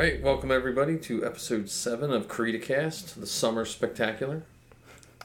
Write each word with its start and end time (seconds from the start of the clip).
right, 0.00 0.22
welcome 0.22 0.50
everybody 0.50 0.96
to 0.96 1.24
episode 1.24 1.68
seven 1.68 2.10
of 2.10 2.26
CreedCast, 2.26 3.14
the 3.20 3.26
summer 3.26 3.64
spectacular, 3.66 4.42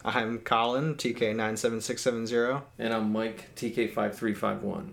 I'm 0.04 0.40
Colin, 0.40 0.96
TK97670. 0.96 2.62
and 2.78 2.94
I'm 2.94 3.12
Mike 3.14 3.56
TK5351. 3.56 4.90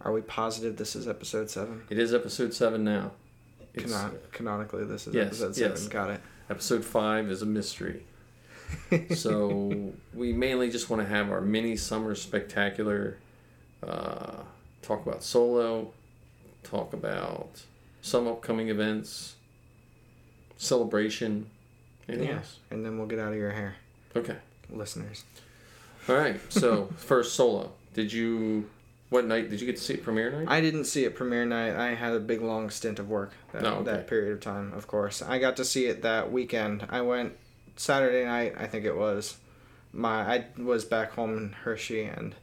Are 0.00 0.12
we 0.12 0.22
positive 0.22 0.76
this 0.76 0.96
is 0.96 1.06
episode 1.06 1.50
7? 1.50 1.82
It 1.90 1.98
is 1.98 2.14
episode 2.14 2.54
seven 2.54 2.84
now. 2.84 3.10
It's, 3.74 3.92
Canon- 3.92 4.18
canonically, 4.32 4.84
this 4.84 5.06
is 5.06 5.14
Yes, 5.14 5.26
episode 5.26 5.56
7. 5.56 5.70
yes. 5.72 5.88
Got 5.88 6.10
it. 6.10 6.20
episode 6.48 6.84
five 6.84 7.30
is 7.30 7.42
a 7.42 7.46
mystery. 7.46 8.04
so 9.14 9.92
we 10.14 10.32
mainly 10.32 10.70
just 10.70 10.88
want 10.88 11.02
to 11.02 11.08
have 11.08 11.30
our 11.30 11.42
mini 11.42 11.76
summer 11.76 12.14
spectacular, 12.14 13.18
uh, 13.86 14.42
talk 14.80 15.04
about 15.04 15.22
solo, 15.22 15.92
talk 16.62 16.92
about 16.94 17.62
some 18.08 18.26
upcoming 18.26 18.68
events, 18.68 19.36
celebration. 20.56 21.50
Anything 22.08 22.28
Yeah. 22.28 22.36
else? 22.36 22.58
And 22.70 22.84
then 22.84 22.98
we'll 22.98 23.06
get 23.06 23.18
out 23.18 23.32
of 23.32 23.38
your 23.38 23.50
hair, 23.50 23.76
Okay. 24.16 24.36
listeners. 24.70 25.24
All 26.08 26.16
right. 26.16 26.40
So 26.50 26.86
first 26.96 27.34
solo. 27.34 27.72
Did 27.94 28.12
you? 28.12 28.68
What 29.10 29.24
night 29.26 29.48
did 29.48 29.58
you 29.60 29.66
get 29.66 29.76
to 29.76 29.82
see 29.82 29.94
it 29.94 30.02
premiere 30.04 30.30
night? 30.30 30.46
I 30.48 30.60
didn't 30.60 30.84
see 30.84 31.04
it 31.04 31.14
premiere 31.14 31.46
night. 31.46 31.74
I 31.74 31.94
had 31.94 32.12
a 32.12 32.20
big 32.20 32.42
long 32.42 32.68
stint 32.68 32.98
of 32.98 33.08
work 33.08 33.32
that, 33.52 33.64
Oh, 33.64 33.76
okay. 33.76 33.84
that 33.84 34.06
period 34.06 34.32
of 34.34 34.40
time, 34.40 34.74
of 34.74 34.86
course. 34.86 35.22
I 35.22 35.38
got 35.38 35.56
to 35.56 35.64
see 35.64 35.86
it 35.86 36.02
that 36.02 36.30
weekend. 36.30 36.86
I 36.90 37.00
went 37.00 37.32
Saturday 37.76 38.26
night, 38.26 38.54
I 38.58 38.66
think 38.66 38.84
it 38.84 38.96
was. 38.96 39.38
My 39.94 40.20
I 40.30 40.46
was 40.58 40.84
back 40.84 41.12
home 41.12 41.36
in 41.38 41.52
Hershey 41.52 42.02
and 42.04 42.34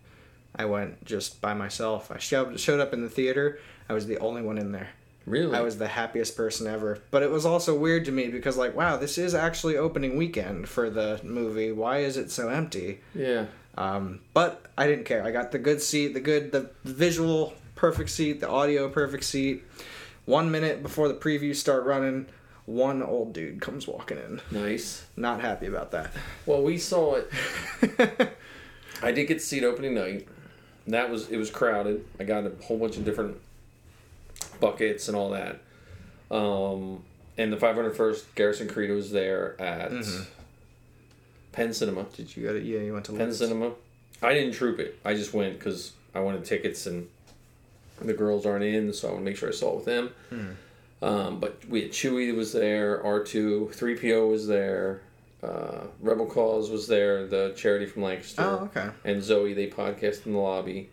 I 0.56 0.66
went 0.66 1.06
just 1.06 1.40
by 1.40 1.54
myself. 1.54 2.10
I 2.12 2.18
showed 2.18 2.60
showed 2.60 2.80
up 2.80 2.94
in 2.94 3.04
the 3.04 3.10
theater. 3.10 3.60
I 3.88 3.94
was 3.94 4.08
the 4.08 4.18
only 4.18 4.42
one 4.42 4.58
in 4.58 4.72
there. 4.72 4.90
Really? 5.26 5.56
I 5.56 5.62
was 5.62 5.78
the 5.78 5.88
happiest 5.88 6.36
person 6.36 6.68
ever. 6.68 7.00
But 7.12 7.24
it 7.24 7.32
was 7.32 7.46
also 7.46 7.78
weird 7.78 8.06
to 8.06 8.12
me 8.12 8.28
because, 8.28 8.58
like, 8.58 8.76
wow, 8.76 8.98
this 8.98 9.18
is 9.18 9.34
actually 9.36 9.78
opening 9.78 10.18
weekend 10.18 10.70
for 10.70 10.90
the 10.90 11.20
movie. 11.24 11.72
Why 11.72 12.00
is 12.00 12.18
it 12.18 12.32
so 12.32 12.50
empty? 12.50 13.00
Yeah. 13.14 13.46
Um, 13.78 14.22
but 14.34 14.66
I 14.78 14.88
didn't 14.88 15.06
care. 15.06 15.24
I 15.24 15.32
got 15.32 15.52
the 15.52 15.60
good 15.60 15.82
seat, 15.82 16.14
the 16.14 16.20
good, 16.20 16.52
the 16.52 16.70
visual 16.84 17.54
perfect 17.76 18.10
seat, 18.10 18.40
the 18.40 18.50
audio 18.50 18.90
perfect 18.90 19.24
seat. 19.24 19.64
One 20.26 20.50
minute 20.50 20.82
before 20.82 21.08
the 21.08 21.14
previews 21.14 21.58
start 21.58 21.86
running, 21.86 22.28
one 22.66 23.04
old 23.04 23.34
dude 23.34 23.62
comes 23.62 23.88
walking 23.88 24.18
in. 24.18 24.42
Nice. 24.50 25.06
Not 25.16 25.42
happy 25.42 25.68
about 25.68 25.92
that. 25.92 26.12
Well, 26.46 26.64
we 26.64 26.78
saw 26.78 27.16
it. 27.16 27.32
I 29.04 29.12
did 29.12 29.28
get 29.28 29.54
it 29.54 29.64
opening 29.64 29.94
night. 29.94 30.28
That 30.88 31.10
was 31.10 31.30
it 31.30 31.38
was 31.38 31.50
crowded. 31.50 32.06
I 32.20 32.24
got 32.24 32.46
a 32.46 32.52
whole 32.64 32.78
bunch 32.78 32.98
of 32.98 33.06
different 33.06 33.38
buckets 34.60 35.08
and 35.08 35.16
all 35.18 35.32
that. 35.32 35.62
Um, 36.32 37.04
and 37.38 37.52
the 37.52 37.58
501st 37.58 38.24
Garrison 38.36 38.68
Creed 38.68 38.90
was 38.92 39.12
there 39.12 39.60
at 39.62 39.92
Penn 41.52 41.74
Cinema. 41.74 42.04
Did 42.16 42.36
you 42.36 42.44
go 42.44 42.54
to? 42.54 42.62
Yeah, 42.62 42.80
you 42.80 42.94
went 42.94 43.06
to. 43.06 43.14
Penn 43.14 43.28
Liz. 43.28 43.40
Cinema. 43.40 43.72
I 44.22 44.34
didn't 44.34 44.54
troop 44.54 44.80
it. 44.80 45.00
I 45.06 45.14
just 45.14 45.34
went 45.34 45.60
because 45.60 45.94
I 46.14 46.20
wanted 46.20 46.46
tickets 46.46 46.86
and 46.88 47.08
the 48.02 48.14
girls 48.14 48.46
aren't 48.46 48.64
in, 48.64 48.92
so 48.94 49.08
I 49.08 49.12
want 49.12 49.22
to 49.22 49.26
make 49.26 49.38
sure 49.38 49.50
I 49.50 49.54
saw 49.54 49.72
it 49.74 49.76
with 49.78 49.86
them. 49.86 50.58
Um, 51.02 51.40
but 51.40 51.64
we 51.70 51.82
had 51.84 51.92
Chewy 51.92 52.36
was 52.36 52.52
there, 52.54 53.02
R2, 53.04 53.76
3PO 53.76 54.30
was 54.30 54.48
there, 54.48 55.02
uh, 55.44 55.82
Rebel 56.02 56.26
Cause 56.26 56.70
was 56.70 56.88
there, 56.88 57.28
the 57.28 57.54
charity 57.56 57.86
from 57.86 58.02
Lancaster. 58.04 58.42
Oh, 58.42 58.70
okay. 58.76 58.90
And 59.04 59.22
Zoe, 59.22 59.54
they 59.54 59.68
podcast 59.68 60.26
in 60.26 60.34
the 60.34 60.40
lobby. 60.40 60.90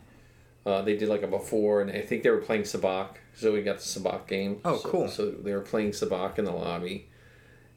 Uh, 0.65 0.81
they 0.83 0.97
did 0.97 1.09
like 1.09 1.23
a 1.23 1.27
before, 1.27 1.81
and 1.83 1.91
I 1.91 2.01
think 2.03 2.23
they 2.23 2.31
were 2.31 2.39
playing 2.39 2.63
Sabacc. 2.63 3.09
we 3.43 3.63
got 3.63 3.79
the 3.79 3.83
Sabacc 3.85 4.27
game. 4.29 4.61
Oh, 4.65 4.77
So- 4.77 4.89
cool. 4.89 5.09
So 5.09 5.31
they 5.31 5.53
were 5.53 5.61
playing 5.61 5.91
Sabacc 5.91 6.39
in 6.39 6.45
the 6.45 6.53
lobby. 6.53 7.07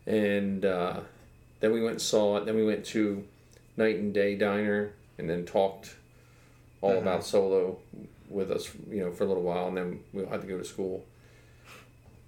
And 0.06 0.64
uh, 0.64 1.00
then 1.62 1.72
we 1.74 1.82
went 1.82 1.94
and 1.94 2.02
saw 2.02 2.38
it. 2.38 2.46
Then 2.46 2.56
we 2.56 2.64
went 2.66 2.86
to 2.88 3.24
Night 3.76 3.96
and 3.96 4.14
Day 4.14 4.36
Diner 4.36 4.94
and 5.18 5.28
then 5.30 5.46
talked 5.46 5.96
all 6.82 6.92
Uh-huh. 6.92 7.00
about 7.02 7.24
solo 7.26 7.80
with 8.30 8.52
us, 8.52 8.70
you 8.90 9.00
know, 9.04 9.12
for 9.12 9.24
a 9.24 9.28
little 9.28 9.42
while. 9.44 9.68
And 9.68 9.78
then 9.78 10.00
we 10.14 10.26
had 10.26 10.42
to 10.42 10.48
go 10.48 10.58
to 10.60 10.64
school. 10.66 11.04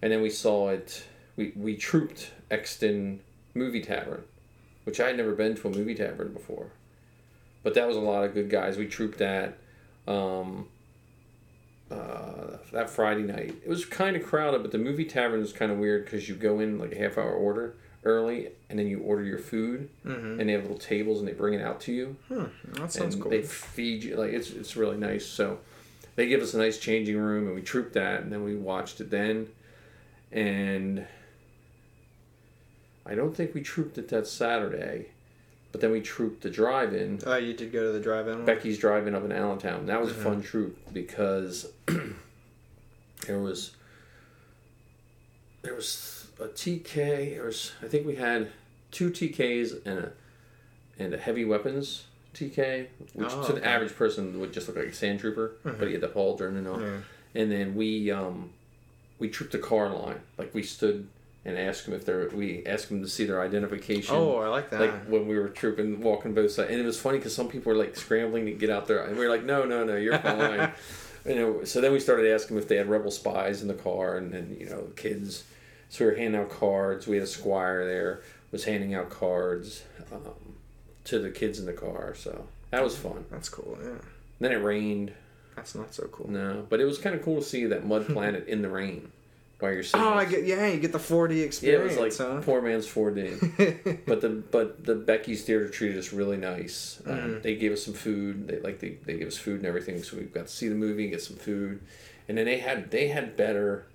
And 0.01 0.11
then 0.11 0.21
we 0.23 0.29
saw 0.31 0.69
it. 0.69 1.03
We, 1.35 1.53
we 1.55 1.75
trooped 1.75 2.31
Exton 2.49 3.19
Movie 3.53 3.81
Tavern, 3.81 4.23
which 4.85 4.99
I 4.99 5.07
had 5.07 5.17
never 5.17 5.33
been 5.33 5.53
to 5.55 5.67
a 5.67 5.71
movie 5.71 5.93
tavern 5.93 6.33
before. 6.33 6.67
But 7.61 7.75
that 7.75 7.87
was 7.87 7.95
a 7.97 7.99
lot 7.99 8.23
of 8.23 8.33
good 8.33 8.49
guys. 8.49 8.77
We 8.77 8.87
trooped 8.87 9.19
that. 9.19 9.57
Um, 10.07 10.67
uh, 11.91 12.57
that 12.73 12.89
Friday 12.89 13.21
night. 13.23 13.55
It 13.63 13.69
was 13.69 13.85
kind 13.85 14.15
of 14.17 14.23
crowded, 14.25 14.61
but 14.61 14.71
the 14.71 14.77
movie 14.77 15.05
tavern 15.05 15.41
is 15.41 15.53
kind 15.53 15.71
of 15.71 15.77
weird 15.77 16.03
because 16.05 16.27
you 16.27 16.35
go 16.35 16.59
in 16.59 16.77
like 16.79 16.91
a 16.91 16.97
half 16.97 17.17
hour 17.17 17.31
order 17.31 17.75
early, 18.03 18.49
and 18.69 18.77
then 18.77 18.87
you 18.87 18.99
order 18.99 19.23
your 19.23 19.37
food, 19.39 19.89
Mm-hmm. 20.05 20.39
and 20.39 20.49
they 20.49 20.53
have 20.53 20.63
little 20.63 20.77
tables 20.77 21.19
and 21.19 21.27
they 21.27 21.33
bring 21.33 21.53
it 21.53 21.61
out 21.61 21.79
to 21.81 21.93
you, 21.93 22.15
Hmm, 22.27 22.43
that 22.73 22.91
sounds 22.91 23.13
and 23.15 23.23
cool. 23.23 23.31
they 23.31 23.41
feed 23.41 24.03
you. 24.03 24.15
Like 24.17 24.31
it's 24.33 24.49
it's 24.51 24.75
really 24.75 24.97
nice. 24.97 25.25
So 25.25 25.59
they 26.17 26.27
give 26.27 26.41
us 26.41 26.53
a 26.53 26.57
nice 26.57 26.77
changing 26.77 27.17
room, 27.17 27.47
and 27.47 27.55
we 27.55 27.61
trooped 27.61 27.93
that, 27.93 28.21
and 28.21 28.31
then 28.31 28.43
we 28.43 28.55
watched 28.55 28.99
it 28.99 29.09
then, 29.09 29.47
and 30.31 31.05
I 33.05 33.15
don't 33.15 33.35
think 33.35 33.53
we 33.53 33.61
trooped 33.61 33.97
it 33.97 34.09
that 34.09 34.27
Saturday, 34.27 35.07
but 35.71 35.81
then 35.81 35.91
we 35.91 36.01
trooped 36.01 36.41
the 36.43 36.49
drive-in. 36.49 37.19
Oh, 37.25 37.35
you 37.35 37.53
did 37.53 37.71
go 37.71 37.83
to 37.87 37.91
the 37.91 37.99
drive-in. 37.99 38.37
one? 38.37 38.45
Becky's 38.45 38.77
driving 38.77 39.13
up 39.15 39.23
in 39.25 39.31
Allentown. 39.31 39.85
That 39.85 39.99
was 40.01 40.11
Mm-hmm. 40.11 40.21
a 40.21 40.23
fun 40.23 40.41
troop 40.41 40.77
because 40.93 41.71
there 43.27 43.39
was 43.39 43.71
there 45.61 45.73
was 45.75 46.27
a 46.39 46.45
TK. 46.47 47.35
There 47.35 47.43
was 47.45 47.73
I 47.81 47.87
think 47.87 48.05
we 48.07 48.15
had 48.15 48.49
two 48.91 49.09
TKs 49.09 49.85
and 49.85 49.99
a 49.99 50.11
and 50.99 51.13
a 51.13 51.17
heavy 51.17 51.45
weapons 51.45 52.05
TK, 52.33 52.87
which 53.13 53.27
Oh, 53.31 53.43
to 53.47 53.53
the 53.53 53.59
okay. 53.59 53.67
average 53.69 53.95
person 53.95 54.39
would 54.39 54.53
just 54.53 54.67
look 54.67 54.77
like 54.77 54.87
a 54.87 54.93
sand 54.93 55.19
trooper, 55.19 55.53
but 55.63 55.87
he 55.87 55.93
had 55.93 56.01
the 56.01 56.07
pauldron 56.07 56.57
and 56.57 56.67
all. 56.67 56.81
Yeah. 56.81 56.97
And 57.35 57.51
then 57.51 57.75
we 57.75 58.11
um 58.11 58.51
we 59.19 59.29
trooped 59.29 59.51
the 59.51 59.59
car 59.59 59.89
line. 59.89 60.21
Like 60.37 60.53
we 60.53 60.63
stood 60.63 61.07
and 61.47 61.57
ask 61.57 61.85
them 61.85 61.93
if 61.95 62.05
they're 62.05 62.29
we 62.29 62.63
asked 62.65 62.89
them 62.89 63.01
to 63.01 63.07
see 63.07 63.25
their 63.25 63.41
identification 63.41 64.13
Oh, 64.15 64.35
I 64.37 64.47
like 64.49 64.69
that. 64.69 64.79
like 64.81 65.05
when 65.05 65.27
we 65.27 65.39
were 65.39 65.47
trooping, 65.49 66.01
walking 66.01 66.33
both 66.35 66.51
sides, 66.51 66.69
and 66.69 66.79
it 66.79 66.85
was 66.85 66.99
funny 66.99 67.17
because 67.17 67.33
some 67.33 67.47
people 67.47 67.71
were 67.71 67.77
like 67.79 67.95
scrambling 67.95 68.45
to 68.45 68.51
get 68.51 68.69
out 68.69 68.85
there, 68.87 69.03
and 69.05 69.17
we 69.17 69.23
were 69.25 69.31
like, 69.31 69.43
"No, 69.45 69.65
no, 69.65 69.83
no, 69.83 69.95
you're 69.95 70.19
fine." 70.19 70.71
you 71.25 71.35
know, 71.35 71.63
so 71.63 71.81
then 71.81 71.91
we 71.93 71.99
started 71.99 72.31
asking 72.31 72.55
them 72.55 72.61
if 72.63 72.69
they 72.69 72.75
had 72.77 72.87
rebel 72.89 73.09
spies 73.11 73.61
in 73.61 73.67
the 73.67 73.73
car, 73.73 74.17
and 74.17 74.31
then 74.33 74.55
you 74.59 74.67
know, 74.69 74.89
kids. 74.95 75.45
So 75.89 76.03
we 76.05 76.11
were 76.11 76.17
handing 76.17 76.39
out 76.41 76.49
cards. 76.49 77.07
We 77.07 77.15
had 77.15 77.23
a 77.23 77.27
squire 77.27 77.85
there 77.85 78.21
was 78.51 78.65
handing 78.65 78.93
out 78.93 79.09
cards 79.09 79.83
um, 80.11 80.21
to 81.05 81.19
the 81.19 81.29
kids 81.29 81.59
in 81.59 81.65
the 81.65 81.73
car, 81.73 82.13
so 82.15 82.47
that 82.71 82.83
was 82.83 82.95
fun. 82.97 83.25
That's 83.31 83.47
cool. 83.49 83.77
Yeah, 83.81 83.91
Then 84.41 84.51
it 84.51 84.57
rained. 84.63 85.13
that's 85.55 85.75
not 85.75 85.93
so 85.93 86.07
cool. 86.11 86.29
No, 86.29 86.65
but 86.69 86.79
it 86.81 86.85
was 86.85 86.97
kind 86.97 87.15
of 87.15 87.21
cool 87.23 87.37
to 87.39 87.45
see 87.45 87.65
that 87.65 87.85
mud 87.85 88.05
planet 88.13 88.47
in 88.47 88.61
the 88.61 88.69
rain 88.69 89.11
while 89.59 89.73
you're 89.73 89.83
sitting. 89.83 90.05
Oh, 90.05 90.13
I 90.13 90.25
get. 90.25 90.45
Yeah, 90.45 90.67
you 90.67 90.79
get 90.79 90.91
the 90.91 90.97
4D 90.99 91.43
experience. 91.43 91.61
Yeah, 91.95 92.01
it 92.03 92.05
was 92.05 92.19
like 92.19 92.27
huh? 92.27 92.41
poor 92.41 92.61
man's 92.61 92.85
4D. 92.87 94.05
but 94.05 94.21
the 94.21 94.29
but 94.29 94.83
the 94.85 94.95
Becky's 94.95 95.43
Theater 95.43 95.67
treated 95.69 95.97
us 95.97 96.13
really 96.13 96.37
nice. 96.37 97.01
Um, 97.05 97.15
Mm-hmm. 97.17 97.41
They 97.41 97.55
gave 97.55 97.71
us 97.71 97.83
some 97.83 97.93
food. 97.93 98.47
They 98.47 98.59
like 98.59 98.79
they, 98.79 98.97
they 99.05 99.17
gave 99.17 99.27
us 99.27 99.37
food 99.37 99.57
and 99.57 99.65
everything, 99.65 100.01
so 100.03 100.17
we 100.17 100.23
got 100.23 100.47
to 100.47 100.51
see 100.53 100.67
the 100.67 100.75
movie 100.75 101.03
and 101.03 101.11
get 101.11 101.21
some 101.21 101.37
food. 101.37 101.81
And 102.27 102.37
then 102.37 102.45
they 102.45 102.59
had 102.59 102.91
they 102.91 103.07
had 103.07 103.35
better 103.37 103.85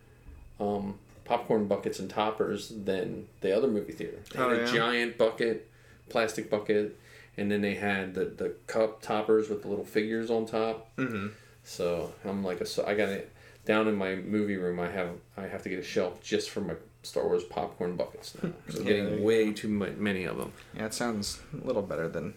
um, 0.60 0.98
popcorn 1.24 1.66
buckets 1.66 1.98
and 1.98 2.08
toppers 2.10 2.68
than 2.84 3.28
the 3.40 3.56
other 3.56 3.68
movie 3.68 3.92
theater. 3.92 4.18
They 4.32 4.38
had 4.38 4.48
Oh, 4.48 4.54
a 4.54 4.58
yeah? 4.60 4.72
giant 4.72 5.18
bucket, 5.18 5.68
plastic 6.08 6.50
bucket, 6.50 6.98
and 7.36 7.50
then 7.50 7.60
they 7.62 7.74
had 7.74 8.14
the, 8.14 8.24
the 8.24 8.54
cup 8.66 9.00
toppers 9.02 9.48
with 9.48 9.62
the 9.62 9.68
little 9.68 9.84
figures 9.84 10.30
on 10.30 10.46
top. 10.46 10.88
mm-hmm. 10.96 11.28
So 11.64 12.12
I'm 12.24 12.42
like 12.42 12.60
a 12.60 12.66
so 12.66 12.84
I 12.86 12.94
got 12.94 13.08
it 13.10 13.31
down 13.64 13.88
in 13.88 13.94
my 13.96 14.16
movie 14.16 14.56
room. 14.56 14.80
I 14.80 14.90
have 14.90 15.10
I 15.36 15.42
have 15.42 15.62
to 15.62 15.68
get 15.68 15.78
a 15.78 15.84
shelf 15.84 16.20
just 16.22 16.50
for 16.50 16.60
my 16.60 16.74
Star 17.02 17.24
Wars 17.26 17.44
popcorn 17.44 17.96
buckets 17.96 18.34
now. 18.42 18.50
I'm 18.68 18.76
Yeah, 18.76 18.82
getting 18.84 19.22
way 19.24 19.52
too 19.52 19.68
ma- 19.68 19.86
many 19.96 20.24
of 20.24 20.36
them. 20.38 20.52
Yeah, 20.76 20.86
it 20.86 20.94
sounds 20.94 21.40
a 21.62 21.66
little 21.66 21.82
better 21.82 22.08
than. 22.08 22.34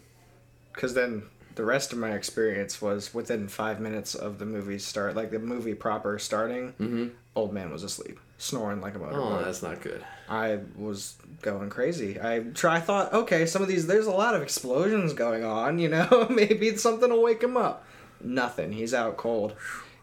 Because 0.74 0.94
then 0.94 1.24
the 1.56 1.64
rest 1.64 1.94
of 1.94 2.00
my 2.00 2.12
experience 2.12 2.82
was 2.82 3.14
within 3.14 3.48
five 3.48 3.80
minutes 3.80 4.14
of 4.14 4.40
the 4.40 4.46
movie 4.46 4.78
start, 4.80 5.16
like 5.16 5.32
the 5.32 5.40
movie 5.40 5.74
proper 5.74 6.20
starting. 6.20 6.74
Mm-hmm. 6.80 7.08
Old 7.36 7.54
man 7.54 7.72
was 7.72 7.84
asleep, 7.84 8.20
snoring 8.38 8.82
like 8.82 8.96
a 8.96 9.00
Oh, 9.12 9.42
that's 9.44 9.62
not 9.62 9.82
good. 9.82 10.04
I 10.30 10.60
was 10.78 11.16
going 11.42 11.70
crazy. 11.70 12.20
I 12.20 12.40
try. 12.54 12.78
I 12.78 12.80
thought, 12.80 13.14
okay, 13.14 13.46
some 13.46 13.62
of 13.62 13.68
these. 13.68 13.88
There's 13.88 14.08
a 14.08 14.12
lot 14.12 14.36
of 14.36 14.42
explosions 14.42 15.14
going 15.14 15.44
on. 15.44 15.78
You 15.80 15.90
know, 15.90 16.28
maybe 16.32 16.76
something 16.78 17.10
will 17.10 17.22
wake 17.24 17.44
him 17.44 17.56
up. 17.58 17.86
Nothing. 18.22 18.72
He's 18.72 18.94
out 18.94 19.18
cold. 19.18 19.54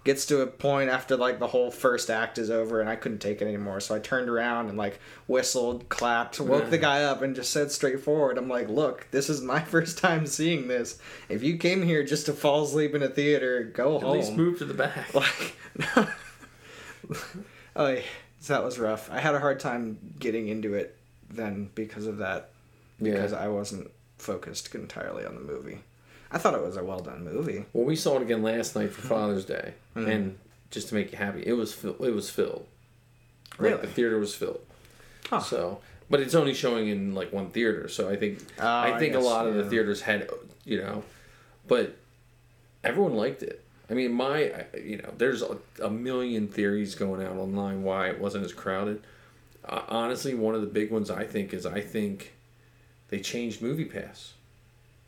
Gets 0.04 0.26
to 0.26 0.40
a 0.40 0.49
point 0.49 0.90
after 0.90 1.16
like 1.16 1.38
the 1.38 1.46
whole 1.46 1.70
first 1.70 2.10
act 2.10 2.37
is 2.37 2.50
over, 2.50 2.81
and 2.81 2.90
I 2.90 2.96
couldn't 2.96 3.20
take 3.20 3.40
it 3.40 3.46
anymore. 3.46 3.78
So 3.78 3.94
I 3.94 4.00
turned 4.00 4.28
around 4.28 4.69
and 4.69 4.76
like 4.76 4.99
whistled, 5.28 5.88
clapped, 5.88 6.40
woke 6.40 6.70
the 6.70 6.78
guy 6.78 7.04
up, 7.04 7.22
and 7.22 7.37
just 7.37 7.52
said 7.52 7.70
straightforward, 7.70 8.37
"I'm 8.37 8.49
like, 8.49 8.69
look, 8.69 9.06
this 9.12 9.31
is 9.31 9.40
my 9.40 9.60
first 9.64 9.99
time 9.99 10.26
seeing 10.26 10.66
this. 10.66 10.99
If 11.28 11.44
you 11.44 11.56
came 11.56 11.82
here 11.82 12.02
just 12.02 12.26
to 12.26 12.32
fall 12.32 12.64
asleep 12.64 12.96
in 12.96 13.02
a 13.04 13.08
theater, 13.08 13.62
go 13.62 13.96
At 13.96 14.02
home." 14.02 14.10
At 14.10 14.16
least 14.19 14.32
move 14.32 14.58
to 14.58 14.64
the 14.64 14.75
back. 14.75 15.14
like, 15.14 15.56
oh, 17.76 17.96
So 18.40 18.54
that 18.54 18.64
was 18.64 18.78
rough. 18.78 19.08
I 19.10 19.20
had 19.20 19.34
a 19.37 19.40
hard 19.40 19.60
time 19.60 19.99
getting 20.19 20.49
into 20.49 20.75
it 20.75 20.96
then 21.31 21.70
because 21.75 22.06
of 22.06 22.19
that. 22.19 22.50
Because 23.00 23.32
Yeah. 23.32 23.38
I 23.38 23.49
wasn't 23.49 23.90
focused 24.19 24.75
entirely 24.75 25.25
on 25.25 25.34
the 25.34 25.40
movie. 25.40 25.78
I 26.32 26.38
thought 26.38 26.55
it 26.55 26.62
was 26.62 26.76
a 26.76 26.82
well 26.84 27.00
done 27.00 27.25
movie. 27.25 27.64
Well, 27.73 27.84
we 27.84 27.94
saw 27.96 28.17
it 28.17 28.23
again 28.23 28.43
last 28.43 28.75
night 28.75 28.90
for 28.93 29.02
Father's 29.02 29.44
Day, 29.44 29.75
Mhm. 29.94 30.08
and 30.08 30.38
just 30.70 30.88
to 30.88 30.94
make 30.94 31.12
you 31.12 31.19
happy, 31.19 31.43
it 31.46 31.52
was 31.52 31.73
fill- 31.75 32.02
it 32.02 32.14
was 32.14 32.31
filled. 32.31 32.67
Really? 33.58 33.75
Like, 33.75 33.82
the 33.82 33.88
theater 33.88 34.19
was 34.19 34.34
filled. 34.34 34.61
Huh. 35.29 35.40
So, 35.40 35.81
but 36.08 36.20
it's 36.20 36.34
only 36.34 36.55
showing 36.55 36.88
in 36.88 37.14
like 37.14 37.32
one 37.32 37.50
theater, 37.50 37.87
so 37.88 38.08
I 38.08 38.17
think 38.17 38.38
Oh, 38.58 38.67
I 38.67 38.99
think 38.99 39.12
a 39.14 39.19
guess, 39.19 39.25
lot 39.26 39.46
of 39.46 39.55
the 39.55 39.69
theaters 39.69 40.00
had, 40.02 40.29
you 40.64 40.79
know, 40.79 41.05
but 41.69 41.96
everyone 42.82 43.14
liked 43.14 43.43
it. 43.43 43.62
I 43.90 43.94
mean, 43.94 44.12
my, 44.12 44.64
you 44.82 44.96
know, 44.96 45.12
there's 45.19 45.43
a, 45.43 45.58
a 45.82 45.90
million 45.90 46.49
theories 46.49 46.94
going 46.94 47.23
out 47.23 47.37
online 47.37 47.82
why 47.82 48.08
it 48.08 48.19
wasn't 48.19 48.44
as 48.44 48.52
crowded. 48.55 49.02
Uh, 49.64 49.82
honestly, 49.88 50.35
one 50.35 50.55
of 50.55 50.62
the 50.62 50.67
big 50.67 50.90
ones 50.90 51.11
I 51.11 51.25
think 51.25 51.52
is 51.52 51.67
I 51.67 51.82
think 51.82 52.32
they 53.11 53.20
changed 53.20 53.61
Movie 53.61 53.85
Pass 53.85 54.32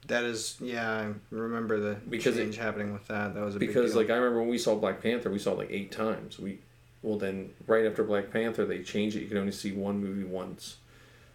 That 0.06 0.24
is, 0.24 0.56
yeah, 0.60 0.90
I 0.90 1.12
remember 1.30 1.80
the 1.80 1.94
Because 2.08 2.36
it- 2.36 2.42
change 2.44 2.56
happening 2.56 2.92
with 2.92 3.06
that. 3.08 3.34
That 3.34 3.42
was 3.44 3.56
a 3.56 3.58
because, 3.58 3.94
like, 3.94 4.10
I 4.10 4.14
remember 4.16 4.40
when 4.40 4.48
we 4.50 4.58
saw 4.58 4.74
Black 4.74 5.02
Panther, 5.02 5.30
we 5.30 5.38
saw 5.38 5.52
it 5.52 5.58
like 5.58 5.70
eight 5.70 5.90
times. 5.92 6.38
We, 6.38 6.58
well, 7.02 7.18
then 7.18 7.50
right 7.66 7.86
after 7.86 8.04
Black 8.04 8.30
Panther, 8.32 8.66
they 8.66 8.82
changed 8.82 9.16
it. 9.16 9.20
You 9.22 9.28
can 9.28 9.38
only 9.38 9.52
see 9.52 9.72
one 9.72 9.98
movie 10.02 10.24
once. 10.24 10.76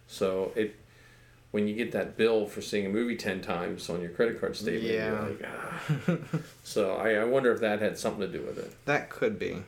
So 0.06 0.52
it, 0.54 0.76
when 1.50 1.66
you 1.66 1.74
get 1.74 1.90
that 1.92 2.16
bill 2.16 2.46
for 2.46 2.60
seeing 2.62 2.86
a 2.86 2.88
movie 2.88 3.16
ten 3.16 3.40
times 3.40 3.88
on 3.90 4.00
your 4.00 4.10
credit 4.10 4.40
card 4.40 4.56
statement, 4.56 4.84
Yeah. 4.84 5.10
you're 5.10 5.28
like, 5.30 5.44
ah. 5.46 6.38
so 6.64 6.94
I, 6.96 7.14
I 7.14 7.24
wonder 7.24 7.52
if 7.52 7.60
that 7.60 7.80
had 7.80 7.98
something 7.98 8.20
to 8.20 8.28
do 8.38 8.44
with 8.44 8.58
it. 8.58 8.72
that 8.86 9.10
could 9.10 9.38
be. 9.38 9.62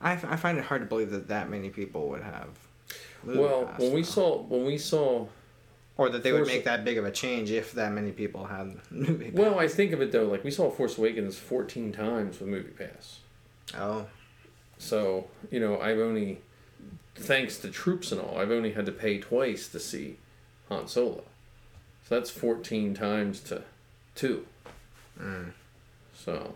I, 0.00 0.12
f- 0.12 0.24
I 0.24 0.36
find 0.36 0.58
it 0.58 0.64
hard 0.64 0.82
to 0.82 0.86
believe 0.86 1.10
that 1.10 1.26
that 1.26 1.50
many 1.50 1.70
people 1.70 2.08
would 2.10 2.22
have. 2.22 2.50
Well, 3.24 3.72
when 3.78 3.92
we 3.92 4.02
now. 4.02 4.06
saw 4.06 4.42
when 4.42 4.64
we 4.64 4.78
saw, 4.78 5.26
or 5.98 6.08
that 6.08 6.22
they 6.22 6.32
would 6.32 6.46
make 6.46 6.64
that 6.64 6.84
big 6.84 6.96
of 6.96 7.04
a 7.04 7.10
change 7.10 7.50
if 7.50 7.72
that 7.72 7.92
many 7.92 8.12
people 8.12 8.46
had 8.46 8.76
movie. 8.90 9.26
Pass. 9.30 9.34
well, 9.34 9.58
I 9.58 9.68
think 9.68 9.92
of 9.92 10.00
it 10.00 10.12
though, 10.12 10.24
like 10.24 10.44
we 10.44 10.50
saw 10.50 10.70
Force 10.70 10.96
Awakens 10.96 11.36
fourteen 11.38 11.92
times 11.92 12.40
with 12.40 12.48
Movie 12.48 12.70
Pass. 12.70 13.18
oh, 13.76 14.06
So 14.78 15.28
you 15.50 15.60
know, 15.60 15.78
I've 15.80 15.98
only, 15.98 16.38
thanks 17.16 17.58
to 17.58 17.68
troops 17.70 18.12
and 18.12 18.20
all, 18.20 18.38
I've 18.38 18.50
only 18.52 18.72
had 18.72 18.86
to 18.86 18.92
pay 18.92 19.18
twice 19.18 19.68
to 19.68 19.80
see 19.80 20.16
Han 20.68 20.86
Solo. 20.88 21.24
So 22.08 22.14
that's 22.14 22.30
fourteen 22.30 22.94
times 22.94 23.40
to 23.40 23.64
two. 24.14 24.46
Mm. 25.20 25.50
So. 26.14 26.54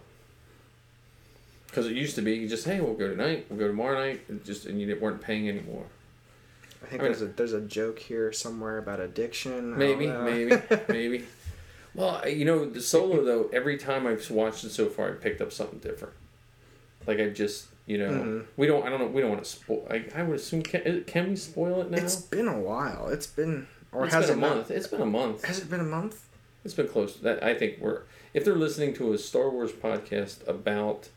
Because 1.67 1.87
it 1.87 1.95
used 1.95 2.15
to 2.17 2.23
be 2.23 2.35
you 2.35 2.49
just 2.49 2.67
hey 2.67 2.81
we'll 2.83 2.93
go 2.93 3.09
tonight 3.09 3.47
we'll 3.49 3.59
go 3.59 3.67
tomorrow 3.67 3.99
night 3.99 4.45
just 4.45 4.67
and 4.67 4.79
you 4.81 4.95
weren't 5.01 5.21
paying 5.23 5.49
anymore. 5.49 5.87
I 6.83 6.87
think 6.87 7.01
I 7.03 7.05
mean- 7.05 7.13
there's 7.13 7.23
a 7.23 7.27
there's 7.27 7.53
a 7.53 7.61
joke 7.61 7.99
here 7.99 8.33
somewhere 8.33 8.79
about 8.79 9.01
addiction. 9.01 9.77
Maybe, 9.79 10.07
maybe, 10.09 10.57
maybe. 10.89 11.25
Well, 11.95 12.27
you 12.29 12.45
know, 12.45 12.65
the 12.65 12.81
solo 12.81 13.25
though. 13.25 13.51
Every 13.53 13.77
time 13.77 14.07
I've 14.07 14.29
watched 14.31 14.65
it 14.65 14.71
so 14.71 14.89
far, 14.89 15.11
I 15.11 15.13
picked 15.13 15.41
up 15.41 15.53
something 15.53 15.79
different. 15.79 16.15
Like 17.07 17.19
I 17.21 17.29
just, 17.31 17.67
you 17.87 17.99
know, 17.99 18.11
Mhm. 18.11 18.45
we 18.57 18.67
don't. 18.67 18.85
I 18.87 18.91
don't 18.91 19.01
know. 19.01 19.07
We 19.09 19.21
don't 19.21 19.31
want 19.31 19.45
to 19.45 19.51
spoil. 19.51 19.87
I, 19.91 20.05
I 20.15 20.23
would 20.23 20.37
assume 20.37 20.63
can, 20.63 21.05
can 21.05 21.29
we 21.31 21.37
spoil 21.37 21.81
it 21.83 21.91
now? 21.91 21.99
It's 21.99 22.17
been 22.17 22.49
a 22.49 22.59
while. 22.59 23.09
It's 23.09 23.27
been 23.27 23.67
or 23.93 24.05
It's 24.07 24.15
has 24.15 24.29
been 24.29 24.37
it 24.37 24.39
a 24.39 24.41
not- 24.41 24.57
month. 24.57 24.71
It's 24.71 24.87
been 24.87 25.01
a 25.03 25.07
month. 25.07 25.45
Has 25.45 25.59
it 25.59 25.69
been 25.71 25.81
a 25.81 25.85
month? 25.85 26.23
It's 26.65 26.75
been 26.75 26.89
close. 26.89 27.17
That 27.17 27.43
I 27.43 27.55
think 27.55 27.79
we're. 27.81 28.03
If 28.35 28.45
they're 28.47 28.55
listening 28.55 28.95
to 28.95 29.13
a 29.13 29.19
Star 29.19 29.51
Wars 29.51 29.73
podcast 29.73 30.47
about 30.49 31.09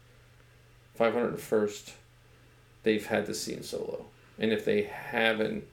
501st, 1.00 1.92
they've 2.84 3.06
had 3.06 3.26
to 3.28 3.34
see 3.34 3.54
in 3.54 3.64
solo, 3.64 4.06
and 4.40 4.52
if 4.52 4.66
they 4.66 4.84
haven't, 4.84 5.66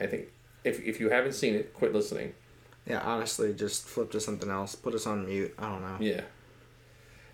I 0.00 0.06
think 0.06 0.28
if 0.64 0.80
if 0.80 1.00
you 1.00 1.10
haven't 1.10 1.32
seen 1.32 1.54
it, 1.54 1.72
quit 1.74 1.92
listening. 1.92 2.34
Yeah, 2.86 3.00
honestly, 3.00 3.52
just 3.52 3.86
flip 3.86 4.10
to 4.12 4.20
something 4.20 4.50
else. 4.50 4.74
Put 4.74 4.94
us 4.94 5.06
on 5.06 5.26
mute. 5.26 5.54
I 5.58 5.68
don't 5.68 5.82
know. 5.82 5.96
Yeah. 6.00 6.22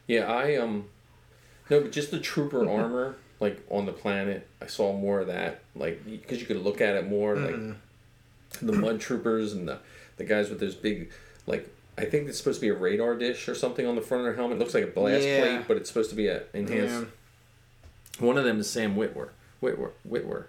Yeah, 0.06 0.30
I 0.30 0.56
um 0.56 0.86
no, 1.70 1.80
but 1.80 1.92
just 1.92 2.10
the 2.10 2.20
trooper 2.20 2.68
armor 2.68 3.16
like 3.40 3.60
on 3.70 3.86
the 3.86 3.92
planet. 3.92 4.46
I 4.60 4.66
saw 4.66 4.92
more 4.92 5.20
of 5.20 5.28
that 5.28 5.60
like 5.74 6.04
because 6.04 6.40
you 6.40 6.46
could 6.46 6.58
look 6.62 6.80
at 6.80 6.94
it 6.96 7.06
more 7.08 7.36
like 7.36 7.54
Mhm. 7.54 7.76
the 8.62 8.72
mud 8.72 9.00
troopers 9.00 9.52
and 9.52 9.66
the 9.68 9.78
the 10.16 10.24
guys 10.24 10.50
with 10.50 10.60
those 10.60 10.74
big 10.74 11.10
like 11.46 11.68
I 11.96 12.04
think 12.06 12.28
it's 12.28 12.38
supposed 12.38 12.58
to 12.60 12.66
be 12.66 12.70
a 12.70 12.74
radar 12.74 13.14
dish 13.14 13.48
or 13.48 13.54
something 13.54 13.86
on 13.86 13.94
the 13.94 14.00
front 14.02 14.22
of 14.22 14.24
their 14.24 14.34
helmet. 14.34 14.56
It 14.56 14.58
looks 14.60 14.74
like 14.74 14.82
a 14.84 14.88
blast 14.88 15.24
Yeah. 15.24 15.40
plate, 15.40 15.64
but 15.68 15.76
it's 15.76 15.88
supposed 15.88 16.10
to 16.10 16.16
be 16.16 16.26
a 16.26 16.42
enhanced. 16.52 17.06
One 18.18 18.36
of 18.36 18.44
them 18.44 18.58
is 18.60 18.68
Sam 18.68 18.96
Witwer. 18.96 19.28
Witwer. 19.62 19.90
Witwer. 20.08 20.46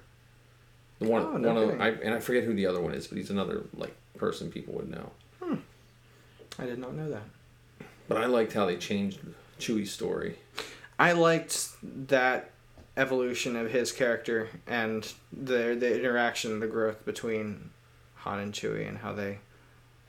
The 0.99 1.07
one, 1.09 1.23
Oh, 1.23 1.37
no 1.37 1.53
one 1.53 1.63
of. 1.63 1.81
I 1.81 1.89
and 1.89 2.13
I 2.13 2.19
forget 2.19 2.43
who 2.43 2.53
the 2.53 2.65
other 2.67 2.81
one 2.81 2.93
is, 2.93 3.07
but 3.07 3.17
he's 3.17 3.29
another 3.29 3.63
like 3.75 3.95
person 4.17 4.51
people 4.51 4.73
would 4.75 4.89
know. 4.89 5.11
Hmm. 5.41 5.55
I 6.57 6.65
did 6.65 6.79
not 6.79 6.93
know 6.93 7.09
that. 7.09 7.23
But 8.07 8.17
I 8.17 8.27
liked 8.27 8.53
how 8.53 8.65
they 8.65 8.77
changed 8.77 9.19
Chewie's 9.59 9.91
story. 9.91 10.37
I 10.97 11.11
liked 11.11 11.69
that 12.07 12.51
evolution 12.97 13.57
of 13.57 13.71
his 13.71 13.91
character 13.91 14.47
and 14.67 15.11
the 15.33 15.75
the 15.77 15.99
interaction, 15.99 16.59
the 16.59 16.67
growth 16.67 17.05
between 17.05 17.71
Han 18.17 18.39
and 18.39 18.53
Chewie, 18.53 18.87
and 18.87 18.99
how 18.99 19.11
they 19.11 19.39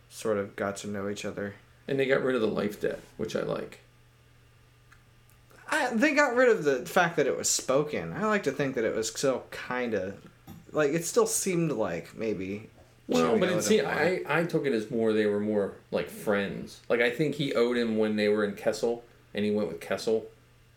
sort 0.09 0.39
of 0.39 0.55
got 0.57 0.77
to 0.79 0.89
know 0.89 1.09
each 1.09 1.25
other. 1.25 1.55
And 1.89 1.99
they 1.99 2.07
got 2.07 2.23
rid 2.23 2.35
of 2.37 2.41
the 2.41 2.47
life 2.47 2.81
debt, 2.81 3.01
which 3.17 3.35
I 3.35 3.43
like. 3.43 3.81
I, 5.69 5.91
they 5.95 6.15
got 6.15 6.35
rid 6.37 6.49
of 6.49 6.65
the 6.65 6.87
fact 6.87 7.17
that 7.17 7.27
it 7.27 7.37
was 7.37 7.49
spoken. 7.49 8.13
I 8.13 8.27
like 8.27 8.45
to 8.45 8.53
think 8.53 8.75
that 8.77 8.85
it 8.85 8.95
was 8.95 9.09
still 9.09 9.45
kind 9.51 9.95
of 9.95 10.15
like 10.73 10.93
it 10.93 11.05
still 11.05 11.27
seemed 11.27 11.73
like 11.73 12.17
maybe. 12.17 12.69
Well, 13.09 13.39
but 13.39 13.49
it, 13.51 13.63
see. 13.63 13.81
I, 13.83 14.23
I 14.29 14.45
took 14.45 14.67
it 14.67 14.73
as 14.73 14.91
more 14.91 15.13
they 15.13 15.27
were 15.27 15.41
more 15.41 15.75
like 15.91 16.09
friends. 16.09 16.81
Like 16.89 17.01
I 17.01 17.11
think 17.11 17.37
he 17.37 17.55
owed 17.55 17.77
him 17.77 17.97
when 17.99 18.17
they 18.17 18.29
were 18.29 18.45
in 18.45 18.55
Kessel, 18.55 19.05
and 19.35 19.45
he 19.45 19.51
went 19.51 19.69
with 19.69 19.81
Kessel. 19.81 20.27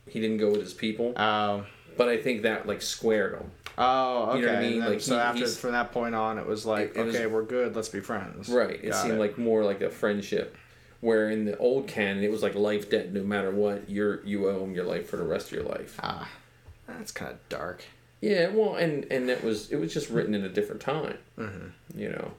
He 0.08 0.20
didn't 0.20 0.38
go 0.38 0.52
with 0.52 0.62
his 0.62 0.74
people, 0.74 1.14
Oh, 1.18 1.66
but 1.98 2.10
I 2.10 2.18
think 2.18 2.42
that 2.44 2.66
like 2.68 2.82
squared 2.82 3.34
him. 3.36 3.52
oh, 3.78 4.32
okay. 4.32 4.40
You 4.40 4.46
know 4.46 4.52
what 4.54 4.58
I 4.58 4.62
mean? 4.62 4.80
Then- 4.80 4.90
Like, 4.90 5.02
so 5.02 5.14
he- 5.16 5.20
after 5.22 5.48
from 5.48 5.72
that 5.74 5.92
point 5.92 6.16
on, 6.16 6.40
it 6.40 6.48
was 6.48 6.66
like, 6.66 6.96
It- 6.96 6.98
it 6.98 7.04
was- 7.06 7.16
okay, 7.16 7.28
we're 7.28 7.44
good. 7.44 7.76
Let's 7.76 7.90
be 7.90 8.00
friends. 8.00 8.50
Right. 8.50 8.80
It 8.84 8.90
Got 8.92 9.04
seemed 9.04 9.20
like 9.20 9.38
more 9.38 9.64
like 9.64 9.82
a 9.82 9.90
friendship. 9.92 10.56
Where 11.02 11.30
in 11.30 11.46
the 11.46 11.58
old 11.58 11.88
canon, 11.88 12.24
it 12.24 12.32
was 12.32 12.44
like 12.44 12.56
life 12.56 12.90
debt. 12.90 13.14
No 13.14 13.24
matter 13.24 13.52
what, 13.52 13.90
you're 13.90 14.24
you 14.26 14.50
owe 14.50 14.64
him 14.64 14.74
your 14.74 14.86
life 14.86 15.10
for 15.10 15.18
the 15.18 15.24
rest 15.24 15.48
of 15.48 15.54
your 15.54 15.64
life. 15.64 16.00
ah, 16.04 16.30
that's 16.88 17.12
kind 17.12 17.32
of 17.32 17.50
dark. 17.50 17.86
Yeah. 18.22 18.50
Well, 18.50 18.76
and 18.76 19.06
and 19.10 19.30
that 19.30 19.44
was 19.44 19.72
it 19.72 19.78
was 19.78 19.94
just 19.94 20.10
written 20.10 20.34
in 20.36 20.44
a 20.44 20.50
different 20.50 20.82
time. 20.82 21.18
Mm-hmm. 21.38 22.00
You 22.00 22.10
know. 22.10 22.32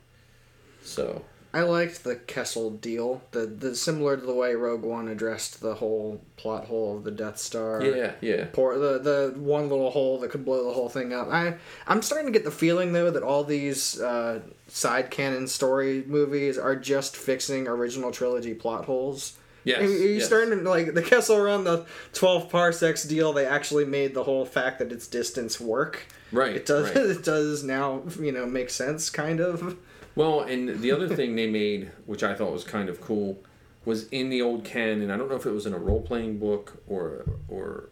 So 0.83 1.25
I 1.53 1.63
liked 1.63 2.05
the 2.05 2.17
Kessel 2.17 2.71
deal. 2.71 3.23
The 3.33 3.47
the 3.47 3.75
similar 3.75 4.17
to 4.17 4.25
the 4.25 4.35
way 4.35 4.55
Rogue 4.55 4.83
One 4.83 5.09
addressed 5.09 5.61
the 5.61 5.75
whole 5.75 6.21
plot 6.37 6.67
hole 6.67 6.97
of 6.97 7.05
the 7.05 7.11
Death 7.11 7.39
Star. 7.39 7.83
yeah, 7.83 8.13
yeah. 8.21 8.47
Pour 8.53 8.79
the 8.79 8.99
the 8.99 9.35
one 9.37 9.69
little 9.69 9.91
hole 9.91 10.21
that 10.21 10.31
could 10.31 10.45
blow 10.45 10.65
the 10.65 10.73
whole 10.73 10.89
thing 10.89 11.13
up. 11.13 11.29
I 11.29 11.57
I'm 11.89 12.03
starting 12.03 12.27
to 12.27 12.33
get 12.33 12.45
the 12.45 12.53
feeling 12.53 12.93
though 12.93 13.11
that 13.11 13.25
all 13.25 13.43
these 13.43 14.01
uh, 14.01 14.41
side 14.69 15.11
canon 15.11 15.49
story 15.49 16.05
movies 16.07 16.57
are 16.57 16.77
just 16.77 17.17
fixing 17.17 17.67
original 17.67 18.13
trilogy 18.13 18.55
plot 18.55 18.85
holes. 18.85 19.37
Yes. 19.65 19.83
Are 19.83 19.87
you 19.87 20.09
yes. 20.15 20.27
starting 20.27 20.57
to 20.63 20.69
like 20.69 20.95
the 20.95 21.03
Kessel 21.03 21.41
Run, 21.41 21.65
the 21.65 21.85
twelve 22.13 22.49
parsecs 22.49 23.03
deal? 23.03 23.33
They 23.33 23.45
actually 23.45 23.85
made 23.85 24.15
the 24.15 24.25
whole 24.25 24.47
fact 24.47 24.79
that 24.79 24.93
it's 24.93 25.09
distance 25.09 25.61
work. 25.61 26.07
Right. 26.33 26.55
It 26.55 26.67
does. 26.67 26.95
right. 26.95 26.97
It 27.11 27.25
does 27.25 27.65
now. 27.65 28.03
You 28.21 28.31
know, 28.31 28.47
make 28.47 28.71
sense, 28.71 29.11
kind 29.11 29.41
of. 29.41 29.77
Well, 30.21 30.41
and 30.43 30.81
the 30.81 30.93
other 30.93 31.09
thing 31.09 31.35
they 31.35 31.47
made, 31.47 31.91
which 32.05 32.23
I 32.23 32.35
thought 32.35 32.53
was 32.53 32.63
kind 32.63 32.91
of 32.91 33.01
cool, 33.01 33.39
was 33.87 34.07
in 34.09 34.29
the 34.29 34.43
old 34.43 34.65
canon. 34.65 35.11
I 35.11 35.17
don't 35.17 35.31
know 35.31 35.37
if 35.37 35.47
it 35.47 35.51
was 35.51 35.65
in 35.65 35.73
a 35.73 35.79
role 35.79 36.03
playing 36.03 36.39
book 36.39 36.83
or 36.87 37.25
or 37.49 37.89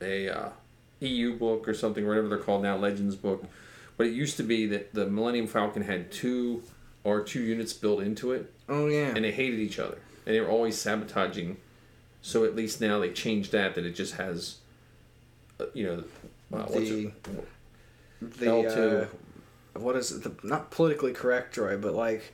a 0.00 0.30
uh, 0.30 0.48
EU 1.00 1.36
book 1.36 1.68
or 1.68 1.74
something, 1.74 2.06
whatever 2.08 2.28
they're 2.28 2.38
called 2.38 2.62
now, 2.62 2.78
Legends 2.78 3.14
book. 3.14 3.44
But 3.98 4.06
it 4.06 4.14
used 4.14 4.38
to 4.38 4.42
be 4.42 4.64
that 4.68 4.94
the 4.94 5.04
Millennium 5.04 5.46
Falcon 5.46 5.82
had 5.82 6.10
two 6.10 6.62
R2 7.04 7.34
units 7.34 7.74
built 7.74 8.00
into 8.00 8.32
it, 8.32 8.50
Oh 8.70 8.86
yeah. 8.86 9.12
and 9.14 9.22
they 9.22 9.30
hated 9.30 9.60
each 9.60 9.78
other, 9.78 9.98
and 10.24 10.34
they 10.34 10.40
were 10.40 10.48
always 10.48 10.78
sabotaging. 10.78 11.58
So 12.22 12.44
at 12.46 12.56
least 12.56 12.80
now 12.80 13.00
they 13.00 13.10
changed 13.10 13.52
that. 13.52 13.74
That 13.74 13.84
it 13.84 13.94
just 13.94 14.14
has, 14.14 14.56
uh, 15.60 15.66
you 15.74 15.84
know, 15.86 16.04
uh, 16.58 16.62
what's 16.68 16.88
The- 16.88 17.08
it? 17.08 17.24
the 18.22 18.46
L2. 18.46 19.02
uh, 19.02 19.06
what 19.74 19.96
is 19.96 20.12
it? 20.12 20.22
The, 20.22 20.46
not 20.46 20.70
politically 20.70 21.12
correct 21.12 21.56
droid, 21.56 21.80
but 21.80 21.94
like 21.94 22.32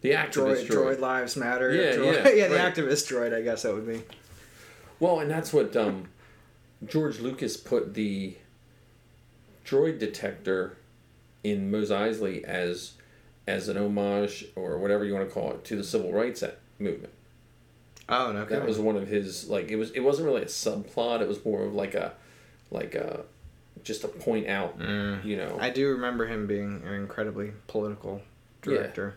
the 0.00 0.12
activist 0.12 0.66
droid, 0.66 0.66
droid, 0.66 0.96
droid. 0.96 1.00
lives 1.00 1.36
matter. 1.36 1.72
Yeah, 1.72 1.92
droid, 1.92 2.24
yeah, 2.36 2.48
the 2.48 2.56
right. 2.56 2.74
activist 2.74 3.10
droid. 3.10 3.34
I 3.34 3.42
guess 3.42 3.62
that 3.62 3.74
would 3.74 3.86
be. 3.86 4.02
Well, 4.98 5.20
and 5.20 5.30
that's 5.30 5.52
what 5.52 5.74
um, 5.76 6.08
George 6.86 7.20
Lucas 7.20 7.56
put 7.56 7.94
the 7.94 8.36
droid 9.64 9.98
detector 9.98 10.76
in 11.42 11.70
Mos 11.70 11.90
Eisley 11.90 12.42
as 12.44 12.94
as 13.46 13.68
an 13.68 13.76
homage 13.76 14.46
or 14.54 14.78
whatever 14.78 15.04
you 15.04 15.14
want 15.14 15.28
to 15.28 15.32
call 15.32 15.52
it 15.52 15.64
to 15.64 15.76
the 15.76 15.84
civil 15.84 16.12
rights 16.12 16.44
movement. 16.78 17.12
Oh 18.08 18.32
no, 18.32 18.44
That 18.44 18.66
was 18.66 18.78
one 18.78 18.96
of 18.96 19.06
his 19.06 19.48
like 19.48 19.70
it 19.70 19.76
was 19.76 19.90
it 19.92 20.00
wasn't 20.00 20.26
really 20.26 20.42
a 20.42 20.46
subplot. 20.46 21.20
It 21.20 21.28
was 21.28 21.44
more 21.44 21.62
of 21.62 21.74
like 21.74 21.94
a 21.94 22.14
like 22.70 22.94
a 22.94 23.24
just 23.84 24.02
to 24.02 24.08
point 24.08 24.48
out, 24.48 24.74
you 25.24 25.36
know. 25.36 25.56
I 25.60 25.70
do 25.70 25.88
remember 25.90 26.26
him 26.26 26.46
being 26.46 26.82
an 26.86 26.94
incredibly 26.94 27.52
political 27.66 28.22
director. 28.62 29.14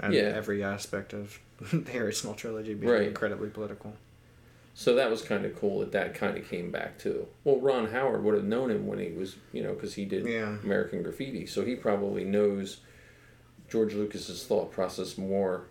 And 0.00 0.14
Yeah. 0.14 0.22
every 0.34 0.62
aspect 0.62 1.12
of 1.12 1.38
the 1.72 2.12
Small 2.12 2.34
trilogy 2.34 2.74
being 2.74 2.92
Right. 2.92 3.08
incredibly 3.08 3.48
political. 3.48 3.96
So 4.74 4.94
that 4.94 5.10
was 5.10 5.22
kind 5.22 5.44
of 5.44 5.56
cool 5.58 5.80
that 5.80 5.90
that 5.90 6.14
kind 6.14 6.38
of 6.38 6.48
came 6.48 6.70
back 6.70 6.98
too. 6.98 7.26
Well, 7.42 7.58
Ron 7.60 7.88
Howard 7.90 8.22
would 8.22 8.34
have 8.34 8.44
known 8.44 8.70
him 8.70 8.86
when 8.86 9.00
he 9.00 9.10
was, 9.10 9.34
you 9.52 9.60
know, 9.64 9.74
because 9.74 9.94
he 9.94 10.04
did 10.04 10.24
Yeah. 10.24 10.56
American 10.62 11.02
Graffiti, 11.02 11.46
so 11.46 11.64
he 11.64 11.74
probably 11.74 12.22
knows 12.24 12.78
George 13.68 13.92
Lucas's 13.94 14.44
thought 14.46 14.70
process 14.70 15.18
more, 15.18 15.64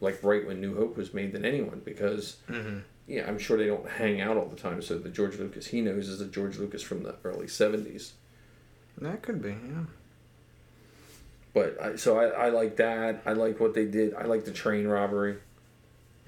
like 0.00 0.18
right 0.24 0.44
when 0.44 0.60
New 0.60 0.74
Hope 0.74 0.96
was 0.96 1.14
made 1.14 1.30
than 1.32 1.44
anyone. 1.44 1.80
Because 1.84 2.38
Mm-hmm. 2.48 2.78
Yeah, 3.10 3.26
I'm 3.26 3.38
sure 3.40 3.58
they 3.58 3.66
don't 3.66 3.88
hang 3.88 4.20
out 4.20 4.36
all 4.36 4.46
the 4.46 4.56
time. 4.56 4.80
So 4.82 4.96
the 4.96 5.08
George 5.08 5.36
Lucas 5.36 5.66
he 5.66 5.80
knows 5.80 6.08
is 6.08 6.20
the 6.20 6.26
George 6.26 6.58
Lucas 6.58 6.80
from 6.80 7.02
the 7.02 7.16
early 7.24 7.46
'70s. 7.46 8.12
That 8.98 9.20
could 9.22 9.42
be, 9.42 9.48
yeah. 9.48 9.84
But 11.52 11.82
I, 11.82 11.96
so 11.96 12.18
I, 12.20 12.46
I 12.46 12.48
like 12.50 12.76
that. 12.76 13.22
I 13.26 13.32
like 13.32 13.58
what 13.58 13.74
they 13.74 13.86
did. 13.86 14.14
I 14.14 14.26
like 14.26 14.44
the 14.44 14.52
train 14.52 14.86
robbery. 14.86 15.38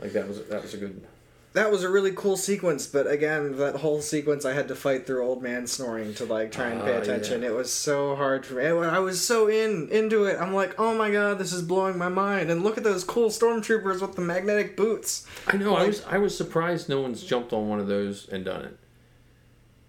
Like 0.01 0.13
that 0.15 0.27
was 0.27 0.45
that 0.47 0.61
was 0.61 0.75
a 0.75 0.79
good. 0.79 1.07
That 1.55 1.71
was 1.71 1.83
a 1.83 1.91
really 1.91 2.13
cool 2.13 2.39
sequence, 2.39 2.87
but 2.87 3.07
again, 3.07 3.59
that 3.59 3.77
whole 3.77 4.01
sequence 4.01 4.47
I 4.47 4.55
had 4.55 4.69
to 4.69 4.75
fight 4.75 5.07
through 5.07 5.23
old 5.23 5.43
man 5.43 5.67
snoring 5.67 6.15
to 6.15 6.25
like 6.25 6.51
try 6.51 6.69
and 6.71 6.81
pay 6.83 6.97
Ah, 6.97 7.01
attention. 7.03 7.43
yeah. 7.43 7.49
It 7.49 7.55
was 7.55 7.71
so 7.71 8.17
hard 8.17 8.47
for 8.47 8.55
me. 8.55 8.65
I 8.65 8.99
was 9.01 9.23
so 9.23 9.49
in 9.49 9.91
into 9.91 10.25
it. 10.25 10.41
I'm 10.41 10.55
like, 10.55 10.75
oh 10.81 10.97
my 10.97 11.11
god, 11.11 11.39
this 11.39 11.53
is 11.53 11.61
blowing 11.61 11.99
my 11.99 12.09
mind. 12.09 12.51
And 12.51 12.63
look 12.65 12.79
at 12.79 12.85
those 12.85 13.05
cool 13.05 13.29
stormtroopers 13.29 14.01
with 14.01 14.15
the 14.15 14.23
magnetic 14.23 14.79
boots. 14.79 15.27
I 15.47 15.59
know. 15.59 15.75
I 15.77 15.87
was 15.87 16.03
I 16.07 16.17
was 16.17 16.35
surprised 16.35 16.89
no 16.89 17.03
one's 17.03 17.23
jumped 17.23 17.53
on 17.53 17.69
one 17.69 17.81
of 17.81 17.87
those 17.87 18.29
and 18.31 18.47
done 18.47 18.65
it 18.65 18.79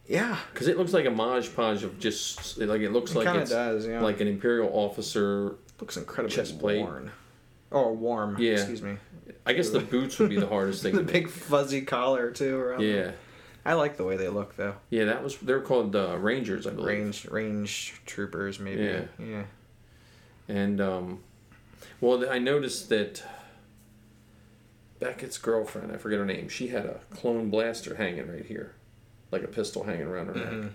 Yeah, 0.06 0.38
because 0.54 0.68
it 0.68 0.78
looks 0.78 0.92
like 0.92 1.06
a 1.06 1.12
modge 1.12 1.56
podge 1.56 1.84
of 1.84 1.98
just 1.98 2.58
like 2.58 2.82
it 2.82 2.92
looks 2.92 3.12
it 3.16 3.20
like 3.20 3.36
it's 3.38 3.52
does. 3.52 3.88
Yeah, 3.88 4.02
like 4.02 4.20
an 4.20 4.28
imperial 4.28 4.70
officer. 4.74 5.56
looks 5.80 5.96
incredibly 5.96 6.36
chest 6.36 6.60
plate. 6.60 6.82
worn. 6.82 7.12
Oh, 7.72 7.94
warm. 7.94 8.36
Yeah. 8.38 8.52
Excuse 8.54 8.82
me. 8.82 8.98
I 9.46 9.54
guess 9.54 9.70
the 9.70 9.80
boots 9.94 10.20
would 10.20 10.30
be 10.30 10.40
the 10.40 10.48
hardest 10.48 10.84
thing. 10.84 10.94
The 10.96 11.00
to 11.00 11.06
make. 11.06 11.14
big 11.14 11.30
fuzzy 11.30 11.82
collar 11.82 12.32
too. 12.32 12.58
Around 12.58 12.82
them. 12.82 12.90
Yeah, 12.90 13.12
I 13.66 13.74
like 13.74 13.98
the 13.98 14.04
way 14.04 14.16
they 14.18 14.30
look 14.30 14.56
though. 14.56 14.76
yeah. 14.90 15.06
That 15.06 15.24
was 15.24 15.38
they're 15.38 15.62
called 15.62 15.96
uh, 15.96 16.18
rangers, 16.18 16.66
I 16.68 16.72
believe. 16.72 16.88
Range 16.88 17.26
range 17.30 18.02
troopers 18.06 18.60
maybe. 18.60 18.84
Yeah. 18.84 19.02
Yeah. 19.20 19.44
And 20.48 20.80
um, 20.82 21.24
well, 22.02 22.30
I 22.30 22.40
noticed 22.40 22.90
that 22.90 23.24
Beckett's 25.00 25.38
girlfriend, 25.38 25.92
I 25.92 25.98
forget 25.98 26.20
her 26.20 26.26
name, 26.26 26.48
she 26.50 26.68
had 26.70 26.86
a 26.86 27.00
clone 27.10 27.50
blaster 27.50 27.96
hanging 27.96 28.32
right 28.32 28.46
here, 28.46 28.74
like 29.32 29.44
a 29.44 29.48
pistol 29.48 29.84
hanging 29.84 30.08
around 30.08 30.28
her 30.28 30.34
Mhm. 30.34 30.62
neck, 30.64 30.72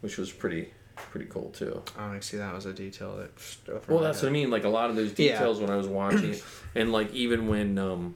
which 0.00 0.16
was 0.18 0.32
pretty 0.32 0.72
pretty 0.96 1.26
cool 1.26 1.50
too. 1.50 1.82
Oh, 1.98 2.02
I 2.04 2.20
see. 2.20 2.36
That 2.36 2.54
was 2.54 2.66
a 2.66 2.72
detail 2.72 3.16
that. 3.16 3.88
Well, 3.88 4.00
that's 4.00 4.22
what 4.22 4.28
I 4.28 4.32
mean. 4.32 4.50
Like 4.50 4.64
a 4.64 4.68
lot 4.68 4.90
of 4.90 4.96
those 4.96 5.18
Yeah. 5.18 5.32
details 5.32 5.60
when 5.60 5.70
I 5.70 5.76
was 5.76 5.86
watching 5.88 6.36
and 6.74 6.92
like 6.92 7.12
even 7.12 7.48
when 7.48 7.78
um, 7.78 8.14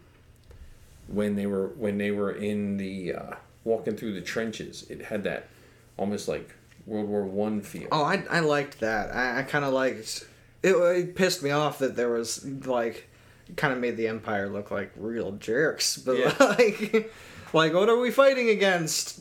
when 1.08 1.36
they 1.36 1.46
were 1.46 1.68
when 1.68 1.98
they 1.98 2.10
were 2.10 2.32
in 2.32 2.76
the 2.76 3.14
uh, 3.14 3.34
walking 3.64 3.96
through 3.96 4.14
the 4.14 4.20
trenches, 4.20 4.86
it 4.90 5.02
had 5.06 5.24
that 5.24 5.48
almost 5.96 6.28
like 6.28 6.54
World 6.86 7.08
War 7.08 7.24
One 7.24 7.60
feel. 7.60 7.88
Oh, 7.92 8.02
I, 8.04 8.24
I 8.30 8.40
liked 8.40 8.80
that. 8.80 9.14
I, 9.14 9.40
I 9.40 9.42
kind 9.42 9.64
of 9.64 9.72
liked. 9.72 10.26
It, 10.62 10.74
it 10.74 11.14
pissed 11.16 11.42
me 11.42 11.50
off 11.50 11.78
that 11.78 11.94
there 11.96 12.10
was 12.10 12.44
like, 12.66 13.08
kind 13.56 13.72
of 13.72 13.78
made 13.78 13.96
the 13.96 14.08
Empire 14.08 14.48
look 14.48 14.70
like 14.70 14.90
real 14.96 15.32
jerks. 15.32 15.96
But 15.98 16.18
Yeah. 16.18 16.34
like, 16.40 17.12
like 17.52 17.72
what 17.74 17.88
are 17.88 17.98
we 17.98 18.10
fighting 18.10 18.48
against? 18.50 19.20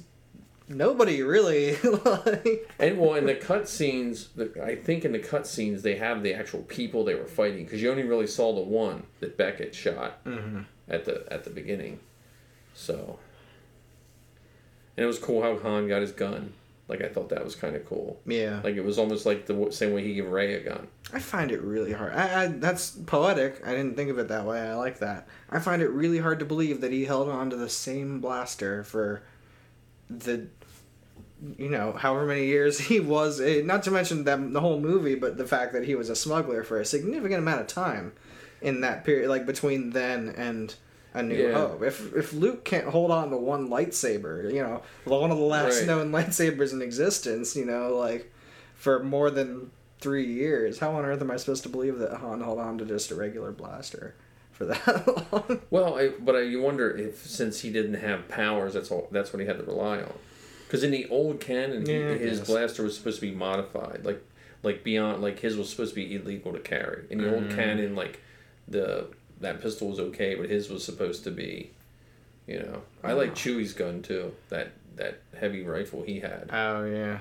Nobody 0.70 1.22
really. 1.22 1.78
like, 2.06 2.70
And 2.80 2.98
well, 3.00 3.14
in 3.16 3.26
the 3.26 3.36
cut 3.36 3.70
scenes, 3.70 4.30
I 4.62 4.76
think 4.76 5.06
in 5.06 5.14
the 5.14 5.20
cut 5.20 5.48
scenes 5.48 5.82
they 5.82 5.96
have 5.96 6.24
the 6.24 6.34
actual 6.34 6.62
people 6.64 7.04
they 7.06 7.16
were 7.16 7.26
fighting 7.28 7.64
because 7.64 7.82
you 7.82 7.90
only 7.90 8.04
really 8.04 8.28
saw 8.28 8.54
the 8.54 8.62
one 8.62 9.04
that 9.22 9.38
Beckett 9.38 9.74
shot 9.74 10.24
Mm-hmm. 10.26 10.62
at 10.90 11.06
the 11.06 11.26
at 11.32 11.44
the 11.46 11.50
beginning. 11.50 12.00
So, 12.74 13.18
and 14.96 15.04
it 15.04 15.08
was 15.08 15.20
cool 15.20 15.42
how 15.42 15.58
Han 15.58 15.88
got 15.88 16.02
his 16.02 16.12
gun. 16.12 16.54
Like 16.88 17.02
I 17.02 17.10
thought 17.10 17.30
that 17.30 17.44
was 17.44 17.54
kind 17.56 17.76
of 17.76 17.86
cool. 17.86 18.18
yeah, 18.26 18.62
Like 18.64 18.76
it 18.76 18.84
was 18.84 18.98
almost 18.98 19.26
like 19.26 19.46
the 19.46 19.68
same 19.72 19.92
way 19.94 20.04
he 20.06 20.14
gave 20.16 20.28
Rey 20.30 20.54
a 20.54 20.62
gun. 20.64 20.88
I 21.12 21.20
find 21.20 21.52
it 21.52 21.62
really 21.62 21.92
hard. 21.92 22.14
I, 22.14 22.44
I 22.44 22.48
that's 22.48 22.92
poetic. 22.92 23.62
I 23.66 23.72
didn't 23.72 23.96
think 23.98 24.10
of 24.10 24.18
it 24.20 24.30
that 24.30 24.46
way. 24.46 24.62
I 24.62 24.74
like 24.76 25.00
that. 25.00 25.28
I 25.50 25.60
find 25.60 25.82
it 25.82 25.90
really 25.90 26.20
hard 26.20 26.40
to 26.40 26.46
believe 26.46 26.80
that 26.82 26.94
he 26.94 27.04
held 27.06 27.28
on 27.28 27.50
to 27.50 27.58
the 27.58 27.68
same 27.68 28.22
blaster 28.22 28.86
for 28.86 29.22
the 30.10 30.48
you 31.58 31.70
know 31.70 31.92
however 31.94 32.26
many 32.26 32.46
years 32.46 32.80
he 32.92 33.00
was 33.00 33.40
not 33.64 33.84
to 33.84 33.92
mention 33.92 34.24
them 34.24 34.54
the 34.54 34.62
whole 34.62 34.80
movie 34.80 35.16
but 35.16 35.38
the 35.38 35.46
fact 35.46 35.74
that 35.74 35.84
he 35.86 35.96
was 35.96 36.10
a 36.10 36.16
smuggler 36.16 36.64
for 36.64 36.80
a 36.80 36.86
significant 36.86 37.40
amount 37.40 37.62
of 37.62 37.68
time 37.68 38.12
in 38.62 38.82
that 38.82 39.04
period 39.06 39.30
like 39.30 39.46
between 39.46 39.92
then 39.92 40.30
and 40.30 40.74
a 41.14 41.22
new 41.22 41.36
Yeah. 41.50 41.54
hope 41.54 41.84
if 41.84 42.14
if 42.16 42.34
luke 42.34 42.64
can't 42.66 42.88
hold 42.88 43.12
on 43.12 43.30
to 43.30 43.38
one 43.38 43.70
lightsaber 43.70 44.52
you 44.52 44.64
know 44.64 44.82
one 45.06 45.30
of 45.32 45.38
the 45.38 45.44
last 45.44 45.80
Right. 45.80 45.88
known 45.88 46.12
lightsabers 46.18 46.74
in 46.74 46.82
existence 46.82 47.56
you 47.56 47.66
know 47.66 47.96
like 47.96 48.34
for 48.76 49.04
more 49.04 49.30
than 49.30 49.70
three 50.00 50.26
years 50.26 50.80
how 50.80 50.92
on 50.94 51.06
earth 51.06 51.22
am 51.22 51.30
i 51.32 51.38
supposed 51.38 51.64
to 51.64 51.70
believe 51.70 52.00
that 52.00 52.18
han 52.18 52.42
held 52.42 52.60
on 52.60 52.78
to 52.80 52.86
just 52.86 53.12
a 53.12 53.16
regular 53.16 53.52
blaster 53.52 54.16
for 54.58 54.66
that 54.66 55.32
long 55.32 55.62
Well, 55.70 55.98
I, 55.98 56.10
but 56.10 56.36
I 56.36 56.42
you 56.42 56.62
wonder 56.62 56.90
if 56.96 57.26
since 57.26 57.62
he 57.62 57.70
didn't 57.72 57.96
have 57.96 58.28
powers, 58.28 58.74
that's 58.74 58.90
all. 58.92 59.08
That's 59.12 59.32
what 59.32 59.40
he 59.40 59.46
had 59.46 59.58
to 59.58 59.64
rely 59.64 60.00
on. 60.00 60.14
Because 60.66 60.84
in 60.84 60.92
the 60.92 61.08
old 61.10 61.40
canon, 61.40 61.86
Yeah, 61.86 62.10
I 62.10 62.18
his 62.18 62.42
blaster 62.42 62.84
was 62.84 62.98
supposed 62.98 63.20
to 63.22 63.30
be 63.30 63.34
modified, 63.36 64.02
like 64.04 64.22
like 64.64 64.84
beyond 64.84 65.22
like 65.22 65.40
his 65.40 65.56
was 65.56 65.70
supposed 65.70 65.92
to 65.92 65.96
be 65.96 66.16
illegal 66.16 66.52
to 66.54 66.60
carry. 66.60 67.06
In 67.10 67.20
the 67.20 67.34
old 67.34 67.44
Mm. 67.50 67.56
canon, 67.56 67.96
like 67.96 68.20
the 68.68 69.08
that 69.40 69.62
pistol 69.62 69.90
was 69.90 70.00
okay, 70.00 70.34
but 70.36 70.50
his 70.50 70.70
was 70.70 70.84
supposed 70.84 71.24
to 71.26 71.32
be. 71.32 71.72
You 72.48 72.60
know, 72.60 72.82
I 73.04 73.14
like 73.14 73.36
Chewie's 73.36 73.74
gun 73.74 74.02
too. 74.02 74.34
That 74.50 74.72
that 74.96 75.22
heavy 75.40 75.64
rifle 75.64 76.02
he 76.04 76.20
had. 76.22 76.50
oh 76.52 76.86
yeah 76.86 77.20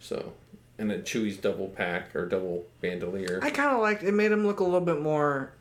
So, 0.00 0.32
and 0.78 0.90
then 0.90 1.02
Chewie's 1.02 1.36
double 1.36 1.68
pack 1.68 2.14
or 2.16 2.26
double 2.26 2.64
bandolier. 2.80 3.38
I 3.42 3.50
kind 3.50 3.72
of 3.74 3.80
liked 3.80 4.02
it. 4.02 4.12
Made 4.12 4.32
him 4.32 4.46
look 4.46 4.60
a 4.60 4.64
little 4.64 4.80
bit 4.80 5.00
more 5.00 5.52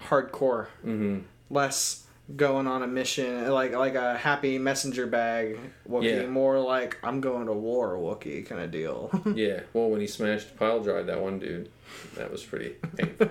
hardcore, 0.00 0.66
mm-hmm. 0.84 1.20
less 1.50 2.06
going 2.34 2.66
on 2.66 2.82
a 2.82 2.86
mission 2.88 3.48
like 3.52 3.72
like 3.72 3.94
a 3.94 4.16
happy 4.16 4.58
messenger 4.58 5.06
bag 5.06 5.58
Wookiee. 5.88 6.22
Yeah. 6.22 6.26
More 6.26 6.58
like 6.58 6.98
I'm 7.02 7.20
going 7.20 7.46
to 7.46 7.52
war 7.52 7.96
Wookiee 7.96 8.46
kind 8.46 8.62
of 8.62 8.70
deal. 8.70 9.10
Yeah. 9.36 9.60
Well, 9.72 9.90
when 9.90 10.00
he 10.00 10.06
smashed 10.06 10.56
pile 10.56 10.82
drive 10.82 11.06
that 11.06 11.20
one 11.20 11.38
dude, 11.38 11.70
that 12.16 12.30
was 12.30 12.42
pretty. 12.42 12.70
painful. 12.96 13.30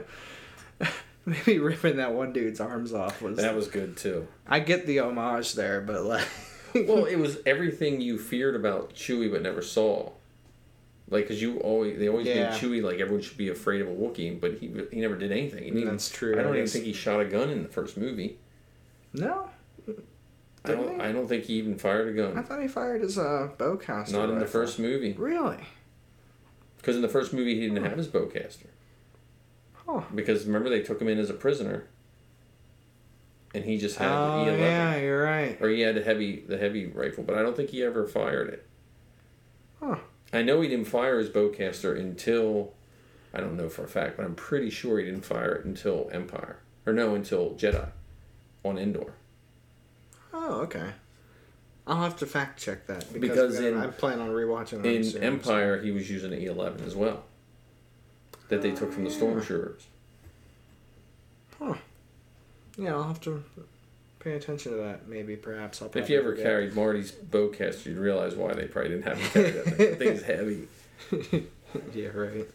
Maybe 1.26 1.58
ripping 1.58 1.98
that 1.98 2.14
one 2.14 2.32
dude's 2.32 2.60
arms 2.60 2.94
off 2.94 3.22
was. 3.22 3.38
that 3.38 3.56
was 3.56 3.68
good 3.68 3.98
too. 3.98 4.28
I 4.48 4.60
get 4.60 4.86
the 4.86 5.00
homage 5.00 5.54
there, 5.54 5.82
but 5.82 6.04
like. 6.04 6.28
well, 6.76 7.06
it 7.06 7.18
was 7.18 7.40
everything 7.46 8.02
you 8.02 8.20
feared 8.20 8.56
about 8.56 8.94
Chewie 8.94 9.32
but 9.32 9.42
never 9.42 9.64
saw. 9.64 10.12
Like, 11.10 11.28
cause 11.28 11.40
you 11.42 11.60
always 11.60 12.00
they 12.00 12.10
always 12.10 12.26
Yeah. 12.26 12.50
made 12.50 12.60
Chewie 12.60 12.82
like 12.82 13.00
everyone 13.00 13.22
should 13.22 13.38
be 13.38 13.50
afraid 13.50 13.82
of 13.82 13.88
a 13.88 13.92
Wookiee, 13.92 14.40
but 14.40 14.56
he 14.56 14.72
he 14.92 15.02
never 15.02 15.16
did 15.16 15.32
anything. 15.32 15.86
That's 15.86 16.10
true, 16.10 16.34
I 16.40 16.42
don't 16.44 16.54
I 16.54 16.58
even 16.58 16.68
think 16.68 16.86
he 16.86 16.94
shot 16.94 17.20
a 17.22 17.26
gun 17.26 17.50
in 17.52 17.62
the 17.64 17.70
first 17.70 17.96
movie. 17.98 18.40
no, 19.14 19.48
I 20.64 20.72
don't. 20.72 21.00
I 21.02 21.12
don't 21.12 21.28
think 21.28 21.44
he 21.44 21.54
even 21.56 21.78
fired 21.78 22.08
a 22.08 22.14
gun. 22.14 22.36
I 22.38 22.42
thought 22.42 22.60
he 22.62 22.68
fired 22.68 23.02
his 23.02 23.20
uh, 23.20 23.50
bowcaster. 23.58 24.14
Not 24.14 24.32
in 24.32 24.40
the 24.40 24.48
first 24.48 24.80
movie, 24.80 25.14
Really? 25.14 25.60
because 26.78 26.96
in 26.96 27.04
the 27.04 27.08
first 27.10 27.34
movie 27.34 27.54
he 27.56 27.62
didn't 27.70 27.84
have 27.84 27.98
his 27.98 28.08
bowcaster. 28.08 28.66
Huh. 29.74 30.02
Because 30.16 30.46
remember 30.48 30.70
they 30.70 30.82
took 30.82 31.00
him 31.00 31.08
in 31.08 31.20
as 31.20 31.30
a 31.30 31.36
prisoner, 31.36 31.86
and 33.54 33.64
he 33.64 33.78
just 33.78 33.98
had 33.98 34.10
Oh 34.12 34.44
the 34.46 34.52
E11. 34.52 34.60
yeah, 34.60 34.96
you're 34.98 35.22
right. 35.24 35.62
or 35.62 35.70
he 35.70 35.82
had 35.82 35.98
a 35.98 36.04
heavy 36.04 36.44
the 36.48 36.58
heavy 36.58 36.88
rifle, 36.88 37.24
but 37.24 37.38
I 37.38 37.44
don't 37.44 37.56
think 37.56 37.70
he 37.70 37.84
ever 37.84 38.08
fired 38.08 38.50
it. 38.50 38.66
Huh. 39.80 39.98
I 40.34 40.42
know 40.42 40.62
he 40.62 40.68
didn't 40.68 40.88
fire 40.88 41.20
his 41.20 41.30
bowcaster 41.30 41.98
until 41.98 42.74
I 43.34 43.40
don't 43.40 43.58
know 43.58 43.70
for 43.70 43.84
a 43.84 43.88
fact, 43.88 44.18
but 44.18 44.26
I'm 44.26 44.36
pretty 44.36 44.70
sure 44.70 45.00
he 45.00 45.06
didn't 45.06 45.26
fire 45.26 45.54
it 45.56 45.66
until 45.66 46.10
Empire 46.12 46.58
or 46.86 46.94
no 46.94 47.16
until 47.16 47.52
Jedi 47.52 47.90
on 48.64 48.78
Endor. 48.78 49.14
Oh 50.34 50.62
okay. 50.62 50.92
I'll 51.88 52.02
have 52.02 52.18
to 52.18 52.26
fact 52.26 52.60
check 52.60 52.88
that 52.88 53.12
because, 53.14 53.58
Because 53.58 53.60
in- 53.60 53.78
I 53.78 53.88
plan 53.88 54.20
on 54.20 54.30
rewatching 54.30 54.84
In 54.86 55.04
soon, 55.04 55.14
so- 55.14 55.20
Empire, 55.20 55.82
he 55.82 55.92
was 55.92 56.10
using 56.10 56.34
an 56.34 56.40
E11 56.40 56.86
as 56.86 56.96
well, 56.96 57.24
that 58.50 58.62
they 58.62 58.72
took 58.72 58.92
from 58.92 59.04
the 59.04 59.12
ah. 59.12 59.14
stormtroopers. 59.14 59.84
Huh. 61.60 61.76
Yeah, 62.78 62.96
I'll 62.96 63.04
have 63.04 63.22
to 63.22 63.44
pay 64.26 64.34
attention 64.34 64.72
to 64.74 64.78
that. 64.80 65.08
Maybe, 65.08 65.38
perhaps 65.38 65.82
I'll. 65.82 65.92
If 65.94 66.10
you 66.10 66.20
ever 66.20 66.32
forget. 66.32 66.46
carried 66.46 66.76
Marty's 66.76 67.12
bowcaster, 67.12 67.86
you'd 67.86 67.98
realize 67.98 68.36
why 68.36 68.54
they 68.54 68.66
probably 68.66 68.90
didn't 68.90 69.06
have 69.06 69.18
him 69.20 69.30
carry 69.30 69.52
that 69.52 69.66
thing. 69.66 69.78
The 69.78 69.96
thing's 69.96 70.24
heavy. 70.24 70.68
yeah, 71.94 72.08
right. 72.08 72.48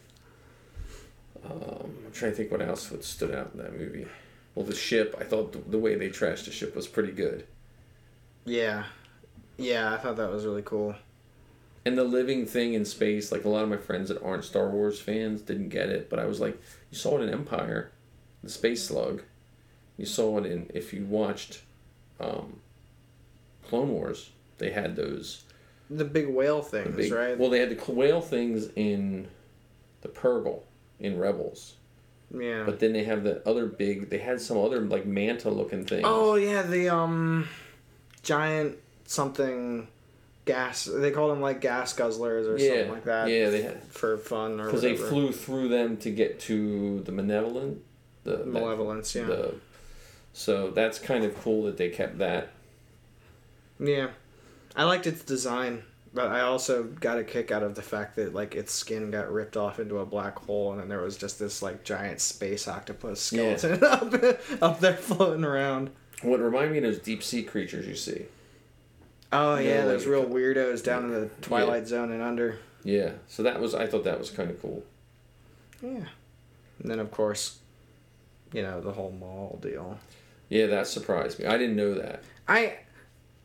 Um, 1.43 1.95
I'm 2.05 2.11
trying 2.11 2.31
to 2.31 2.37
think 2.37 2.51
what 2.51 2.61
else 2.61 2.91
would 2.91 3.03
stood 3.03 3.33
out 3.33 3.51
in 3.53 3.59
that 3.61 3.73
movie. 3.73 4.05
Well, 4.53 4.65
the 4.65 4.75
ship. 4.75 5.15
I 5.19 5.23
thought 5.23 5.53
the, 5.53 5.59
the 5.59 5.79
way 5.79 5.95
they 5.95 6.09
trashed 6.09 6.45
the 6.45 6.51
ship 6.51 6.75
was 6.75 6.87
pretty 6.87 7.13
good. 7.13 7.47
Yeah, 8.45 8.83
yeah, 9.57 9.93
I 9.93 9.97
thought 9.97 10.17
that 10.17 10.29
was 10.29 10.45
really 10.45 10.63
cool. 10.63 10.95
and 11.85 11.97
the 11.97 12.03
living 12.03 12.45
thing 12.45 12.73
in 12.73 12.83
space. 12.83 13.31
Like 13.31 13.45
a 13.45 13.49
lot 13.49 13.63
of 13.63 13.69
my 13.69 13.77
friends 13.77 14.09
that 14.09 14.21
aren't 14.21 14.43
Star 14.43 14.69
Wars 14.69 14.99
fans 14.99 15.41
didn't 15.41 15.69
get 15.69 15.89
it, 15.89 16.09
but 16.09 16.19
I 16.19 16.25
was 16.25 16.41
like, 16.41 16.59
you 16.91 16.97
saw 16.97 17.17
it 17.17 17.23
in 17.23 17.29
Empire, 17.29 17.91
the 18.43 18.49
space 18.49 18.85
slug. 18.85 19.23
You 20.01 20.07
saw 20.07 20.39
it 20.39 20.47
in 20.47 20.67
if 20.73 20.93
you 20.93 21.05
watched, 21.05 21.61
um, 22.19 22.59
Clone 23.69 23.89
Wars. 23.89 24.31
They 24.57 24.71
had 24.71 24.95
those 24.95 25.43
The 25.91 26.05
big 26.05 26.27
whale 26.27 26.63
things, 26.63 26.95
big, 26.95 27.11
right? 27.11 27.37
Well, 27.37 27.51
they 27.51 27.59
had 27.59 27.69
the 27.69 27.91
whale 27.91 28.19
things 28.19 28.69
in 28.75 29.27
the 30.01 30.07
Purrgil 30.07 30.61
in 30.99 31.19
Rebels, 31.19 31.75
yeah. 32.35 32.63
but 32.65 32.79
then 32.79 32.93
they 32.93 33.03
have 33.03 33.23
the 33.23 33.47
other 33.47 33.67
big. 33.67 34.09
They 34.09 34.17
had 34.17 34.41
some 34.41 34.57
other 34.57 34.81
like 34.81 35.05
manta 35.05 35.51
looking 35.51 35.85
things. 35.85 36.01
oh 36.03 36.33
yeah, 36.33 36.63
the 36.63 36.89
um, 36.89 37.47
giant 38.23 38.79
something 39.05 39.87
gas. 40.45 40.85
They 40.85 41.11
called 41.11 41.29
them 41.31 41.41
like 41.41 41.61
gas 41.61 41.93
guzzlers 41.93 42.47
or 42.47 42.57
yeah, 42.57 42.69
something 42.69 42.91
like 42.91 43.03
that. 43.03 43.29
yeah, 43.29 43.51
they 43.51 43.61
had 43.61 43.83
for 43.83 44.17
fun 44.17 44.59
or 44.59 44.65
because 44.65 44.81
they 44.81 44.97
flew 44.97 45.31
through 45.31 45.67
them 45.67 45.97
to 45.97 46.09
get 46.09 46.39
to 46.39 47.01
the 47.01 47.11
malevolent, 47.11 47.83
the 48.23 48.37
that- 48.37 48.47
Malevolence, 48.47 49.13
yeah. 49.13 49.25
the. 49.25 49.53
So 50.33 50.71
that's 50.71 50.97
kind 50.99 51.23
of 51.23 51.37
cool 51.41 51.63
that 51.63 51.77
they 51.77 51.89
kept 51.89 52.17
that. 52.19 52.49
Yeah, 53.79 54.09
I 54.75 54.83
liked 54.83 55.07
its 55.07 55.23
design, 55.23 55.83
but 56.13 56.27
I 56.27 56.41
also 56.41 56.83
got 56.83 57.17
a 57.17 57.23
kick 57.23 57.51
out 57.51 57.63
of 57.63 57.75
the 57.75 57.81
fact 57.81 58.15
that 58.15 58.33
like 58.33 58.55
its 58.55 58.71
skin 58.71 59.11
got 59.11 59.31
ripped 59.31 59.57
off 59.57 59.79
into 59.79 59.97
a 59.99 60.05
black 60.05 60.37
hole, 60.39 60.71
and 60.71 60.79
then 60.79 60.87
there 60.89 61.01
was 61.01 61.17
just 61.17 61.39
this 61.39 61.61
like 61.61 61.83
giant 61.83 62.21
space 62.21 62.67
octopus 62.67 63.31
Yeah. 63.33 63.55
skeleton 63.57 63.83
up 64.61 64.61
up 64.61 64.79
there 64.79 64.93
floating 64.95 65.43
around. 65.43 65.89
What 66.21 66.39
reminded 66.39 66.71
me 66.73 66.77
of 66.77 66.83
those 66.83 66.99
deep 66.99 67.23
sea 67.23 67.41
creatures 67.43 67.87
you 67.87 67.95
see. 67.95 68.25
Oh 69.33 69.55
Yeah, 69.57 69.69
yeah, 69.69 69.85
those 69.85 70.05
like- 70.05 70.11
real 70.11 70.25
weirdos 70.25 70.83
down 70.83 71.05
in 71.05 71.11
the 71.11 71.29
Twilight 71.41 71.87
Zone 71.87 72.11
and 72.11 72.21
under. 72.21 72.59
Yeah, 72.83 73.11
so 73.27 73.43
that 73.43 73.59
was 73.59 73.73
I 73.75 73.87
thought 73.87 74.03
that 74.05 74.19
was 74.19 74.29
kind 74.29 74.49
of 74.51 74.61
cool. 74.61 74.83
Yeah, 75.81 76.05
and 76.79 76.91
then 76.91 76.99
of 76.99 77.09
course, 77.11 77.57
you 78.53 78.61
know 78.61 78.79
the 78.81 78.91
whole 78.93 79.11
Maul 79.11 79.57
deal. 79.61 79.97
Yeah, 80.51 80.67
that 80.67 80.85
surprised 80.87 81.39
me. 81.39 81.45
I 81.47 81.57
didn't 81.57 81.75
know 81.75 81.95
that. 81.95 82.23
I. 82.47 82.77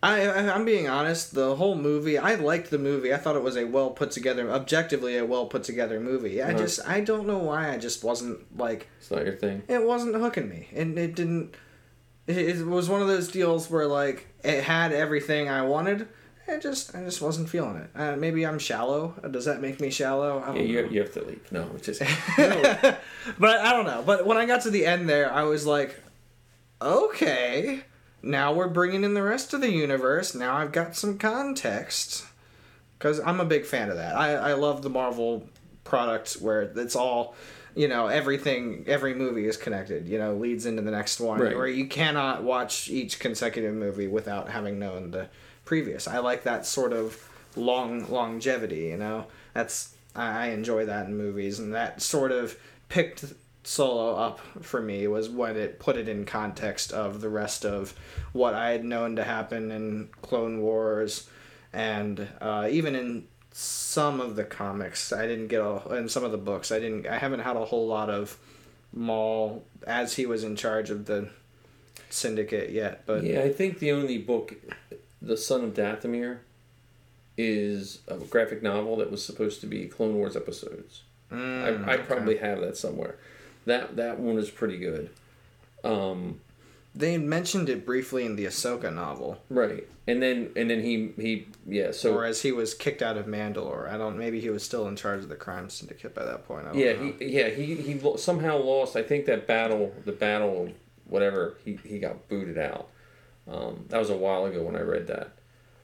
I, 0.02 0.28
I'm 0.50 0.64
being 0.66 0.88
honest. 0.88 1.34
The 1.34 1.56
whole 1.56 1.74
movie, 1.74 2.18
I 2.18 2.34
liked 2.34 2.70
the 2.70 2.78
movie. 2.78 3.14
I 3.14 3.16
thought 3.16 3.34
it 3.34 3.42
was 3.42 3.56
a 3.56 3.64
well 3.64 3.90
put 3.90 4.10
together, 4.10 4.48
objectively 4.52 5.16
a 5.16 5.24
well 5.24 5.46
put 5.46 5.64
together 5.64 5.98
movie. 5.98 6.42
I 6.42 6.50
Uh-huh. 6.50 6.58
just, 6.58 6.86
I 6.86 7.00
don't 7.00 7.26
know 7.26 7.38
why. 7.38 7.70
I 7.72 7.78
just 7.78 8.04
wasn't 8.04 8.38
like 8.58 8.88
It's 9.00 9.10
not 9.10 9.24
your 9.24 9.34
thing. 9.36 9.62
it 9.68 9.82
wasn't 9.82 10.14
hooking 10.14 10.48
me 10.50 10.68
and 10.74 10.96
it 10.98 11.14
didn't 11.16 11.54
it, 12.26 12.64
was 12.66 12.88
one 12.90 13.00
of 13.02 13.08
those 13.08 13.28
deals 13.28 13.70
where 13.70 13.86
like 13.86 14.28
it 14.44 14.64
had 14.64 14.92
everything 14.92 15.48
i 15.48 15.62
wanted 15.62 16.08
i 16.48 16.56
just 16.58 16.94
i 16.96 17.02
just 17.04 17.22
wasn't 17.22 17.48
feeling 17.48 17.76
it 17.76 17.88
uh, 17.94 18.16
maybe 18.16 18.44
i'm 18.44 18.58
shallow 18.58 19.14
does 19.30 19.44
that 19.44 19.60
make 19.60 19.80
me 19.80 19.90
shallow 19.90 20.42
Yeah, 20.54 20.60
you, 20.62 20.88
you 20.90 21.00
have 21.00 21.12
to 21.14 21.24
leave. 21.24 21.40
No, 21.52 21.70
just 21.80 22.00
but 22.36 23.60
i 23.60 23.72
don't 23.72 23.86
know 23.86 24.02
but 24.04 24.26
when 24.26 24.36
i 24.36 24.44
got 24.44 24.62
to 24.62 24.70
the 24.70 24.84
end 24.86 25.08
there 25.08 25.32
i 25.32 25.42
was 25.44 25.66
like 25.66 26.00
okay 26.80 27.82
now 28.26 28.52
we're 28.52 28.68
bringing 28.68 29.04
in 29.04 29.14
the 29.14 29.22
rest 29.22 29.54
of 29.54 29.60
the 29.60 29.70
universe. 29.70 30.34
Now 30.34 30.56
i've 30.56 30.72
got 30.72 30.96
some 30.96 31.18
context. 31.18 32.24
Because 32.98 33.20
i'm 33.20 33.40
a 33.40 33.44
big 33.44 33.64
fan 33.64 33.90
of 33.90 33.96
that. 33.96 34.16
I, 34.16 34.32
I 34.34 34.52
love 34.54 34.82
the 34.82 34.90
marvel 34.90 35.48
product 35.84 36.34
where 36.34 36.62
it's 36.62 36.96
all 36.96 37.34
you 37.76 37.86
know 37.86 38.08
everything 38.08 38.84
every 38.88 39.14
movie 39.14 39.46
is 39.46 39.56
connected 39.56 40.08
you 40.08 40.18
know 40.18 40.34
leads 40.34 40.66
into 40.66 40.82
the 40.82 40.90
next 40.90 41.20
one. 41.20 41.40
Right. 41.40 41.56
where 41.56 41.68
you 41.68 41.86
cannot 41.86 42.42
watch 42.42 42.88
each 42.88 43.18
consecutive 43.20 43.74
movie 43.74 44.08
without 44.08 44.48
having 44.48 44.78
known 44.78 45.10
the 45.10 45.28
previous. 45.64 46.08
I 46.08 46.18
like 46.18 46.42
that 46.44 46.66
sort 46.66 46.92
of 46.92 47.28
long 47.54 48.10
longevity 48.10 48.86
you 48.86 48.96
know? 48.96 49.26
That's 49.54 49.94
i 50.14 50.46
I 50.46 50.46
enjoy 50.48 50.86
that 50.86 51.06
in 51.06 51.16
movies 51.16 51.58
and 51.58 51.74
that 51.74 52.02
sort 52.02 52.32
of 52.32 52.58
picked 52.88 53.24
solo 53.66 54.14
up 54.14 54.38
for 54.62 54.80
me 54.80 55.08
was 55.08 55.28
when 55.28 55.56
it 55.56 55.80
put 55.80 55.96
it 55.96 56.08
in 56.08 56.24
context 56.24 56.92
of 56.92 57.20
the 57.20 57.28
rest 57.28 57.64
of 57.64 57.94
what 58.32 58.54
i 58.54 58.70
had 58.70 58.84
known 58.84 59.16
to 59.16 59.24
happen 59.24 59.72
in 59.72 60.08
clone 60.22 60.60
wars 60.60 61.28
and 61.72 62.28
uh, 62.40 62.68
even 62.70 62.94
in 62.94 63.26
some 63.50 64.20
of 64.20 64.36
the 64.36 64.44
comics 64.44 65.12
i 65.12 65.26
didn't 65.26 65.48
get 65.48 65.60
a 65.60 65.96
in 65.96 66.08
some 66.08 66.22
of 66.22 66.30
the 66.30 66.38
books 66.38 66.70
i 66.70 66.78
didn't 66.78 67.06
i 67.08 67.18
haven't 67.18 67.40
had 67.40 67.56
a 67.56 67.64
whole 67.64 67.88
lot 67.88 68.08
of 68.08 68.38
maul 68.92 69.64
as 69.84 70.14
he 70.14 70.26
was 70.26 70.44
in 70.44 70.54
charge 70.54 70.88
of 70.90 71.06
the 71.06 71.28
syndicate 72.08 72.70
yet 72.70 73.02
but 73.06 73.24
Yeah, 73.24 73.40
I 73.40 73.52
think 73.52 73.78
the 73.78 73.92
only 73.92 74.18
book, 74.18 74.54
The 75.20 75.36
Son 75.36 75.64
of 75.64 75.74
Dathomir, 75.74 76.38
is 77.36 78.00
a 78.08 78.16
graphic 78.16 78.62
novel 78.62 78.96
that 78.96 79.10
was 79.10 79.24
supposed 79.24 79.60
to 79.60 79.66
be 79.66 79.86
Clone 79.86 80.14
Wars 80.14 80.36
episodes. 80.36 81.02
Mm, 81.30 81.64
I, 81.64 81.92
I 81.92 81.94
okay. 81.94 82.02
probably 82.04 82.36
have 82.38 82.60
that 82.60 82.76
somewhere. 82.76 83.16
That 83.66 83.96
that 83.96 84.18
one 84.18 84.38
is 84.38 84.50
pretty 84.50 84.78
good. 84.78 85.10
Um, 85.84 86.40
they 86.94 87.18
mentioned 87.18 87.68
it 87.68 87.84
briefly 87.84 88.24
in 88.24 88.36
the 88.36 88.46
ahsoka 88.46 88.92
novel 88.92 89.38
right, 89.50 89.86
and 90.06 90.22
then 90.22 90.50
and 90.56 90.70
then 90.70 90.82
he 90.82 91.12
he 91.20 91.46
yeah. 91.66 91.90
So 91.90 92.14
or 92.14 92.24
as 92.24 92.40
he 92.42 92.52
was 92.52 92.72
kicked 92.72 93.02
out 93.02 93.18
of 93.18 93.26
mandalore 93.26 93.88
i 93.90 93.98
don't 93.98 94.16
maybe 94.16 94.40
he 94.40 94.48
was 94.48 94.62
still 94.62 94.88
in 94.88 94.96
charge 94.96 95.22
of 95.22 95.28
the 95.28 95.36
crime 95.36 95.68
syndicate 95.68 96.14
by 96.14 96.24
that 96.24 96.48
point 96.48 96.66
I 96.66 96.72
don't 96.72 96.78
yeah 96.78 96.92
know. 96.94 97.12
he 97.18 97.26
yeah 97.26 97.48
he 97.50 97.74
he 97.74 98.00
somehow 98.16 98.56
lost. 98.56 98.96
I 98.96 99.02
think 99.02 99.26
that 99.26 99.46
battle, 99.46 99.92
the 100.06 100.12
battle, 100.12 100.70
whatever. 101.04 101.58
He 101.64 101.78
he 101.84 101.98
got 101.98 102.28
booted 102.28 102.56
out. 102.58 102.88
Um, 103.48 103.84
that 103.88 103.98
was 103.98 104.10
a 104.10 104.16
while 104.16 104.46
ago 104.46 104.62
when 104.62 104.74
I 104.74 104.80
read 104.80 105.06
that. 105.08 105.32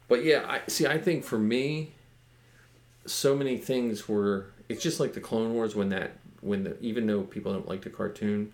But 0.09 0.25
yeah, 0.25 0.45
I 0.49 0.61
see. 0.69 0.87
I 0.87 0.99
think 0.99 1.25
for 1.25 1.39
me, 1.39 1.93
so 3.07 3.37
many 3.37 3.57
things 3.59 4.09
were. 4.09 4.47
It's 4.69 4.83
just 4.83 4.99
like 4.99 5.13
the 5.13 5.21
Clone 5.21 5.53
Wars 5.53 5.75
when 5.77 5.91
that 5.91 6.13
when 6.43 6.65
the 6.65 6.77
even 6.81 7.07
though 7.07 7.23
people 7.23 7.53
don't 7.53 7.69
like 7.69 7.83
the 7.83 7.91
cartoon, 7.91 8.53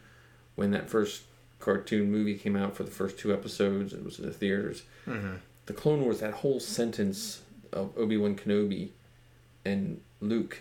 when 0.55 0.71
that 0.71 0.89
first 0.89 1.23
cartoon 1.59 2.11
movie 2.13 2.37
came 2.37 2.55
out 2.55 2.77
for 2.77 2.85
the 2.85 2.91
first 2.91 3.19
two 3.19 3.33
episodes, 3.33 3.93
it 3.93 4.05
was 4.05 4.19
in 4.21 4.27
the 4.27 4.33
theaters. 4.33 4.85
Mm-hmm. 5.07 5.35
The 5.67 5.73
Clone 5.73 6.03
Wars, 6.03 6.21
that 6.21 6.35
whole 6.35 6.61
sentence 6.61 7.43
of 7.73 7.93
Obi 7.99 8.17
Wan 8.17 8.37
Kenobi 8.37 8.91
and 9.65 10.01
Luke 10.21 10.59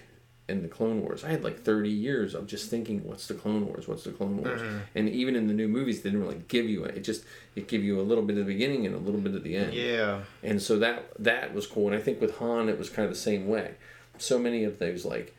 and 0.50 0.64
the 0.64 0.68
Clone 0.68 1.02
Wars. 1.02 1.24
I 1.24 1.30
had 1.30 1.44
like 1.44 1.62
thirty 1.62 1.90
years 1.90 2.34
of 2.34 2.48
just 2.48 2.70
thinking, 2.70 3.04
"What's 3.06 3.28
the 3.28 3.34
Clone 3.34 3.68
Wars? 3.68 3.88
What's 3.88 4.04
the 4.04 4.12
Clone 4.12 4.38
Wars?" 4.38 4.62
Mm-hmm. 4.62 4.78
And 4.96 5.10
even 5.10 5.36
in 5.36 5.48
the 5.48 5.54
new 5.54 5.68
movies, 5.68 6.02
they 6.02 6.10
didn't 6.10 6.26
really 6.26 6.42
give 6.48 6.66
you 6.66 6.86
it. 6.86 6.96
It 6.96 7.02
just 7.02 7.24
it 7.56 7.68
give 7.68 7.84
you 7.84 8.00
a 8.00 8.04
little 8.04 8.24
bit 8.24 8.38
of 8.38 8.46
the 8.46 8.54
beginning 8.54 8.86
and 8.86 8.96
a 8.96 9.00
little 9.00 9.20
bit 9.20 9.36
of 9.36 9.44
the 9.44 9.56
end. 9.56 9.74
yeah 9.74 10.22
And 10.44 10.62
so 10.62 10.80
that 10.80 11.12
that 11.20 11.54
was 11.54 11.68
cool. 11.68 11.88
And 11.88 11.96
I 11.96 12.00
think 12.00 12.22
with 12.22 12.38
Han, 12.38 12.70
it 12.70 12.80
was 12.80 12.90
kind 12.90 13.06
of 13.06 13.14
the 13.14 13.20
same 13.20 13.48
way. 13.48 13.76
So 14.20 14.40
many 14.40 14.64
of 14.64 14.80
those, 14.80 15.06
like, 15.06 15.36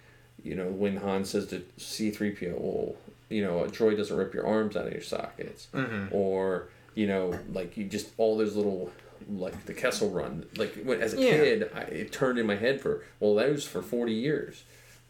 you 0.48 0.54
know, 0.54 0.66
when 0.66 0.96
Han 0.96 1.24
says 1.24 1.46
to 1.48 1.62
C 1.76 2.10
three 2.10 2.30
PO, 2.30 2.54
"Well, 2.58 2.96
you 3.28 3.42
know, 3.42 3.64
a 3.64 3.68
droid 3.68 3.96
doesn't 3.96 4.16
rip 4.16 4.32
your 4.34 4.46
arms 4.46 4.76
out 4.76 4.86
of 4.86 4.92
your 4.92 5.02
sockets," 5.02 5.68
mm-hmm. 5.74 6.14
or 6.14 6.68
you 6.94 7.06
know, 7.06 7.38
like 7.52 7.76
you 7.76 7.84
just 7.84 8.08
all 8.16 8.36
those 8.38 8.56
little. 8.56 8.90
Like 9.28 9.66
the 9.66 9.74
Kessel 9.74 10.08
Run, 10.10 10.46
like 10.56 10.74
when, 10.84 11.02
as 11.02 11.12
a 11.12 11.20
Yeah. 11.20 11.30
kid, 11.32 11.70
I, 11.74 11.80
it 11.80 12.12
turned 12.12 12.38
in 12.38 12.46
my 12.46 12.54
head 12.54 12.80
for 12.80 13.04
well, 13.18 13.34
that 13.34 13.50
was 13.50 13.66
for 13.66 13.82
forty 13.82 14.14
years, 14.14 14.62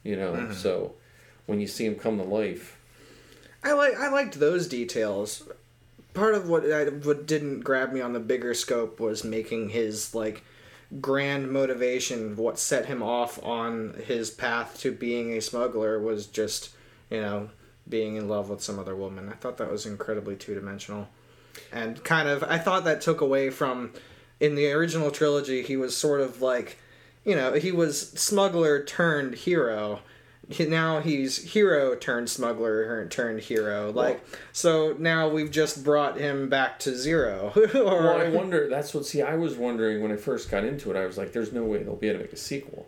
you 0.02 0.16
know. 0.16 0.32
Mm-hmm. 0.32 0.54
So 0.54 0.94
when 1.46 1.60
you 1.60 1.66
see 1.68 1.84
him 1.84 1.94
come 1.94 2.16
to 2.16 2.24
life, 2.24 2.80
I 3.62 3.72
like 3.74 3.94
I 3.96 4.08
liked 4.08 4.40
those 4.40 4.66
details. 4.66 5.46
Part 6.14 6.34
of 6.34 6.48
what 6.48 6.64
I, 6.72 6.86
what 6.86 7.26
didn't 7.26 7.60
grab 7.60 7.92
me 7.92 8.00
on 8.00 8.12
the 8.14 8.18
bigger 8.18 8.54
scope 8.54 8.98
was 8.98 9.24
making 9.24 9.68
his 9.68 10.14
like 10.14 10.42
grand 11.00 11.50
motivation. 11.50 12.36
What 12.36 12.58
set 12.58 12.86
him 12.86 13.02
off 13.02 13.42
on 13.42 13.94
his 14.06 14.30
path 14.30 14.78
to 14.80 14.92
being 14.92 15.32
a 15.32 15.40
smuggler 15.40 16.00
was 16.00 16.26
just 16.26 16.70
you 17.10 17.20
know 17.20 17.50
being 17.88 18.16
in 18.16 18.28
love 18.28 18.50
with 18.50 18.62
some 18.62 18.78
other 18.78 18.96
woman. 18.96 19.28
I 19.28 19.34
thought 19.34 19.58
that 19.58 19.70
was 19.70 19.86
incredibly 19.86 20.36
two 20.36 20.54
dimensional, 20.54 21.08
and 21.72 22.02
kind 22.04 22.28
of 22.28 22.42
I 22.44 22.58
thought 22.58 22.84
that 22.84 23.00
took 23.00 23.20
away 23.20 23.50
from 23.50 23.92
in 24.40 24.54
the 24.54 24.70
original 24.72 25.10
trilogy. 25.10 25.62
He 25.62 25.76
was 25.76 25.96
sort 25.96 26.20
of 26.20 26.40
like 26.42 26.78
you 27.24 27.34
know 27.34 27.54
he 27.54 27.72
was 27.72 28.10
smuggler 28.10 28.82
turned 28.82 29.34
hero 29.34 30.00
he- 30.00 30.04
now 30.60 31.00
he's 31.00 31.52
hero 31.52 31.94
turned 31.94 32.30
smuggler 32.30 33.06
turned 33.08 33.40
hero 33.40 33.92
like 33.92 34.24
so 34.52 34.96
now 34.98 35.28
we've 35.28 35.50
just 35.50 35.84
brought 35.84 36.16
him 36.18 36.48
back 36.48 36.78
to 36.78 36.96
zero 36.96 37.52
or 37.56 37.68
well, 37.74 38.20
I 38.20 38.28
wonder. 38.30 38.68
That's 38.68 38.94
what. 38.94 39.04
See, 39.06 39.20
I 39.22 39.36
was 39.36 39.56
wondering 39.56 40.02
when 40.02 40.10
I 40.10 40.16
first 40.16 40.50
got 40.50 40.64
into 40.64 40.90
it. 40.90 40.96
I 40.96 41.04
was 41.06 41.18
like, 41.18 41.32
"There's 41.32 41.52
no 41.52 41.64
way 41.64 41.82
they'll 41.82 41.96
be 41.96 42.08
able 42.08 42.20
to 42.20 42.24
make 42.24 42.32
a 42.32 42.36
sequel." 42.36 42.86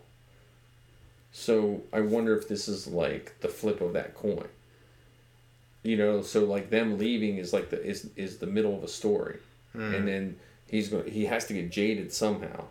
So 1.31 1.81
I 1.93 2.01
wonder 2.01 2.35
if 2.37 2.47
this 2.47 2.67
is 2.67 2.87
like 2.87 3.39
the 3.41 3.47
flip 3.47 3.79
of 3.81 3.93
that 3.93 4.15
coin. 4.15 4.47
You 5.83 5.97
know, 5.97 6.21
so 6.21 6.45
like 6.45 6.69
them 6.69 6.97
leaving 6.97 7.37
is 7.37 7.53
like 7.53 7.69
the 7.69 7.81
is 7.83 8.09
is 8.15 8.37
the 8.37 8.47
middle 8.47 8.75
of 8.75 8.83
a 8.83 8.87
story, 8.87 9.37
and 9.73 10.07
then 10.07 10.37
he's 10.67 10.89
going. 10.89 11.09
He 11.09 11.25
has 11.25 11.45
to 11.45 11.53
get 11.53 11.71
jaded 11.71 12.11
somehow. 12.11 12.65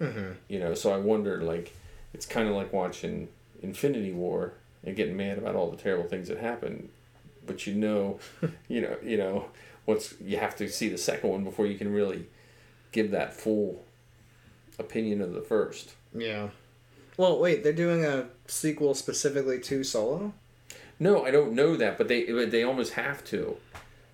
Mhm. 0.00 0.34
You 0.48 0.58
know, 0.60 0.74
so 0.74 0.92
I 0.92 0.98
wonder 0.98 1.40
like 1.42 1.74
it's 2.14 2.26
kind 2.26 2.48
of 2.48 2.54
like 2.54 2.72
watching 2.72 3.28
Infinity 3.62 4.12
War 4.12 4.54
and 4.84 4.96
getting 4.96 5.16
mad 5.16 5.38
about 5.38 5.56
all 5.56 5.70
the 5.70 5.76
terrible 5.76 6.08
things 6.08 6.28
that 6.28 6.38
happened, 6.38 6.88
but 7.44 7.66
you 7.66 7.74
know, 7.74 8.18
you 8.68 8.80
know, 8.80 8.96
you 9.02 9.16
know 9.16 9.46
what's 9.84 10.14
you 10.20 10.36
have 10.36 10.56
to 10.56 10.68
see 10.68 10.88
the 10.88 10.98
second 10.98 11.30
one 11.30 11.44
before 11.44 11.66
you 11.66 11.78
can 11.78 11.92
really 11.92 12.26
give 12.92 13.10
that 13.10 13.34
full 13.34 13.84
opinion 14.78 15.20
of 15.20 15.32
the 15.32 15.40
first. 15.40 15.94
Yeah. 16.14 16.48
Well, 17.16 17.38
wait, 17.38 17.62
they're 17.62 17.72
doing 17.72 18.04
a 18.04 18.26
sequel 18.46 18.94
specifically 18.94 19.58
to 19.60 19.82
Solo? 19.82 20.34
No, 20.98 21.24
I 21.24 21.30
don't 21.30 21.52
know 21.52 21.76
that, 21.76 21.98
but 21.98 22.08
they 22.08 22.24
they 22.24 22.62
almost 22.62 22.94
have 22.94 23.24
to 23.26 23.56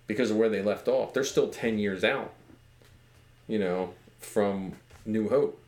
because 0.07 0.31
of 0.31 0.37
where 0.37 0.49
they 0.49 0.63
left 0.63 0.89
off. 0.89 1.13
They're 1.13 1.25
still 1.25 1.49
ten 1.49 1.79
years 1.79 2.05
out. 2.05 2.33
You 3.49 3.59
know, 3.59 3.95
from 4.21 4.75
New 5.05 5.29
Hope. 5.29 5.61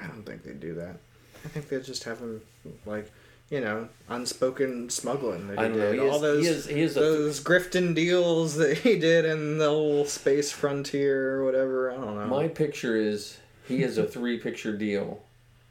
I 0.00 0.06
don't 0.06 0.24
think 0.24 0.42
they 0.42 0.52
do 0.52 0.74
that. 0.74 0.96
I 1.44 1.48
think 1.48 1.68
they 1.68 1.80
just 1.80 2.04
have 2.04 2.18
him 2.18 2.40
like, 2.86 3.10
you 3.50 3.60
know, 3.60 3.88
unspoken 4.08 4.90
smuggling 4.90 5.48
that 5.48 5.58
he 5.58 5.64
I 5.64 5.68
don't 5.68 5.78
know. 5.78 5.92
did. 5.92 6.00
He 6.00 6.08
All 6.08 6.16
is- 6.16 6.20
those 6.22 6.44
he 6.44 6.50
is- 6.50 6.66
he 6.66 6.80
is 6.82 6.96
a- 6.96 7.00
those 7.00 7.40
grifting 7.42 7.94
deals 7.94 8.56
that 8.56 8.78
he 8.78 8.98
did 8.98 9.24
in 9.24 9.58
the 9.58 9.68
whole 9.68 10.04
space 10.04 10.52
frontier 10.52 11.36
or 11.36 11.44
whatever. 11.44 11.90
I 11.90 11.94
don't 11.96 12.14
know. 12.16 12.26
My 12.26 12.48
picture 12.48 12.96
is 12.96 13.38
he 13.66 13.82
has 13.82 13.98
a 13.98 14.04
three 14.14 14.38
picture 14.38 14.76
deal. 14.76 15.22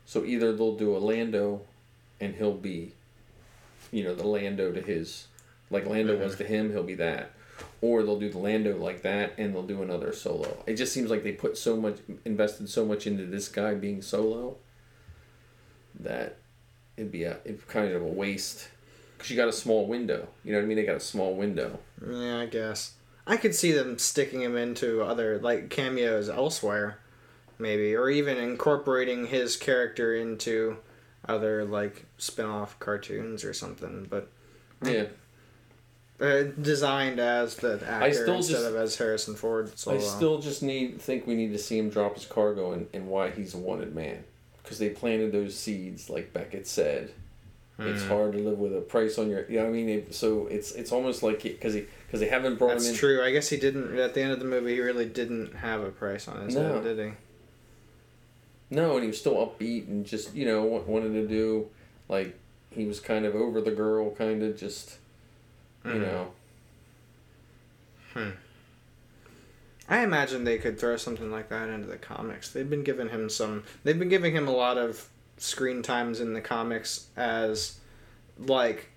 So 0.06 0.26
either 0.26 0.52
they'll 0.54 0.76
do 0.76 0.96
a 0.96 1.00
Lando 1.00 1.62
and 2.20 2.36
he'll 2.36 2.54
be 2.56 2.94
you 3.92 4.04
know, 4.04 4.14
the 4.14 4.28
Lando 4.28 4.72
to 4.72 4.82
his 4.82 5.28
like 5.72 5.86
Lando 5.86 6.18
was 6.18 6.36
to 6.38 6.44
him, 6.44 6.72
he'll 6.72 6.84
be 6.84 6.96
that. 6.96 7.32
Or 7.82 8.04
they'll 8.04 8.20
do 8.20 8.30
the 8.30 8.38
Lando 8.40 8.76
like 8.78 9.02
that 9.04 9.34
and 9.38 9.54
they'll 9.54 9.64
do 9.66 9.82
another 9.84 10.14
solo. 10.14 10.64
It 10.68 10.76
just 10.76 10.92
seems 10.94 11.10
like 11.10 11.24
they 11.24 11.32
put 11.32 11.58
so 11.58 11.76
much 11.78 11.98
invested 12.26 12.70
so 12.70 12.86
much 12.86 13.06
into 13.08 13.26
this 13.26 13.48
guy 13.48 13.74
being 13.76 14.02
solo 14.02 14.58
that 16.00 16.38
it'd 16.98 17.12
be 17.12 17.24
a 17.24 17.38
it's 17.46 17.64
kind 17.66 17.92
of 17.92 18.02
a 18.02 18.06
waste 18.06 18.68
because 19.18 19.30
you 19.30 19.36
got 19.38 19.48
a 19.48 19.54
small 19.54 19.86
window. 19.88 20.28
You 20.44 20.54
know 20.54 20.60
what 20.60 20.64
I 20.64 20.68
mean? 20.68 20.78
They 20.78 20.86
got 20.86 20.96
a 20.96 21.00
small 21.02 21.34
window. 21.36 21.80
Yeah, 22.08 22.40
I 22.40 22.46
guess. 22.46 22.94
I 23.28 23.38
could 23.38 23.54
see 23.54 23.72
them 23.72 23.98
sticking 24.00 24.42
him 24.42 24.56
into 24.58 25.02
other 25.04 25.40
like 25.40 25.70
cameos 25.70 26.30
elsewhere, 26.30 27.00
maybe, 27.60 27.96
or 27.96 28.10
even 28.10 28.38
incorporating 28.38 29.28
his 29.28 29.56
character 29.58 30.16
into 30.16 30.78
other 31.28 31.64
like 31.66 32.06
spin-off 32.18 32.80
cartoons 32.80 33.44
or 33.44 33.54
something, 33.54 34.08
but 34.10 34.30
Yeah. 34.84 35.06
uh, 36.20 36.44
designed 36.60 37.20
as 37.20 37.58
the 37.58 37.74
actor 37.86 38.26
instead 38.34 38.56
just- 38.56 38.66
of 38.66 38.76
as 38.76 38.96
Harrison 38.96 39.36
Ford. 39.36 39.78
Solo. 39.78 39.98
I 39.98 40.00
still 40.00 40.40
just 40.40 40.64
need 40.64 41.00
think 41.02 41.28
we 41.28 41.36
need 41.36 41.52
to 41.52 41.60
see 41.60 41.78
him 41.78 41.90
drop 41.90 42.16
his 42.16 42.26
cargo 42.26 42.72
and, 42.72 42.88
and 42.94 43.08
why 43.08 43.30
he's 43.30 43.54
a 43.54 43.58
wanted 43.58 43.94
man 43.94 44.24
because 44.64 44.80
they 44.80 44.90
planted 44.90 45.32
those 45.32 45.56
seeds 45.58 46.10
like 46.10 46.34
Beckett 46.34 46.68
said. 46.68 47.12
It's 47.82 48.02
Hmm. 48.04 48.10
hard 48.10 48.32
to 48.34 48.40
live 48.40 48.60
with 48.60 48.76
a 48.76 48.82
price 48.82 49.18
on 49.18 49.30
your. 49.30 49.46
You 49.50 49.60
know 49.60 49.64
what 49.64 49.70
I 49.70 49.72
mean? 49.84 50.12
So 50.12 50.48
it's 50.48 50.74
it's 50.74 50.92
almost 50.92 51.24
like 51.24 51.42
because 51.44 51.74
he 51.74 51.86
because 52.08 52.20
they 52.20 52.28
haven't 52.28 52.60
brought 52.60 52.72
That's 52.74 52.88
him 52.88 52.92
in. 52.94 52.98
true. 52.98 53.24
I 53.24 53.32
guess 53.32 53.48
he 53.48 53.56
didn't 53.58 53.98
at 53.98 54.14
the 54.14 54.22
end 54.22 54.34
of 54.34 54.40
the 54.40 54.46
movie. 54.46 54.74
He 54.74 54.82
really 54.82 55.06
didn't 55.06 55.56
have 55.56 55.82
a 55.82 55.90
price 55.90 56.28
on 56.28 56.46
his 56.46 56.56
No. 56.56 56.74
head, 56.74 56.84
did 56.84 57.00
he? 57.00 57.12
No, 58.76 58.96
and 58.96 59.04
he 59.04 59.08
was 59.08 59.18
still 59.20 59.36
upbeat 59.36 59.88
and 59.88 60.06
just 60.06 60.36
you 60.36 60.46
know 60.46 60.66
wanted 60.66 61.14
to 61.14 61.26
do 61.28 61.70
like 62.10 62.36
he 62.72 62.84
was 62.86 63.00
kind 63.00 63.26
of 63.26 63.34
over 63.34 63.62
the 63.62 63.72
girl, 63.72 64.12
kind 64.14 64.44
of 64.44 64.58
just 64.58 64.98
you 65.86 65.92
Mhm. 65.92 66.02
know. 66.02 66.32
I 69.90 70.04
imagine 70.04 70.44
they 70.44 70.58
could 70.60 70.80
throw 70.80 70.98
something 70.98 71.32
like 71.32 71.50
that 71.50 71.68
into 71.70 71.88
the 71.88 71.98
comics. 71.98 72.52
They've 72.52 72.70
been 72.70 72.84
giving 72.84 73.10
him 73.10 73.30
some. 73.30 73.64
They've 73.84 73.98
been 73.98 74.10
giving 74.10 74.36
him 74.36 74.48
a 74.48 74.52
lot 74.52 74.78
of 74.78 75.08
screen 75.38 75.82
times 75.82 76.20
in 76.20 76.34
the 76.34 76.42
comics 76.42 77.08
as, 77.18 77.80
like, 78.38 78.90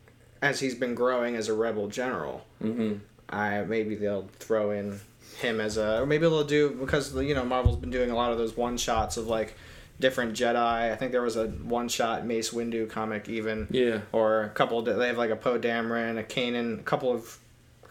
as 0.43 0.61
he's 0.61 0.75
been 0.75 0.95
growing 0.95 1.37
as 1.37 1.49
a 1.49 1.55
rebel 1.55 1.89
general. 1.89 2.45
Mm-hmm. 2.63 2.99
I 3.31 3.63
maybe 3.63 3.95
they'll 3.95 4.29
throw 4.39 4.73
in 4.73 5.01
him 5.41 5.61
as 5.61 5.79
a, 5.79 6.01
or 6.03 6.07
maybe 6.07 6.23
they'll 6.23 6.45
do 6.45 6.71
because 6.71 7.15
you 7.15 7.35
know 7.35 7.45
Marvel's 7.45 7.77
been 7.77 7.91
doing 7.91 8.11
a 8.11 8.15
lot 8.15 8.31
of 8.33 8.37
those 8.39 8.55
one 8.57 8.77
shots 8.77 9.17
of 9.17 9.27
like 9.29 9.55
different 10.01 10.35
Jedi. 10.35 10.57
I 10.93 10.97
think 10.97 11.13
there 11.13 11.23
was 11.23 11.37
a 11.37 11.47
one 11.47 11.89
shot 11.89 12.27
Mace 12.27 12.51
Windu 12.51 12.91
comic 12.91 13.29
even 13.31 13.69
Yeah. 13.71 14.01
or 14.13 14.43
a 14.43 14.49
couple 14.51 14.79
of, 14.81 14.85
they 14.99 15.07
have 15.07 15.17
like 15.17 15.31
a 15.31 15.37
Poe 15.37 15.59
Dameron, 15.59 16.19
a 16.19 16.23
Kanan, 16.25 16.81
a 16.81 16.83
couple 16.83 17.11
of 17.13 17.39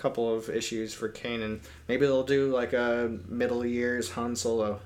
couple 0.01 0.33
of 0.33 0.49
issues 0.49 0.93
for 0.93 1.09
Kanan. 1.09 1.59
Maybe 1.87 2.05
they'll 2.05 2.23
do 2.23 2.51
like 2.51 2.73
a 2.73 3.17
middle 3.27 3.65
years 3.65 4.11
Han 4.11 4.35
Solo 4.35 4.79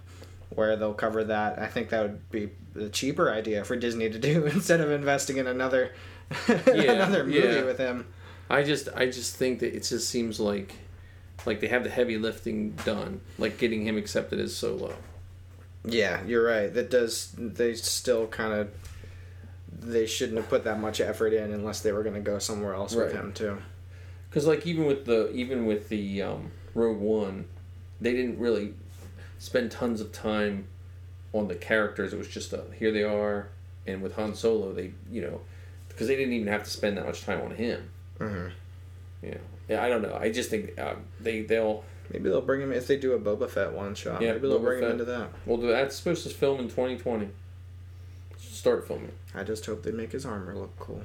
where 0.49 0.75
they'll 0.75 0.93
cover 0.93 1.23
that. 1.23 1.57
I 1.59 1.67
think 1.67 1.89
that 1.89 2.01
would 2.01 2.29
be 2.29 2.49
the 2.73 2.89
cheaper 2.89 3.31
idea 3.31 3.63
for 3.63 3.75
Disney 3.75 4.09
to 4.09 4.19
do 4.19 4.45
instead 4.53 4.81
of 4.81 4.91
investing 4.91 5.37
in 5.37 5.47
another 5.47 5.93
another 6.47 7.23
movie 7.23 7.39
yeah. 7.39 7.63
with 7.63 7.77
him. 7.77 8.07
I 8.49 8.63
just 8.63 8.89
I 8.95 9.05
just 9.05 9.35
think 9.35 9.59
that 9.59 9.75
it 9.75 9.83
just 9.83 10.09
seems 10.09 10.39
like 10.39 10.75
like 11.45 11.61
they 11.61 11.67
have 11.67 11.83
the 11.83 11.89
heavy 11.89 12.17
lifting 12.17 12.71
done, 12.83 13.21
like 13.37 13.57
getting 13.57 13.87
him 13.87 13.97
accepted 13.97 14.39
as 14.39 14.55
solo. 14.55 14.95
Yeah, 15.83 16.23
you're 16.25 16.43
right. 16.43 16.73
That 16.73 16.89
does 16.89 17.31
they 17.37 17.75
still 17.75 18.27
kind 18.27 18.53
of 18.53 18.69
they 19.71 20.05
shouldn't 20.05 20.37
have 20.37 20.49
put 20.49 20.63
that 20.63 20.79
much 20.79 20.99
effort 20.99 21.33
in 21.33 21.53
unless 21.53 21.81
they 21.81 21.91
were 21.91 22.03
going 22.03 22.15
to 22.15 22.21
go 22.21 22.39
somewhere 22.39 22.73
else 22.73 22.95
with 22.95 23.11
him 23.11 23.33
too. 23.33 23.57
Because 24.35 24.47
like 24.47 24.67
even 24.67 24.83
with 24.85 25.05
the 25.05 25.31
even 25.31 25.65
with 25.65 25.87
the 25.87 26.21
um, 26.21 26.51
Rogue 26.73 26.99
One, 26.99 27.45
they 28.01 28.11
didn't 28.11 28.37
really 28.37 28.73
spend 29.39 29.71
tons 29.71 30.01
of 30.01 30.11
time 30.11 30.67
on 31.31 31.47
the 31.47 31.55
characters. 31.55 32.11
It 32.11 32.17
was 32.17 32.27
just 32.27 32.51
a, 32.51 32.65
here 32.77 32.91
they 32.91 33.03
are, 33.03 33.47
and 33.87 34.01
with 34.01 34.15
Han 34.15 34.35
Solo, 34.35 34.73
they 34.73 34.91
you 35.09 35.21
know 35.21 35.39
because 35.87 36.07
they 36.09 36.17
didn't 36.17 36.33
even 36.33 36.49
have 36.49 36.65
to 36.65 36.69
spend 36.69 36.97
that 36.97 37.05
much 37.05 37.21
time 37.23 37.43
on 37.43 37.51
him. 37.51 37.89
Mhm. 38.19 38.51
Yeah, 39.23 39.37
yeah. 39.69 39.81
I 39.81 39.87
don't 39.87 40.01
know. 40.01 40.13
I 40.19 40.29
just 40.29 40.49
think 40.49 40.77
uh, 40.77 40.95
they 41.21 41.43
they'll 41.43 41.85
Maybe 42.11 42.27
they'll 42.27 42.41
bring 42.41 42.59
him 42.59 42.73
if 42.73 42.87
they 42.87 42.97
do 42.97 43.13
a 43.13 43.19
Boba 43.19 43.49
Fett 43.49 43.71
one 43.71 43.95
shot. 43.95 44.21
Yeah, 44.21 44.33
maybe 44.33 44.49
they'll 44.49 44.59
Boba 44.59 44.63
bring 44.63 44.79
Fett. 44.81 44.89
him 44.91 44.99
into 44.99 45.05
that. 45.05 45.29
well 45.45 45.55
that's 45.59 45.95
supposed 45.95 46.23
to 46.27 46.29
film 46.29 46.59
in 46.59 46.69
twenty 46.69 46.97
twenty. 46.97 47.29
Start 48.37 48.85
filming. 48.85 49.13
I 49.33 49.43
just 49.45 49.65
hope 49.65 49.83
they 49.83 49.91
make 49.91 50.11
his 50.11 50.25
armor 50.25 50.53
look 50.55 50.77
cool. 50.77 51.03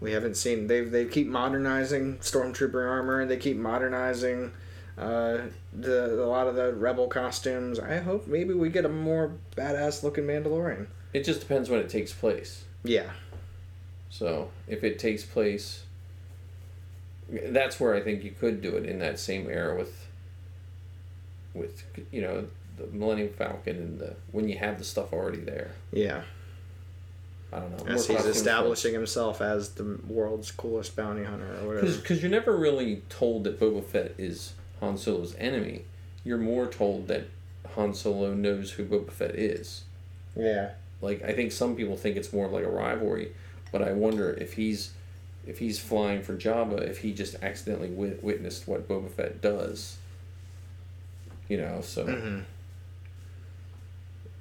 We 0.00 0.12
haven't 0.12 0.36
seen 0.36 0.66
they 0.66 0.80
they 0.82 1.04
keep 1.04 1.26
modernizing 1.26 2.18
stormtrooper 2.18 2.88
armor. 2.88 3.26
They 3.26 3.36
keep 3.36 3.56
modernizing 3.56 4.52
uh, 4.96 5.38
the 5.72 6.22
a 6.22 6.26
lot 6.26 6.46
of 6.46 6.54
the 6.54 6.72
rebel 6.72 7.06
costumes. 7.08 7.78
I 7.78 7.98
hope 7.98 8.26
maybe 8.26 8.54
we 8.54 8.68
get 8.70 8.84
a 8.84 8.88
more 8.88 9.32
badass 9.56 10.02
looking 10.02 10.24
Mandalorian. 10.24 10.86
It 11.12 11.24
just 11.24 11.40
depends 11.40 11.68
when 11.68 11.80
it 11.80 11.90
takes 11.90 12.12
place. 12.12 12.64
Yeah, 12.82 13.10
So 14.08 14.50
if 14.66 14.82
it 14.84 14.98
takes 14.98 15.22
place, 15.24 15.84
that's 17.28 17.78
where 17.78 17.94
I 17.94 18.00
think 18.00 18.24
you 18.24 18.30
could 18.30 18.62
do 18.62 18.76
it 18.76 18.86
in 18.86 19.00
that 19.00 19.18
same 19.18 19.46
era 19.50 19.76
with, 19.76 20.06
with 21.52 21.82
you 22.10 22.22
know 22.22 22.46
the 22.78 22.86
Millennium 22.86 23.34
Falcon 23.34 23.76
and 23.76 23.98
the 23.98 24.14
when 24.32 24.48
you 24.48 24.56
have 24.58 24.78
the 24.78 24.84
stuff 24.84 25.12
already 25.12 25.40
there. 25.40 25.72
yeah. 25.92 26.22
I 27.52 27.58
don't 27.58 27.86
know. 27.86 27.92
As 27.94 28.06
he's 28.06 28.24
establishing 28.26 28.92
himself 28.94 29.40
as 29.40 29.70
the 29.70 29.98
world's 30.06 30.50
coolest 30.52 30.94
bounty 30.94 31.24
hunter 31.24 31.52
or 31.62 31.66
whatever. 31.68 31.96
because 31.96 32.22
you're 32.22 32.30
never 32.30 32.56
really 32.56 33.02
told 33.08 33.44
that 33.44 33.58
Boba 33.58 33.84
Fett 33.84 34.14
is 34.18 34.52
Han 34.80 34.96
Solo's 34.96 35.34
enemy. 35.38 35.82
You're 36.24 36.38
more 36.38 36.66
told 36.66 37.08
that 37.08 37.24
Han 37.74 37.92
Solo 37.94 38.34
knows 38.34 38.72
who 38.72 38.84
Boba 38.84 39.10
Fett 39.10 39.34
is. 39.34 39.82
Yeah. 40.36 40.70
Like 41.02 41.22
I 41.24 41.32
think 41.32 41.50
some 41.50 41.74
people 41.76 41.96
think 41.96 42.16
it's 42.16 42.32
more 42.32 42.46
like 42.46 42.64
a 42.64 42.70
rivalry, 42.70 43.32
but 43.72 43.82
I 43.82 43.92
wonder 43.92 44.30
if 44.32 44.52
he's 44.54 44.92
if 45.46 45.58
he's 45.58 45.80
flying 45.80 46.22
for 46.22 46.36
Jabba, 46.36 46.82
if 46.88 46.98
he 46.98 47.12
just 47.12 47.34
accidentally 47.42 47.88
wit- 47.88 48.22
witnessed 48.22 48.68
what 48.68 48.86
Boba 48.86 49.10
Fett 49.10 49.40
does. 49.40 49.96
You 51.48 51.56
know, 51.56 51.80
so 51.82 52.04
Mm-hmm. 52.06 52.40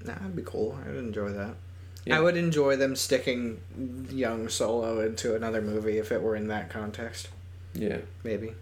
That'd 0.01 0.35
be 0.35 0.43
cool. 0.43 0.77
I'd 0.87 0.95
enjoy 0.95 1.29
that. 1.29 1.55
Yeah. 2.05 2.17
I 2.17 2.21
would 2.21 2.37
enjoy 2.37 2.75
them 2.77 2.95
sticking 2.95 3.59
young 4.09 4.47
Solo 4.49 5.01
into 5.01 5.35
another 5.35 5.61
movie 5.61 5.97
if 5.97 6.11
it 6.11 6.21
were 6.21 6.35
in 6.35 6.47
that 6.47 6.69
context. 6.69 7.29
yeah. 7.73 7.97
Maybe. 8.23 8.53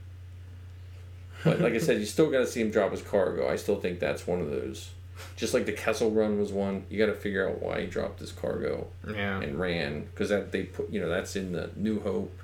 But 1.44 1.60
like 1.62 1.74
I 1.74 1.78
said, 1.78 1.98
you 2.00 2.06
still 2.06 2.32
got 2.32 2.40
to 2.40 2.48
see 2.48 2.62
him 2.62 2.72
drop 2.72 2.92
his 2.92 3.02
cargo. 3.04 3.48
I 3.48 3.56
still 3.58 3.80
think 3.80 4.00
that's 4.00 4.26
one 4.26 4.42
of 4.42 4.50
those. 4.50 4.90
Just 5.36 5.54
like 5.54 5.66
the 5.66 5.72
Kessel 5.72 6.12
Run 6.12 6.40
was 6.40 6.52
one, 6.52 6.86
you 6.90 6.98
got 6.98 7.12
to 7.12 7.20
figure 7.20 7.48
out 7.48 7.62
why 7.62 7.82
he 7.82 7.88
dropped 7.88 8.20
his 8.20 8.32
cargo 8.32 8.88
Yeah. 9.08 9.40
and 9.42 9.60
ran 9.60 10.02
because 10.06 10.30
that 10.30 10.52
they 10.52 10.64
put 10.64 10.92
you 10.92 11.00
know 11.00 11.10
that's 11.10 11.36
in 11.36 11.54
the 11.54 11.70
New 11.76 12.00
Hope, 12.02 12.38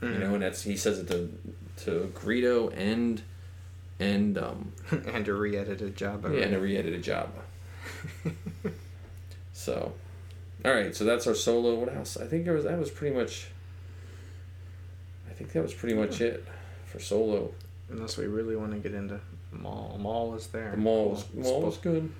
you 0.00 0.08
know, 0.08 0.34
and 0.34 0.42
that's 0.42 0.62
he 0.62 0.76
says 0.76 0.98
it 1.00 1.08
to 1.08 1.32
to 1.84 2.12
Greedo 2.14 2.72
and 2.76 3.22
and 3.98 4.38
um 4.38 4.72
and 4.90 5.26
a 5.26 5.32
re-edited 5.34 5.96
job. 5.96 6.24
yeah 6.32 6.42
and 6.42 6.54
a 6.54 6.60
re-edited 6.60 7.02
Jabba. 7.02 7.42
so, 9.52 9.92
all 10.64 10.72
right, 10.72 10.94
so 10.94 11.04
that's 11.04 11.26
our 11.26 11.34
solo. 11.34 11.74
What 11.74 11.94
else? 11.94 12.16
I 12.16 12.26
think 12.26 12.46
it 12.46 12.52
was 12.52 12.64
that 12.64 12.78
was 12.78 12.90
pretty 12.90 13.14
much. 13.16 13.46
I 15.28 15.32
think 15.32 15.52
that 15.52 15.62
was 15.62 15.74
pretty 15.74 15.94
much 15.94 16.20
it 16.20 16.44
for 16.86 17.00
solo. 17.00 17.52
Unless 17.90 18.16
we 18.16 18.26
really 18.26 18.56
want 18.56 18.72
to 18.72 18.78
get 18.78 18.94
into 18.94 19.20
Maul, 19.50 19.98
Maul 20.00 20.30
was 20.30 20.46
there. 20.48 20.70
The 20.72 20.76
Maul 20.76 21.10
was 21.10 21.24
Maul 21.34 21.62
was 21.62 21.78
good. 21.78 22.10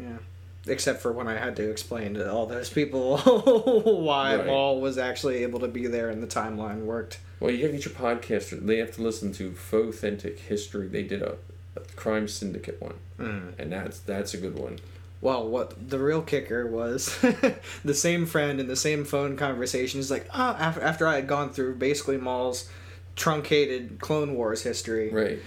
Yeah. 0.00 0.18
Except 0.66 1.00
for 1.00 1.12
when 1.12 1.28
I 1.28 1.38
had 1.38 1.56
to 1.56 1.70
explain 1.70 2.14
to 2.14 2.30
all 2.30 2.44
those 2.46 2.68
people 2.68 3.16
why 4.04 4.36
Right. 4.36 4.46
Maul 4.46 4.80
was 4.80 4.98
actually 4.98 5.42
able 5.42 5.60
to 5.60 5.68
be 5.68 5.86
there 5.86 6.10
and 6.10 6.22
the 6.22 6.26
timeline 6.26 6.80
worked. 6.84 7.20
Well, 7.40 7.50
you 7.52 7.68
get 7.70 7.84
your 7.84 7.94
podcaster. 7.94 8.58
They 8.64 8.78
have 8.78 8.94
to 8.96 9.02
listen 9.02 9.32
to 9.34 9.52
Faux 9.52 9.96
Authentic 9.96 10.40
History. 10.40 10.88
They 10.88 11.04
did 11.04 11.22
a, 11.22 11.36
a 11.76 11.80
crime 11.96 12.28
syndicate 12.28 12.80
one, 12.82 12.94
Mm. 13.18 13.52
and 13.58 13.72
that's 13.72 13.98
that's 14.00 14.34
a 14.34 14.36
good 14.38 14.58
one. 14.58 14.78
Well, 15.20 15.48
what 15.48 15.90
the 15.90 15.98
real 15.98 16.22
kicker 16.22 16.66
was, 16.66 17.18
the 17.84 17.94
same 17.94 18.24
friend 18.24 18.60
in 18.60 18.68
the 18.68 18.76
same 18.76 19.04
phone 19.04 19.36
conversation 19.36 19.98
is 19.98 20.10
like, 20.10 20.28
ah, 20.32 20.56
oh, 20.56 20.62
after, 20.62 20.80
after 20.80 21.06
I 21.08 21.16
had 21.16 21.26
gone 21.26 21.50
through 21.50 21.74
basically 21.74 22.18
Maul's 22.18 22.68
truncated 23.16 23.98
Clone 24.00 24.34
Wars 24.34 24.62
history, 24.62 25.10
Right. 25.10 25.38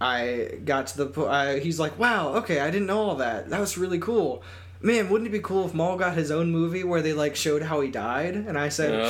I 0.00 0.58
got 0.64 0.88
to 0.88 0.96
the 0.96 1.06
po- 1.06 1.28
I, 1.28 1.60
he's 1.60 1.78
like, 1.78 1.98
wow, 1.98 2.34
okay, 2.36 2.58
I 2.60 2.70
didn't 2.70 2.86
know 2.86 3.00
all 3.00 3.16
that. 3.16 3.50
That 3.50 3.60
was 3.60 3.76
really 3.78 3.98
cool. 3.98 4.42
Man, 4.80 5.10
wouldn't 5.10 5.28
it 5.28 5.32
be 5.32 5.40
cool 5.40 5.66
if 5.66 5.74
Maul 5.74 5.98
got 5.98 6.14
his 6.14 6.30
own 6.30 6.50
movie 6.50 6.82
where 6.84 7.02
they 7.02 7.12
like 7.12 7.36
showed 7.36 7.62
how 7.62 7.82
he 7.82 7.90
died? 7.90 8.34
And 8.34 8.56
I 8.58 8.70
said, 8.70 9.06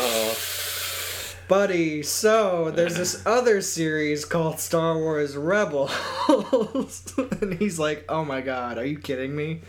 buddy, 1.49 2.03
so 2.03 2.71
there's 2.73 2.97
this 2.97 3.23
other 3.27 3.61
series 3.61 4.25
called 4.25 4.59
Star 4.59 4.99
Wars 4.99 5.37
Rebels, 5.37 5.93
and 7.41 7.55
he's 7.55 7.79
like, 7.79 8.05
oh 8.09 8.25
my 8.25 8.41
god, 8.41 8.77
are 8.77 8.85
you 8.85 8.99
kidding 8.99 9.35
me? 9.35 9.61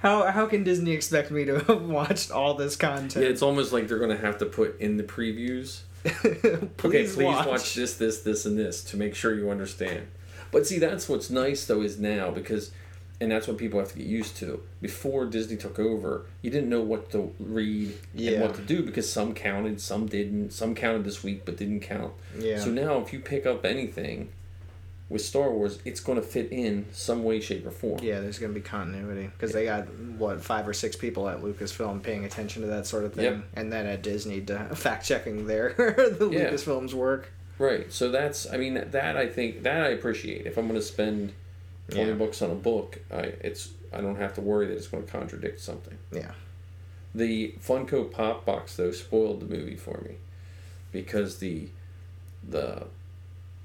How 0.00 0.30
how 0.30 0.46
can 0.46 0.64
Disney 0.64 0.92
expect 0.92 1.30
me 1.30 1.44
to 1.44 1.58
have 1.66 1.82
watched 1.82 2.30
all 2.30 2.54
this 2.54 2.76
yeah. 2.80 2.96
content? 2.96 3.24
It's 3.24 3.42
almost 3.42 3.72
like 3.72 3.88
they're 3.88 3.98
gonna 3.98 4.16
have 4.16 4.38
to 4.38 4.46
put 4.46 4.80
in 4.80 4.96
the 4.96 5.04
previews. 5.04 5.80
please 6.02 6.34
okay, 6.34 6.72
please 6.78 7.16
watch. 7.16 7.46
watch. 7.46 7.74
this, 7.74 7.96
this, 7.96 8.22
this, 8.22 8.46
and 8.46 8.58
this 8.58 8.82
to 8.84 8.96
make 8.96 9.14
sure 9.14 9.34
you 9.34 9.50
understand. 9.50 10.06
But 10.50 10.66
see, 10.66 10.78
that's 10.78 11.08
what's 11.08 11.28
nice 11.28 11.66
though 11.66 11.82
is 11.82 11.98
now 11.98 12.30
because, 12.30 12.70
and 13.20 13.30
that's 13.30 13.46
what 13.46 13.58
people 13.58 13.78
have 13.78 13.90
to 13.90 13.98
get 13.98 14.06
used 14.06 14.38
to. 14.38 14.62
Before 14.80 15.26
Disney 15.26 15.58
took 15.58 15.78
over, 15.78 16.24
you 16.40 16.50
didn't 16.50 16.70
know 16.70 16.80
what 16.80 17.10
to 17.10 17.34
read 17.38 17.98
and 18.16 18.40
what 18.40 18.54
to 18.54 18.62
do 18.62 18.82
because 18.82 19.12
some 19.12 19.34
counted, 19.34 19.82
some 19.82 20.06
didn't. 20.06 20.52
Some 20.52 20.74
counted 20.74 21.04
this 21.04 21.22
week 21.22 21.44
but 21.44 21.58
didn't 21.58 21.80
count. 21.80 22.14
Yeah. 22.38 22.58
So 22.58 22.70
now, 22.70 22.98
if 23.00 23.12
you 23.12 23.20
pick 23.20 23.44
up 23.44 23.66
anything 23.66 24.30
with 25.10 25.20
Star 25.22 25.50
Wars, 25.50 25.78
it's 25.84 26.00
going 26.00 26.18
to 26.20 26.26
fit 26.26 26.50
in 26.52 26.86
some 26.92 27.22
way, 27.24 27.40
shape, 27.40 27.66
or 27.66 27.70
form. 27.72 28.00
Yeah, 28.02 28.20
there's 28.20 28.38
gonna 28.38 28.52
be 28.54 28.60
continuity 28.60 29.26
because 29.26 29.52
they 29.52 29.64
got 29.64 29.88
what 30.16 30.40
five 30.40 30.66
or 30.66 30.72
six 30.72 30.96
people 30.96 31.28
at 31.28 31.42
Lucasfilm 31.42 32.02
paying 32.02 32.24
attention 32.24 32.62
to 32.62 32.68
that 32.68 32.86
sort 32.86 33.04
of 33.04 33.12
thing, 33.14 33.24
Yep. 33.24 33.44
and 33.54 33.72
then 33.72 33.86
at 33.86 34.02
Disney 34.02 34.40
to 34.42 34.58
fact 34.76 35.04
checking 35.04 35.46
their 35.46 35.74
the 35.76 36.30
Yeah. 36.32 36.50
Lucasfilm's 36.50 36.94
work. 36.94 37.30
Right. 37.58 37.92
So 37.92 38.10
that's 38.10 38.48
I 38.50 38.56
mean 38.56 38.74
that 38.74 39.16
I 39.16 39.26
think 39.26 39.64
that 39.64 39.82
I 39.82 39.88
appreciate. 39.88 40.46
If 40.46 40.56
I'm 40.56 40.66
going 40.68 40.78
to 40.80 40.86
spend 40.86 41.32
twenty 41.90 42.10
Yeah. 42.10 42.14
bucks 42.16 42.40
on 42.40 42.50
a 42.50 42.54
book, 42.54 43.00
I 43.12 43.34
it's 43.42 43.70
I 43.92 44.00
don't 44.00 44.16
have 44.16 44.34
to 44.36 44.40
worry 44.40 44.66
that 44.68 44.74
it's 44.76 44.86
going 44.86 45.04
to 45.04 45.10
contradict 45.10 45.60
something. 45.60 45.98
Yeah. 46.12 46.30
The 47.14 47.54
Funko 47.60 48.10
Pop 48.12 48.46
box 48.46 48.76
though 48.76 48.92
spoiled 48.92 49.40
the 49.40 49.46
movie 49.46 49.74
for 49.76 50.00
me 50.08 50.14
because 50.92 51.38
the 51.38 51.66
the 52.48 52.84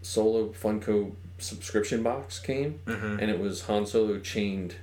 Solo 0.01 0.47
Funko 0.49 1.11
subscription 1.37 2.01
box 2.03 2.39
came 2.39 2.79
Mhm. 2.85 3.19
and 3.21 3.29
it 3.31 3.39
was 3.39 3.63
Han 3.63 3.85
Solo 3.85 4.19
chained 4.19 4.75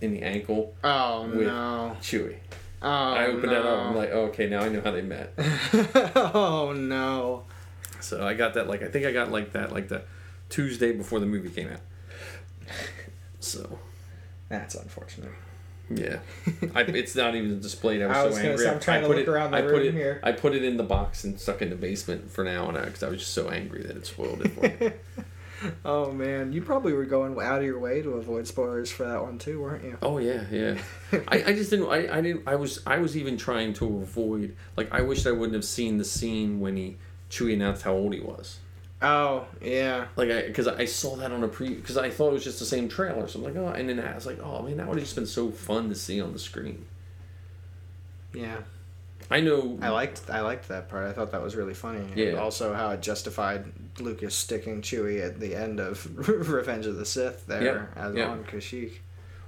in 0.00 0.12
the 0.12 0.22
ankle 0.22 0.74
Oh 0.84 1.26
With- 1.28 1.46
no! 1.46 1.96
Chewie. 2.00 2.36
Oh 2.82 2.86
I 2.88 3.26
opened 3.26 3.44
no. 3.44 3.50
that 3.50 3.64
up. 3.66 3.86
I'm 3.86 3.96
like, 3.96 4.10
oh, 4.12 4.26
okay, 4.26 4.46
now 4.48 4.60
I 4.60 4.68
know 4.68 4.82
how 4.82 4.90
they 4.90 5.00
met. 5.02 5.32
oh 6.34 6.72
no! 6.76 7.44
So 8.00 8.26
I 8.26 8.34
got 8.34 8.54
that 8.54 8.68
like 8.68 8.82
I 8.82 8.88
think 8.88 9.06
I 9.06 9.12
got 9.12 9.30
like 9.32 9.52
that 9.52 9.72
like 9.72 9.88
the 9.88 10.02
Tuesday 10.50 10.92
before 10.92 11.18
the 11.20 11.26
movie 11.26 11.48
came 11.48 11.70
out. 11.70 11.80
So 13.40 13.78
That's 14.48 14.74
unfortunate. 14.74 15.30
yeah, 15.90 16.18
I, 16.74 16.80
it's 16.82 17.14
not 17.14 17.34
even 17.34 17.60
displayed. 17.60 18.00
I 18.02 18.06
was, 18.06 18.16
I 18.16 18.24
was 18.26 18.36
so 18.36 18.40
angry. 18.42 18.58
say, 18.64 18.70
I'm 18.70 18.80
trying 18.80 18.98
I 18.98 19.00
to 19.02 19.06
put 19.08 19.16
look 19.18 19.26
it, 19.26 19.30
around 19.30 19.50
the 19.50 19.56
I 19.58 19.60
put 19.62 19.70
room 19.72 19.86
it, 19.88 19.92
here. 19.94 20.20
I 20.22 20.32
put 20.32 20.54
it 20.54 20.64
in 20.64 20.76
the 20.78 20.82
box 20.82 21.24
and 21.24 21.38
stuck 21.38 21.60
in 21.62 21.68
the 21.70 21.76
basement 21.76 22.30
for 22.30 22.42
now 22.44 22.66
on 22.66 22.74
because 22.74 23.02
I 23.02 23.08
was 23.08 23.18
just 23.20 23.34
so 23.34 23.50
angry 23.50 23.82
that 23.82 23.96
it 23.96 24.06
spoiled 24.06 24.40
it 24.44 24.52
for 24.52 24.62
me. 24.62 24.92
Oh 25.84 26.12
man, 26.12 26.52
you 26.52 26.62
probably 26.62 26.92
were 26.92 27.04
going 27.04 27.38
out 27.40 27.58
of 27.58 27.64
your 27.64 27.78
way 27.78 28.02
to 28.02 28.10
avoid 28.12 28.46
spoilers 28.46 28.90
for 28.90 29.04
that 29.04 29.22
one 29.22 29.38
too, 29.38 29.60
weren't 29.60 29.84
you? 29.84 29.98
oh 30.02 30.18
yeah, 30.18 30.44
yeah. 30.50 30.78
I, 31.28 31.44
I 31.44 31.52
just 31.52 31.70
didn't. 31.70 31.88
I, 31.88 32.18
I 32.18 32.20
didn't. 32.20 32.42
I 32.46 32.56
was 32.56 32.82
I 32.86 32.98
was 32.98 33.16
even 33.16 33.36
trying 33.36 33.72
to 33.74 33.86
avoid. 33.86 34.56
Like 34.76 34.92
I 34.92 35.00
wished 35.02 35.26
I 35.26 35.32
wouldn't 35.32 35.54
have 35.54 35.64
seen 35.64 35.98
the 35.98 36.04
scene 36.04 36.60
when 36.60 36.76
he 36.76 36.96
Chewie 37.30 37.54
announced 37.54 37.82
how 37.82 37.92
old 37.92 38.14
he 38.14 38.20
was. 38.20 38.58
Oh 39.02 39.46
yeah. 39.60 40.06
Like 40.16 40.30
I 40.30 40.46
because 40.46 40.66
I 40.66 40.84
saw 40.86 41.16
that 41.16 41.32
on 41.32 41.44
a 41.44 41.48
pre 41.48 41.74
because 41.74 41.96
I 41.96 42.10
thought 42.10 42.30
it 42.30 42.34
was 42.34 42.44
just 42.44 42.58
the 42.58 42.64
same 42.64 42.88
trailer. 42.88 43.28
So 43.28 43.38
I'm 43.38 43.44
like, 43.44 43.56
oh, 43.56 43.68
and 43.68 43.88
then 43.88 44.00
I 44.00 44.14
was 44.14 44.26
like, 44.26 44.40
oh 44.40 44.62
man, 44.62 44.78
that 44.78 44.86
would 44.86 44.96
have 44.96 45.04
just 45.04 45.16
been 45.16 45.26
so 45.26 45.50
fun 45.50 45.88
to 45.88 45.94
see 45.94 46.20
on 46.20 46.32
the 46.32 46.38
screen. 46.38 46.86
Yeah. 48.32 48.58
I 49.30 49.40
know. 49.40 49.78
I 49.80 49.88
liked 49.88 50.28
I 50.30 50.40
liked 50.42 50.68
that 50.68 50.88
part. 50.88 51.06
I 51.08 51.12
thought 51.12 51.32
that 51.32 51.42
was 51.42 51.56
really 51.56 51.74
funny. 51.74 51.98
And 52.00 52.16
Yeah. 52.16 52.32
also 52.34 52.74
how 52.74 52.90
it 52.90 53.00
justified 53.02 53.64
Lucas 53.98 54.34
sticking 54.34 54.82
Chewie 54.82 55.24
at 55.24 55.40
the 55.40 55.54
end 55.54 55.80
of 55.80 56.06
Revenge 56.28 56.86
of 56.86 56.96
the 56.96 57.06
Sith 57.06 57.46
there 57.46 57.62
Yep, 57.62 57.96
as 57.96 58.14
yep. 58.16 58.28
on 58.28 58.44
Kashyyyk. 58.44 58.92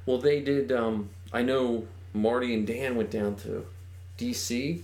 Well, 0.07 0.19
they 0.19 0.41
did. 0.41 0.73
Um, 0.73 1.11
I 1.33 1.43
know 1.43 1.87
Marty 2.15 2.55
and 2.55 2.67
Dan 2.67 2.97
went 2.97 3.11
down 3.11 3.37
to 3.37 3.67
DC, 4.19 4.81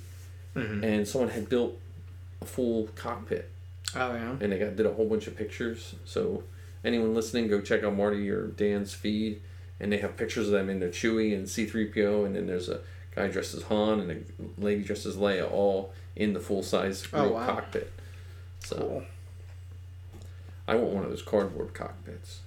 Mhm. 0.54 0.82
and 0.82 1.08
someone 1.08 1.30
had 1.30 1.48
built 1.48 1.78
a 2.40 2.44
full 2.44 2.88
cockpit, 2.94 3.48
Oh 3.96 4.12
yeah. 4.12 4.36
and 4.40 4.52
they 4.52 4.58
got 4.58 4.76
did 4.76 4.84
a 4.84 4.92
whole 4.92 5.08
bunch 5.08 5.26
of 5.26 5.36
pictures. 5.36 5.94
So 6.04 6.42
anyone 6.84 7.14
listening, 7.14 7.48
go 7.48 7.60
check 7.60 7.82
out 7.84 7.96
Marty 7.96 8.28
or 8.28 8.48
Dan's 8.48 8.92
feed, 8.92 9.40
and 9.80 9.90
they 9.92 9.98
have 9.98 10.16
pictures 10.16 10.46
of 10.48 10.52
them 10.52 10.68
in 10.68 10.80
their 10.80 10.90
Chewie 10.90 11.34
and 11.34 11.48
C 11.48 11.64
three 11.64 11.86
PO, 11.86 12.24
and 12.24 12.36
then 12.36 12.46
there's 12.46 12.68
a 12.68 12.80
guy 13.14 13.28
dressed 13.28 13.54
as 13.54 13.62
Han 13.64 14.00
and 14.00 14.10
a 14.10 14.60
lady 14.60 14.82
dressed 14.82 15.06
as 15.06 15.16
Leia, 15.16 15.50
all 15.50 15.92
in 16.16 16.32
the 16.32 16.40
full 16.40 16.62
size 16.62 17.06
Oh, 17.12 17.30
wow. 17.32 17.46
cockpit. 17.46 17.92
So 18.64 18.76
Cool. 18.76 19.02
I 20.68 20.74
want 20.76 20.90
one 20.94 21.04
of 21.04 21.10
those 21.10 21.22
cardboard 21.22 21.74
cockpits. 21.74 22.40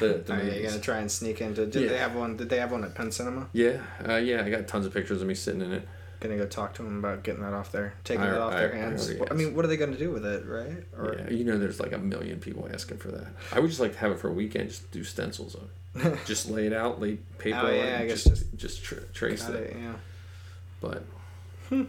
The, 0.00 0.22
the 0.26 0.32
Are 0.34 0.42
you 0.42 0.66
gonna 0.66 0.80
try 0.80 0.98
and 0.98 1.10
sneak 1.10 1.40
into? 1.40 1.66
Did 1.66 1.82
Yeah. 1.82 1.88
they 1.90 1.98
have 1.98 2.14
one? 2.14 2.36
Did 2.36 2.48
they 2.48 2.58
have 2.58 2.72
one 2.72 2.82
at 2.84 2.94
Penn 2.94 3.12
Cinema? 3.12 3.48
Yeah, 3.52 3.82
uh, 4.08 4.16
yeah, 4.16 4.42
I 4.44 4.50
got 4.50 4.66
tons 4.66 4.86
of 4.86 4.92
pictures 4.94 5.22
of 5.22 5.28
me 5.28 5.34
sitting 5.34 5.60
in 5.60 5.72
it. 5.72 5.88
Gonna 6.20 6.36
go 6.38 6.46
talk 6.46 6.74
to 6.74 6.82
them 6.82 6.98
about 6.98 7.22
getting 7.24 7.42
that 7.42 7.52
off 7.52 7.70
their 7.72 7.92
taking 8.04 8.22
I- 8.24 8.32
it 8.34 8.38
off 8.38 8.54
I- 8.54 8.58
their 8.60 8.74
hands. 8.74 9.08
already 9.10 9.30
I, 9.30 9.34
mean, 9.34 9.54
what 9.54 9.64
are 9.64 9.68
they 9.68 9.76
gonna 9.76 9.98
do 9.98 10.10
with 10.10 10.24
it, 10.24 10.46
right? 10.46 10.82
Or 10.96 11.14
yeah, 11.18 11.30
you 11.30 11.44
know, 11.44 11.58
there's 11.58 11.78
like 11.78 11.92
a 11.92 11.98
million 11.98 12.40
people 12.40 12.68
asking 12.72 12.98
for 12.98 13.08
that. 13.12 13.26
I 13.52 13.60
would 13.60 13.68
just 13.68 13.80
like 13.80 13.92
to 13.92 13.98
have 13.98 14.12
it 14.12 14.18
for 14.18 14.28
a 14.28 14.32
weekend, 14.32 14.70
just 14.70 14.90
do 14.90 15.04
stencils 15.04 15.54
of 15.56 15.68
it, 16.06 16.18
just 16.26 16.48
lay 16.48 16.66
it 16.66 16.72
out, 16.72 17.00
lay 17.00 17.16
paper 17.38 17.58
Oh, 17.62 17.66
on 17.68 17.74
yeah, 17.74 17.98
I 18.00 18.06
guess 18.06 18.24
just 18.24 18.50
just 18.52 18.56
just 18.56 18.82
tra- 18.84 19.04
trace 19.12 19.46
it. 19.48 19.54
it, 19.56 19.76
yeah. 19.78 19.92
But 20.80 21.04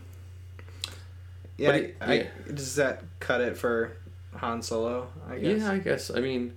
Yeah, 1.58 1.68
But 1.72 1.76
it- 1.76 1.96
I, 2.02 2.13
yeah. 2.13 2.28
does 2.54 2.76
that 2.76 3.04
cut 3.20 3.42
it 3.42 3.58
for 3.58 3.94
Han 4.36 4.62
Solo? 4.62 5.08
I 5.28 5.40
guess. 5.40 5.62
yeah, 5.62 5.72
I 5.72 5.78
guess. 5.80 6.12
I 6.12 6.20
mean, 6.20 6.54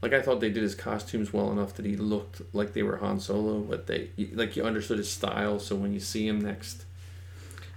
like 0.00 0.12
I 0.12 0.20
thought 0.20 0.40
they 0.40 0.50
did 0.50 0.62
his 0.64 0.74
costumes 0.74 1.32
well 1.32 1.52
enough 1.52 1.74
that 1.74 1.86
he 1.86 1.96
looked 1.96 2.42
like 2.52 2.72
they 2.72 2.82
were 2.82 2.96
Han 2.96 3.20
Solo, 3.20 3.60
but 3.60 3.86
they 3.86 4.10
like 4.32 4.56
you 4.56 4.64
understood 4.64 4.98
his 4.98 5.08
style. 5.10 5.58
So 5.60 5.76
when 5.76 5.92
you 5.92 6.00
see 6.00 6.26
him 6.26 6.40
next, 6.40 6.84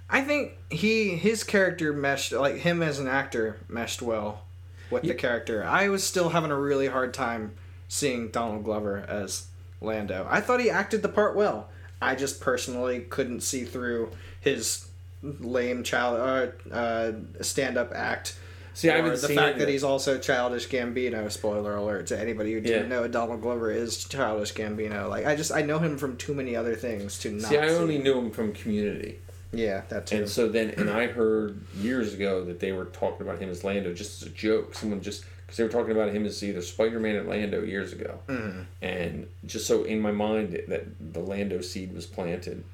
I 0.08 0.20
think 0.22 0.52
he 0.70 1.16
his 1.16 1.42
character 1.44 1.92
meshed 1.92 2.32
like 2.32 2.56
him 2.58 2.82
as 2.82 2.98
an 2.98 3.08
actor 3.08 3.56
meshed 3.68 4.00
well 4.02 4.42
with 4.90 5.02
the 5.02 5.14
character. 5.14 5.64
I 5.64 5.88
was 5.88 6.04
still 6.04 6.28
having 6.30 6.50
a 6.50 6.58
really 6.58 6.86
hard 6.86 7.12
time 7.12 7.54
seeing 7.88 8.28
Donald 8.28 8.64
Glover 8.64 9.04
as 9.08 9.46
Lando. 9.80 10.26
I 10.30 10.40
thought 10.40 10.60
he 10.60 10.70
acted 10.70 11.02
the 11.02 11.08
part 11.08 11.34
well. 11.36 11.68
I 12.00 12.14
just 12.14 12.40
personally 12.40 13.00
couldn't 13.00 13.40
see 13.40 13.64
through 13.64 14.10
his 14.40 14.86
lame 15.22 15.82
child 15.82 16.52
uh, 16.70 16.74
uh, 16.74 17.12
stand 17.40 17.76
up 17.76 17.92
act. 17.94 18.36
See, 18.74 18.90
I 18.90 18.96
haven't 18.96 19.12
the 19.12 19.28
seen 19.28 19.36
fact 19.36 19.58
that 19.58 19.68
he's 19.68 19.82
also 19.82 20.18
childish 20.18 20.68
Gambino. 20.68 21.32
Spoiler 21.32 21.74
alert 21.74 22.06
to 22.08 22.20
anybody 22.20 22.52
who 22.52 22.60
didn't 22.60 22.90
Yeah. 22.90 22.96
know 22.96 23.08
Donald 23.08 23.40
Glover 23.40 23.70
is 23.70 24.04
childish 24.04 24.52
Gambino. 24.52 25.08
Like 25.08 25.24
I 25.26 25.34
just 25.34 25.50
I 25.50 25.62
know 25.62 25.78
him 25.78 25.96
from 25.96 26.16
too 26.18 26.34
many 26.34 26.54
other 26.54 26.76
things 26.76 27.18
to 27.20 27.30
not. 27.32 27.48
see, 27.48 27.56
I 27.58 27.68
only 27.70 27.98
knew 27.98 28.18
him 28.18 28.30
from 28.30 28.52
Community. 28.52 29.18
Yeah, 29.52 29.82
that 29.88 30.06
too. 30.06 30.16
And 30.18 30.28
so 30.28 30.48
then, 30.48 30.70
and 30.70 30.90
I 30.90 31.06
heard 31.06 31.60
years 31.76 32.12
ago 32.14 32.44
that 32.44 32.60
they 32.60 32.72
were 32.72 32.86
talking 32.86 33.26
about 33.26 33.38
him 33.40 33.48
as 33.50 33.64
Lando 33.64 33.92
just 33.94 34.22
as 34.22 34.28
a 34.28 34.30
joke. 34.32 34.74
Someone 34.74 35.00
just 35.00 35.24
because 35.46 35.56
they 35.58 35.64
were 35.64 35.70
talking 35.70 35.92
about 35.92 36.12
him 36.12 36.26
as 36.26 36.42
either 36.42 36.60
Spider 36.60 36.98
Man 36.98 37.16
or 37.16 37.22
Lando 37.22 37.62
years 37.62 37.92
ago, 37.92 38.18
Mhm. 38.28 38.64
and 38.82 39.28
just 39.46 39.66
so 39.66 39.84
in 39.84 40.00
my 40.00 40.10
mind 40.10 40.60
that 40.68 40.86
the 41.12 41.20
Lando 41.20 41.60
seed 41.60 41.94
was 41.94 42.04
planted, 42.06 42.64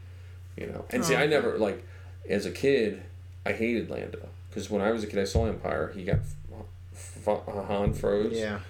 you 0.56 0.66
know. 0.66 0.84
And 0.90 1.04
see, 1.04 1.14
Oh, 1.14 1.18
I 1.18 1.26
never 1.26 1.58
like 1.58 1.84
as 2.28 2.46
a 2.46 2.50
kid, 2.50 3.02
I 3.44 3.52
hated 3.52 3.90
Lando 3.90 4.28
because 4.48 4.70
when 4.70 4.80
I 4.80 4.90
was 4.92 5.04
a 5.04 5.06
kid, 5.06 5.18
I 5.18 5.24
saw 5.24 5.46
Empire. 5.46 5.92
He 5.94 6.04
got 6.04 6.20
f- 6.94 7.28
f- 7.28 7.46
Han 7.46 7.92
froze. 7.92 8.32
Yeah. 8.38 8.60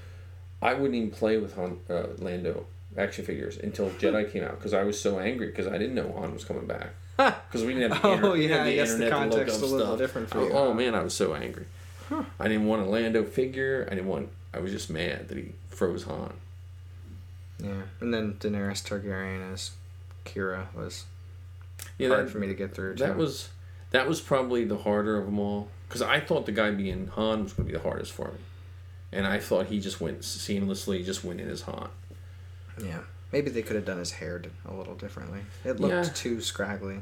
I 0.61 0.75
wouldn't 0.75 0.95
even 0.95 1.11
play 1.11 1.39
with 1.39 1.55
Han, 1.57 1.79
uh, 1.91 2.07
Lando 2.19 2.67
action 2.97 3.25
figures 3.25 3.57
until 3.57 3.91
Jedi 3.91 4.31
came 4.31 4.45
out 4.45 4.59
because 4.59 4.75
I 4.75 4.83
was 4.85 5.01
so 5.01 5.19
angry 5.19 5.47
because 5.47 5.67
I 5.67 5.79
didn't 5.79 5.95
know 5.95 6.13
Han 6.19 6.33
was 6.33 6.45
coming 6.45 6.67
back. 6.67 6.91
Because 7.51 7.65
we 7.67 7.75
didn't 7.75 7.93
have 7.93 8.03
the, 8.03 8.09
Oh, 8.09 8.13
inter- 8.15 8.33
we 8.33 8.49
yeah, 8.49 8.65
the 8.65 8.71
the 8.71 8.79
internet 8.81 9.11
to 9.11 9.19
look 9.19 9.31
context 9.31 9.57
up 9.57 9.63
a 9.63 9.67
little 9.67 9.87
stuff. 9.87 9.99
different 9.99 10.31
for 10.31 10.39
oh, 10.39 10.45
you. 10.47 10.53
oh, 10.53 10.75
man, 10.75 10.95
I 10.95 11.03
was 11.03 11.15
so 11.15 11.35
angry. 11.35 11.67
I 12.39 12.49
didn't 12.49 12.67
want 12.67 12.83
a 12.83 12.85
Lando 12.87 13.25
figure. 13.25 13.87
I 13.91 13.95
didn't 13.95 14.09
want. 14.09 14.29
I 14.53 14.59
was 14.61 14.71
just 14.73 14.91
mad 14.91 15.29
that 15.29 15.39
he 15.39 15.53
froze 15.71 16.03
Han. 16.05 16.35
Yeah, 17.59 17.83
and 18.01 18.13
then 18.13 18.35
Daenerys 18.35 18.83
Targaryen 18.83 19.53
as 19.53 19.71
Qi'ra 20.27 20.67
was 20.75 21.05
Yeah, 21.99 22.09
hard 22.09 22.27
that, 22.27 22.31
for 22.31 22.39
me 22.39 22.49
to 22.49 22.55
get 22.55 22.75
through. 22.75 22.97
that 22.97 23.13
too. 23.15 23.19
was 23.19 23.49
that 23.93 24.07
was 24.09 24.21
probably 24.21 24.65
the 24.65 24.79
harder 24.79 25.17
of 25.19 25.27
them 25.27 25.39
all 25.39 25.69
because 25.89 26.03
I 26.03 26.19
thought 26.21 26.45
the 26.47 26.53
guy 26.53 26.71
being 26.71 27.07
Han 27.09 27.45
was 27.45 27.53
going 27.53 27.67
to 27.69 27.73
be 27.73 27.79
the 27.79 27.83
hardest 27.85 28.13
for 28.13 28.29
me, 28.29 28.39
and 29.13 29.27
I 29.27 29.39
thought 29.39 29.67
he 29.67 29.79
just 29.81 30.01
went 30.01 30.21
seamlessly, 30.21 31.05
just 31.05 31.23
went 31.25 31.41
in 31.41 31.49
as 31.49 31.63
Han. 31.63 31.89
yeah. 32.83 32.99
Maybe 33.33 33.51
they 33.51 33.63
could 33.63 33.77
have 33.77 33.87
done 33.87 33.97
his 33.99 34.11
hair 34.13 34.43
a 34.69 34.75
little 34.75 34.95
differently. 34.95 35.41
It 35.65 35.81
looked 35.81 35.95
Yeah. 35.95 36.13
too 36.13 36.41
scraggly. 36.43 36.99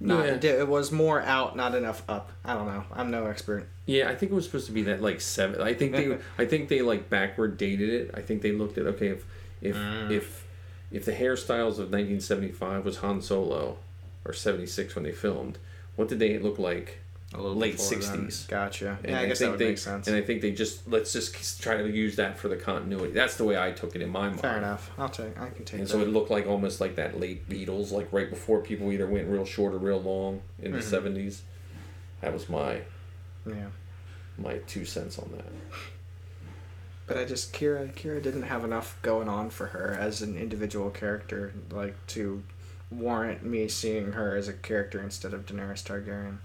Not, 0.00 0.42
Yeah. 0.42 0.50
it, 0.52 0.68
was 0.68 0.90
more 0.92 1.22
out, 1.22 1.56
not 1.56 1.74
enough 1.74 2.02
up. 2.08 2.30
I 2.44 2.54
don't 2.54 2.66
know. 2.66 2.84
I'm 2.92 3.10
no 3.10 3.26
expert. 3.26 3.68
Yeah, 3.86 4.08
I 4.10 4.14
think 4.16 4.32
it 4.32 4.34
was 4.34 4.44
supposed 4.44 4.66
to 4.66 4.72
be 4.72 4.82
that 4.82 5.00
like 5.00 5.20
seven. 5.20 5.60
I 5.60 5.72
think 5.74 5.92
they, 5.92 6.18
I 6.38 6.44
think 6.46 6.68
they 6.68 6.82
like 6.82 7.08
backward 7.08 7.56
dated 7.56 7.88
it. 7.90 8.10
I 8.14 8.20
think 8.20 8.42
they 8.42 8.52
looked 8.52 8.76
at 8.78 8.86
okay 8.86 9.08
if 9.08 9.24
if 9.62 9.76
Mm. 9.76 10.10
if 10.10 10.44
if 10.90 11.04
the 11.04 11.12
hairstyles 11.12 11.78
of 11.78 11.90
1975 11.90 12.84
was 12.84 12.98
Han 12.98 13.20
Solo, 13.22 13.78
or 14.24 14.32
76 14.32 14.94
when 14.94 15.04
they 15.04 15.12
filmed, 15.12 15.58
what 15.96 16.08
did 16.08 16.18
they 16.18 16.38
look 16.38 16.58
like? 16.58 16.98
A 17.34 17.40
little 17.42 17.56
Late 17.56 17.72
before 17.76 17.98
then. 17.98 18.26
60s. 18.28 18.46
Gotcha. 18.48 18.96
And 19.02 19.10
Yeah, 19.12 19.20
I 19.20 19.26
guess 19.26 19.40
that 19.40 19.50
would 19.50 19.58
they, 19.58 19.68
make 19.70 19.78
sense. 19.78 20.06
And 20.06 20.16
I 20.16 20.20
think 20.22 20.40
they 20.40 20.52
just 20.52 20.86
let's 20.88 21.12
just 21.12 21.60
try 21.60 21.76
to 21.76 21.90
use 21.90 22.14
that 22.16 22.38
for 22.38 22.46
the 22.48 22.56
continuity. 22.56 23.12
That's 23.12 23.36
the 23.36 23.44
way 23.44 23.58
I 23.60 23.72
took 23.72 23.96
it 23.96 24.02
in 24.02 24.10
my 24.10 24.28
mind. 24.28 24.40
Fair 24.40 24.56
enough. 24.58 24.90
I'll 24.96 25.08
take. 25.08 25.36
I 25.38 25.50
can 25.50 25.64
take 25.64 25.80
And 25.80 25.88
that. 25.88 25.92
so 25.92 26.00
it 26.00 26.08
looked 26.08 26.30
like 26.30 26.46
almost 26.46 26.80
like 26.80 26.94
that 26.94 27.18
late 27.18 27.48
Beatles, 27.48 27.90
like 27.90 28.12
right 28.12 28.30
before 28.30 28.60
people 28.60 28.92
either 28.92 29.06
went 29.08 29.28
real 29.28 29.44
short 29.44 29.74
or 29.74 29.78
real 29.78 30.00
long 30.00 30.42
in 30.60 30.70
the 30.72 30.78
Mhm. 30.78 30.82
70s. 30.82 31.42
That 32.20 32.32
was 32.32 32.48
my 32.48 32.82
yeah. 33.44 33.66
my 34.38 34.58
two 34.66 34.84
cents 34.84 35.18
on 35.18 35.30
that. 35.36 35.44
But 37.06 37.18
I 37.18 37.24
just 37.24 37.52
Qi'ra 37.52 37.92
Qi'ra 37.94 38.22
didn't 38.22 38.42
have 38.44 38.64
enough 38.64 38.96
going 39.02 39.28
on 39.28 39.50
for 39.50 39.66
her 39.66 39.96
as 39.98 40.22
an 40.22 40.38
individual 40.38 40.88
character, 40.90 41.52
like 41.70 41.96
to 42.08 42.42
warrant 42.90 43.44
me 43.44 43.66
seeing 43.68 44.12
her 44.12 44.36
as 44.36 44.46
a 44.48 44.52
character 44.52 45.00
instead 45.02 45.34
of 45.34 45.44
Daenerys 45.46 45.82
Targaryen. 45.82 46.38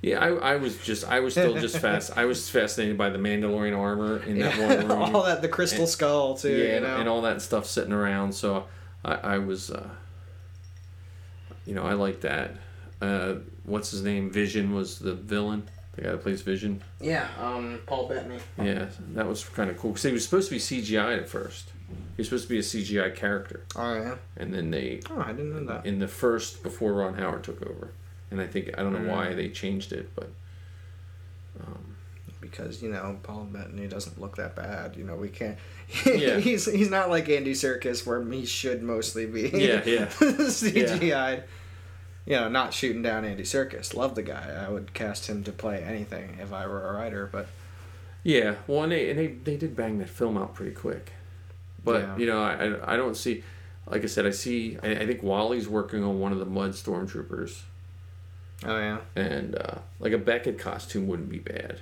Yeah, 0.00 0.20
I, 0.20 0.28
I 0.52 0.56
was 0.56 0.76
just 0.78 1.04
I 1.08 1.20
was 1.20 1.32
still 1.34 1.54
just 1.54 1.78
fast. 1.86 2.12
I 2.16 2.24
was 2.24 2.48
fascinated 2.48 2.96
by 2.96 3.10
the 3.10 3.18
Mandalorian 3.18 3.76
armor 3.76 4.22
in 4.22 4.38
that 4.38 4.56
one 4.58 4.88
room. 5.00 5.14
all 5.16 5.24
that 5.24 5.42
the 5.42 5.48
crystal 5.48 5.80
And- 5.80 5.88
skull 5.88 6.36
too. 6.36 6.50
yeah, 6.50 6.56
you 6.64 6.70
and, 6.76 6.84
know? 6.84 6.96
and 6.98 7.08
all 7.08 7.22
that 7.22 7.42
stuff 7.42 7.66
sitting 7.66 7.92
around. 7.92 8.32
So 8.32 8.66
I, 9.04 9.14
I 9.14 9.38
was, 9.38 9.70
uh, 9.70 9.88
you 11.66 11.74
know, 11.74 11.82
I 11.82 11.94
like 11.94 12.20
that. 12.22 12.52
Uh, 13.00 13.36
what's 13.64 13.90
his 13.90 14.02
name? 14.02 14.30
Vision 14.30 14.74
was 14.74 14.98
the 14.98 15.14
villain. 15.14 15.68
The 15.94 16.02
guy 16.04 16.10
that 16.12 16.22
plays 16.22 16.42
Vision. 16.42 16.80
yeah, 17.00 17.26
um, 17.40 17.80
Paul 17.86 18.08
Bettany. 18.08 18.38
Yeah, 18.56 18.86
that 19.14 19.26
was 19.26 19.42
kind 19.44 19.68
of 19.68 19.76
cool 19.78 19.90
because 19.90 20.04
he 20.04 20.12
was 20.12 20.22
supposed 20.24 20.48
to 20.48 20.54
be 20.54 20.60
CGI 20.60 21.18
at 21.18 21.28
first. 21.28 21.70
He 22.16 22.20
was 22.20 22.28
supposed 22.28 22.44
to 22.44 22.50
be 22.50 22.58
a 22.58 22.62
CGI 22.62 23.14
character, 23.16 23.62
Oh 23.74 23.94
yeah. 23.94 24.14
and 24.36 24.52
then 24.54 24.70
they 24.70 25.00
Oh, 25.10 25.20
I 25.20 25.32
didn't 25.32 25.54
know 25.66 25.72
that. 25.72 25.86
in 25.86 25.98
the 25.98 26.06
first 26.06 26.62
before 26.62 26.92
Ron 26.92 27.14
Howard 27.14 27.42
took 27.42 27.62
over, 27.62 27.90
and 28.30 28.40
I 28.40 28.46
think 28.46 28.70
I 28.78 28.82
don't 28.82 28.92
know 28.92 29.10
why 29.12 29.26
Mm. 29.28 29.36
they 29.36 29.48
changed 29.48 29.92
it, 29.92 30.10
but 30.14 30.30
um, 31.60 31.96
because 32.40 32.82
you 32.82 32.90
know 32.90 33.18
Paul 33.22 33.44
Bettany 33.50 33.86
doesn't 33.88 34.20
look 34.20 34.36
that 34.36 34.54
bad. 34.56 34.96
You 34.96 35.04
know 35.04 35.16
we 35.16 35.28
can't. 35.28 35.58
Yeah. 36.06 36.38
he's 36.40 36.66
he's 36.70 36.90
not 36.90 37.10
like 37.10 37.28
Andy 37.28 37.52
Serkis 37.54 38.06
where 38.06 38.22
he 38.24 38.44
should 38.46 38.82
mostly 38.82 39.26
be. 39.26 39.50
Yeah, 39.52 39.82
yeah. 39.84 40.06
CGI. 40.18 41.42
You 42.26 42.34
know, 42.36 42.48
not 42.50 42.74
shooting 42.74 43.00
down 43.02 43.24
Andy 43.24 43.42
Serkis. 43.44 43.94
Love 43.94 44.14
the 44.14 44.22
guy. 44.22 44.62
I 44.64 44.68
would 44.68 44.92
cast 44.92 45.28
him 45.28 45.42
to 45.44 45.52
play 45.52 45.82
anything 45.82 46.36
if 46.42 46.52
I 46.52 46.66
were 46.66 46.86
a 46.86 46.92
writer. 46.92 47.26
But 47.32 47.48
Yeah, 48.22 48.56
well, 48.66 48.82
and 48.82 48.92
they 48.92 49.08
and 49.10 49.18
they, 49.18 49.28
they 49.28 49.56
did 49.56 49.74
bang 49.74 49.98
that 49.98 50.10
film 50.10 50.36
out 50.36 50.54
pretty 50.54 50.72
quick, 50.74 51.12
but 51.82 52.02
Yeah. 52.02 52.16
you 52.18 52.26
know, 52.26 52.42
I, 52.42 52.66
I 52.66 52.94
I 52.94 52.96
don't 52.98 53.16
see, 53.16 53.42
like 53.86 54.02
I 54.04 54.06
said, 54.06 54.26
I 54.26 54.30
see. 54.30 54.76
I, 54.82 54.90
I 54.90 55.06
think 55.06 55.22
Wally's 55.22 55.68
working 55.68 56.04
on 56.04 56.20
one 56.20 56.32
of 56.32 56.38
the 56.38 56.44
Mud 56.44 56.72
Stormtroopers, 56.72 57.62
oh 58.64 58.78
yeah, 58.78 58.98
and 59.16 59.56
uh, 59.56 59.78
like 60.00 60.12
a 60.12 60.18
Beckett 60.18 60.58
costume 60.58 61.06
wouldn't 61.06 61.30
be 61.30 61.38
bad. 61.38 61.80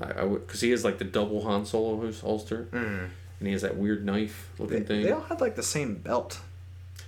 I, 0.00 0.20
I 0.20 0.24
would 0.24 0.46
because 0.46 0.60
he 0.60 0.70
has 0.70 0.84
like 0.84 0.98
the 0.98 1.04
double 1.04 1.42
Han 1.44 1.64
Solo 1.66 2.10
holster, 2.12 2.68
mm. 2.72 3.08
and 3.38 3.46
he 3.46 3.52
has 3.52 3.62
that 3.62 3.76
weird 3.76 4.04
knife 4.04 4.50
they, 4.56 4.64
looking 4.64 4.84
thing. 4.84 5.02
they 5.02 5.12
all 5.12 5.22
had 5.22 5.40
like 5.40 5.56
the 5.56 5.62
same 5.62 5.94
belt. 5.96 6.40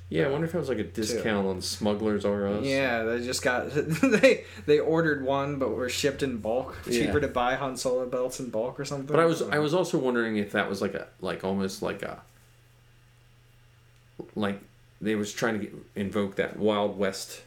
yeah, 0.09 0.27
I 0.27 0.31
wonder 0.31 0.47
if 0.47 0.55
it 0.55 0.59
was 0.59 0.69
like 0.69 0.79
a 0.79 0.85
discount 0.85 1.47
on 1.47 1.61
Smugglers 1.63 2.25
R 2.25 2.47
Us. 2.49 2.65
Yeah, 2.65 3.03
they 3.05 3.25
just 3.25 3.43
got 3.43 3.71
they 3.75 4.45
they 4.67 4.79
ordered 4.79 5.25
one, 5.25 5.59
but 5.59 5.71
were 5.71 5.89
shipped 5.89 6.23
in 6.23 6.39
bulk. 6.39 6.77
Yeah. 6.87 7.07
Cheaper 7.07 7.21
to 7.21 7.29
buy 7.29 7.57
Han 7.57 7.77
Solo 7.77 8.07
belts 8.07 8.41
in 8.41 8.51
bulk 8.51 8.79
or 8.79 8.85
something. 8.85 9.07
But 9.07 9.21
I 9.21 9.27
was 9.27 9.43
I 9.43 9.59
was 9.59 9.75
also 9.75 9.99
wondering 9.99 10.37
if 10.37 10.53
that 10.53 10.69
was 10.69 10.81
like 10.81 10.95
a 10.95 11.09
like 11.21 11.45
almost 11.45 11.83
like 11.83 12.03
a 12.03 12.23
like 14.35 14.61
they 15.01 15.15
was 15.15 15.33
trying 15.33 15.55
to 15.55 15.67
get, 15.67 15.75
invoke 15.95 16.37
that 16.37 16.59
Wild 16.59 16.99
West, 16.99 17.43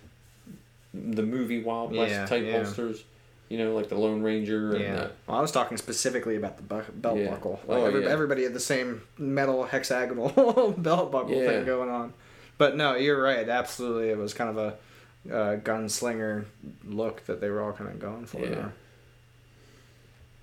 the 0.94 1.24
movie 1.24 1.62
Wild 1.62 1.96
West 1.96 2.12
Yeah, 2.12 2.26
type 2.26 2.44
yeah. 2.46 2.64
holsters, 2.64 3.04
you 3.50 3.58
know, 3.58 3.74
like 3.76 3.90
the 3.90 3.96
Lone 3.96 4.22
Ranger 4.22 4.72
and 4.74 4.82
Yeah. 4.82 4.96
the, 4.96 5.12
Well, 5.28 5.38
I 5.38 5.42
was 5.42 5.52
talking 5.52 5.78
specifically 5.78 6.36
about 6.36 6.58
the 6.58 6.64
bu- 6.64 6.92
belt 6.94 7.18
Yeah. 7.18 7.30
buckle. 7.32 7.60
Like 7.68 7.80
Oh, 7.80 7.86
every, 7.86 8.06
everybody 8.08 8.44
had 8.44 8.54
the 8.54 8.60
same 8.60 9.02
metal 9.18 9.64
hexagonal 9.66 10.30
belt 10.78 11.12
buckle 11.12 11.30
thing 11.40 11.66
going 11.66 11.90
on. 11.90 12.14
But 12.58 12.76
no, 12.76 12.96
you're 12.96 13.22
right. 13.22 13.48
Absolutely, 13.48 14.10
it 14.10 14.18
was 14.18 14.34
kind 14.34 14.50
of 14.50 14.58
a 14.58 15.34
uh, 15.34 15.56
gunslinger 15.58 16.46
look 16.86 17.26
that 17.26 17.40
they 17.42 17.50
were 17.50 17.62
all 17.62 17.74
kind 17.74 17.90
of 17.90 18.00
going 18.00 18.26
for. 18.26 18.40
Yeah. 18.40 18.50
there. 18.50 18.74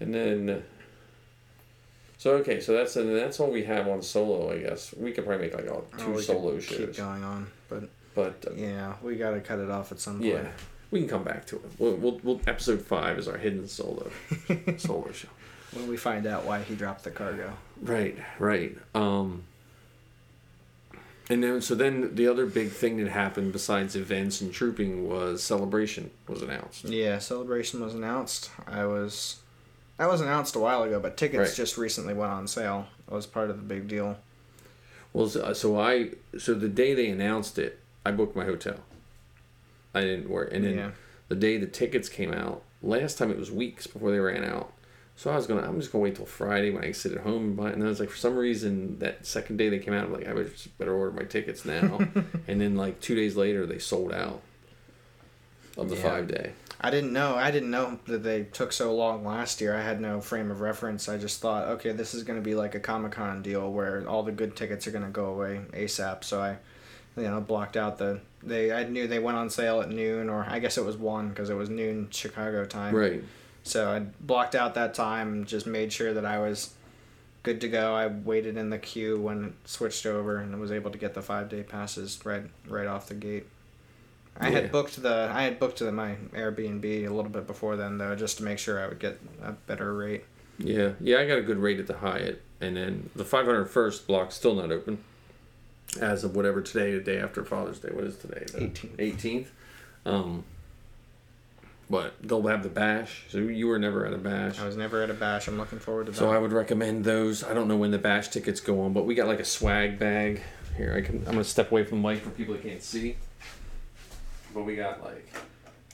and 0.01 0.15
then. 0.15 0.63
So 2.19 2.33
okay, 2.37 2.61
so 2.61 2.73
that's 2.73 2.97
and 2.97 3.15
that's 3.15 3.39
all 3.41 3.51
we 3.51 3.65
have 3.65 3.87
on 3.89 4.01
solo. 4.03 4.51
I 4.53 4.59
guess 4.59 4.95
we 4.95 5.13
could 5.13 5.27
probably 5.27 5.47
make 5.49 5.55
like 5.55 5.71
all 5.71 5.85
Oh, 5.95 5.99
two 5.99 6.13
could 6.15 6.25
solo 6.25 6.53
Keep 6.59 6.63
shows, 6.63 6.97
going 6.97 7.23
on, 7.23 7.47
but 7.69 7.85
but 8.17 8.45
uh, 8.51 8.55
yeah, 8.57 8.95
we 9.03 9.15
got 9.15 9.31
to 9.31 9.41
cut 9.41 9.61
it 9.61 9.71
off 9.71 9.93
at 9.93 10.01
some 10.01 10.15
point. 10.19 10.33
yeah, 10.33 10.49
we 10.91 10.99
can 11.01 11.09
come 11.09 11.23
back 11.23 11.47
to 11.47 11.57
it. 11.57 11.63
We'll, 11.79 11.95
we'll, 11.95 12.21
we'll 12.25 12.41
episode 12.49 12.83
five 12.83 13.17
is 13.19 13.29
our 13.29 13.37
hidden 13.39 13.69
solo 13.69 14.11
solo 14.79 15.13
show. 15.13 15.29
when 15.73 15.87
we 15.87 15.97
find 15.97 16.27
out 16.27 16.45
why 16.45 16.63
he 16.63 16.75
dropped 16.75 17.05
the 17.05 17.11
cargo. 17.13 17.53
Right, 17.81 18.19
right. 18.41 18.77
Um, 18.95 19.45
and 21.29 21.43
then, 21.43 21.61
so 21.61 21.75
then 21.75 22.15
the 22.15 22.29
other 22.29 22.47
big 22.47 22.71
thing 22.71 22.99
that 22.99 23.09
happened 23.11 23.53
besides 23.53 23.97
events 23.97 24.41
and 24.41 24.53
trooping 24.53 25.09
was 25.09 25.43
celebration 25.43 26.11
was 26.29 26.41
announced. 26.41 26.85
Yeah, 26.85 27.19
celebration 27.19 27.81
was 27.81 27.95
announced. 27.95 28.51
I 28.67 28.87
was 28.87 29.37
that 29.99 30.09
was 30.09 30.21
announced 30.21 30.55
a 30.55 30.59
while 30.61 30.83
ago, 30.85 31.01
but 31.01 31.17
tickets 31.17 31.51
Right. 31.51 31.57
just 31.57 31.77
recently 31.77 32.15
went 32.15 32.31
on 32.33 32.47
sale. 32.47 32.87
It 33.11 33.15
was 33.15 33.27
part 33.27 33.51
of 33.51 33.57
the 33.57 33.63
big 33.63 33.89
deal. 33.89 34.19
Well, 35.13 35.29
so, 35.29 35.53
so 35.53 35.81
I 35.81 36.11
so 36.39 36.55
the 36.55 36.69
day 36.69 36.95
they 36.95 37.09
announced 37.09 37.59
it, 37.59 37.81
I 38.07 38.13
booked 38.13 38.37
my 38.37 38.45
hotel. 38.45 38.77
I 39.95 40.03
didn't 40.03 40.29
worry. 40.31 40.49
and 40.53 40.65
then 40.65 40.77
Yeah. 40.77 40.91
the 41.29 41.35
day 41.35 41.57
the 41.59 41.67
tickets 41.67 42.09
came 42.09 42.33
out, 42.33 42.63
last 42.83 43.19
time 43.19 43.31
it 43.31 43.39
was 43.39 43.51
weeks 43.51 43.87
before 43.87 44.11
they 44.11 44.19
ran 44.21 44.45
out. 44.45 44.73
So 45.17 45.31
I 45.31 45.37
was 45.37 45.47
gonna, 45.47 45.63
I'm 45.67 45.81
just 45.81 45.91
gonna 45.93 46.03
wait 46.05 46.17
till 46.17 46.27
Friday 46.27 46.71
when 46.71 46.85
I 46.85 46.93
sit 46.93 47.13
at 47.13 47.21
home 47.23 47.43
and 47.45 47.57
buy. 47.57 47.71
it. 47.71 47.75
And 47.75 47.83
I 47.83 47.87
was 47.89 47.99
like, 48.01 48.11
for 48.11 48.17
some 48.19 48.37
reason, 48.37 48.99
that 48.99 49.25
second 49.27 49.57
day 49.57 49.69
they 49.71 49.79
came 49.79 49.95
out, 49.95 50.05
I'm 50.05 50.13
like, 50.13 50.29
I 50.29 50.33
better 50.79 50.95
order 50.95 51.13
my 51.13 51.25
tickets 51.25 51.65
now. 51.65 51.99
and 52.49 52.61
then 52.61 52.77
like 52.77 53.01
two 53.01 53.15
days 53.15 53.35
later, 53.35 53.65
they 53.67 53.79
sold 53.79 54.13
out 54.13 54.43
of 55.77 55.89
the 55.89 55.97
Yeah. 55.97 56.03
five 56.03 56.29
day. 56.29 56.53
I 56.79 56.91
didn't 56.91 57.15
know. 57.15 57.35
I 57.35 57.51
didn't 57.51 57.71
know 57.71 57.99
that 58.07 58.23
they 58.23 58.45
took 58.45 58.71
so 58.73 58.95
long 58.95 59.25
last 59.25 59.63
year. 59.63 59.75
I 59.75 59.81
had 59.81 59.99
no 59.99 60.21
frame 60.21 60.51
of 60.51 60.61
reference. 60.61 61.09
I 61.09 61.17
just 61.17 61.41
thought, 61.41 61.67
okay, 61.69 61.93
this 61.93 62.13
is 62.13 62.23
going 62.23 62.39
to 62.39 62.45
be 62.45 62.55
like 62.55 62.75
a 62.75 62.81
Comic 62.81 63.13
Con 63.13 63.41
deal 63.43 63.73
where 63.73 64.07
all 64.07 64.23
the 64.23 64.33
good 64.33 64.55
tickets 64.55 64.87
are 64.87 64.91
going 64.91 65.05
to 65.05 65.11
go 65.11 65.25
away 65.27 65.63
ASAP. 65.73 66.23
So 66.23 66.43
I, 66.43 66.59
you 67.17 67.25
know, 67.25 67.41
blocked 67.41 67.77
out 67.77 67.99
the. 67.99 68.21
They 68.43 68.73
I 68.73 68.85
knew 68.85 69.07
they 69.09 69.19
went 69.19 69.37
on 69.37 69.51
sale 69.51 69.81
at 69.81 69.91
noon, 69.91 70.29
or 70.29 70.47
I 70.49 70.59
guess 70.59 70.79
it 70.79 70.85
was 70.85 70.97
one 70.97 71.31
because 71.31 71.51
it 71.51 71.55
was 71.55 71.69
noon 71.69 72.09
Chicago 72.11 72.65
time. 72.65 72.95
Right. 72.95 73.23
So 73.65 73.91
I 73.91 73.99
blocked 74.21 74.55
out 74.55 74.75
that 74.75 74.95
time 74.95 75.33
and 75.33 75.47
just 75.47 75.67
made 75.67 75.93
sure 75.93 76.15
that 76.15 76.25
I 76.25 76.39
was 76.39 76.73
good 77.43 77.61
to 77.63 77.69
go. 77.69 77.95
I 77.95 78.07
waited 78.07 78.57
in 78.57 78.71
the 78.71 78.79
queue 78.79 79.21
when 79.21 79.45
it 79.47 79.53
switched 79.65 80.07
over 80.07 80.37
and 80.39 80.61
was 80.61 80.71
able 80.71 80.91
to 80.93 80.99
get 80.99 81.15
the 81.15 81.23
five 81.23 81.49
day 81.49 81.63
passes 81.65 82.21
right 82.25 82.45
right 82.69 82.87
off 82.87 83.09
the 83.09 83.15
gate. 83.15 83.47
I 84.39 84.49
Yeah. 84.51 84.61
had 84.61 84.73
booked 84.73 85.03
the 85.03 85.31
I 85.33 85.43
had 85.43 85.59
booked 85.59 85.79
the, 85.81 85.91
my 85.91 86.15
Airbnb 86.35 86.85
a 86.85 87.09
little 87.13 87.31
bit 87.31 87.47
before 87.49 87.75
then 87.77 87.99
though, 87.99 88.15
just 88.15 88.37
to 88.39 88.45
make 88.45 88.59
sure 88.59 88.79
I 88.81 88.87
would 88.87 88.99
get 89.01 89.19
a 89.43 89.53
better 89.53 89.93
rate. 89.95 90.25
Yeah, 90.59 90.93
yeah, 91.01 91.19
I 91.19 91.27
got 91.27 91.39
a 91.39 91.43
good 91.43 91.59
rate 91.59 91.81
at 91.81 91.87
the 91.87 91.97
Hyatt, 91.99 92.41
and 92.61 92.77
then 92.77 93.11
the 93.17 93.25
501st 93.25 94.07
block's 94.07 94.35
still 94.37 94.55
not 94.55 94.71
open, 94.71 94.99
as 96.01 96.25
of 96.25 96.37
whatever 96.37 96.61
today, 96.61 96.95
the 96.95 97.01
day 97.01 97.19
after 97.21 97.45
Father's 97.45 97.79
Day. 97.79 97.91
What 97.93 98.05
is 98.05 98.17
today? 98.17 98.45
The 98.53 98.59
18th. 98.59 98.97
18th. 98.97 99.47
Um, 100.05 100.45
but 101.89 102.15
they'll 102.23 102.47
have 102.47 102.63
the 102.63 102.69
bash. 102.69 103.25
So 103.29 103.39
you 103.39 103.69
were 103.69 103.79
never 103.79 104.05
at 104.07 104.13
a 104.13 104.19
bash. 104.19 104.59
I 104.59 104.67
was 104.67 104.77
never 104.77 105.03
at 105.03 105.11
a 105.11 105.15
bash. 105.15 105.49
I'm 105.49 105.57
looking 105.57 105.79
forward 105.79 106.07
to 106.07 106.13
that. 106.13 106.19
So 106.19 106.31
I 106.31 106.39
would 106.39 106.53
recommend 106.53 107.05
those. 107.05 107.45
I 107.45 107.55
don't 107.55 107.69
know 107.69 107.77
when 107.77 107.93
the 107.93 107.99
bash 107.99 108.29
tickets 108.29 108.61
go 108.61 108.81
on, 108.83 108.93
but 108.93 109.07
we 109.07 109.15
got 109.15 109.29
like 109.29 109.41
a 109.41 109.45
swag 109.45 109.99
bag. 109.99 110.43
Here, 110.77 110.95
I 110.95 111.01
can. 111.01 111.19
I'm 111.19 111.33
gonna 111.33 111.45
step 111.45 111.71
away 111.71 111.85
from 111.85 112.03
the 112.03 112.09
mic 112.09 112.23
for 112.23 112.31
people 112.31 112.55
that 112.55 112.63
can't 112.63 112.83
see. 112.83 113.17
But 114.53 114.65
we 114.65 114.77
got 114.77 115.03
like 115.03 115.33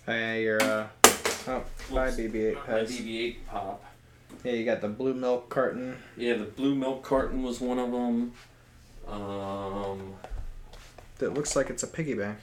Hey, 0.06 0.42
you're 0.42 0.62
uh 0.62 0.88
oh 1.46 1.64
bye 1.92 2.06
Whoops. 2.06 2.16
BB-8 2.16 2.54
my 2.54 2.60
Pez. 2.60 2.88
BB-8 2.88 3.36
pop. 3.46 3.84
Yeah, 4.42 4.52
you 4.52 4.64
got 4.64 4.80
the 4.80 4.88
blue 4.88 5.14
milk 5.14 5.48
carton. 5.48 5.96
Yeah, 6.16 6.34
the 6.34 6.44
blue 6.44 6.74
milk 6.74 7.04
carton 7.04 7.42
was 7.42 7.60
one 7.60 7.78
of 7.78 7.92
them. 7.92 8.32
Um, 9.08 10.14
That 11.18 11.34
looks 11.34 11.54
like 11.56 11.70
it's 11.70 11.82
a 11.82 11.86
piggy 11.86 12.14
bank. 12.14 12.38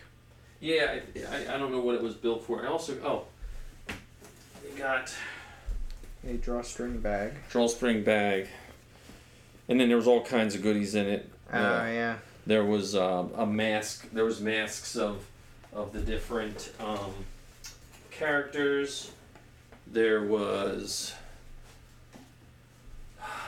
yeah, 0.60 1.00
I, 1.32 1.36
I, 1.36 1.56
I 1.56 1.58
don't 1.58 1.72
know 1.72 1.80
what 1.82 1.96
it 1.96 2.02
was 2.04 2.16
built 2.16 2.44
for. 2.44 2.64
I 2.66 2.68
also 2.70 2.96
oh, 3.04 3.24
we 4.64 4.78
got 4.78 5.14
A 6.28 6.34
drawstring 6.34 7.00
bag. 7.00 7.34
drawstring 7.50 8.04
bag. 8.04 8.48
and 9.68 9.80
then 9.80 9.88
there 9.88 9.98
was 9.98 10.08
all 10.08 10.24
kinds 10.24 10.56
of 10.56 10.62
goodies 10.62 10.96
in 10.96 11.08
it. 11.08 11.30
Oh 11.52 11.58
Uh, 11.58 11.86
yeah. 11.88 12.16
there 12.46 12.64
was 12.66 12.96
um, 12.96 13.32
a 13.36 13.46
mask. 13.46 14.10
There 14.12 14.26
was 14.26 14.40
masks 14.42 14.96
of 14.96 15.26
of 15.74 15.94
the 15.94 16.02
different 16.02 16.72
um, 16.80 17.14
characters. 18.12 19.12
There 19.92 20.24
was, 20.24 21.14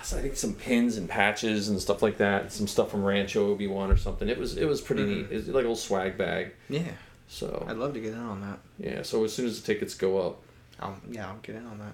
so 0.03 0.17
I 0.17 0.21
think, 0.21 0.35
some 0.35 0.53
pins 0.53 0.97
and 0.97 1.07
patches 1.09 1.69
and 1.69 1.79
stuff 1.79 2.01
like 2.01 2.17
that. 2.17 2.51
Some 2.51 2.67
stuff 2.67 2.91
from 2.91 3.03
Rancho 3.03 3.47
Obi 3.51 3.67
Wan 3.67 3.91
or 3.91 3.97
something. 3.97 4.27
It 4.29 4.37
was 4.37 4.57
it 4.57 4.65
was 4.65 4.81
pretty 4.81 5.03
Mhm. 5.03 5.07
neat. 5.07 5.27
It's 5.31 5.47
like 5.47 5.53
a 5.55 5.57
little 5.57 5.75
swag 5.75 6.17
bag. 6.17 6.51
Yeah. 6.69 6.83
So 7.27 7.65
I'd 7.67 7.77
love 7.77 7.93
to 7.93 7.99
get 7.99 8.13
in 8.13 8.19
on 8.19 8.41
that. 8.41 8.59
yeah. 8.77 9.01
So 9.03 9.23
as 9.23 9.33
soon 9.33 9.45
as 9.45 9.61
the 9.61 9.65
tickets 9.65 9.93
go 9.93 10.17
up, 10.17 10.41
I'll, 10.79 10.97
yeah, 11.09 11.27
I'll 11.29 11.37
get 11.41 11.55
in 11.55 11.65
on 11.65 11.79
that. 11.79 11.93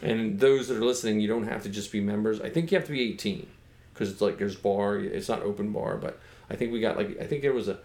and 0.02 0.38
those 0.40 0.68
that 0.68 0.76
are 0.76 0.84
listening, 0.84 1.20
you 1.20 1.28
don't 1.28 1.44
have 1.46 1.62
to 1.62 1.68
just 1.68 1.90
be 1.92 2.00
members. 2.00 2.40
I 2.40 2.50
think 2.50 2.70
you 2.70 2.76
have 2.78 2.86
to 2.86 2.92
be 2.92 3.00
eighteen 3.02 3.46
because 3.94 4.10
it's 4.10 4.20
like 4.20 4.38
there's 4.38 4.56
bar. 4.56 4.98
It's 4.98 5.28
not 5.28 5.42
open 5.42 5.72
bar, 5.72 5.96
but 5.96 6.18
I 6.50 6.56
think 6.56 6.72
we 6.72 6.80
got 6.80 6.96
like 6.96 7.20
I 7.20 7.24
think 7.26 7.42
there 7.42 7.52
was 7.52 7.68
a. 7.68 7.78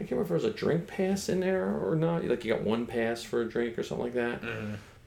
I 0.00 0.02
can't 0.02 0.12
remember 0.12 0.22
if 0.36 0.42
there 0.42 0.48
was 0.50 0.56
a 0.56 0.56
drink 0.56 0.86
pass 0.86 1.28
in 1.28 1.40
there 1.40 1.64
or 1.76 1.96
not. 1.96 2.24
Like 2.24 2.44
you 2.44 2.52
got 2.52 2.62
one 2.62 2.86
pass 2.86 3.22
for 3.24 3.42
a 3.42 3.48
drink 3.48 3.76
or 3.78 3.82
something 3.82 4.04
like 4.04 4.14
that. 4.14 4.40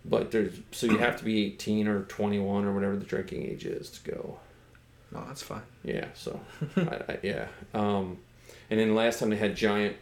But 0.03 0.31
there's 0.31 0.59
so 0.71 0.87
you 0.87 0.97
have 0.97 1.17
to 1.17 1.23
be 1.23 1.45
eighteen 1.45 1.87
or 1.87 2.03
twenty 2.03 2.39
one 2.39 2.65
or 2.65 2.73
whatever 2.73 2.95
the 2.95 3.05
drinking 3.05 3.43
age 3.43 3.65
is 3.65 3.89
to 3.91 4.11
go. 4.11 4.39
No, 5.11 5.23
that's 5.27 5.43
fine. 5.43 5.61
Yeah. 5.83 6.07
So 6.15 6.39
I, 6.77 6.81
I, 7.09 7.19
yeah. 7.21 7.47
Um, 7.73 8.17
and 8.69 8.79
then 8.79 8.95
last 8.95 9.19
time 9.19 9.29
they 9.29 9.35
had 9.35 9.55
giant 9.55 9.97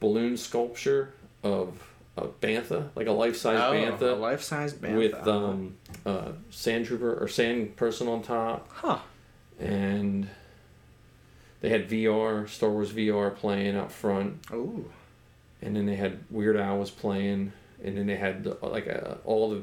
balloon 0.00 0.36
sculpture 0.36 1.14
of 1.42 1.80
a 2.16 2.26
bantha, 2.26 2.88
like 2.96 3.06
a 3.06 3.12
life 3.12 3.36
size 3.36 3.58
Oh, 3.58 3.72
bantha 3.72 4.12
a 4.12 4.14
life 4.16 4.42
size 4.42 4.74
bantha 4.74 4.96
with 4.96 5.26
um, 5.28 5.76
uh, 6.04 6.32
sand 6.50 6.84
trooper 6.86 7.14
or 7.14 7.28
sand 7.28 7.76
person 7.76 8.08
on 8.08 8.22
top, 8.22 8.68
Huh. 8.72 8.98
and 9.58 10.28
they 11.60 11.68
had 11.68 11.88
VR, 11.88 12.48
Star 12.48 12.68
Wars 12.70 12.90
VR 12.92 13.34
playing 13.34 13.76
out 13.76 13.92
front, 13.92 14.38
Ooh. 14.52 14.90
and 15.62 15.76
then 15.76 15.86
they 15.86 15.96
had 15.96 16.18
Weird 16.30 16.56
Al 16.56 16.78
was 16.78 16.90
playing, 16.90 17.52
and 17.84 17.96
then 17.96 18.06
they 18.06 18.16
had 18.16 18.44
the, 18.44 18.56
like 18.62 18.86
uh 18.88 19.14
all 19.24 19.50
the 19.50 19.62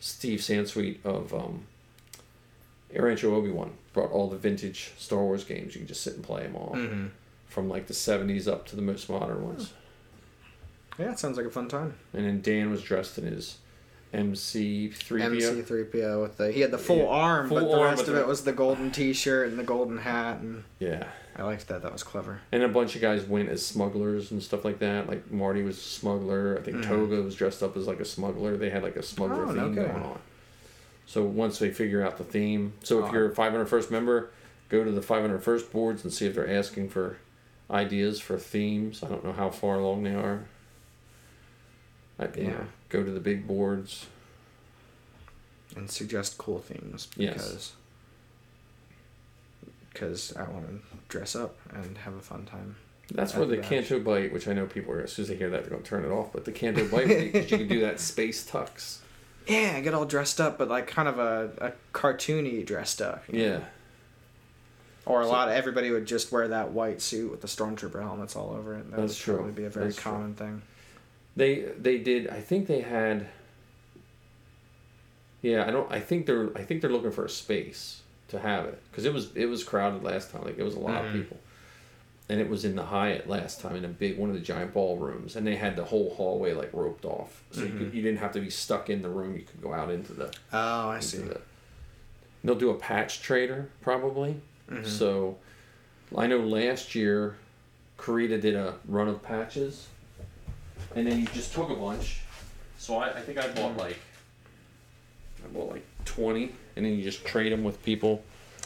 Steve 0.00 0.40
Sansweet 0.40 0.98
of 1.04 1.32
um, 1.34 1.62
Rancho 2.94 3.34
Obi 3.34 3.50
Wan 3.50 3.72
brought 3.92 4.10
all 4.10 4.28
the 4.28 4.36
vintage 4.36 4.92
Star 4.98 5.20
Wars 5.20 5.44
games. 5.44 5.74
You 5.74 5.80
can 5.80 5.88
just 5.88 6.02
sit 6.02 6.14
and 6.14 6.22
play 6.24 6.42
them 6.44 6.54
all 6.56 6.72
Mm-hmm. 6.76 7.06
from 7.48 7.68
like 7.68 7.86
the 7.86 7.94
'70s 7.94 8.46
up 8.46 8.66
to 8.66 8.76
the 8.76 8.82
most 8.82 9.08
modern 9.08 9.44
ones. 9.44 9.72
Yeah, 10.98 11.12
it 11.12 11.18
sounds 11.18 11.36
like 11.36 11.46
a 11.46 11.50
fun 11.50 11.68
time. 11.68 11.94
And 12.14 12.24
then 12.26 12.40
Dan 12.40 12.70
was 12.70 12.82
dressed 12.82 13.18
in 13.18 13.24
his 13.24 13.58
MC3PO. 14.14 15.64
MC3PO 15.64 16.22
with 16.22 16.36
the 16.38 16.50
he 16.52 16.60
had 16.60 16.70
the 16.70 16.78
full 16.78 16.98
Yeah, 16.98 17.06
arm, 17.06 17.48
full 17.48 17.60
but 17.60 17.68
the 17.68 17.72
arm, 17.76 17.82
rest 17.90 18.06
but 18.06 18.12
of 18.12 18.18
it 18.18 18.26
was 18.26 18.44
the 18.44 18.52
golden 18.52 18.90
T-shirt 18.90 19.48
and 19.48 19.58
the 19.58 19.64
golden 19.64 19.98
hat, 19.98 20.38
and 20.40 20.64
Yeah. 20.78 21.08
I 21.38 21.42
liked 21.42 21.68
that. 21.68 21.82
That 21.82 21.92
was 21.92 22.02
clever. 22.02 22.40
And 22.50 22.62
a 22.62 22.68
bunch 22.68 22.94
of 22.94 23.02
guys 23.02 23.24
went 23.24 23.50
as 23.50 23.64
smugglers 23.64 24.30
and 24.30 24.42
stuff 24.42 24.64
like 24.64 24.78
that. 24.78 25.06
Like 25.06 25.30
Marty 25.30 25.62
was 25.62 25.76
a 25.76 25.80
smuggler. 25.80 26.56
I 26.58 26.62
think 26.62 26.78
Mhm. 26.78 26.84
Toga 26.86 27.20
was 27.20 27.34
dressed 27.34 27.62
up 27.62 27.76
as 27.76 27.86
like 27.86 28.00
a 28.00 28.06
smuggler. 28.06 28.56
They 28.56 28.70
had 28.70 28.82
like 28.82 28.96
a 28.96 29.02
smuggler 29.02 29.44
Oh, 29.44 29.52
theme 29.52 29.74
going 29.74 29.90
on. 29.90 30.18
So 31.04 31.22
once 31.24 31.58
they 31.58 31.68
figure 31.70 32.02
out 32.02 32.16
the 32.16 32.24
theme, 32.24 32.72
so 32.82 33.00
if 33.04 33.10
Oh. 33.10 33.12
you're 33.12 33.26
a 33.26 33.34
501st 33.34 33.90
member, 33.90 34.30
go 34.70 34.82
to 34.82 34.90
the 34.90 35.02
501st 35.02 35.70
boards 35.70 36.04
and 36.04 36.12
see 36.12 36.26
if 36.26 36.34
they're 36.34 36.48
asking 36.50 36.88
for 36.88 37.18
ideas 37.70 38.18
for 38.18 38.38
themes. 38.38 39.02
I 39.02 39.08
don't 39.08 39.22
know 39.22 39.32
how 39.34 39.50
far 39.50 39.74
along 39.76 40.04
they 40.04 40.14
are. 40.14 40.44
I, 42.18 42.24
you 42.24 42.30
Yeah. 42.44 42.48
know, 42.50 42.66
go 42.88 43.02
to 43.04 43.10
the 43.10 43.20
big 43.20 43.46
boards. 43.46 44.06
and 45.76 45.90
suggest 45.90 46.38
cool 46.38 46.58
things 46.60 47.08
Yes. 47.16 47.34
because 47.34 47.72
because 49.92 50.36
I 50.36 50.42
want 50.44 50.66
to 50.68 50.80
dress 51.08 51.34
up 51.36 51.56
and 51.72 51.98
have 51.98 52.14
a 52.14 52.20
fun 52.20 52.44
time. 52.44 52.76
That's 53.12 53.34
where 53.34 53.46
the 53.46 53.56
the. 53.56 53.62
Canto 53.62 54.00
Bight, 54.00 54.32
which 54.32 54.48
I 54.48 54.52
know 54.52 54.66
people 54.66 54.92
are 54.92 55.00
as 55.02 55.12
soon 55.12 55.24
as 55.24 55.28
they 55.28 55.36
hear 55.36 55.48
that 55.50 55.62
they're 55.62 55.70
gonna 55.70 55.82
turn 55.82 56.04
it 56.04 56.10
off, 56.10 56.32
but 56.32 56.44
the 56.44 56.52
Canto 56.52 56.86
Bight, 56.88 57.06
because 57.08 57.50
you 57.50 57.58
can 57.58 57.68
do 57.68 57.80
that 57.80 58.00
space 58.00 58.48
tux. 58.48 58.98
Yeah, 59.48 59.74
I 59.76 59.80
get 59.80 59.94
all 59.94 60.04
dressed 60.04 60.40
up, 60.40 60.58
but 60.58 60.66
like 60.68 60.88
kind 60.88 61.06
of 61.06 61.20
a, 61.20 61.50
a 61.58 61.72
cartoony 61.96 62.66
dressed 62.66 63.00
up. 63.00 63.22
you 63.30 63.38
know? 63.38 63.44
Yeah. 63.44 63.60
Or 65.04 65.20
a 65.20 65.24
So- 65.24 65.30
lot 65.30 65.46
of 65.48 65.54
everybody 65.54 65.92
would 65.92 66.04
just 66.04 66.32
wear 66.32 66.48
that 66.48 66.72
white 66.72 67.00
suit 67.00 67.30
with 67.30 67.42
the 67.42 67.46
stormtrooper 67.46 68.02
helmets 68.02 68.34
all 68.34 68.50
over 68.50 68.74
it. 68.74 68.90
That 68.90 68.96
That's 68.96 69.12
would 69.12 69.18
true. 69.22 69.34
probably 69.36 69.52
be 69.52 69.64
a 69.64 69.70
very 69.70 69.86
That's 69.86 70.02
true. 70.02 70.10
common 70.10 70.34
thing. 70.34 70.62
They 71.36 71.60
they 71.78 71.98
did. 71.98 72.28
I 72.28 72.40
think 72.40 72.66
they 72.66 72.80
had. 72.80 73.28
Yeah, 75.42 75.66
I 75.66 75.70
don't. 75.70 75.90
I 75.92 76.00
think 76.00 76.26
they're. 76.26 76.56
I 76.56 76.62
think 76.62 76.80
they're 76.80 76.90
looking 76.90 77.10
for 77.12 77.24
a 77.24 77.30
space 77.30 78.00
to 78.28 78.38
have 78.40 78.64
it 78.66 78.80
because 78.90 79.04
it 79.04 79.12
was 79.12 79.30
it 79.36 79.46
was 79.46 79.62
crowded 79.62 80.02
last 80.02 80.30
time. 80.32 80.42
Like 80.44 80.58
it 80.58 80.62
was 80.64 80.74
a 80.74 80.80
lot 80.80 81.02
Mhm. 81.04 81.06
of 81.08 81.12
people, 81.12 81.36
and 82.28 82.40
it 82.40 82.48
was 82.48 82.64
in 82.64 82.74
the 82.74 82.84
Hyatt 82.84 83.28
last 83.28 83.60
time 83.60 83.76
in 83.76 83.84
a 83.84 83.88
big 83.88 84.18
one 84.18 84.30
of 84.30 84.34
the 84.34 84.40
giant 84.40 84.72
ballrooms, 84.72 85.36
and 85.36 85.46
they 85.46 85.56
had 85.56 85.76
the 85.76 85.84
whole 85.84 86.14
hallway 86.14 86.52
like 86.54 86.70
roped 86.72 87.04
off, 87.04 87.42
so 87.52 87.60
you, 87.60 87.68
could, 87.68 87.92
Mhm. 87.92 87.94
you 87.94 88.02
didn't 88.02 88.18
have 88.18 88.32
to 88.32 88.40
be 88.40 88.50
stuck 88.50 88.88
in 88.90 89.02
the 89.02 89.10
room. 89.10 89.36
You 89.36 89.42
could 89.42 89.60
go 89.62 89.72
out 89.74 89.90
into 89.90 90.14
the. 90.14 90.32
Oh, 90.52 90.88
I 90.88 91.00
see. 91.00 91.18
the- 91.18 91.40
they'll 92.42 92.54
do 92.54 92.70
a 92.70 92.74
patch 92.78 93.20
trader 93.22 93.68
probably. 93.82 94.36
Mhm. 94.70 94.86
So, 94.86 95.36
I 96.16 96.26
know 96.26 96.38
last 96.38 96.94
year, 96.94 97.36
Carida 97.98 98.40
did 98.40 98.54
a 98.54 98.74
run 98.86 99.08
of 99.08 99.22
patches, 99.22 99.88
and 100.94 101.06
then 101.06 101.20
you 101.20 101.26
just 101.26 101.52
took 101.52 101.70
a 101.70 101.74
bunch. 101.74 102.20
So 102.78 102.96
I, 102.96 103.10
I 103.10 103.20
think 103.20 103.38
I 103.38 103.48
bought 103.48 103.72
hmm. 103.72 103.78
like, 103.78 103.98
I 105.44 105.48
bought 105.48 105.70
like 105.70 105.84
twenty, 106.04 106.52
and 106.76 106.84
then 106.84 106.92
you 106.96 107.02
just 107.02 107.24
trade 107.24 107.52
them 107.52 107.64
with 107.64 107.82
people. 107.84 108.22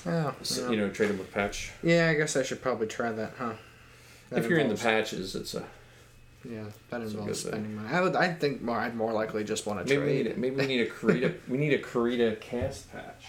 Oh, 0.06 0.34
So, 0.42 0.64
yeah. 0.64 0.70
You 0.70 0.76
know, 0.78 0.90
trade 0.90 1.10
them 1.10 1.18
with 1.18 1.32
patch. 1.32 1.72
Yeah, 1.82 2.08
I 2.08 2.14
guess 2.14 2.34
I 2.36 2.42
should 2.42 2.62
probably 2.62 2.86
try 2.86 3.12
that, 3.12 3.34
huh? 3.38 3.52
That 4.30 4.44
if 4.44 4.50
you're 4.50 4.58
in 4.58 4.68
the 4.68 4.76
patches, 4.76 5.34
it's 5.34 5.54
a 5.54 5.64
Yeah, 6.48 6.64
that 6.88 7.02
It's 7.02 7.12
involves 7.12 7.42
good 7.42 7.52
thing. 7.52 7.60
spending 7.60 7.76
money. 7.76 7.88
I 7.94 8.00
would. 8.00 8.16
I 8.16 8.32
think 8.32 8.62
more. 8.62 8.78
I'd 8.78 8.96
more 8.96 9.12
likely 9.12 9.44
just 9.44 9.66
want 9.66 9.86
to 9.86 9.94
maybe 9.94 10.06
we 10.06 10.22
need 10.22 10.26
a, 10.32 10.36
maybe 10.38 10.56
we 10.56 10.66
need 10.66 10.80
a 10.80 10.90
Carida 10.90 11.34
we 11.48 11.58
need 11.58 11.72
a 11.72 11.78
Carida 11.78 12.36
cast 12.40 12.90
patch. 12.92 13.26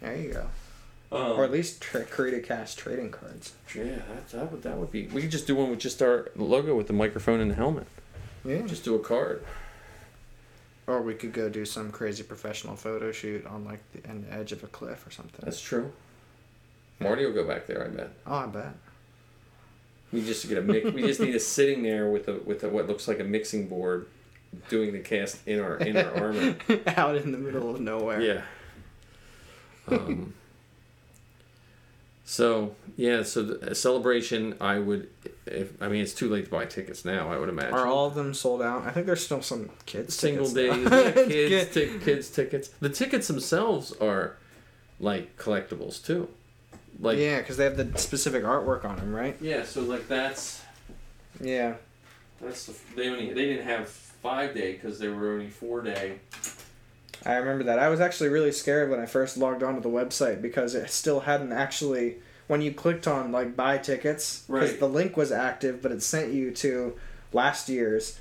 There 0.00 0.16
you 0.16 0.32
go. 0.32 0.46
Um, 1.10 1.32
or 1.38 1.44
at 1.44 1.50
least 1.50 1.80
tra- 1.80 2.04
create 2.04 2.34
a 2.34 2.40
cast 2.40 2.78
trading 2.78 3.10
cards. 3.10 3.54
yeah, 3.74 3.84
that, 3.84 4.28
that 4.28 4.52
would 4.52 4.62
that 4.62 4.76
would 4.76 4.92
be. 4.92 5.06
We 5.06 5.22
could 5.22 5.30
just 5.30 5.46
do 5.46 5.54
one 5.56 5.70
with 5.70 5.78
just 5.78 6.02
our 6.02 6.30
logo 6.36 6.74
with 6.76 6.86
the 6.86 6.92
microphone 6.92 7.40
and 7.40 7.50
the 7.50 7.54
helmet. 7.54 7.86
Yeah. 8.44 8.62
Just 8.66 8.84
do 8.84 8.94
a 8.94 8.98
card. 8.98 9.42
Or 10.86 11.02
we 11.02 11.14
could 11.14 11.32
go 11.32 11.48
do 11.48 11.64
some 11.64 11.90
crazy 11.90 12.22
professional 12.22 12.76
photo 12.76 13.12
shoot 13.12 13.46
on 13.46 13.64
like 13.64 13.80
the, 13.92 14.08
an 14.08 14.26
edge 14.30 14.52
of 14.52 14.62
a 14.64 14.66
cliff 14.66 15.06
or 15.06 15.10
something. 15.10 15.40
That's 15.42 15.60
true. 15.60 15.92
Marty 17.00 17.24
will 17.24 17.32
go 17.32 17.44
back 17.46 17.66
there, 17.66 17.84
I 17.84 17.88
bet. 17.88 18.10
oh, 18.26 18.34
I 18.34 18.46
bet. 18.46 18.74
We 20.12 20.24
just 20.24 20.48
get 20.48 20.58
a 20.58 20.62
mix. 20.62 20.90
we 20.92 21.02
just 21.02 21.20
need 21.20 21.34
a 21.34 21.40
sitting 21.40 21.82
there 21.82 22.08
with 22.10 22.28
a 22.28 22.34
with 22.38 22.64
a, 22.64 22.68
what 22.68 22.86
looks 22.86 23.06
like 23.08 23.20
a 23.20 23.24
mixing 23.24 23.68
board, 23.68 24.06
doing 24.68 24.92
the 24.92 25.00
cast 25.00 25.46
in 25.46 25.60
our 25.60 25.76
in 25.76 25.96
our 25.96 26.14
armor. 26.16 26.56
Out 26.96 27.16
in 27.16 27.32
the 27.32 27.38
middle 27.38 27.74
of 27.74 27.80
nowhere. 27.80 28.20
Yeah. 28.20 28.42
Um, 29.88 30.34
so 32.30 32.74
yeah, 32.96 33.22
so 33.22 33.42
the 33.42 33.70
a 33.70 33.74
celebration. 33.74 34.54
I 34.60 34.78
would, 34.78 35.08
if 35.46 35.80
I 35.82 35.88
mean 35.88 36.02
it's 36.02 36.12
too 36.12 36.28
late 36.28 36.44
to 36.44 36.50
buy 36.50 36.66
tickets 36.66 37.02
now. 37.06 37.32
I 37.32 37.38
would 37.38 37.48
imagine. 37.48 37.72
Are 37.72 37.86
all 37.86 38.06
of 38.06 38.14
them 38.14 38.34
sold 38.34 38.60
out? 38.60 38.86
I 38.86 38.90
think 38.90 39.06
there's 39.06 39.24
still 39.24 39.40
some 39.40 39.70
kids 39.86 40.14
single 40.14 40.44
tickets, 40.46 40.90
days, 40.90 40.90
yeah, 40.90 41.10
kids, 41.64 41.72
Kid- 41.74 41.92
ti- 41.92 42.04
kids 42.04 42.28
tickets. 42.30 42.68
The 42.80 42.90
tickets 42.90 43.28
themselves 43.28 43.92
are 43.92 44.36
like 45.00 45.38
collectibles 45.38 46.04
too. 46.04 46.28
Like 47.00 47.16
yeah, 47.16 47.38
because 47.38 47.56
they 47.56 47.64
have 47.64 47.78
the 47.78 47.98
specific 47.98 48.42
artwork 48.44 48.84
on 48.84 48.96
them, 48.96 49.14
right? 49.14 49.34
yeah, 49.40 49.64
so 49.64 49.80
like 49.80 50.06
that's 50.06 50.62
Yeah. 51.40 51.74
that's 52.42 52.66
the, 52.66 52.74
they 52.94 53.08
only 53.08 53.28
they 53.32 53.46
didn't 53.46 53.64
have 53.64 53.88
five 53.88 54.52
day 54.52 54.72
because 54.74 54.98
they 54.98 55.08
were 55.08 55.32
only 55.32 55.48
four 55.48 55.80
day. 55.80 56.18
I 57.26 57.34
remember 57.36 57.64
that. 57.64 57.78
I 57.78 57.88
was 57.88 58.00
actually 58.00 58.28
really 58.30 58.52
scared 58.52 58.90
when 58.90 59.00
I 59.00 59.06
first 59.06 59.36
logged 59.36 59.62
onto 59.62 59.80
the 59.80 59.88
website 59.88 60.40
because 60.42 60.74
it 60.74 60.90
still 60.90 61.20
hadn't 61.20 61.52
actually. 61.52 62.16
When 62.46 62.62
you 62.62 62.72
clicked 62.72 63.06
on 63.06 63.30
like 63.30 63.56
buy 63.56 63.76
tickets, 63.76 64.44
because 64.46 64.70
Right. 64.70 64.80
the 64.80 64.88
link 64.88 65.16
was 65.18 65.30
active, 65.30 65.82
but 65.82 65.92
it 65.92 66.02
sent 66.02 66.32
you 66.32 66.50
to 66.52 66.96
last 67.32 67.68
year's 67.68 68.18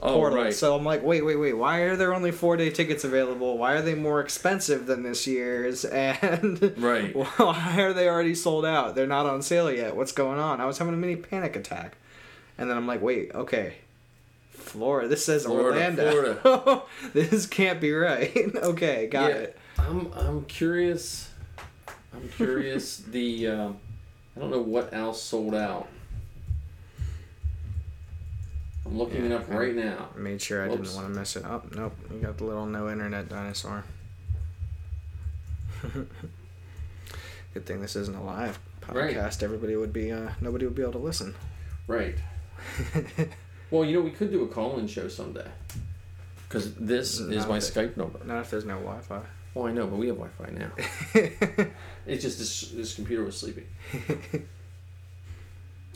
Oh 0.00 0.14
portal. 0.14 0.38
right. 0.42 0.52
So 0.54 0.74
I'm 0.76 0.84
like, 0.84 1.04
wait, 1.04 1.24
wait, 1.24 1.36
wait. 1.36 1.52
Why 1.52 1.80
are 1.82 1.94
there 1.94 2.12
only 2.12 2.32
four 2.32 2.56
day 2.56 2.70
tickets 2.70 3.04
available? 3.04 3.56
Why 3.56 3.74
are 3.74 3.82
they 3.82 3.94
more 3.94 4.20
expensive 4.20 4.86
than 4.86 5.04
this 5.04 5.28
year's? 5.28 5.84
And 5.92 6.74
Right. 6.76 7.14
why 7.36 7.76
are 7.78 7.92
they 7.92 8.08
already 8.08 8.34
sold 8.34 8.64
out? 8.64 8.96
They're 8.96 9.06
not 9.06 9.26
on 9.26 9.42
sale 9.42 9.70
yet. 9.70 9.94
What's 9.94 10.12
going 10.12 10.40
on? 10.40 10.60
I 10.60 10.66
was 10.66 10.78
having 10.78 10.94
a 10.94 10.96
mini 10.96 11.14
panic 11.16 11.54
attack, 11.54 11.96
and 12.58 12.68
then 12.68 12.76
I'm 12.76 12.86
like, 12.88 13.00
wait, 13.02 13.32
okay. 13.34 13.74
Florida. 14.68 15.08
This 15.08 15.24
says 15.24 15.44
Florida, 15.44 15.78
Orlando. 16.44 16.84
this 17.12 17.46
can't 17.46 17.80
be 17.80 17.92
right. 17.92 18.34
okay, 18.56 19.06
got 19.06 19.30
Yeah. 19.30 19.36
it. 19.36 19.58
I'm 19.78 20.12
I'm 20.14 20.44
curious. 20.44 21.30
I'm 22.14 22.28
curious. 22.36 22.96
the 23.10 23.46
um, 23.48 23.76
I 24.36 24.40
don't 24.40 24.50
know 24.50 24.60
what 24.62 24.92
else 24.92 25.22
sold 25.22 25.54
out. 25.54 25.88
I'm 28.86 28.96
looking 28.98 29.24
it 29.26 29.32
up 29.32 29.50
I- 29.50 29.56
right 29.56 29.74
now. 29.74 30.08
Made 30.16 30.40
sure 30.40 30.64
I 30.64 30.68
Whoops. 30.68 30.90
didn't 30.90 31.02
want 31.02 31.14
to 31.14 31.20
miss 31.20 31.36
it. 31.36 31.44
Oh, 31.46 31.62
nope. 31.74 31.94
You 32.10 32.20
got 32.20 32.38
the 32.38 32.44
little 32.44 32.66
no 32.66 32.88
internet 32.88 33.28
dinosaur. 33.28 33.84
Good 37.54 37.66
thing 37.66 37.80
this 37.80 37.96
isn't 37.96 38.14
a 38.16 38.22
live 38.22 38.58
Right. 38.90 39.14
podcast. 39.16 39.42
Everybody 39.42 39.76
would 39.76 39.92
be 39.92 40.10
uh, 40.12 40.30
nobody 40.40 40.64
would 40.64 40.74
be 40.74 40.82
able 40.82 40.92
to 40.92 40.98
listen. 40.98 41.34
Right. 41.86 42.16
Well, 43.70 43.84
you 43.84 43.94
know, 43.94 44.00
we 44.00 44.10
could 44.10 44.30
do 44.30 44.42
a 44.44 44.48
call-in 44.48 44.86
show 44.86 45.08
someday. 45.08 45.46
Because 46.48 46.74
this 46.74 47.20
is 47.20 47.46
my 47.46 47.58
if 47.58 47.62
Skype 47.62 47.96
number. 47.96 48.20
Not 48.24 48.40
if 48.40 48.50
there's 48.50 48.64
no 48.64 48.76
Wi-Fi. 48.76 49.20
Well, 49.54 49.66
I 49.66 49.72
know, 49.72 49.86
but 49.86 49.96
we 49.96 50.06
have 50.08 50.16
Wi-Fi 50.16 50.50
now. 50.52 51.66
It's 52.06 52.22
just 52.22 52.38
this 52.38 52.70
this 52.70 52.94
computer 52.94 53.22
was 53.22 53.36
sleeping. 53.36 53.66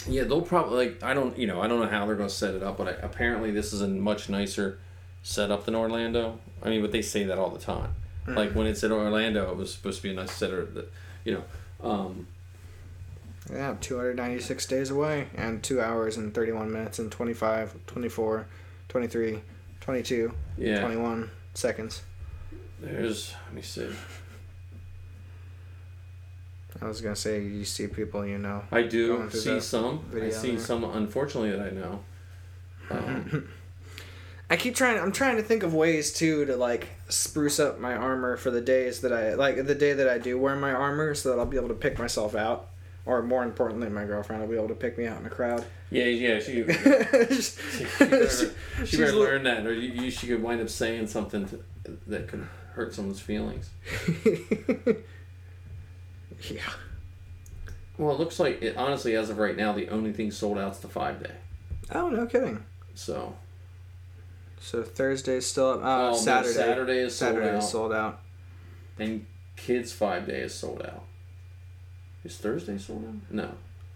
yeah, 0.07 0.25
they'll 0.25 0.43
probably 0.43 0.89
like 0.89 1.03
I 1.03 1.15
don't 1.15 1.39
you 1.39 1.47
know 1.47 1.63
I 1.63 1.69
don't 1.69 1.81
know 1.81 1.89
how 1.89 2.05
they're 2.05 2.17
going 2.17 2.29
to 2.29 2.35
set 2.35 2.55
it 2.55 2.63
up, 2.63 2.77
but 2.77 2.87
I, 2.87 2.91
apparently 2.91 3.51
this 3.51 3.73
is 3.73 3.81
a 3.81 3.89
much 3.89 4.29
nicer 4.29 4.79
setup 5.23 5.65
than 5.65 5.75
Orlando. 5.75 6.39
I 6.63 6.69
mean, 6.69 6.83
but 6.83 6.93
they 6.93 7.01
say 7.01 7.25
that 7.25 7.39
all 7.39 7.49
the 7.49 7.59
time. 7.59 7.95
Like 8.27 8.53
when 8.53 8.67
it's 8.67 8.85
in 8.85 8.93
Orlando, 8.93 9.51
it 9.51 9.57
was 9.57 9.73
supposed 9.73 9.97
to 9.99 10.03
be 10.03 10.11
a 10.11 10.15
nice 10.15 10.33
setup. 10.33 10.75
That 10.75 10.93
you 11.25 11.33
know, 11.33 11.45
um, 11.91 12.27
yeah, 13.51 13.77
296 13.81 14.67
days 14.67 14.91
away 14.91 15.29
and 15.35 15.63
2 15.63 15.81
hours 15.81 16.17
and 16.17 16.35
31 16.35 16.73
minutes 16.73 16.99
and 16.99 17.11
25, 17.11 17.75
24, 17.87 18.47
23, 18.89 19.43
22, 19.81 20.33
yeah. 20.59 20.81
21 20.81 21.31
seconds. 21.55 22.03
There's 22.81 23.35
let 23.47 23.55
me 23.55 23.63
see. 23.63 23.89
I 26.81 26.87
was 26.87 27.01
going 27.01 27.15
to 27.15 27.21
say 27.21 27.43
you 27.43 27.65
see 27.65 27.87
people 27.87 28.27
you 28.27 28.39
know. 28.39 28.65
I 28.73 28.83
do 28.83 29.29
see 29.31 29.61
some. 29.61 30.05
I 30.15 30.31
see 30.31 30.53
there. 30.53 30.61
some. 30.61 30.85
Unfortunately, 30.85 31.51
that 31.51 31.61
I 31.61 31.71
know. 31.71 32.01
Um, 32.91 33.49
I 34.51 34.57
keep 34.57 34.75
trying. 34.75 34.99
I'm 34.99 35.13
trying 35.13 35.37
to 35.37 35.43
think 35.43 35.63
of 35.63 35.75
ways 35.75 36.13
too 36.13 36.45
to 36.47 36.57
like 36.57 36.89
spruce 37.09 37.61
up 37.61 37.79
my 37.79 37.95
armor 37.95 38.37
for 38.37 38.51
the 38.51 38.61
days 38.61 39.01
that 39.03 39.13
I 39.13 39.35
like 39.35 39.65
the 39.65 39.75
day 39.75 39.93
that 39.93 40.09
I 40.09 40.19
do 40.19 40.39
wear 40.39 40.57
my 40.57 40.73
armor, 40.73 41.15
so 41.15 41.31
that 41.31 41.39
I'll 41.39 41.47
be 41.47 41.57
able 41.57 41.69
to 41.69 41.75
pick 41.75 41.99
myself 41.99 42.35
out, 42.35 42.69
or 43.07 43.23
more 43.23 43.43
importantly, 43.45 43.89
my 43.89 44.05
girlfriend 44.05 44.43
will 44.43 44.49
be 44.49 44.57
able 44.57 44.69
to 44.69 44.75
pick 44.75 44.97
me 44.99 45.07
out 45.07 45.19
in 45.21 45.27
a 45.27 45.31
crowd. 45.31 45.65
yeah, 45.91 46.05
yeah. 46.05 46.39
She, 46.39 46.53
she 46.63 46.63
better, 46.63 47.33
she 48.87 48.97
better 48.97 49.13
learn 49.13 49.43
that, 49.45 49.67
or 49.67 49.73
you, 49.75 50.03
you, 50.05 50.11
she 50.11 50.27
could 50.27 50.43
wind 50.43 50.61
up 50.61 50.69
saying 50.69 51.07
something 51.09 51.47
to, 51.49 51.63
that 52.07 52.29
could 52.29 52.47
hurt 52.75 52.95
someone's 52.95 53.21
feelings. 53.21 53.71
yeah. 56.51 56.61
Well, 57.99 58.15
it 58.15 58.19
looks 58.19 58.39
like 58.41 58.63
it, 58.63 58.77
honestly, 58.77 59.15
as 59.17 59.31
of 59.31 59.39
right 59.39 59.57
now, 59.57 59.73
the 59.73 59.89
only 59.89 60.13
thing 60.13 60.31
sold 60.31 60.59
out 60.59 60.73
is 60.73 60.79
the 60.79 60.89
five 60.89 61.23
day. 61.23 61.35
Oh 61.95 62.09
no, 62.09 62.27
kidding. 62.27 62.65
So 62.95 63.35
So 64.61 64.83
Thursday's 64.83 65.47
still 65.47 65.71
up. 65.71 65.85
Uh, 65.85 66.11
Oh, 66.11 66.17
Saturday. 66.17 66.55
Saturday 66.55 66.99
is 66.99 67.15
sold 67.17 67.35
Saturday 67.35 67.51
out. 67.57 67.63
is 67.63 67.69
sold 67.69 67.93
out. 67.93 68.21
and 68.99 69.27
kids 69.57 69.93
five 69.93 70.27
day 70.27 70.41
is 70.41 70.55
sold 70.55 70.83
out. 70.83 71.05
Is 72.25 72.37
Thursday 72.37 72.79
sold 72.79 73.05
out? 73.07 73.15
No. 73.31 73.51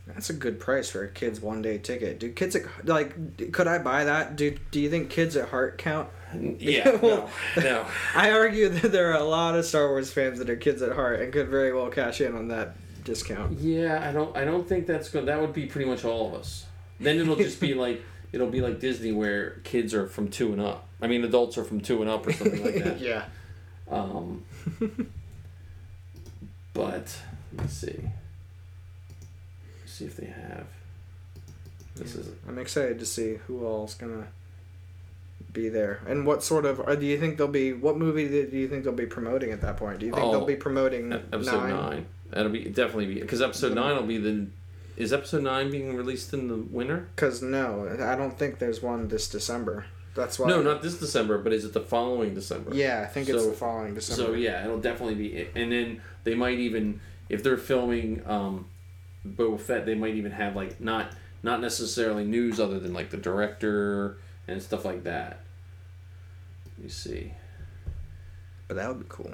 That's 0.07 0.31
a 0.31 0.35
good 0.35 0.61
price 0.61 0.89
for 0.91 1.03
a 1.03 1.09
kid's 1.09 1.41
one 1.41 1.63
day 1.63 1.79
ticket. 1.79 2.21
Do 2.21 2.31
kids 2.31 2.55
at 2.55 2.63
like? 2.87 3.53
Could 3.53 3.67
I 3.67 3.79
buy 3.79 4.05
that? 4.05 4.37
Do 4.37 4.57
Do 4.71 4.81
you 4.81 4.89
think 4.89 5.11
kids 5.11 5.37
at 5.37 5.49
heart 5.49 5.79
count? 5.79 6.09
Yeah. 6.59 6.97
Well- 7.03 7.29
no. 7.57 7.63
No. 7.63 7.87
I 8.15 8.31
argue 8.31 8.69
that 8.69 8.93
there 8.93 9.11
are 9.13 9.19
a 9.21 9.25
lot 9.25 9.57
of 9.57 9.65
Star 9.65 9.89
Wars 9.89 10.13
fans 10.13 10.39
that 10.39 10.49
are 10.51 10.57
kids 10.57 10.81
at 10.83 10.93
heart 10.93 11.21
and 11.21 11.33
could 11.33 11.49
very 11.49 11.73
well 11.73 11.89
cash 11.89 12.21
in 12.21 12.37
on 12.37 12.49
that 12.49 12.77
discount. 13.05 13.59
Yeah, 13.59 14.07
I 14.09 14.13
don't. 14.13 14.37
I 14.37 14.45
don't 14.45 14.69
think 14.69 14.87
that's 14.87 15.09
good. 15.09 15.27
That 15.27 15.41
would 15.41 15.53
be 15.53 15.67
pretty 15.67 15.89
much 15.89 16.05
all 16.05 16.29
of 16.29 16.35
us. 16.35 16.67
Then 17.01 17.19
it'll 17.19 17.37
just 17.37 17.61
be 17.61 17.75
like 17.87 18.03
it'll 18.33 18.49
be 18.51 18.61
like 18.61 18.79
Disney, 18.81 19.11
where 19.13 19.61
kids 19.65 19.93
are 19.95 20.07
from 20.07 20.29
two 20.29 20.53
and 20.53 20.61
up. 20.61 20.87
I 21.03 21.09
mean, 21.09 21.25
adults 21.25 21.59
are 21.59 21.65
from 21.65 21.81
two 21.81 22.01
and 22.01 22.09
up, 22.11 22.27
or 22.27 22.33
something 22.33 22.65
like 22.65 22.83
that. 22.85 23.01
yeah. 23.01 23.25
Um, 23.91 24.45
but 26.73 27.17
let's 27.59 27.75
see. 27.75 28.01
see 29.87 30.05
if 30.05 30.17
they 30.17 30.27
have. 30.27 30.67
This 31.97 32.15
is 32.15 32.29
I'm 32.47 32.59
excited 32.59 32.99
to 32.99 33.07
see 33.07 33.39
who 33.47 33.65
all's 33.65 33.95
gonna 33.95 34.27
be 35.53 35.69
there 35.69 36.01
and 36.07 36.27
what 36.27 36.43
sort 36.43 36.67
of. 36.67 36.81
Or 36.81 36.97
do 36.97 37.07
you 37.07 37.19
think 37.19 37.39
they'll 37.39 37.49
be? 37.49 37.73
What 37.73 37.97
movie 37.97 38.29
do 38.29 38.57
you 38.57 38.69
think 38.69 38.85
they'll 38.85 38.93
be 38.93 39.07
promoting 39.07 39.51
at 39.53 39.61
that 39.63 39.77
point? 39.79 40.01
Do 40.01 40.07
you 40.07 40.13
think 40.13 40.25
Oh, 40.25 40.33
they'll 40.33 40.47
be 40.47 40.57
promoting 40.57 41.13
episode 41.13 41.69
nine? 41.69 41.71
nine. 41.71 42.07
That'll 42.31 42.53
be 42.53 42.65
definitely 42.65 43.07
be 43.07 43.21
because 43.21 43.41
episode 43.41 43.75
nine 43.75 43.97
will 43.97 44.03
be 44.07 44.19
the. 44.19 44.47
Is 44.97 45.13
episode 45.13 45.43
nine 45.43 45.71
being 45.71 45.95
released 45.95 46.33
in 46.33 46.49
the 46.49 46.57
winter? 46.57 47.09
Because 47.15 47.43
no, 47.43 47.87
I 48.03 48.17
don't 48.17 48.39
think 48.39 48.59
there's 48.59 48.83
one 48.83 49.09
this 49.09 49.29
December. 49.29 49.87
That's 50.15 50.39
why. 50.39 50.49
No, 50.49 50.63
not 50.63 50.83
this 50.83 50.99
December, 50.99 51.37
but 51.39 51.53
is 51.53 51.65
it 51.67 51.75
the 51.75 51.81
following 51.83 52.33
December? 52.35 52.75
Yeah, 52.75 53.03
I 53.03 53.07
think 53.07 53.29
it's 53.29 53.45
the 53.45 53.53
following 53.53 53.95
December. 53.95 54.23
So 54.23 54.33
yeah, 54.33 54.65
it'll 54.65 54.81
definitely 54.81 55.15
be. 55.15 55.49
And 55.55 55.71
then 55.71 56.01
they 56.25 56.35
might 56.35 56.59
even, 56.59 57.01
if 57.29 57.43
they're 57.43 57.57
filming 57.57 58.23
um, 58.27 58.67
Boba 59.27 59.61
Fett, 59.61 59.87
they 59.87 59.95
might 59.95 60.15
even 60.15 60.33
have 60.33 60.57
like 60.57 60.81
not 60.81 61.13
not 61.43 61.61
necessarily 61.61 62.25
news 62.25 62.59
other 62.59 62.79
than 62.79 62.93
like 62.93 63.11
the 63.11 63.17
director 63.17 64.19
and 64.49 64.63
stuff 64.63 64.85
like 64.85 65.05
that. 65.05 65.41
Let 66.77 66.85
me 66.85 66.91
see. 66.91 67.33
But 68.69 68.77
that 68.77 68.89
would 68.89 69.01
be 69.01 69.07
cool. 69.09 69.33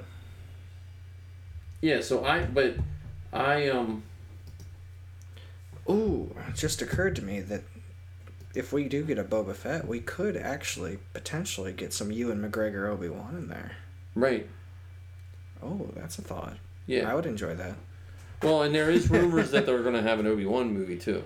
Yeah. 1.81 2.01
So 2.01 2.23
I, 2.23 2.45
but 2.45 2.75
I 3.31 3.69
um. 3.69 4.03
Ooh, 5.89 6.33
it 6.47 6.55
just 6.55 6.81
occurred 6.81 7.15
to 7.17 7.21
me 7.21 7.41
that 7.41 7.63
if 8.55 8.71
we 8.71 8.87
do 8.87 9.03
get 9.03 9.17
a 9.17 9.23
Boba 9.23 9.53
Fett, 9.53 9.87
we 9.87 9.99
could 9.99 10.37
actually 10.37 10.99
potentially 11.13 11.73
get 11.73 11.91
some 11.91 12.11
Ewan 12.11 12.41
McGregor 12.41 12.87
Obi 12.87 13.09
Wan 13.09 13.35
in 13.35 13.47
there. 13.49 13.71
Right. 14.15 14.47
Oh, 15.61 15.89
that's 15.95 16.17
a 16.19 16.21
thought. 16.21 16.57
Yeah. 16.85 17.09
I 17.09 17.15
would 17.15 17.25
enjoy 17.25 17.55
that. 17.55 17.75
Well, 18.41 18.63
and 18.63 18.75
there 18.75 18.89
is 18.91 19.09
rumors 19.09 19.51
that 19.51 19.65
they're 19.65 19.81
going 19.83 19.95
to 19.95 20.01
have 20.01 20.19
an 20.19 20.27
Obi 20.27 20.45
Wan 20.45 20.73
movie 20.73 20.97
too. 20.97 21.23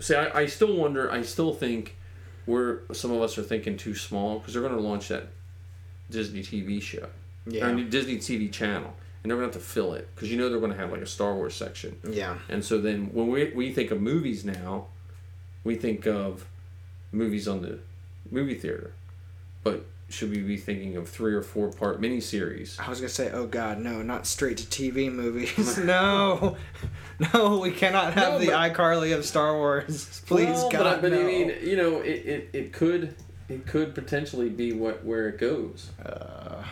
See, 0.00 0.14
I, 0.14 0.40
I 0.40 0.46
still 0.46 0.74
wonder. 0.76 1.10
I 1.12 1.22
still 1.22 1.52
think 1.52 1.96
we're 2.46 2.80
some 2.92 3.10
of 3.12 3.20
us 3.20 3.36
are 3.38 3.42
thinking 3.42 3.76
too 3.76 3.94
small 3.94 4.38
because 4.38 4.54
they're 4.54 4.62
going 4.62 4.74
to 4.74 4.80
launch 4.80 5.08
that 5.08 5.28
Disney 6.10 6.40
TV 6.42 6.80
show, 6.80 7.06
Yeah. 7.46 7.66
or 7.68 7.84
Disney 7.84 8.16
TV 8.16 8.50
channel, 8.50 8.94
and 9.22 9.30
they're 9.30 9.36
going 9.38 9.50
to 9.50 9.56
have 9.58 9.62
to 9.64 9.68
fill 9.72 9.92
it 9.92 10.08
because 10.14 10.30
you 10.30 10.38
know 10.38 10.48
they're 10.48 10.58
going 10.58 10.72
to 10.72 10.78
have 10.78 10.90
like 10.90 11.02
a 11.02 11.06
Star 11.06 11.34
Wars 11.34 11.54
section. 11.54 11.98
Yeah. 12.08 12.38
And 12.48 12.64
so 12.64 12.80
then 12.80 13.10
when 13.12 13.28
we 13.28 13.52
we 13.54 13.72
think 13.72 13.90
of 13.90 14.00
movies 14.00 14.44
now, 14.44 14.86
we 15.64 15.74
think 15.76 16.06
of 16.06 16.46
movies 17.12 17.46
on 17.46 17.60
the 17.60 17.78
movie 18.30 18.54
theater, 18.54 18.92
but 19.62 19.84
should 20.12 20.30
we 20.30 20.38
be 20.40 20.56
thinking 20.56 20.96
of 20.96 21.08
three 21.08 21.34
or 21.34 21.42
four 21.42 21.70
part 21.72 22.00
miniseries? 22.00 22.78
I 22.78 22.88
was 22.90 23.00
gonna 23.00 23.08
say, 23.08 23.30
oh 23.32 23.46
god, 23.46 23.78
no, 23.78 24.02
not 24.02 24.26
straight 24.26 24.58
to 24.58 24.64
TV 24.66 25.10
movies. 25.12 25.78
no, 25.84 26.56
no, 27.32 27.58
we 27.58 27.70
cannot 27.70 28.14
have 28.14 28.34
No, 28.34 28.38
the 28.38 28.46
but- 28.46 28.72
iCarly 28.74 29.16
of 29.16 29.24
Star 29.24 29.54
Wars. 29.56 30.22
Please, 30.26 30.48
Well, 30.48 30.70
God, 30.70 30.78
but, 30.78 30.86
I- 30.86 31.00
but 31.00 31.12
no. 31.12 31.20
I 31.20 31.24
mean, 31.24 31.52
you 31.62 31.76
know, 31.76 32.00
it, 32.00 32.26
it, 32.26 32.50
it 32.52 32.72
could 32.72 33.14
it 33.48 33.66
could 33.66 33.94
potentially 33.94 34.48
be 34.48 34.72
what 34.72 35.04
where 35.04 35.28
it 35.28 35.38
goes. 35.38 35.90
Uh, 36.04 36.62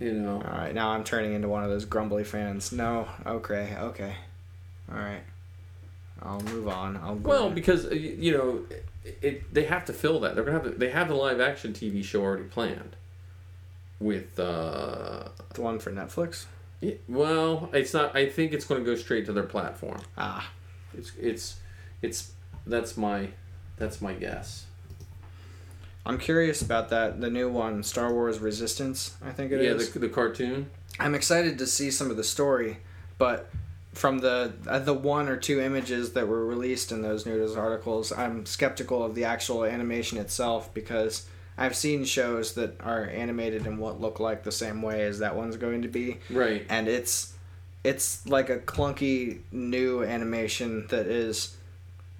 You 0.00 0.12
know, 0.12 0.36
all 0.36 0.58
right, 0.58 0.74
now 0.74 0.90
I'm 0.90 1.04
turning 1.04 1.34
into 1.34 1.48
one 1.48 1.62
of 1.64 1.70
those 1.70 1.84
grumbly 1.84 2.24
fans. 2.24 2.72
No, 2.72 3.08
okay, 3.26 3.76
okay, 3.80 4.16
all 4.90 4.98
right. 4.98 5.22
I'll 6.24 6.40
move 6.40 6.68
on. 6.68 6.96
I'll 6.96 7.16
go. 7.16 7.28
well, 7.28 7.50
because 7.50 7.86
uh, 7.86 7.90
you 7.90 8.32
know, 8.32 8.60
it, 9.04 9.18
it 9.22 9.54
they 9.54 9.64
have 9.64 9.84
to 9.86 9.92
fill 9.92 10.20
that. 10.20 10.34
They're 10.34 10.44
gonna 10.44 10.60
have 10.62 10.72
to, 10.72 10.78
they 10.78 10.90
have 10.90 11.08
the 11.08 11.14
live 11.14 11.40
action 11.40 11.72
TV 11.72 12.02
show 12.04 12.22
already 12.22 12.44
planned. 12.44 12.96
With 14.00 14.38
uh, 14.38 15.28
the 15.54 15.60
one 15.62 15.78
for 15.78 15.90
Netflix. 15.92 16.46
it- 16.82 17.02
well, 17.08 17.70
it's 17.72 17.94
not. 17.94 18.14
I 18.16 18.28
think 18.28 18.52
it's 18.52 18.64
going 18.66 18.84
to 18.84 18.90
go 18.90 18.96
straight 18.96 19.24
to 19.26 19.32
their 19.32 19.44
platform. 19.44 20.00
Ah, 20.18 20.50
It's 20.98 21.12
it's 21.18 21.56
it's 22.02 22.32
that's 22.66 22.96
my 22.96 23.28
that's 23.78 24.00
my 24.02 24.12
guess. 24.14 24.66
I'm 26.04 26.18
curious 26.18 26.60
about 26.60 26.90
that. 26.90 27.20
The 27.20 27.30
new 27.30 27.48
one, 27.48 27.82
Star 27.82 28.12
Wars 28.12 28.40
Resistance. 28.40 29.16
I 29.24 29.30
think 29.30 29.52
it 29.52 29.62
yeah, 29.62 29.70
is. 29.70 29.90
the 29.92 30.00
the 30.00 30.08
cartoon. 30.08 30.68
I'm 30.98 31.14
excited 31.14 31.58
to 31.58 31.66
see 31.66 31.90
some 31.90 32.10
of 32.10 32.16
the 32.16 32.24
story, 32.24 32.78
but 33.16 33.48
from 33.94 34.18
the 34.18 34.52
uh, 34.66 34.78
the 34.80 34.92
one 34.94 35.28
or 35.28 35.36
two 35.36 35.60
images 35.60 36.12
that 36.12 36.26
were 36.28 36.44
released 36.44 36.92
in 36.92 37.02
those 37.02 37.24
news 37.26 37.56
articles, 37.56 38.12
I'm 38.12 38.44
skeptical 38.46 39.02
of 39.04 39.14
the 39.14 39.24
actual 39.24 39.64
animation 39.64 40.18
itself 40.18 40.72
because 40.74 41.26
I've 41.56 41.76
seen 41.76 42.04
shows 42.04 42.54
that 42.54 42.80
are 42.80 43.04
animated 43.04 43.66
in 43.66 43.78
what 43.78 44.00
look 44.00 44.18
like 44.20 44.42
the 44.42 44.52
same 44.52 44.82
way 44.82 45.02
as 45.04 45.20
that 45.20 45.36
one's 45.36 45.56
going 45.56 45.82
to 45.82 45.88
be, 45.88 46.18
Right. 46.30 46.66
and 46.68 46.88
it's 46.88 47.32
it's 47.84 48.26
like 48.26 48.50
a 48.50 48.58
clunky 48.58 49.40
new 49.52 50.02
animation 50.02 50.86
that 50.88 51.06
is 51.06 51.56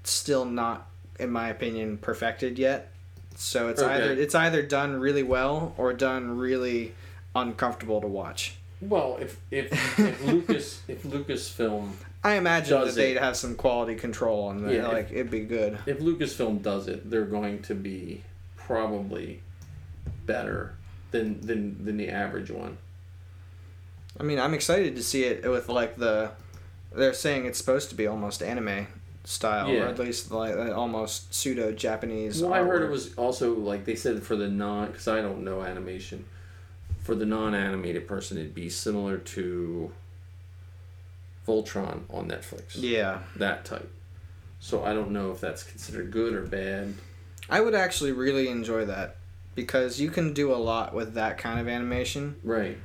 still 0.05 0.45
not, 0.45 0.87
in 1.19 1.31
my 1.31 1.49
opinion, 1.49 1.97
perfected 1.99 2.59
yet. 2.59 2.91
So 3.37 3.69
it's 3.69 3.83
Okay. 3.83 3.93
either 3.95 4.13
it's 4.13 4.35
either 4.35 4.63
done 4.63 5.01
really 5.01 5.23
well 5.25 5.75
or 5.77 5.93
done 5.93 6.37
really 6.39 6.95
uncomfortable 7.35 8.01
to 8.01 8.07
watch. 8.07 8.57
Well, 8.89 9.19
if 9.21 9.39
if, 9.51 9.99
if 9.99 10.25
Lucas 10.27 10.83
if 10.89 11.03
Lucasfilm 11.03 11.91
I 12.23 12.35
imagine 12.37 12.79
Does 12.81 12.95
that 12.95 13.01
they'd 13.01 13.17
it. 13.17 13.23
have 13.23 13.37
some 13.37 13.55
quality 13.55 13.95
control 13.97 14.49
on 14.49 14.63
that. 14.65 14.73
Yeah, 14.75 14.89
like 14.89 15.11
it'd 15.11 15.31
be 15.31 15.41
good. 15.45 15.79
if 15.87 15.99
Lucasfilm 16.01 16.63
does 16.63 16.89
it, 16.89 17.11
they're 17.11 17.27
going 17.27 17.61
to 17.63 17.75
be 17.75 18.23
probably 18.57 19.41
better 20.27 20.75
than 21.11 21.41
than 21.43 21.85
than 21.85 21.97
the 21.97 22.09
average 22.09 22.51
one. 22.51 22.79
I 24.19 24.23
mean, 24.23 24.39
I'm 24.39 24.55
excited 24.55 24.97
to 24.97 25.03
see 25.03 25.25
it 25.25 25.49
with 25.51 25.69
like 25.69 25.97
the. 25.97 26.31
They're 26.95 27.13
saying 27.13 27.47
it's 27.47 27.59
supposed 27.59 27.89
to 27.91 27.97
be 27.97 28.07
almost 28.07 28.41
anime 28.43 28.87
style, 29.25 29.69
Yeah. 29.69 29.81
or 29.85 29.87
at 29.89 29.99
least 29.99 30.31
like 30.31 30.55
uh, 30.55 30.71
almost 30.73 31.35
pseudo 31.35 31.73
Japanese. 31.73 32.41
Well, 32.43 32.55
I 32.55 32.61
heard 32.63 32.83
it 32.83 32.91
was 32.91 33.15
also 33.17 33.55
like 33.55 33.85
they 33.85 33.97
said 33.97 34.23
for 34.23 34.37
the 34.37 34.49
non 34.49 34.89
because 34.89 35.09
I 35.09 35.21
don't 35.21 35.43
know 35.45 35.63
animation. 35.63 36.25
For 37.05 37.15
the 37.15 37.27
non-animated 37.27 38.09
person, 38.09 38.39
it'd 38.39 38.55
be 38.55 38.69
similar 38.71 39.19
to 39.19 39.93
Voltron 41.47 42.01
on 42.11 42.29
Netflix. 42.29 42.71
Yeah, 42.77 43.19
That 43.37 43.65
type. 43.67 43.91
So 44.61 44.83
I 44.83 44.95
don't 44.95 45.11
know 45.11 45.31
if 45.31 45.39
that's 45.41 45.63
considered 45.63 46.11
good 46.11 46.33
or 46.33 46.41
bad. 46.47 46.95
I 47.51 47.61
would 47.61 47.75
actually 47.75 48.13
really 48.13 48.49
enjoy 48.49 48.87
that 48.87 49.17
because 49.55 50.01
you 50.01 50.11
can 50.11 50.33
do 50.33 50.55
a 50.55 50.57
lot 50.57 50.95
with 50.95 51.13
that 51.15 51.37
kind 51.37 51.61
of 51.61 51.69
animation, 51.69 52.37
Right. 52.43 52.79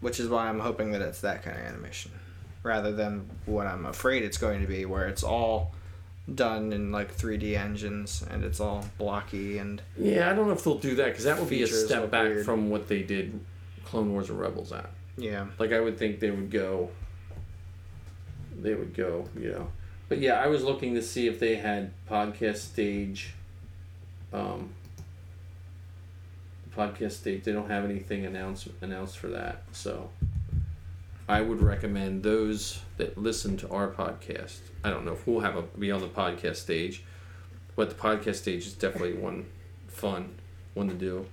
which 0.00 0.20
is 0.20 0.28
why 0.28 0.48
I'm 0.48 0.60
hoping 0.60 0.92
that 0.92 1.02
it's 1.02 1.20
that 1.22 1.42
kind 1.42 1.56
of 1.58 1.64
animation 1.64 2.12
rather 2.62 2.92
than 2.92 3.28
what 3.44 3.66
I'm 3.66 3.84
afraid 3.86 4.22
it's 4.22 4.38
going 4.38 4.60
to 4.60 4.68
be, 4.68 4.84
where 4.84 5.08
it's 5.08 5.24
all 5.24 5.74
done 6.32 6.72
in 6.72 6.92
like 6.92 7.16
3D 7.16 7.56
engines 7.58 8.24
and 8.30 8.44
it's 8.44 8.60
all 8.60 8.84
blocky 8.98 9.58
and 9.58 9.82
Yeah, 9.98 10.30
I 10.30 10.34
don't 10.34 10.46
know 10.46 10.52
if 10.52 10.62
they'll 10.62 10.78
do 10.78 10.94
that 10.96 11.06
because 11.06 11.24
that 11.24 11.38
would 11.38 11.48
be 11.50 11.62
a 11.62 11.66
step 11.66 12.10
back 12.10 12.24
weird. 12.28 12.44
from 12.44 12.70
what 12.70 12.88
they 12.88 13.02
did 13.02 13.40
Clone 13.84 14.12
Wars 14.12 14.30
and 14.30 14.38
Rebels 14.40 14.72
at. 14.72 14.88
yeah. 15.16 15.46
Like 15.58 15.72
I 15.72 15.80
would 15.80 15.98
think 15.98 16.20
they 16.20 16.30
would 16.30 16.50
go. 16.50 16.90
They 18.60 18.74
would 18.74 18.94
go, 18.94 19.28
you 19.38 19.50
know. 19.50 19.68
But 20.08 20.18
yeah, 20.18 20.34
I 20.34 20.46
was 20.46 20.62
looking 20.62 20.94
to 20.94 21.02
see 21.02 21.26
if 21.26 21.40
they 21.40 21.56
had 21.56 21.90
podcast 22.08 22.58
stage. 22.58 23.34
Um, 24.32 24.70
podcast 26.76 27.12
stage. 27.12 27.44
They 27.44 27.52
don't 27.52 27.68
have 27.70 27.84
anything 27.84 28.24
announced 28.24 28.68
announced 28.80 29.18
for 29.18 29.28
that, 29.28 29.62
so. 29.72 30.10
I 31.28 31.40
would 31.40 31.62
recommend 31.62 32.22
those 32.24 32.80
that 32.98 33.16
listen 33.16 33.56
to 33.58 33.70
our 33.70 33.88
podcast. 33.88 34.58
I 34.84 34.90
don't 34.90 35.04
know 35.04 35.12
if 35.12 35.26
we'll 35.26 35.40
have 35.40 35.56
a 35.56 35.62
be 35.62 35.90
on 35.90 36.00
the 36.00 36.08
podcast 36.08 36.56
stage, 36.56 37.04
but 37.76 37.88
the 37.88 37.94
podcast 37.94 38.36
stage 38.36 38.66
is 38.66 38.74
definitely 38.74 39.14
one 39.14 39.46
fun 39.88 40.34
one 40.74 40.88
to 40.88 40.94
do. 40.94 41.26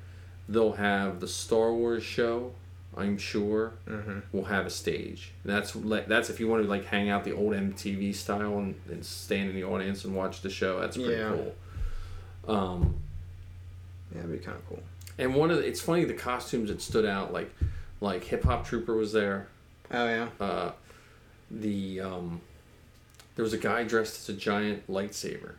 They'll 0.47 0.73
have 0.73 1.19
the 1.19 1.27
Star 1.27 1.73
Wars 1.73 2.03
show. 2.03 2.53
I'm 2.97 3.17
sure 3.19 3.73
Mm-hmm. 3.87 4.19
will 4.35 4.45
have 4.45 4.65
a 4.65 4.69
stage. 4.69 5.31
That's 5.45 5.71
that's 6.07 6.29
if 6.29 6.39
you 6.39 6.47
want 6.47 6.63
to 6.63 6.69
like 6.69 6.85
hang 6.85 7.09
out 7.09 7.23
the 7.23 7.33
old 7.33 7.53
MTV 7.53 8.13
style 8.15 8.57
and, 8.57 8.75
and 8.89 9.05
stand 9.05 9.49
in 9.49 9.55
the 9.55 9.63
audience 9.63 10.05
and 10.05 10.15
watch 10.15 10.41
the 10.41 10.49
show. 10.49 10.79
That's 10.79 10.97
pretty 10.97 11.13
Yeah. 11.13 11.29
cool. 11.29 12.55
Um, 12.55 12.95
Yeah, 14.11 14.19
it'd 14.19 14.31
be 14.31 14.37
kind 14.39 14.57
of 14.57 14.67
cool. 14.67 14.81
and 15.19 15.35
one 15.35 15.51
of 15.51 15.57
the, 15.57 15.67
it's 15.67 15.81
funny 15.81 16.03
the 16.05 16.13
costumes 16.15 16.69
that 16.69 16.81
stood 16.81 17.05
out 17.05 17.31
like 17.31 17.51
like 18.01 18.23
Hip 18.25 18.43
Hop 18.43 18.65
Trooper 18.65 18.95
was 18.95 19.13
there. 19.13 19.47
Oh 19.91 20.05
yeah. 20.05 20.27
Uh, 20.39 20.71
the 21.51 21.99
um, 22.01 22.41
there 23.39 23.43
was 23.45 23.53
a 23.53 23.57
guy 23.57 23.85
dressed 23.85 24.19
as 24.19 24.35
a 24.35 24.37
giant 24.37 24.85
lightsaber. 24.91 25.51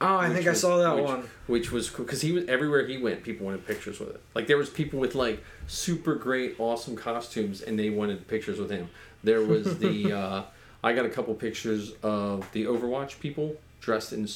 Oh, 0.00 0.16
I 0.16 0.32
think 0.32 0.46
I 0.46 0.52
saw 0.52 0.78
that 0.78 0.94
which- 0.94 1.04
one. 1.04 1.28
which 1.48 1.72
was 1.72 1.90
cool 1.90 2.04
because 2.04 2.20
he 2.20 2.30
was 2.30 2.44
everywhere 2.46 2.86
he 2.86 2.98
went. 2.98 3.24
People 3.24 3.46
wanted 3.46 3.66
pictures 3.66 3.98
with 3.98 4.10
it. 4.10 4.20
Like 4.32 4.46
there 4.46 4.56
was 4.56 4.70
people 4.70 5.00
with 5.00 5.16
like 5.16 5.42
super 5.66 6.14
great, 6.14 6.54
awesome 6.60 6.94
costumes, 6.94 7.62
and 7.62 7.76
they 7.76 7.90
wanted 7.90 8.28
pictures 8.28 8.60
with 8.60 8.70
him. 8.70 8.90
There 9.24 9.40
was 9.42 9.78
the 9.80 10.12
uh, 10.16 10.42
I 10.84 10.92
got 10.92 11.04
a 11.04 11.08
couple 11.08 11.34
pictures 11.34 11.94
of 12.04 12.46
the 12.52 12.66
Overwatch 12.66 13.18
people 13.18 13.56
dressed 13.80 14.12
in 14.12 14.28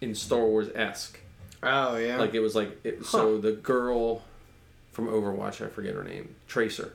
in 0.00 0.14
Star 0.14 0.44
Wars 0.44 0.68
esque. 0.72 1.18
Oh 1.64 1.96
yeah. 1.96 2.16
Like 2.18 2.34
it 2.34 2.40
was 2.40 2.54
like 2.54 2.78
it, 2.84 3.04
so 3.04 3.38
the 3.38 3.54
girl 3.54 4.22
from 4.92 5.08
Overwatch, 5.08 5.66
I 5.66 5.68
forget 5.68 5.96
her 5.96 6.04
name, 6.04 6.36
Tracer, 6.46 6.92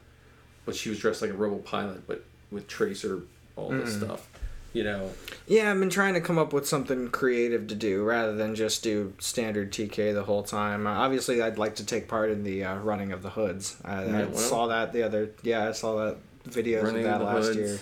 but 0.63 0.77
she 0.77 0.87
was 0.87 0.97
dressed 0.99 1.21
like 1.21 1.31
a 1.31 1.33
rebel 1.33 1.59
pilot, 1.59 2.07
but 2.07 2.23
with 2.51 2.69
Tracer, 2.69 3.23
all 3.57 3.67
this 3.71 3.95
Mm. 3.97 4.05
stuff. 4.05 4.29
You 4.73 4.85
know, 4.85 5.09
Yeah, 5.47 5.69
I've 5.71 5.79
been 5.79 5.89
trying 5.89 6.13
to 6.13 6.21
come 6.21 6.37
up 6.37 6.53
with 6.53 6.65
something 6.65 7.09
creative 7.09 7.67
to 7.67 7.75
do 7.75 8.03
rather 8.05 8.33
than 8.35 8.55
just 8.55 8.83
do 8.83 9.13
standard 9.19 9.71
TK 9.73 10.13
the 10.13 10.23
whole 10.23 10.43
time. 10.43 10.87
Uh, 10.87 10.91
obviously, 10.91 11.41
I'd 11.41 11.57
like 11.57 11.75
to 11.75 11.85
take 11.85 12.07
part 12.07 12.31
in 12.31 12.43
the 12.45 12.63
uh, 12.63 12.77
running 12.77 13.11
of 13.11 13.21
the 13.21 13.31
hoods. 13.31 13.75
I, 13.83 14.05
Yeah, 14.05 14.19
I 14.19 14.23
well. 14.25 14.33
saw 14.37 14.67
that 14.67 14.93
the 14.93 15.03
other. 15.03 15.31
Yeah, 15.43 15.67
I 15.67 15.71
saw 15.73 16.05
that 16.05 16.17
videos 16.47 16.87
of 16.95 17.03
that 17.03 17.21
last 17.21 17.47
hoods. 17.47 17.57
year. 17.57 17.79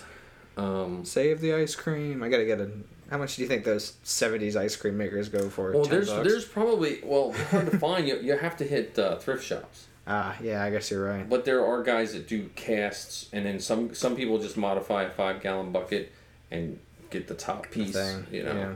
Um, 0.58 1.06
Save 1.06 1.42
the 1.42 1.54
ice 1.54 1.76
cream. 1.76 2.24
I 2.24 2.30
gotta 2.30 2.46
get 2.46 2.60
a. 2.60 2.72
How 3.12 3.18
much 3.20 3.36
do 3.36 3.44
you 3.44 3.48
think 3.48 3.66
those 3.66 3.94
'70s 4.04 4.56
ice 4.56 4.76
cream 4.76 4.98
makers 4.98 5.30
go 5.30 5.48
for? 5.48 5.72
Well, 5.72 5.84
10 5.86 5.92
there's 5.92 6.10
bucks? 6.10 6.28
there's 6.28 6.46
probably 6.46 7.00
well 7.04 7.34
hard 7.52 7.70
to 7.72 7.78
find. 7.78 8.08
You 8.08 8.18
you 8.20 8.36
have 8.36 8.58
to 8.58 8.64
hit 8.64 8.98
uh, 8.98 9.16
thrift 9.18 9.44
shops, 9.44 9.86
Ah, 10.08 10.36
yeah, 10.42 10.64
I 10.64 10.72
guess 10.72 10.90
you're 10.90 11.06
right. 11.06 11.30
but 11.30 11.46
there 11.46 11.64
are 11.64 11.84
guys 11.84 12.14
that 12.14 12.28
do 12.28 12.50
casts, 12.56 13.30
and 13.32 13.46
then 13.46 13.60
some 13.60 13.94
some 13.94 14.16
people 14.16 14.40
just 14.40 14.58
modify 14.58 15.04
a 15.04 15.10
five 15.12 15.42
gallon 15.42 15.72
bucket 15.72 16.12
and 16.52 16.80
get 17.10 17.28
the 17.28 17.34
top 17.36 17.70
piece. 17.72 17.94
Thing. 17.94 18.26
You 18.32 18.44
know, 18.44 18.54
Yeah. 18.54 18.76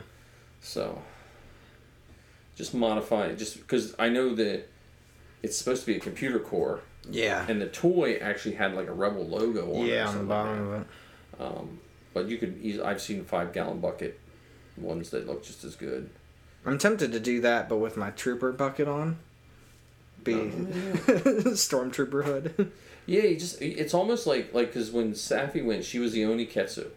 so 0.61 1.01
just 2.55 2.73
modify 2.73 3.27
it. 3.27 3.37
Just 3.37 3.57
because 3.57 3.95
I 3.97 4.09
know 4.09 4.35
that 4.35 4.67
it's 5.41 5.57
supposed 5.57 5.81
to 5.81 5.87
be 5.87 5.95
a 5.97 5.99
computer 5.99 6.39
core, 6.39 6.81
Yeah. 7.09 7.45
and 7.49 7.61
the 7.61 7.67
toy 7.67 8.17
actually 8.21 8.55
had 8.55 8.73
like 8.75 8.87
a 8.87 8.93
Rebel 8.93 9.27
logo 9.27 9.73
on 9.75 9.85
it. 9.85 9.89
Yeah, 9.93 10.07
on 10.07 10.17
the 10.19 10.23
bottom 10.23 10.69
like 10.71 10.81
of 10.81 10.81
it. 10.81 10.87
Um, 11.57 11.79
but 12.13 12.27
you 12.27 12.37
could. 12.37 12.59
eas- 12.61 12.79
I've 12.79 13.01
seen 13.01 13.23
five 13.25 13.53
gallon 13.53 13.79
bucket 13.79 14.19
ones 14.77 15.09
that 15.11 15.27
look 15.27 15.43
just 15.43 15.63
as 15.63 15.75
good. 15.75 16.09
I'm 16.65 16.77
tempted 16.77 17.11
to 17.11 17.19
do 17.19 17.41
that, 17.41 17.67
but 17.67 17.77
with 17.77 17.97
my 17.97 18.11
trooper 18.11 18.51
bucket 18.51 18.87
on. 18.87 19.17
Be 20.23 20.33
Oh, 20.35 20.37
stormtrooper 21.53 22.23
hood. 22.23 22.71
Yeah, 23.05 23.23
you 23.23 23.37
just 23.37 23.61
it's 23.61 23.93
almost 23.93 24.25
like 24.25 24.53
like 24.53 24.67
because 24.67 24.89
when 24.89 25.11
Safi 25.11 25.61
went, 25.61 25.83
she 25.83 25.99
was 25.99 26.13
the 26.13 26.23
only 26.23 26.45
Ketsu 26.47 26.87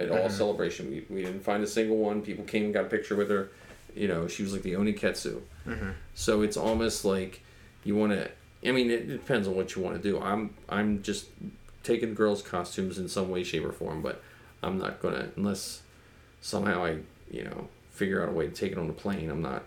at 0.00 0.10
all 0.10 0.28
Mhm. 0.28 0.30
celebration. 0.30 0.90
We, 0.90 1.06
we 1.08 1.22
didn't 1.22 1.40
find 1.42 1.62
a 1.62 1.66
single 1.66 1.96
one. 1.98 2.22
People 2.22 2.44
came 2.44 2.64
and 2.64 2.74
got 2.74 2.86
a 2.86 2.88
picture 2.88 3.14
with 3.16 3.30
her. 3.30 3.50
You 3.94 4.08
know, 4.08 4.26
she 4.26 4.42
was 4.42 4.52
like 4.52 4.62
the 4.62 4.76
only 4.76 4.92
Ketsu. 4.92 5.40
Mhm. 5.66 5.94
So 6.14 6.42
it's 6.42 6.56
almost 6.56 7.04
like 7.04 7.40
you 7.84 7.94
want 7.96 8.12
to. 8.12 8.30
I 8.66 8.72
mean, 8.72 8.90
it, 8.90 9.06
depends 9.08 9.46
on 9.46 9.54
what 9.54 9.76
you 9.76 9.82
want 9.82 10.00
to 10.00 10.02
do. 10.02 10.18
I'm 10.20 10.54
I'm 10.68 11.02
just 11.02 11.26
taking 11.82 12.14
girls' 12.14 12.42
costumes 12.42 12.98
in 12.98 13.08
some 13.08 13.28
way, 13.30 13.44
shape, 13.44 13.64
or 13.64 13.72
form, 13.72 14.02
but 14.02 14.22
I'm 14.62 14.78
not 14.78 15.00
gonna 15.00 15.28
unless 15.36 15.82
somehow 16.40 16.84
I 16.84 16.98
you 17.30 17.44
know 17.44 17.68
figure 17.90 18.22
out 18.22 18.30
a 18.30 18.32
way 18.32 18.46
to 18.46 18.52
take 18.52 18.72
it 18.72 18.78
on 18.78 18.88
the 18.88 18.92
plane. 18.92 19.30
I'm 19.30 19.42
not 19.42 19.62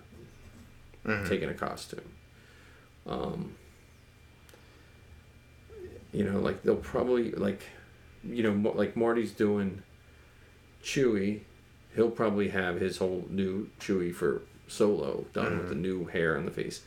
Mhm. 1.05 1.27
taking 1.29 1.47
a 1.47 1.53
costume. 1.53 2.01
Um, 3.05 3.55
you 6.11 6.23
know, 6.23 6.39
like 6.39 6.63
they'll 6.63 6.75
probably 6.75 7.31
like, 7.31 7.61
you 8.23 8.43
know, 8.43 8.71
like 8.73 8.95
Marty's 8.97 9.31
doing 9.31 9.83
Chewy. 10.87 11.41
He'll 11.95 12.11
probably 12.11 12.49
have 12.49 12.79
his 12.79 12.97
whole 12.97 13.25
new 13.29 13.69
Chewy 13.79 14.13
for 14.13 14.41
Solo 14.67 15.25
done 15.33 15.57
with 15.57 15.69
the 15.69 15.75
new 15.75 16.05
hair 16.05 16.37
on 16.37 16.45
the 16.45 16.51
face. 16.51 16.81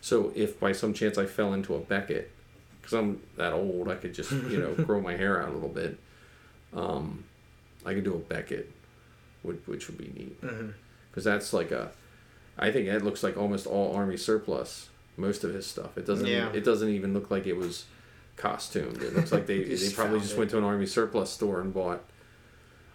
So 0.00 0.32
if 0.34 0.60
by 0.60 0.72
some 0.72 0.92
chance 0.94 1.16
I 1.18 1.26
fell 1.26 1.52
into 1.54 1.74
a 1.74 1.78
Beckett, 1.80 2.30
because 2.80 2.92
I'm 2.92 3.20
that 3.36 3.52
old, 3.52 3.88
I 3.88 3.94
could 3.96 4.14
just 4.14 4.30
you 4.30 4.58
know 4.58 4.74
grow 4.84 5.00
my 5.00 5.16
hair 5.16 5.42
out 5.42 5.48
a 5.48 5.52
little 5.52 5.68
bit. 5.70 5.98
Um, 6.74 7.24
I 7.86 7.94
could 7.94 8.04
do 8.04 8.14
a 8.14 8.18
Beckett, 8.18 8.70
which, 9.42 9.58
which 9.66 9.88
would 9.88 9.98
be 9.98 10.10
neat 10.16 10.40
because 11.10 11.24
that's 11.24 11.52
like 11.52 11.70
a 11.70 11.90
i 12.58 12.70
think 12.72 12.86
it 12.88 13.02
looks 13.04 13.22
like 13.22 13.36
almost 13.36 13.66
all 13.66 13.94
army 13.94 14.16
surplus 14.16 14.88
most 15.16 15.44
of 15.44 15.52
his 15.54 15.64
stuff 15.66 15.96
it 15.98 16.06
doesn't 16.06 16.26
Yeah. 16.26 16.50
it 16.52 16.64
doesn't 16.64 16.88
even 16.88 17.12
look 17.14 17.30
like 17.30 17.46
it 17.46 17.56
was 17.56 17.84
costumed 18.36 19.02
it 19.02 19.14
looks 19.14 19.30
like 19.32 19.46
they, 19.46 19.62
they 19.64 19.90
probably 19.90 20.18
just 20.20 20.32
it. 20.32 20.38
went 20.38 20.50
to 20.50 20.58
an 20.58 20.64
army 20.64 20.86
surplus 20.86 21.30
store 21.30 21.60
and 21.60 21.72
bought 21.74 22.02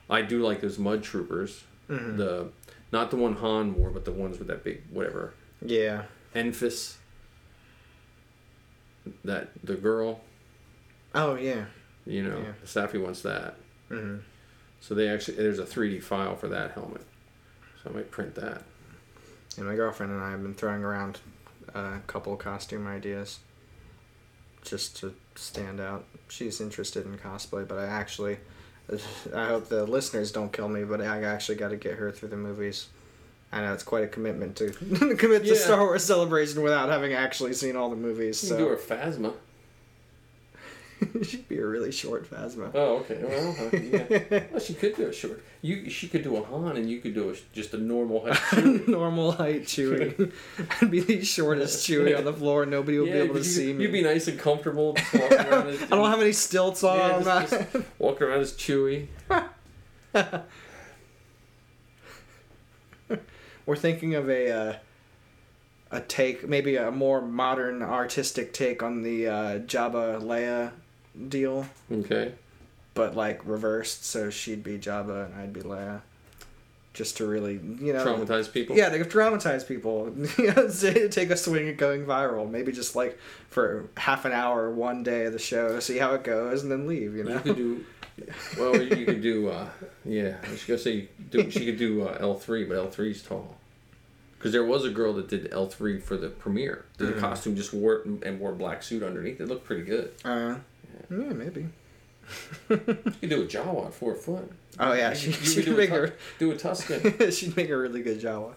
i 0.10 0.22
do 0.22 0.40
like 0.42 0.62
those 0.62 0.78
mud 0.80 1.04
troopers 1.04 1.64
Mhm. 1.90 2.18
the 2.18 2.50
not 2.92 3.10
the 3.12 3.18
one 3.18 3.36
han 3.36 3.76
wore 3.76 3.90
but 3.90 4.06
the 4.06 4.12
ones 4.12 4.38
with 4.40 4.48
that 4.48 4.64
big 4.64 4.82
whatever 4.92 5.34
Yeah. 5.62 6.04
enfys 6.36 6.96
that 9.24 9.50
the 9.64 9.76
girl 9.76 10.22
Oh 11.16 11.36
yeah. 11.36 11.66
you 12.06 12.24
know 12.24 12.38
Yeah. 12.40 12.54
Safi 12.66 13.02
wants 13.04 13.22
that 13.24 13.56
hmm 13.90 14.18
so 14.82 14.96
they 14.96 15.10
actually 15.10 15.38
there's 15.38 15.60
a 15.60 15.66
3d 15.66 16.02
file 16.02 16.36
for 16.36 16.48
that 16.48 16.72
helmet 16.72 17.02
so 17.84 17.90
i 17.90 17.94
might 17.94 18.12
print 18.12 18.36
that 18.36 18.64
And 19.58 19.68
my 19.68 19.76
girlfriend 19.76 20.12
and 20.14 20.22
I 20.22 20.32
have 20.32 20.42
been 20.44 20.54
throwing 20.54 20.84
around 20.84 21.20
a 21.74 22.00
couple 22.08 22.36
costume 22.38 22.88
ideas 22.88 23.40
just 24.64 24.98
to 24.98 25.14
stand 25.36 25.80
out. 25.82 26.06
She's 26.30 26.62
interested 26.62 27.06
in 27.06 27.18
cosplay, 27.18 27.68
but 27.68 27.78
I 27.78 27.86
actually, 27.86 28.38
I 29.36 29.46
hope 29.48 29.70
the 29.70 29.86
listeners 29.86 30.32
don't 30.32 30.52
kill 30.52 30.68
me, 30.70 30.84
but 30.84 31.02
I 31.02 31.24
actually 31.24 31.56
got 31.56 31.70
to 31.70 31.78
get 31.78 31.96
her 31.96 32.12
through 32.12 32.30
the 32.30 32.38
movies. 32.38 32.88
I 33.52 33.62
know 33.62 33.74
it's 33.74 33.84
quite 33.84 34.04
a 34.04 34.08
commitment 34.08 34.56
to 34.58 34.70
commit 35.18 35.44
Yeah. 35.44 35.54
to 35.54 35.56
Star 35.56 35.80
Wars 35.82 36.04
Celebration 36.04 36.62
without 36.62 36.90
having 36.90 37.14
actually 37.14 37.54
seen 37.54 37.76
all 37.76 37.90
the 37.90 37.96
movies. 37.96 38.40
So. 38.40 38.48
you 38.48 38.56
can 38.56 38.64
do 38.66 38.70
her 38.70 38.78
phasma 38.78 39.34
She'd 41.24 41.48
be 41.48 41.58
a 41.60 41.66
really 41.66 41.92
short 41.92 42.30
Phasma. 42.30 42.72
Oh, 42.74 42.98
okay. 42.98 43.20
Well, 43.24 43.56
uh, 43.60 43.78
yeah. 43.78 44.44
well, 44.52 44.60
she 44.60 44.74
could 44.74 44.96
do 44.96 45.08
a 45.08 45.14
short. 45.14 45.44
You, 45.62 45.90
she 45.90 46.08
could 46.08 46.24
do 46.24 46.36
a 46.38 46.44
Han, 46.44 46.78
and 46.78 46.90
you 46.90 47.00
could 47.00 47.14
do 47.14 47.30
a, 47.30 47.36
just 47.54 47.74
a 47.74 47.78
normal 47.78 48.26
height. 48.32 48.88
Normal 48.88 49.32
height 49.34 49.64
Chewie. 49.64 50.32
I'd 50.82 50.92
be 50.92 51.00
the 51.02 51.24
shortest 51.24 51.88
Chewie 51.88 52.18
on 52.18 52.26
the 52.26 52.34
floor. 52.34 52.66
Nobody 52.66 53.00
would 53.00 53.12
be 53.12 53.18
able 53.18 53.36
to 53.36 53.40
you, 53.40 53.44
see 53.46 53.74
me. 53.74 53.84
You'd 53.84 53.92
be 53.94 54.02
nice 54.02 54.28
and 54.28 54.38
comfortable. 54.40 54.96
Walking 55.14 55.40
around 55.40 55.68
as, 55.68 55.82
I 55.84 55.88
don't 55.88 56.10
have 56.10 56.22
any 56.22 56.32
stilts 56.34 56.84
on. 56.84 56.98
Yeah, 56.98 57.22
just- 57.24 57.72
just 57.74 57.86
walking 57.98 58.28
around 58.28 58.42
as 58.42 58.54
Chewie. 58.54 59.08
We're 63.66 63.76
thinking 63.76 64.16
of 64.16 64.30
a 64.30 64.52
uh, 64.52 64.74
a 65.92 66.02
take, 66.02 66.48
maybe 66.48 66.76
a 66.76 66.92
more 66.92 67.22
modern 67.22 67.82
artistic 67.82 68.54
take 68.54 68.82
on 68.84 69.04
the 69.04 69.28
uh, 69.28 69.60
Jabba 69.60 70.22
Leia 70.22 70.72
deal, 71.28 71.66
Okay. 71.92 72.34
but 72.94 73.16
like 73.16 73.42
reversed. 73.46 74.06
So 74.06 74.30
she'd 74.30 74.64
be 74.64 74.78
Jabba 74.78 75.26
and 75.26 75.36
I'd 75.36 75.54
be 75.54 75.62
Leia, 75.62 76.02
just 76.94 77.18
to 77.18 77.26
really, 77.28 77.54
you 77.80 77.94
know, 77.94 78.06
Traumatize 78.06 78.52
people. 78.52 78.76
Yeah, 78.78 78.90
to 78.90 79.00
traumatize 79.06 79.68
people. 79.68 80.14
You 80.38 80.54
know, 80.54 80.70
take 81.10 81.30
a 81.30 81.38
swing 81.38 81.70
at 81.70 81.78
going 81.78 82.06
viral. 82.06 82.50
Maybe 82.50 82.72
just 82.72 82.96
like 82.96 83.18
for 83.50 83.90
half 83.98 84.26
an 84.26 84.32
hour 84.32 84.70
one 84.72 85.04
day 85.04 85.26
of 85.26 85.34
the 85.34 85.40
show, 85.40 85.80
see 85.80 85.98
how 85.98 86.14
it 86.14 86.24
goes, 86.24 86.64
and 86.64 86.72
then 86.72 86.88
leave. 86.88 87.16
You 87.16 87.24
know. 87.26 87.34
You 87.36 87.40
could 87.40 87.56
do. 87.58 87.86
Well, 88.58 88.82
you 88.82 89.06
could 89.06 89.22
do. 89.22 89.48
Uh, 89.50 89.70
yeah, 90.04 90.36
I 90.46 90.52
was 90.52 90.64
gonna 90.66 90.78
say 90.78 91.08
do, 91.32 91.50
she 91.50 91.66
could 91.66 91.78
do 91.78 92.02
uh, 92.08 92.18
L 92.20 92.34
three, 92.36 92.66
but 92.66 92.76
L 92.78 92.88
3s 92.88 93.26
tall. 93.26 93.56
Because 94.38 94.52
there 94.52 94.66
was 94.66 94.84
a 94.86 94.90
girl 94.90 95.14
that 95.14 95.30
did 95.30 95.50
L 95.54 95.68
three 95.68 96.00
for 96.02 96.18
the 96.18 96.28
premiere. 96.28 96.84
Did 96.98 97.06
Mm-hmm. 97.08 97.16
the 97.16 97.22
costume, 97.22 97.56
just 97.56 97.74
wore 97.74 97.96
it 97.96 98.06
and 98.06 98.22
and 98.24 98.40
wore 98.42 98.52
a 98.52 98.56
black 98.56 98.84
suit 98.84 99.04
underneath. 99.04 99.40
It 99.40 99.48
looked 99.48 99.64
pretty 99.66 99.84
good. 99.84 100.12
Uh, 100.26 100.56
yeah, 101.10 101.18
maybe. 101.34 101.68
You 102.70 102.78
could 102.78 103.30
do 103.30 103.42
a 103.42 103.46
Jawa 103.46 103.88
at 103.88 103.94
four 103.94 104.14
foot. 104.16 104.52
Oh 104.80 104.94
yeah, 104.94 105.14
she, 105.14 105.28
you 105.28 105.34
she'd 105.44 105.56
could 105.56 105.66
do 105.66 105.74
a, 105.74 105.78
make 105.78 105.90
her. 105.90 106.14
do 106.38 106.52
a 106.52 106.56
Tusken. 106.56 107.32
she'd 107.38 107.58
make 107.58 107.70
a 107.70 107.78
really 107.78 108.04
good 108.04 108.20
Jawa. 108.22 108.54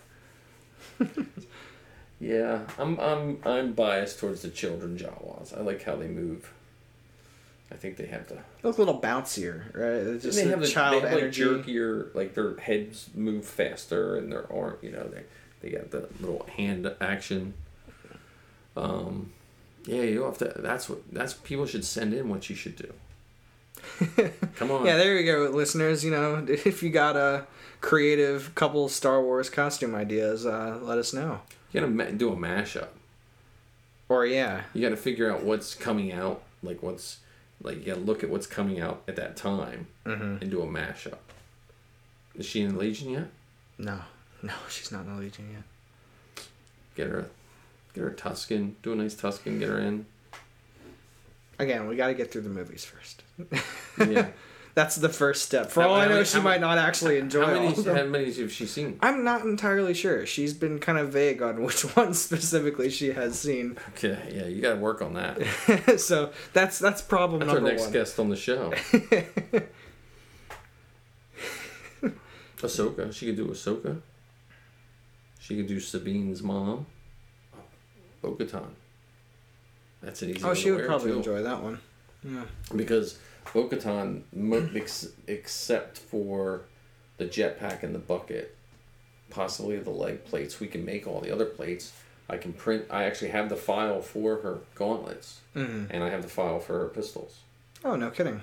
yeah, 2.20 2.60
I'm 2.78 2.98
I'm 3.00 3.38
I'm 3.44 3.72
biased 3.72 4.18
towards 4.18 4.42
the 4.42 4.50
children 4.50 4.96
Jawas. 4.98 5.56
I 5.56 5.62
like 5.62 5.82
how 5.82 5.96
they 5.96 6.08
move. 6.08 6.52
I 7.70 7.76
think 7.76 7.96
they 7.96 8.06
have 8.06 8.28
the 8.28 8.34
They 8.34 8.68
look 8.68 8.76
a 8.76 8.82
little 8.82 9.00
bouncier, 9.00 9.74
right? 9.74 10.14
It's 10.14 10.24
Just 10.24 10.36
they 10.38 10.48
have 10.50 10.60
the 10.60 10.68
child 10.68 11.02
they 11.04 11.08
have 11.08 11.18
energy. 11.18 11.44
like 11.46 11.64
jerkier, 11.64 12.14
like 12.14 12.34
their 12.34 12.54
heads 12.58 13.08
move 13.14 13.46
faster 13.46 14.16
and 14.16 14.30
their 14.30 14.52
arm, 14.52 14.76
you 14.82 14.90
know, 14.92 15.08
they 15.08 15.22
they 15.62 15.70
got 15.76 15.90
the 15.90 16.06
little 16.20 16.44
hand 16.56 16.92
action. 17.00 17.54
Um, 18.76 19.32
yeah, 19.84 20.02
you 20.02 20.22
have 20.22 20.38
to. 20.38 20.52
That's 20.56 20.88
what 20.88 21.00
that's 21.12 21.34
people 21.34 21.66
should 21.66 21.84
send 21.84 22.14
in 22.14 22.28
what 22.28 22.48
you 22.48 22.56
should 22.56 22.76
do. 22.76 22.92
Come 24.56 24.70
on, 24.70 24.86
Yeah, 24.86 24.96
there 24.96 25.18
you 25.18 25.30
go, 25.30 25.50
listeners. 25.50 26.04
You 26.04 26.10
know, 26.10 26.44
if 26.48 26.82
you 26.82 26.90
got 26.90 27.16
a 27.16 27.46
creative 27.80 28.54
couple 28.54 28.88
Star 28.88 29.22
Wars 29.22 29.50
costume 29.50 29.94
ideas, 29.94 30.46
uh, 30.46 30.78
let 30.82 30.98
us 30.98 31.12
know. 31.12 31.40
you 31.72 31.80
gotta 31.80 31.92
ma- 31.92 32.16
do 32.16 32.32
a 32.32 32.36
mashup. 32.36 32.88
Or 34.08 34.26
yeah, 34.26 34.62
You 34.74 34.82
gotta 34.82 34.96
figure 34.96 35.32
out 35.32 35.42
what's 35.42 35.74
coming 35.74 36.12
out, 36.12 36.42
like 36.62 36.82
what's 36.82 37.18
like 37.62 37.78
you 37.78 37.84
gotta 37.94 38.00
look 38.00 38.22
at 38.22 38.30
what's 38.30 38.46
coming 38.46 38.80
out 38.80 39.02
at 39.08 39.16
that 39.16 39.36
time 39.36 39.86
mm-hmm. 40.04 40.36
and 40.40 40.50
do 40.50 40.62
a 40.62 40.66
mashup. 40.66 41.18
Is 42.34 42.46
she 42.46 42.62
in 42.62 42.74
the 42.74 42.78
Legion 42.78 43.10
yet? 43.10 43.28
no, 43.78 44.00
no, 44.42 44.52
she's 44.68 44.92
not 44.92 45.06
in 45.06 45.16
the 45.16 45.22
Legion 45.22 45.48
yet. 45.52 46.44
Get 46.94 47.08
her, 47.08 47.28
get 47.94 48.02
her 48.02 48.10
a 48.10 48.14
Tusken. 48.14 48.74
Do 48.82 48.92
a 48.92 48.96
nice 48.96 49.14
Tusken. 49.14 49.58
Get 49.58 49.68
her 49.68 49.78
in. 49.78 50.06
Again, 51.58 51.86
we 51.88 51.96
got 51.96 52.08
to 52.08 52.14
get 52.14 52.32
through 52.32 52.42
the 52.42 52.48
movies 52.48 52.84
first. 52.84 53.22
Yeah. 53.98 54.28
That's 54.74 54.96
the 54.96 55.10
first 55.10 55.42
step. 55.44 55.70
For 55.70 55.82
How- 55.82 55.90
all 55.90 55.94
I 55.96 56.06
know, 56.06 56.14
many- 56.14 56.24
she 56.24 56.40
might 56.40 56.62
ma- 56.62 56.68
not 56.74 56.78
actually 56.78 57.18
enjoy 57.18 57.44
How 57.44 57.52
many? 57.52 57.74
How 57.74 58.04
many 58.04 58.32
have 58.32 58.50
she 58.50 58.64
seen? 58.64 58.98
I'm 59.02 59.22
not 59.22 59.42
entirely 59.42 59.92
sure. 59.92 60.24
She's 60.24 60.54
been 60.54 60.78
kind 60.78 60.96
of 60.96 61.10
vague 61.10 61.42
on 61.42 61.62
which 61.64 61.94
ones 61.94 62.18
specifically 62.18 62.88
she 62.88 63.12
has 63.12 63.38
seen. 63.38 63.76
Okay, 63.90 64.18
yeah, 64.34 64.46
you 64.46 64.62
got 64.62 64.74
to 64.76 64.80
work 64.80 65.02
on 65.02 65.12
that. 65.12 66.00
so 66.00 66.32
that's 66.54 66.78
that's 66.78 67.02
problem 67.02 67.40
That's 67.40 67.52
our 67.52 67.60
next 67.60 67.82
one. 67.82 67.92
guest 67.92 68.18
on 68.18 68.30
the 68.30 68.36
show. 68.36 68.72
Ahsoka. 72.58 73.12
She 73.12 73.26
could 73.26 73.36
do 73.36 73.48
Ahsoka. 73.48 74.00
She 75.40 75.56
could 75.56 75.66
do 75.66 75.80
Sabine's 75.80 76.42
mom. 76.42 76.86
Bo 78.22 78.32
Katan. 78.34 78.68
That's 80.02 80.22
an 80.22 80.30
easy 80.30 80.40
Oh, 80.44 80.54
she 80.54 80.70
would 80.70 80.86
probably 80.86 81.10
too. 81.10 81.18
enjoy 81.18 81.42
that 81.42 81.62
one. 81.62 81.78
Yeah. 82.24 82.44
Because 82.74 83.18
Bo 83.52 83.68
Katan, 83.68 84.22
ex- 84.76 85.08
except 85.26 85.98
for 85.98 86.62
the 87.18 87.26
jetpack 87.26 87.82
and 87.82 87.94
the 87.94 87.98
bucket, 87.98 88.56
possibly 89.30 89.78
the 89.78 89.90
leg 89.90 90.24
plates, 90.24 90.58
we 90.60 90.66
can 90.68 90.84
make 90.84 91.06
all 91.06 91.20
the 91.20 91.30
other 91.32 91.44
plates. 91.46 91.92
I 92.28 92.36
can 92.38 92.52
print, 92.52 92.86
I 92.90 93.04
actually 93.04 93.30
have 93.30 93.48
the 93.48 93.56
file 93.56 94.00
for 94.00 94.36
her 94.40 94.58
gauntlets, 94.74 95.40
hmm 95.54 95.84
and 95.90 96.02
I 96.02 96.08
have 96.10 96.22
the 96.22 96.28
file 96.28 96.60
for 96.60 96.78
her 96.78 96.88
pistols. 96.88 97.40
Oh, 97.84 97.96
no 97.96 98.10
kidding. 98.10 98.40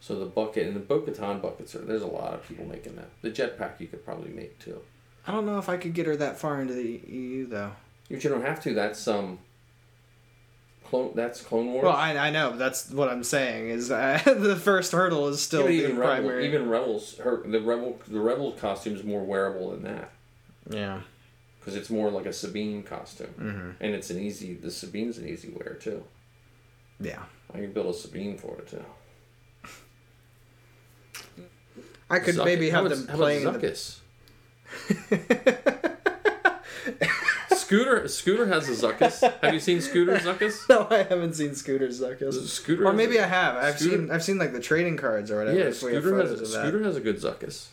So 0.00 0.18
the 0.20 0.26
bucket 0.26 0.66
and 0.66 0.76
the 0.76 0.80
Bo-Katan 0.80 1.42
buckets 1.42 1.74
are 1.74 1.78
there's 1.80 2.02
a 2.02 2.06
lot 2.06 2.34
of 2.34 2.46
people 2.46 2.64
making 2.66 2.94
that. 2.96 3.08
The 3.22 3.30
jetpack 3.30 3.80
you 3.80 3.86
could 3.88 4.04
probably 4.04 4.30
make 4.30 4.58
too. 4.58 4.80
I 5.26 5.32
don't 5.32 5.46
know 5.46 5.58
if 5.58 5.68
I 5.68 5.76
could 5.78 5.94
get 5.94 6.06
her 6.06 6.14
that 6.16 6.38
far 6.38 6.60
into 6.60 6.74
the 6.74 7.00
EU 7.08 7.46
though. 7.48 7.72
You 8.08 8.18
don't 8.18 8.42
have 8.42 8.62
to. 8.64 8.74
That's 8.74 9.06
um. 9.08 9.38
Clone. 10.84 11.12
That's 11.16 11.42
Clone 11.42 11.72
Wars. 11.72 11.82
Well, 11.84 11.96
I, 11.96 12.16
I 12.16 12.30
know 12.30 12.56
that's 12.56 12.90
what 12.92 13.08
I'm 13.08 13.24
saying 13.24 13.70
is 13.70 13.90
uh, 13.90 14.20
the 14.24 14.54
first 14.54 14.92
hurdle 14.92 15.26
is 15.26 15.38
Yeah, 15.38 15.46
still 15.46 15.62
but 15.62 15.68
the 15.68 15.74
even 15.74 15.96
Rebel, 15.98 16.06
primary. 16.14 16.46
even 16.46 16.68
Rebels, 16.68 17.16
her 17.18 17.42
the 17.44 17.60
Rebel 17.60 17.98
the 18.06 18.20
Rebel 18.20 18.52
costume 18.52 18.94
is 18.94 19.02
more 19.02 19.24
wearable 19.24 19.70
than 19.72 19.82
that 19.82 20.12
Yeah. 20.70 21.00
because 21.58 21.74
it's 21.74 21.90
more 21.90 22.08
like 22.12 22.26
a 22.26 22.32
Sabine 22.32 22.84
costume, 22.84 23.26
hmm 23.36 23.70
and 23.80 23.94
it's 23.96 24.10
an 24.10 24.20
easy. 24.20 24.54
The 24.54 24.70
Sabine's 24.70 25.18
an 25.18 25.26
easy 25.28 25.48
wear 25.48 25.74
too. 25.74 26.04
Yeah. 27.00 27.22
I 27.52 27.58
can 27.58 27.72
build 27.72 27.86
a 27.86 27.92
Sabine 27.98 28.38
for 28.38 28.56
it 28.58 28.68
too. 28.68 28.84
I 32.08 32.20
could 32.20 32.36
Zuck- 32.36 32.44
maybe 32.44 32.70
have 32.70 32.88
them 32.88 33.08
playing. 33.08 33.44
the- 33.44 33.58
Zuckus. 33.58 33.98
Scooter 37.66 38.06
Scooter 38.08 38.46
has 38.46 38.68
a 38.68 38.72
Zuckus. 38.86 39.20
Have 39.42 39.52
you 39.52 39.58
seen 39.60 39.80
Scooter 39.80 40.16
Zuckus? 40.18 40.66
no, 40.68 40.86
I 40.88 41.02
haven't 41.02 41.34
seen 41.34 41.54
Scooter 41.56 41.88
Zuckus. 41.88 42.34
Scooter, 42.46 42.86
Or 42.86 42.92
maybe 42.92 43.18
I 43.18 43.26
have. 43.26 43.56
I've 43.56 43.78
Scooter- 43.78 43.96
seen 43.96 44.10
I've 44.12 44.22
seen 44.22 44.38
like 44.38 44.52
the 44.52 44.60
trading 44.60 44.96
cards 44.96 45.30
or 45.32 45.38
whatever. 45.38 45.58
Yeah, 45.58 45.64
if 45.66 45.82
we 45.82 45.94
have 45.94 46.04
Scooter 46.04 46.20
has 46.22 46.40
a. 46.40 46.46
Scooter 46.46 46.82
has 46.84 46.96
a 46.96 47.00
good 47.00 47.16
Zuckus, 47.16 47.66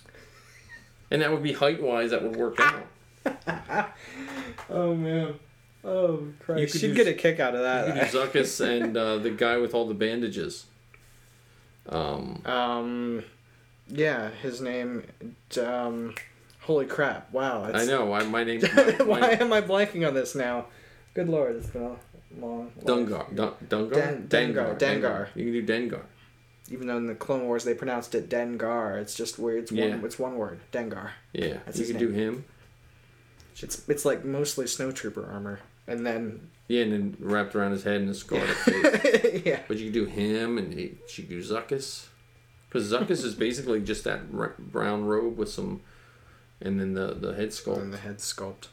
and 1.11 1.21
that 1.21 1.31
would 1.31 1.43
be 1.43 1.53
height 1.53 1.81
wise. 1.81 2.09
That 2.11 2.23
would 2.23 2.35
work 2.35 2.59
out. 2.59 3.93
Oh 4.69 4.95
man. 4.95 5.35
Oh 5.83 6.23
Christ! 6.39 6.59
You 6.61 6.67
could 6.67 6.81
She'd 6.81 6.87
do- 6.87 6.93
get 6.95 7.07
a 7.07 7.13
kick 7.13 7.39
out 7.39 7.53
of 7.53 7.59
You 7.59 7.93
that. 7.93 8.09
could 8.09 8.11
do 8.11 8.17
Zuckus 8.41 8.61
and 8.65 8.95
uh, 8.97 9.17
the 9.17 9.29
guy 9.29 9.57
with 9.57 9.73
all 9.73 9.85
the 9.87 9.93
bandages. 9.93 10.65
Um, 11.89 12.41
um, 12.45 13.23
yeah, 13.89 14.29
his 14.41 14.61
name. 14.61 15.03
Um, 15.61 16.15
holy 16.63 16.85
crap! 16.85 17.31
Wow. 17.31 17.69
I 17.73 17.85
know. 17.85 18.13
I, 18.13 18.23
my 18.23 18.43
name. 18.43 18.61
My, 18.75 18.83
Why 19.05 19.19
my, 19.19 19.31
am 19.31 19.53
I 19.53 19.61
blanking 19.61 20.07
on 20.07 20.13
this 20.13 20.35
now? 20.35 20.65
Good 21.13 21.29
lord, 21.29 21.55
it's 21.55 21.67
been 21.67 21.83
a 21.83 21.95
long. 22.45 22.71
Dungar. 22.83 23.33
Dun, 23.35 23.53
Dungar. 23.67 23.93
Den- 23.93 24.27
Dengar, 24.27 24.79
Dengar. 24.79 25.27
You 25.35 25.43
can 25.45 25.53
do 25.53 25.65
Dengar. 25.65 26.01
Even 26.71 26.87
though 26.87 26.97
in 26.97 27.07
the 27.07 27.15
Clone 27.15 27.45
Wars 27.45 27.63
they 27.65 27.73
pronounced 27.73 28.15
it 28.15 28.29
Dengar, 28.29 28.99
it's 28.99 29.13
just 29.15 29.37
weird. 29.37 29.63
It's 29.63 29.71
one. 29.71 29.79
Yeah. 29.79 29.99
It's 30.03 30.17
one 30.17 30.37
word. 30.37 30.59
Dengar. 30.71 31.11
Yeah, 31.33 31.57
That's 31.65 31.77
you 31.77 31.85
can 31.85 31.97
do 31.97 32.09
him. 32.09 32.45
It's 33.61 33.87
it's 33.87 34.05
like 34.05 34.25
mostly 34.25 34.65
snowtrooper 34.65 35.31
armor, 35.31 35.59
and 35.87 36.05
then 36.05 36.49
Yeah, 36.67 36.83
and 36.83 36.91
then 36.93 37.17
wrapped 37.19 37.55
around 37.55 37.71
his 37.71 37.83
head 37.83 38.01
and 38.01 38.09
a 38.09 38.13
scarlet 38.13 38.47
face. 38.47 39.41
yeah. 39.45 39.59
But 39.67 39.77
you 39.77 39.85
could 39.85 39.93
do 39.93 40.05
him, 40.05 40.57
and 40.57 40.73
he, 40.73 40.97
could 41.13 41.29
do 41.29 41.39
Zuckus. 41.41 42.07
Because 42.67 42.91
Zuckus 42.91 43.23
is 43.23 43.35
basically 43.35 43.81
just 43.81 44.03
that 44.05 44.21
r- 44.35 44.55
brown 44.57 45.05
robe 45.05 45.37
with 45.37 45.49
some, 45.49 45.81
and 46.61 46.79
then 46.79 46.93
the 46.93 47.13
the 47.13 47.33
head 47.33 47.43
And 47.43 47.51
sculpt. 47.51 47.91
the 47.91 47.97
head 47.97 48.17
sculpt. 48.17 48.67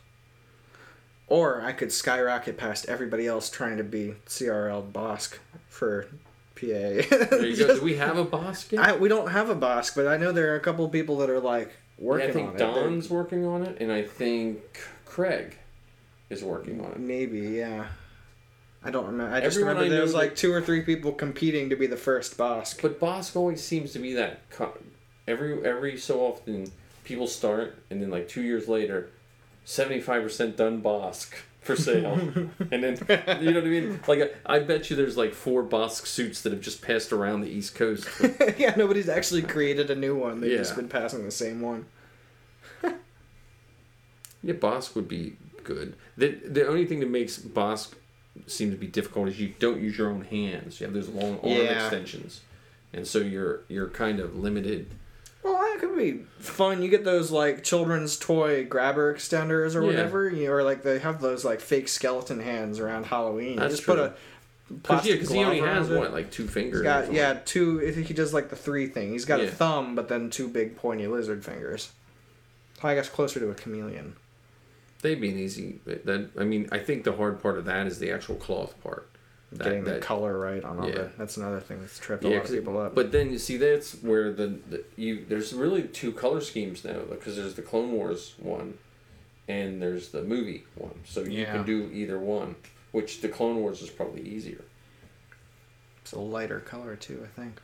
Or 1.27 1.63
I 1.63 1.73
could 1.73 1.93
skyrocket 1.93 2.57
past 2.57 2.87
everybody 2.89 3.27
else 3.27 3.51
trying 3.51 3.77
to 3.77 3.85
be 3.85 4.15
CRL 4.27 4.91
Bosk 4.91 5.39
for 5.69 6.07
PA. 6.57 6.61
There 6.67 7.47
you 7.47 7.57
go. 7.57 7.75
Do 7.79 7.83
we 7.83 7.97
have 7.97 8.17
a 8.19 8.25
Bosk 8.27 8.73
yet? 8.73 8.81
I, 8.85 8.97
we 8.97 9.09
don't 9.09 9.31
have 9.31 9.49
a 9.49 9.55
Bosk, 9.55 9.95
but 9.95 10.09
I 10.09 10.17
know 10.17 10.33
there 10.33 10.53
are 10.53 10.57
a 10.57 10.61
couple 10.61 10.89
people 10.89 11.19
that 11.19 11.31
are 11.31 11.39
like 11.39 11.69
Yeah, 11.99 12.05
working 12.05 12.29
I 12.31 12.33
think 12.33 12.49
on 12.49 12.55
it. 12.57 12.59
Don's 12.59 13.09
working 13.11 13.45
on 13.47 13.63
it, 13.63 13.81
and 13.81 13.93
I 13.93 14.03
think 14.03 14.81
Craig 15.05 15.57
is 16.31 16.43
working 16.43 16.85
on 16.85 16.91
it. 16.93 16.99
Maybe, 16.99 17.39
yeah. 17.41 17.87
I 18.83 18.91
don't 18.91 19.07
remember. 19.07 19.33
I 19.33 19.41
just 19.41 19.57
Everyone 19.57 19.77
remember 19.77 19.95
I 19.95 19.97
there 19.99 20.03
was 20.03 20.15
like 20.15 20.35
two 20.35 20.53
or 20.53 20.61
three 20.61 20.81
people 20.81 21.13
competing 21.13 21.71
to 21.71 21.77
be 21.77 21.87
the 21.87 21.97
first 21.99 22.37
Bosk. 22.37 22.83
But 22.83 22.99
Bosk 22.99 23.37
always 23.37 23.63
seems 23.63 23.93
to 23.93 24.01
be 24.01 24.15
that. 24.15 24.49
Co- 24.51 24.77
every 25.29 25.65
every 25.65 25.97
so 25.97 26.21
often, 26.27 26.73
people 27.11 27.27
start, 27.27 27.77
and 27.91 28.01
then 28.01 28.11
like 28.11 28.29
two 28.29 28.43
years 28.43 28.69
later, 28.69 29.11
seventy 29.65 30.01
five 30.01 30.23
percent 30.23 30.57
done 30.57 30.81
Bosk. 30.83 31.33
for 31.61 31.77
sale, 31.77 32.15
and 32.73 32.83
then 32.83 32.97
you 33.43 33.51
know 33.51 33.61
what 33.61 33.65
I 33.65 33.69
mean. 33.69 34.01
Like 34.09 34.41
I, 34.47 34.57
I 34.57 34.59
bet 34.61 34.89
you 34.89 34.97
there's 34.97 35.17
like 35.19 35.35
four 35.35 35.63
Bosk 35.63 36.07
suits 36.07 36.41
that 36.43 36.53
have 36.53 36.63
just 36.63 36.81
passed 36.81 37.13
around 37.13 37.43
the 37.43 37.51
East 37.51 37.75
Coast. 37.75 38.09
yeah, 38.59 38.75
nobody's 38.77 39.09
actually 39.11 39.43
created 39.43 39.91
a 39.91 39.95
new 39.95 40.17
one. 40.17 40.41
They've 40.41 40.57
just 40.57 40.75
been 40.77 40.89
passing 40.89 41.25
the 41.25 41.31
same 41.31 41.61
one. 41.61 41.85
Yeah, 44.43 44.55
Bosk 44.55 44.95
would 44.95 45.09
be 45.09 45.37
good. 45.65 45.97
The 46.17 46.29
the 46.31 46.67
only 46.67 46.87
thing 46.87 47.01
that 47.01 47.11
makes 47.11 47.39
Bosk 47.39 47.93
seem 48.47 48.71
to 48.71 48.77
be 48.77 48.87
difficult 48.87 49.29
is 49.29 49.39
you 49.41 49.53
don't 49.59 49.81
use 49.81 49.99
your 49.99 50.09
own 50.11 50.23
hands. 50.25 50.81
You 50.81 50.87
have 50.87 50.95
those 50.95 51.09
long 51.09 51.35
arm 51.41 51.51
Yeah. 51.53 51.83
extensions, 51.85 52.41
and 52.93 53.07
so 53.07 53.19
you're 53.19 53.61
you're 53.69 53.89
kind 53.89 54.19
of 54.21 54.37
limited. 54.37 54.95
Well, 55.43 55.55
that 55.55 55.79
could 55.81 55.97
be 55.97 56.25
fun. 56.39 56.83
You 56.83 56.91
get 56.91 57.05
those 57.05 57.31
like 57.31 57.65
children's 57.65 58.17
toy 58.19 58.65
grabber 58.65 59.15
extenders 59.15 59.75
or 59.75 59.81
Yeah. 59.81 59.87
whatever, 59.87 60.29
you 60.29 60.53
or 60.53 60.63
like 60.63 60.83
they 60.83 60.99
have 60.99 61.21
those 61.21 61.45
like 61.45 61.61
fake 61.61 61.89
skeleton 61.89 62.41
hands 62.41 62.79
around 62.79 63.07
Halloween. 63.07 63.57
That's 63.57 63.71
you 63.73 63.77
just 63.77 63.83
true. 63.85 63.95
put 63.95 64.05
a 64.05 64.15
plastic 64.83 65.09
yeah, 65.11 65.15
because 65.17 65.31
he 65.31 65.43
only 65.43 65.61
has 65.61 65.89
it. 65.91 65.99
what 65.99 66.13
like 66.13 66.31
two 66.31 66.47
fingers. 66.47 66.83
Got 66.83 67.13
yeah 67.13 67.39
two. 67.45 67.83
I 67.87 67.91
think 67.93 68.07
he 68.07 68.15
does 68.15 68.35
like 68.35 68.51
the 68.51 68.57
three 68.57 68.87
thing. 68.87 69.13
He's 69.13 69.25
got 69.25 69.41
a 69.41 69.49
thumb, 69.49 69.95
but 69.95 70.09
then 70.09 70.29
two 70.31 70.49
big 70.49 70.77
pointy 70.77 71.07
lizard 71.07 71.45
fingers. 71.45 71.91
I 72.83 72.95
guess 72.95 73.09
closer 73.09 73.41
to 73.41 73.51
a 73.51 73.55
chameleon. 73.55 74.17
They'd 75.03 75.21
be 75.21 75.31
an 75.31 75.39
easy. 75.39 75.81
That 75.87 76.31
I 76.39 76.45
mean, 76.45 76.69
I 76.71 76.79
think 76.79 77.05
the 77.05 77.13
hard 77.17 77.43
part 77.43 77.57
of 77.57 77.65
that 77.65 77.87
is 77.87 77.99
the 77.99 78.11
actual 78.11 78.35
cloth 78.37 78.75
part. 78.83 79.09
That, 79.53 79.65
Getting 79.65 79.83
the 79.85 79.91
that- 79.95 80.03
color 80.03 80.39
right 80.39 80.63
on 80.63 80.79
all 80.79 80.89
Yeah. 80.89 80.95
the. 80.95 81.11
That's 81.19 81.37
another 81.37 81.59
thing 81.59 81.81
that's 81.81 81.99
tripped 81.99 82.25
a 82.25 82.29
lot 82.29 82.45
of 82.45 82.51
people 82.51 82.79
up. 82.79 82.95
But 82.95 83.11
then 83.11 83.33
you 83.33 83.39
see 83.39 83.57
that's 83.57 83.95
where 83.95 84.33
the, 84.33 84.47
the 84.69 84.85
you 84.97 85.25
there's 85.29 85.53
really 85.53 85.83
two 85.89 86.13
color 86.13 86.41
schemes 86.41 86.85
now 86.85 87.01
because 87.11 87.35
there's 87.37 87.55
the 87.55 87.63
Clone 87.63 87.91
Wars 87.91 88.35
one, 88.39 88.79
and 89.49 89.83
there's 89.83 90.11
the 90.11 90.23
movie 90.23 90.65
one. 90.77 91.01
So 91.05 91.23
you 91.23 91.41
Yeah. 91.41 91.53
can 91.53 91.65
do 91.67 91.91
either 91.93 92.17
one, 92.19 92.55
which 92.93 93.23
the 93.23 93.29
Clone 93.29 93.57
Wars 93.57 93.83
is 93.83 93.91
probably 93.91 94.23
easier. 94.23 94.63
it's 96.03 96.13
a 96.13 96.19
lighter 96.21 96.61
color 96.61 96.95
too. 96.95 97.21
I 97.25 97.41
think. 97.41 97.61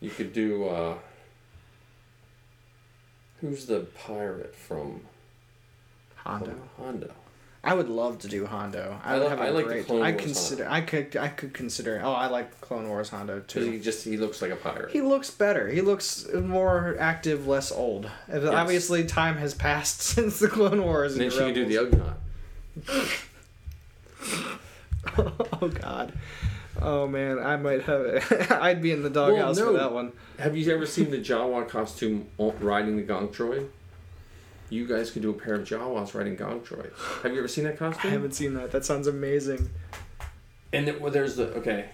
You 0.00 0.10
could 0.10 0.32
do. 0.32 0.68
uh 0.68 0.98
Who's 3.40 3.66
the 3.66 3.80
pirate 3.80 4.54
from 4.54 5.00
Hondo. 6.14 6.46
from 6.52 6.60
Hondo? 6.76 7.12
I 7.64 7.74
would 7.74 7.88
love 7.88 8.18
to 8.20 8.28
do 8.28 8.44
Hondo. 8.44 8.98
I 9.04 9.14
I 9.14 9.18
would 9.18 9.28
have 9.28 9.38
a 9.38 9.42
I 9.42 9.50
like 9.50 9.66
the 9.66 9.72
great. 9.72 9.86
Clone 9.86 10.02
I 10.02 10.10
Wars 10.10 10.22
consider. 10.22 10.68
I 10.68 10.80
could. 10.80 11.16
I 11.16 11.28
could 11.28 11.54
consider. 11.54 12.00
Oh, 12.02 12.12
I 12.12 12.26
like 12.26 12.60
Clone 12.60 12.88
Wars 12.88 13.10
Hondo 13.10 13.38
too. 13.40 13.70
he 13.70 13.78
just 13.78 14.04
he 14.04 14.16
looks 14.16 14.42
like 14.42 14.50
a 14.50 14.56
pirate. 14.56 14.90
He 14.90 15.00
looks 15.00 15.30
better. 15.30 15.68
He 15.68 15.80
looks 15.80 16.26
more 16.32 16.96
active, 16.98 17.46
less 17.46 17.70
old. 17.70 18.10
Obviously, 18.32 19.04
time 19.04 19.36
has 19.36 19.54
passed 19.54 20.00
since 20.02 20.40
the 20.40 20.48
Clone 20.48 20.82
Wars. 20.82 21.12
and 21.12 21.20
then 21.20 21.26
and 21.26 21.34
she 21.34 21.38
could 21.38 21.54
do 21.54 21.66
the. 21.66 22.16
Ugnaught. 22.88 23.22
oh 25.62 25.68
God. 25.68 26.12
Oh 26.80 27.06
man, 27.06 27.38
I 27.38 27.56
might 27.56 27.82
have 27.82 28.00
it. 28.00 28.50
I'd 28.50 28.82
be 28.82 28.90
in 28.90 29.02
the 29.04 29.10
doghouse 29.10 29.58
no. 29.58 29.66
for 29.66 29.72
that 29.74 29.92
one. 29.92 30.12
Have 30.40 30.56
you 30.56 30.72
ever 30.74 30.86
seen 30.86 31.10
the 31.10 31.18
Jawa 31.18 31.68
costume 31.68 32.26
riding 32.38 32.96
the 32.96 33.04
Gonk 33.04 33.32
droid? 33.32 33.68
You 34.72 34.86
guys 34.86 35.10
could 35.10 35.20
do 35.20 35.28
a 35.28 35.34
pair 35.34 35.56
of 35.56 35.68
Jawas 35.68 36.14
riding 36.14 36.34
Gonk 36.34 36.66
droid. 36.66 36.92
Have 37.22 37.30
you 37.32 37.38
ever 37.40 37.46
seen 37.46 37.64
that 37.64 37.78
costume? 37.78 38.08
I 38.10 38.14
haven't 38.14 38.32
seen 38.32 38.54
that. 38.54 38.70
That 38.70 38.86
sounds 38.86 39.06
amazing. 39.06 39.68
And 40.72 40.88
then, 40.88 40.98
well, 40.98 41.12
there's 41.12 41.36
the 41.36 41.48
okay. 41.56 41.90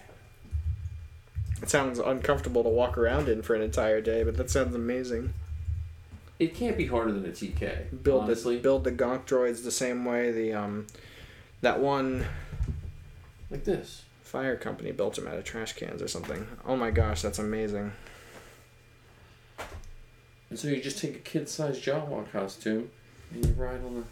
It 1.61 1.69
sounds 1.69 1.99
uncomfortable 1.99 2.63
to 2.63 2.69
walk 2.69 2.97
around 2.97 3.27
in 3.27 3.41
for 3.41 3.53
an 3.53 3.61
entire 3.61 3.99
day, 3.99 4.23
but 4.23 4.37
that 4.37 4.49
sounds 4.49 4.73
amazing. 4.73 5.33
It 6.39 6.55
can't 6.55 6.77
be 6.77 6.85
harder 6.85 7.11
than 7.11 7.25
a 7.25 7.33
TK. 7.33 8.01
Build 8.01 8.23
honestly. 8.23 8.55
the 8.55 8.61
build 8.61 8.85
the 8.85 8.93
Gonk 8.93 9.25
droids 9.25 9.65
the 9.65 9.71
same 9.71 10.05
way 10.05 10.31
the 10.31 10.53
um 10.53 10.87
that 11.59 11.81
one 11.81 12.25
like 13.51 13.65
this. 13.65 14.03
fire 14.23 14.55
company 14.55 14.93
built 14.93 15.15
them 15.15 15.27
out 15.27 15.35
of 15.35 15.43
trash 15.43 15.73
cans 15.73 16.01
or 16.01 16.07
something. 16.07 16.47
Oh 16.65 16.77
my 16.77 16.91
gosh, 16.91 17.21
that's 17.23 17.39
amazing. 17.39 17.91
And 20.49 20.57
so 20.57 20.67
you 20.67 20.81
just 20.81 20.97
take 20.97 21.15
a 21.15 21.19
kid-sized 21.19 21.83
Jawa 21.83 22.29
costume 22.31 22.89
and 23.31 23.45
you 23.45 23.53
ride 23.53 23.83
on 23.85 23.95
the. 23.95 24.03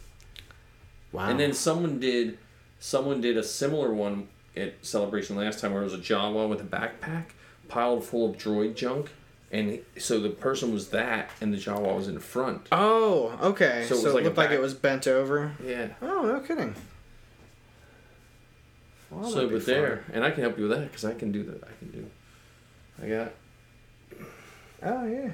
Wow. 1.11 1.29
And 1.29 1.39
then 1.39 1.53
someone 1.53 1.99
did, 1.99 2.37
someone 2.79 3.21
did 3.21 3.37
a 3.37 3.43
similar 3.43 3.93
one 3.93 4.27
at 4.55 4.85
Celebration 4.85 5.35
last 5.35 5.59
time 5.59 5.73
where 5.73 5.81
it 5.81 5.85
was 5.85 5.93
a 5.93 5.99
Jawa 5.99 6.47
with 6.47 6.61
a 6.61 6.63
backpack 6.63 7.25
piled 7.67 8.03
full 8.03 8.29
of 8.29 8.37
droid 8.37 8.75
junk, 8.75 9.11
and 9.51 9.79
so 9.97 10.19
the 10.19 10.29
person 10.29 10.73
was 10.73 10.89
that, 10.89 11.29
and 11.41 11.53
the 11.53 11.57
Jawa 11.57 11.95
was 11.95 12.07
in 12.07 12.19
front. 12.19 12.67
Oh, 12.71 13.37
okay. 13.41 13.85
So 13.87 13.95
So, 13.95 14.01
it 14.01 14.03
was 14.03 14.05
it 14.05 14.15
like 14.15 14.23
looked 14.25 14.37
like 14.37 14.51
it 14.51 14.61
was 14.61 14.73
bent 14.73 15.07
over. 15.07 15.53
Yeah. 15.63 15.89
Oh, 16.01 16.23
no 16.23 16.39
kidding. 16.39 16.75
Well, 19.09 19.29
so, 19.29 19.49
but 19.49 19.65
there, 19.65 20.03
and 20.11 20.23
I 20.23 20.31
can 20.31 20.43
help 20.43 20.57
you 20.57 20.67
with 20.67 20.77
that 20.77 20.89
because 20.91 21.05
I 21.05 21.13
can 21.13 21.31
do 21.31 21.43
that. 21.43 21.63
I 21.63 21.71
can 21.79 21.91
do. 21.91 22.09
I 23.01 23.07
got. 23.07 23.31
Oh 24.83 25.07
yeah. 25.07 25.31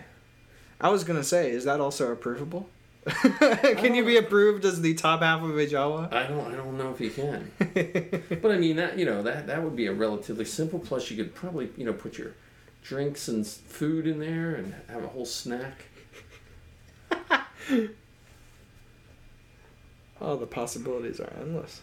I 0.84 0.90
was 0.90 1.04
gonna 1.04 1.24
say, 1.24 1.50
is 1.50 1.64
that 1.64 1.80
also 1.80 2.14
approvable? 2.14 2.66
can 3.78 3.96
you 3.96 4.06
be 4.06 4.18
uh, 4.18 4.22
approved 4.22 4.64
as 4.66 4.82
the 4.82 4.94
top 4.94 5.22
half 5.22 5.42
of 5.42 5.58
a 5.58 5.66
Jawa? 5.66 6.14
I 6.14 6.28
don't. 6.28 6.54
I 6.54 6.56
don't 6.56 6.78
know 6.78 6.92
if 6.92 7.02
you 7.02 7.10
can. 7.10 7.52
but 8.42 8.52
I 8.52 8.58
mean 8.58 8.76
that 8.76 8.98
you 8.98 9.06
know 9.06 9.24
that 9.24 9.48
that 9.48 9.64
would 9.64 9.76
be 9.76 9.88
a 9.88 9.94
relatively 9.94 10.46
simple. 10.46 10.80
Plus, 10.80 11.10
you 11.10 11.18
could 11.18 11.34
probably 11.34 11.70
you 11.76 11.86
know 11.86 11.94
put 11.94 12.18
your 12.18 12.34
drinks 12.82 13.28
and 13.28 13.46
food 13.48 14.08
in 14.08 14.20
there 14.20 14.56
and 14.56 14.76
have 14.90 15.04
a 15.04 15.08
whole 15.08 15.26
snack. 15.26 15.86
Oh, 20.22 20.38
the 20.38 20.48
possibilities 20.48 21.20
are 21.20 21.34
endless. 21.38 21.82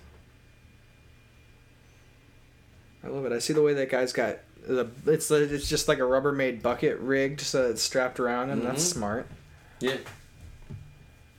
I 3.05 3.09
love 3.09 3.27
it. 3.27 3.33
I 3.33 3.39
see 3.39 3.53
the 3.53 3.61
way 3.61 3.75
that 3.75 3.91
guy's 3.91 4.15
got 4.15 4.39
the. 4.67 4.89
It's 5.07 5.31
it's 5.31 5.69
just 5.69 5.89
like 5.89 5.99
a 5.99 6.03
Rubbermaid 6.03 6.63
bucket 6.63 6.99
rigged 6.99 7.41
so 7.41 7.69
it's 7.71 7.83
strapped 7.83 8.19
around 8.21 8.51
and 8.51 8.63
That's 8.63 8.85
Mhm. 8.85 8.93
smart. 8.93 9.27
Yeah. 9.81 9.97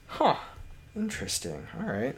Huh. 0.06 0.36
Interesting. 0.94 1.66
All 1.80 1.86
right. 1.90 2.16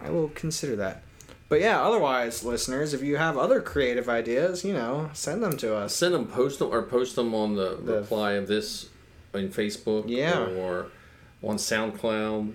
I 0.00 0.10
will 0.10 0.28
consider 0.30 0.74
that. 0.76 1.02
But 1.48 1.60
yeah, 1.60 1.82
otherwise, 1.82 2.42
listeners, 2.44 2.94
if 2.94 3.02
you 3.02 3.16
have 3.18 3.36
other 3.36 3.60
creative 3.60 4.08
ideas, 4.08 4.64
you 4.64 4.72
know, 4.72 5.10
send 5.12 5.42
them 5.42 5.56
to 5.58 5.76
us. 5.76 5.94
Send 5.94 6.14
them, 6.14 6.26
post 6.26 6.58
them, 6.58 6.72
or 6.72 6.82
post 6.82 7.14
them 7.14 7.34
on 7.34 7.54
the, 7.56 7.76
The- 7.76 7.96
reply 8.00 8.32
of 8.32 8.48
this 8.48 8.88
on 9.34 9.48
Facebook. 9.50 10.04
Yeah. 10.08 10.46
Or 10.46 10.86
on 11.42 11.56
SoundCloud. 11.56 12.54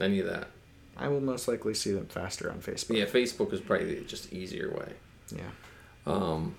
Any 0.00 0.20
of 0.20 0.26
that. 0.26 0.46
I 0.96 1.08
will 1.08 1.20
most 1.20 1.48
likely 1.48 1.74
see 1.74 1.90
them 1.92 2.06
faster 2.06 2.50
on 2.50 2.60
Facebook. 2.60 2.96
Yeah, 2.96 3.06
Facebook 3.06 3.52
is 3.52 3.60
probably 3.60 3.96
the 3.96 4.00
just 4.02 4.32
easier 4.32 4.70
way. 4.70 4.92
Yeah. 5.34 5.50
Um, 6.06 6.56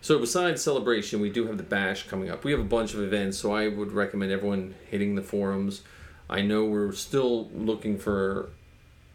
so 0.00 0.18
besides 0.18 0.62
celebration, 0.62 1.20
we 1.20 1.30
do 1.30 1.46
have 1.46 1.56
the 1.56 1.62
bash 1.62 2.08
coming 2.08 2.30
up. 2.30 2.44
We 2.44 2.52
have 2.52 2.60
a 2.60 2.64
bunch 2.64 2.94
of 2.94 3.02
events, 3.02 3.38
so 3.38 3.52
I 3.52 3.68
would 3.68 3.92
recommend 3.92 4.32
everyone 4.32 4.74
hitting 4.90 5.14
the 5.14 5.22
forums. 5.22 5.82
I 6.28 6.42
know 6.42 6.64
we're 6.64 6.92
still 6.92 7.48
looking 7.50 7.98
for 7.98 8.50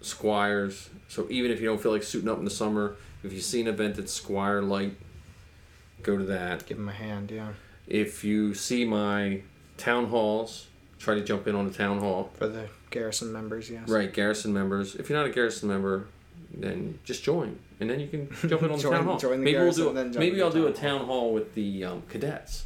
squires, 0.02 0.90
so 1.08 1.28
even 1.30 1.50
if 1.50 1.62
you 1.62 1.68
don't 1.68 1.82
feel 1.82 1.92
like 1.92 2.04
suiting 2.04 2.30
up 2.30 2.38
in 2.38 2.46
the 2.46 2.52
summer, 2.52 2.96
if 3.24 3.34
you 3.34 3.40
see 3.40 3.62
an 3.62 3.68
event 3.68 3.96
that's 3.96 4.14
squire 4.14 4.62
light, 4.62 4.96
go 6.04 6.18
to 6.18 6.26
that. 6.26 6.66
Give 6.68 6.78
them 6.78 6.90
a 6.90 6.94
hand, 6.94 7.32
yeah. 7.32 7.50
If 7.88 8.24
you 8.24 8.54
see 8.54 8.86
my 8.86 9.42
town 9.78 10.08
halls, 10.08 10.68
try 11.00 11.16
to 11.16 11.24
jump 11.24 11.48
in 11.48 11.56
on 11.56 11.68
the 11.68 11.74
town 11.74 12.00
hall. 12.00 12.32
For 12.36 12.48
the 12.48 12.68
garrison 12.92 13.32
members, 13.32 13.70
yes. 13.70 13.88
Right, 13.90 14.14
garrison 14.14 14.54
members. 14.54 14.96
If 14.96 15.10
you're 15.10 15.18
not 15.18 15.28
a 15.28 15.34
garrison 15.34 15.70
member, 15.70 16.08
then 16.64 17.00
just 17.04 17.24
join, 17.24 17.60
and 17.80 17.90
then 17.90 18.00
you 18.00 18.08
can 18.08 18.30
jump 18.50 18.64
in 18.64 18.72
on 18.72 18.78
the 18.78 18.84
Join- 18.84 18.94
town 18.94 19.06
hall. 19.06 19.18
the 19.18 19.38
maybe 19.38 19.58
we'll 19.58 19.72
do. 19.74 19.94
then 19.94 20.12
maybe 20.12 20.42
I'll 20.42 20.52
do 20.52 20.68
a 20.68 20.72
town 20.72 21.00
town 21.00 21.08
hall 21.08 21.34
with 21.34 21.54
the 21.56 21.84
um, 21.84 22.04
cadets, 22.10 22.66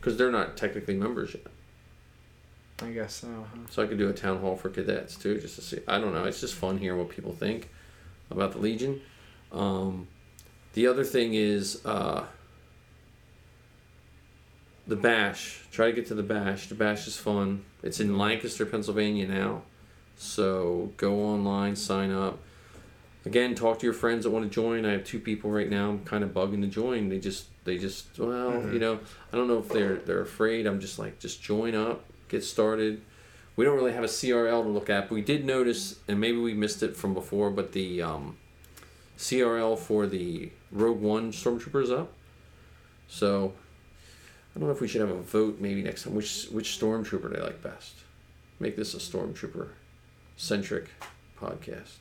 because 0.00 0.16
they're 0.16 0.32
not 0.32 0.56
technically 0.56 0.94
members 0.94 1.34
yet. 1.34 1.46
I 2.82 2.90
guess 2.90 3.14
so. 3.14 3.28
huh? 3.28 3.60
So 3.70 3.82
I 3.82 3.86
could 3.86 3.98
do 3.98 4.08
a 4.08 4.12
town 4.12 4.40
hall 4.40 4.56
for 4.56 4.68
cadets 4.68 5.16
too, 5.16 5.40
just 5.40 5.54
to 5.56 5.62
see. 5.62 5.78
I 5.86 5.98
don't 6.00 6.12
know. 6.12 6.24
It's 6.24 6.40
just 6.40 6.54
fun 6.54 6.78
hearing 6.78 6.98
what 6.98 7.08
people 7.08 7.32
think 7.32 7.68
about 8.30 8.52
the 8.52 8.58
Legion. 8.58 9.00
Um, 9.52 10.08
the 10.72 10.88
other 10.88 11.04
thing 11.04 11.34
is 11.34 11.84
uh, 11.86 12.24
the 14.86 14.96
bash. 14.96 15.60
Try 15.70 15.86
to 15.86 15.92
get 15.92 16.06
to 16.08 16.14
the 16.14 16.22
bash. 16.24 16.66
The 16.68 16.74
bash 16.74 17.06
is 17.06 17.16
fun. 17.16 17.64
It's 17.82 18.00
in 18.00 18.18
Lancaster, 18.18 18.66
Pennsylvania 18.66 19.28
now. 19.28 19.62
So 20.16 20.92
go 20.96 21.20
online, 21.24 21.76
sign 21.76 22.10
up. 22.10 22.38
Again, 23.26 23.54
talk 23.54 23.78
to 23.78 23.86
your 23.86 23.94
friends 23.94 24.24
that 24.24 24.30
want 24.30 24.44
to 24.44 24.50
join. 24.50 24.84
I 24.84 24.92
have 24.92 25.04
two 25.04 25.18
people 25.18 25.50
right 25.50 25.68
now. 25.70 25.90
I'm 25.90 26.04
kind 26.04 26.22
of 26.22 26.30
bugging 26.30 26.60
to 26.60 26.66
join. 26.66 27.08
They 27.08 27.18
just, 27.18 27.46
they 27.64 27.78
just, 27.78 28.18
well, 28.18 28.52
Mhm. 28.52 28.72
you 28.74 28.78
know, 28.78 29.00
I 29.32 29.36
don't 29.36 29.48
know 29.48 29.58
if 29.58 29.68
they're 29.70 29.96
they're 29.96 30.20
afraid. 30.20 30.66
I'm 30.66 30.78
just 30.80 30.98
like, 30.98 31.18
just 31.18 31.42
join 31.42 31.74
up, 31.74 32.04
get 32.28 32.44
started. 32.44 33.00
We 33.56 33.64
don't 33.64 33.76
really 33.76 33.92
have 33.92 34.04
a 34.04 34.08
CRL 34.08 34.62
to 34.64 34.68
look 34.68 34.90
at, 34.90 35.08
but 35.08 35.14
we 35.14 35.22
did 35.22 35.44
notice, 35.44 36.00
and 36.08 36.20
maybe 36.20 36.38
we 36.38 36.54
missed 36.54 36.82
it 36.82 36.96
from 36.96 37.14
before, 37.14 37.50
but 37.50 37.72
the 37.72 38.02
um, 38.02 38.36
CRL 39.16 39.76
for 39.78 40.06
the 40.06 40.50
Rogue 40.72 41.00
One 41.00 41.32
Stormtroopers 41.32 41.90
up. 41.96 42.12
So 43.08 43.52
I 44.54 44.58
don't 44.58 44.68
know 44.68 44.74
if 44.74 44.80
we 44.80 44.88
should 44.88 45.00
have 45.00 45.10
a 45.10 45.22
vote 45.22 45.60
maybe 45.60 45.82
next 45.82 46.02
time. 46.02 46.14
Which 46.14 46.46
which 46.50 46.78
Stormtrooper 46.78 47.32
do 47.34 47.40
I 47.40 47.44
like 47.44 47.62
best? 47.62 47.94
make 48.60 48.76
this 48.76 48.94
a 48.94 48.98
stormtrooper 48.98 49.70
centric 50.36 50.86
podcast. 51.40 51.96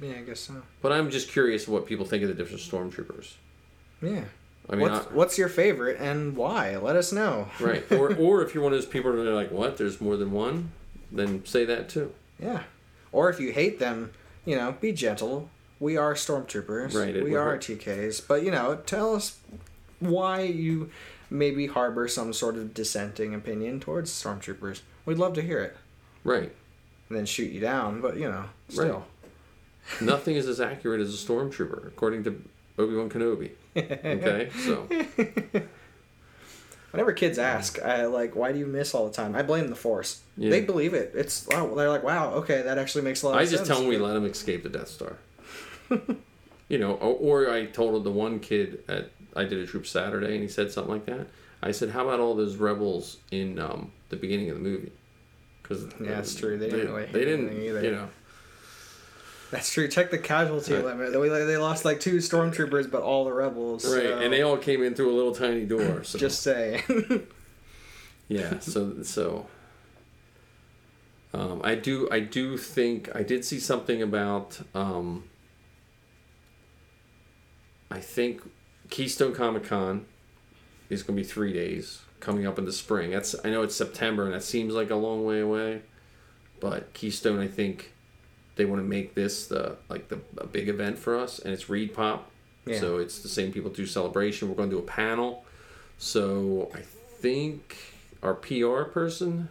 Yeah, 0.00 0.12
I 0.18 0.22
guess 0.22 0.40
so. 0.40 0.62
But 0.80 0.92
I'm 0.92 1.10
just 1.10 1.28
curious 1.30 1.68
what 1.68 1.86
people 1.86 2.06
think 2.06 2.22
of 2.22 2.28
the 2.28 2.34
different 2.34 2.60
stormtroopers. 2.62 3.34
Yeah. 4.00 4.24
I 4.70 4.76
mean, 4.76 4.90
what's, 4.90 5.06
I- 5.06 5.10
what's 5.10 5.38
your 5.38 5.48
favorite 5.48 5.98
and 6.00 6.36
why? 6.36 6.76
Let 6.76 6.96
us 6.96 7.12
know. 7.12 7.48
right? 7.60 7.84
Or 7.92 8.14
or 8.16 8.42
if 8.42 8.54
you're 8.54 8.62
one 8.64 8.72
of 8.72 8.78
those 8.78 8.86
people 8.88 9.12
that 9.12 9.26
are 9.26 9.34
like, 9.34 9.50
what? 9.50 9.76
There's 9.76 10.00
more 10.00 10.16
than 10.16 10.30
one, 10.32 10.70
then 11.10 11.44
say 11.44 11.64
that 11.64 11.88
too. 11.88 12.12
Yeah. 12.40 12.62
Or 13.12 13.28
if 13.28 13.38
you 13.38 13.52
hate 13.52 13.78
them, 13.78 14.12
you 14.44 14.56
know, 14.56 14.72
be 14.80 14.92
gentle. 14.92 15.50
We 15.78 15.96
are 15.96 16.14
stormtroopers. 16.14 16.94
Right, 16.94 17.22
We 17.22 17.34
are 17.34 17.50
hurt. 17.50 17.62
TKs. 17.62 18.26
But, 18.26 18.44
you 18.44 18.50
know, 18.52 18.76
tell 18.86 19.14
us 19.16 19.38
why 19.98 20.42
you 20.42 20.90
maybe 21.28 21.66
harbor 21.66 22.06
some 22.08 22.32
sort 22.32 22.56
of 22.56 22.72
dissenting 22.72 23.34
opinion 23.34 23.80
towards 23.80 24.10
stormtroopers. 24.10 24.82
We'd 25.04 25.18
love 25.18 25.34
to 25.34 25.42
hear 25.42 25.60
it. 25.60 25.76
Right. 26.24 26.54
And 27.12 27.18
then 27.18 27.26
shoot 27.26 27.52
you 27.52 27.60
down, 27.60 28.00
but, 28.00 28.16
you 28.16 28.26
know, 28.26 28.46
still. 28.70 29.04
Nothing 30.00 30.36
is 30.36 30.48
as 30.48 30.62
accurate 30.62 31.02
as 31.02 31.12
a 31.12 31.26
stormtrooper, 31.26 31.88
according 31.88 32.24
to 32.24 32.42
Obi 32.78 32.96
Wan 32.96 33.10
Kenobi. 33.10 33.50
Okay, 33.76 34.48
so 34.64 34.88
Whenever 36.90 37.12
kids 37.12 37.38
ask, 37.38 37.78
I 37.82 38.06
like, 38.06 38.34
why 38.34 38.50
do 38.52 38.58
you 38.58 38.66
miss 38.66 38.94
all 38.94 39.06
the 39.06 39.12
time? 39.12 39.36
I 39.36 39.42
blame 39.42 39.68
the 39.68 39.76
Force. 39.76 40.22
Yeah. 40.38 40.48
They 40.48 40.62
believe 40.62 40.94
it. 40.94 41.12
It's 41.14 41.46
oh, 41.52 41.74
they're 41.74 41.90
like, 41.90 42.02
wow, 42.02 42.32
okay, 42.36 42.62
that 42.62 42.78
actually 42.78 43.04
makes 43.04 43.22
a 43.22 43.28
lot 43.28 43.36
I 43.36 43.42
of 43.42 43.50
just 43.50 43.66
sense. 43.66 43.68
tell 43.68 43.80
them 43.80 43.88
we 43.88 43.98
let 43.98 44.14
them 44.14 44.24
escape 44.24 44.62
the 44.62 44.70
Death 44.70 44.88
Star. 44.88 45.18
you 46.70 46.78
know, 46.78 46.94
or, 46.94 47.46
or 47.46 47.52
I 47.52 47.66
told 47.66 48.04
the 48.04 48.10
one 48.10 48.40
kid 48.40 48.84
at 48.88 49.10
I 49.36 49.44
did 49.44 49.58
a 49.58 49.66
troop 49.66 49.86
Saturday, 49.86 50.32
and 50.32 50.42
he 50.42 50.48
said 50.48 50.72
something 50.72 50.92
like 50.94 51.04
that. 51.04 51.26
I 51.62 51.72
said, 51.72 51.90
"How 51.90 52.06
about 52.08 52.20
all 52.20 52.34
those 52.34 52.56
rebels 52.56 53.18
in 53.30 53.58
um, 53.58 53.92
the 54.08 54.16
beginning 54.16 54.48
of 54.48 54.56
the 54.56 54.62
movie?" 54.62 54.92
Because 55.80 56.06
Yeah, 56.06 56.18
it's 56.18 56.34
true. 56.34 56.58
They 56.58 56.68
didn't 56.70 56.92
really 56.92 57.06
They 57.12 57.24
didn't 57.24 57.52
either. 57.62 57.82
You 57.82 57.90
know, 57.92 58.08
That's 59.50 59.72
true. 59.72 59.88
Check 59.88 60.10
the 60.10 60.18
casualty 60.18 60.74
Right. 60.74 60.84
limit. 60.84 61.12
They, 61.12 61.44
they 61.44 61.56
lost 61.56 61.84
like 61.84 62.00
two 62.00 62.16
stormtroopers, 62.18 62.90
but 62.90 63.02
all 63.02 63.24
the 63.24 63.32
rebels. 63.32 63.84
right? 63.84 64.02
so- 64.04 64.18
And 64.18 64.32
they 64.32 64.42
all 64.42 64.56
came 64.56 64.82
in 64.82 64.94
through 64.94 65.10
a 65.12 65.16
little 65.16 65.34
tiny 65.34 65.64
door. 65.64 66.04
So 66.04 66.18
just 66.18 66.40
say. 66.42 66.82
yeah 68.28 68.60
so 68.60 69.02
so 69.02 69.46
um, 71.34 71.60
i 71.64 71.74
do 71.74 72.08
i 72.10 72.20
do 72.20 72.56
think 72.56 73.14
i 73.14 73.22
did 73.22 73.44
see 73.44 73.58
something 73.58 74.00
about 74.00 74.60
um, 74.74 75.24
i 77.90 77.98
think 77.98 78.40
keystone 78.90 79.34
comic 79.34 79.64
con 79.64 80.06
is 80.88 81.02
going 81.02 81.16
to 81.16 81.22
be 81.22 81.28
three 81.28 81.52
days 81.52 82.00
coming 82.22 82.46
up 82.46 82.58
in 82.58 82.64
the 82.64 82.72
spring 82.72 83.10
that's 83.10 83.34
i 83.44 83.50
know 83.50 83.62
it's 83.62 83.74
september 83.76 84.24
and 84.24 84.32
that 84.32 84.42
seems 84.42 84.72
like 84.72 84.90
a 84.90 84.96
long 84.96 85.24
way 85.24 85.40
away 85.40 85.82
but 86.60 86.92
keystone 86.94 87.38
i 87.38 87.46
think 87.46 87.92
they 88.56 88.64
want 88.64 88.80
to 88.80 88.86
make 88.86 89.14
this 89.14 89.46
the 89.48 89.76
like 89.90 90.08
the 90.08 90.18
a 90.38 90.46
big 90.46 90.68
event 90.68 90.98
for 90.98 91.18
us 91.18 91.38
and 91.38 91.52
it's 91.52 91.64
ReedPop 91.64 92.20
Yeah. 92.64 92.78
so 92.80 92.98
it's 92.98 93.18
the 93.18 93.28
same 93.28 93.52
people 93.52 93.70
do 93.70 93.84
celebration 93.86 94.48
we're 94.48 94.54
going 94.54 94.70
to 94.70 94.76
do 94.76 94.82
a 94.82 94.86
panel 94.86 95.44
so 95.98 96.70
i 96.74 96.80
think 96.80 97.76
our 98.22 98.34
PR 98.34 98.82
person, 98.84 99.48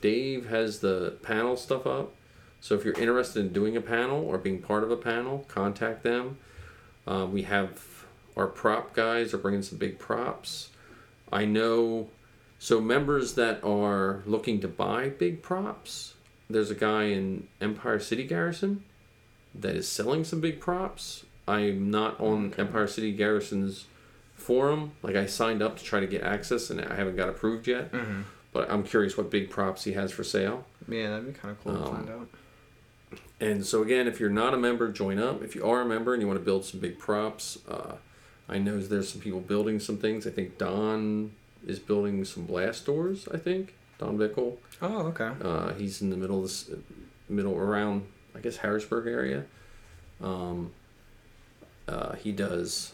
Dave, 0.00 0.48
has 0.48 0.78
the 0.78 1.14
panel 1.22 1.56
stuff 1.56 1.86
up. 1.86 2.12
So 2.60 2.76
if 2.76 2.84
you're 2.84 2.94
interested 2.94 3.40
in 3.40 3.52
doing 3.52 3.76
a 3.76 3.80
panel 3.80 4.24
or 4.24 4.38
being 4.38 4.62
part 4.62 4.84
of 4.84 4.90
a 4.92 4.96
panel, 4.96 5.44
contact 5.48 6.04
them. 6.04 6.38
Uh, 7.06 7.26
we 7.28 7.42
have 7.42 7.82
our 8.36 8.46
prop 8.46 8.94
guys 8.94 9.34
are 9.34 9.38
bringing 9.38 9.62
some 9.62 9.78
big 9.78 9.98
props. 9.98 10.68
I 11.32 11.44
know, 11.46 12.08
so 12.58 12.80
members 12.80 13.34
that 13.34 13.62
are 13.64 14.22
looking 14.26 14.60
to 14.60 14.68
buy 14.68 15.08
big 15.08 15.42
props, 15.42 16.14
there's 16.50 16.70
a 16.70 16.74
guy 16.74 17.04
in 17.04 17.48
Empire 17.60 17.98
City 17.98 18.24
Garrison 18.24 18.84
that 19.54 19.74
is 19.74 19.88
selling 19.88 20.24
some 20.24 20.40
big 20.40 20.60
props. 20.60 21.24
I'm 21.48 21.90
not 21.90 22.20
on 22.20 22.54
Empire 22.58 22.86
City 22.86 23.12
Garrison's 23.12 23.86
forum. 24.34 24.92
Like 25.02 25.16
I 25.16 25.26
signed 25.26 25.62
up 25.62 25.76
to 25.78 25.84
try 25.84 26.00
to 26.00 26.06
get 26.06 26.22
access, 26.22 26.70
and 26.70 26.80
I 26.80 26.94
haven't 26.94 27.16
got 27.16 27.28
approved 27.28 27.66
yet. 27.66 27.90
Mhm. 27.92 28.24
But 28.52 28.70
I'm 28.70 28.82
curious 28.82 29.16
what 29.16 29.30
big 29.30 29.48
props 29.50 29.84
he 29.84 29.92
has 29.92 30.12
for 30.12 30.22
sale. 30.24 30.66
Yeah, 30.86 31.10
that'd 31.10 31.26
be 31.26 31.32
kind 31.32 31.52
of 31.52 31.64
cool 31.64 31.72
to 31.74 31.80
Um, 31.84 31.96
find 31.96 32.10
out. 32.10 32.28
And 33.40 33.66
so 33.66 33.82
again, 33.82 34.06
if 34.06 34.20
you're 34.20 34.30
not 34.30 34.52
a 34.54 34.56
member, 34.58 34.90
join 34.92 35.18
up. 35.18 35.42
If 35.42 35.54
you 35.56 35.64
are 35.64 35.80
a 35.80 35.86
member 35.86 36.12
and 36.12 36.20
you 36.22 36.28
want 36.28 36.38
to 36.38 36.44
build 36.44 36.64
some 36.64 36.78
big 36.78 36.98
props, 36.98 37.58
uh, 37.68 37.94
I 38.48 38.58
know 38.58 38.78
there's 38.78 39.12
some 39.12 39.20
people 39.20 39.40
building 39.40 39.80
some 39.80 39.96
things. 39.96 40.26
I 40.26 40.30
think 40.30 40.58
Don 40.58 41.32
is 41.66 41.78
building 41.78 42.24
some 42.24 42.44
blast 42.44 42.84
doors. 42.84 43.28
I 43.32 43.38
think 43.38 43.74
Don 43.98 44.18
Bickle. 44.18 44.56
Oh, 44.80 45.06
okay. 45.06 45.30
Uh, 45.42 45.72
he's 45.74 46.02
in 46.02 46.10
the 46.10 46.16
middle 46.16 46.38
of 46.38 46.42
this, 46.44 46.70
middle 47.28 47.56
around 47.56 48.06
I 48.34 48.40
guess 48.40 48.58
Harrisburg 48.58 49.06
area. 49.06 49.44
Um, 50.22 50.72
uh, 51.88 52.14
he 52.14 52.32
does 52.32 52.92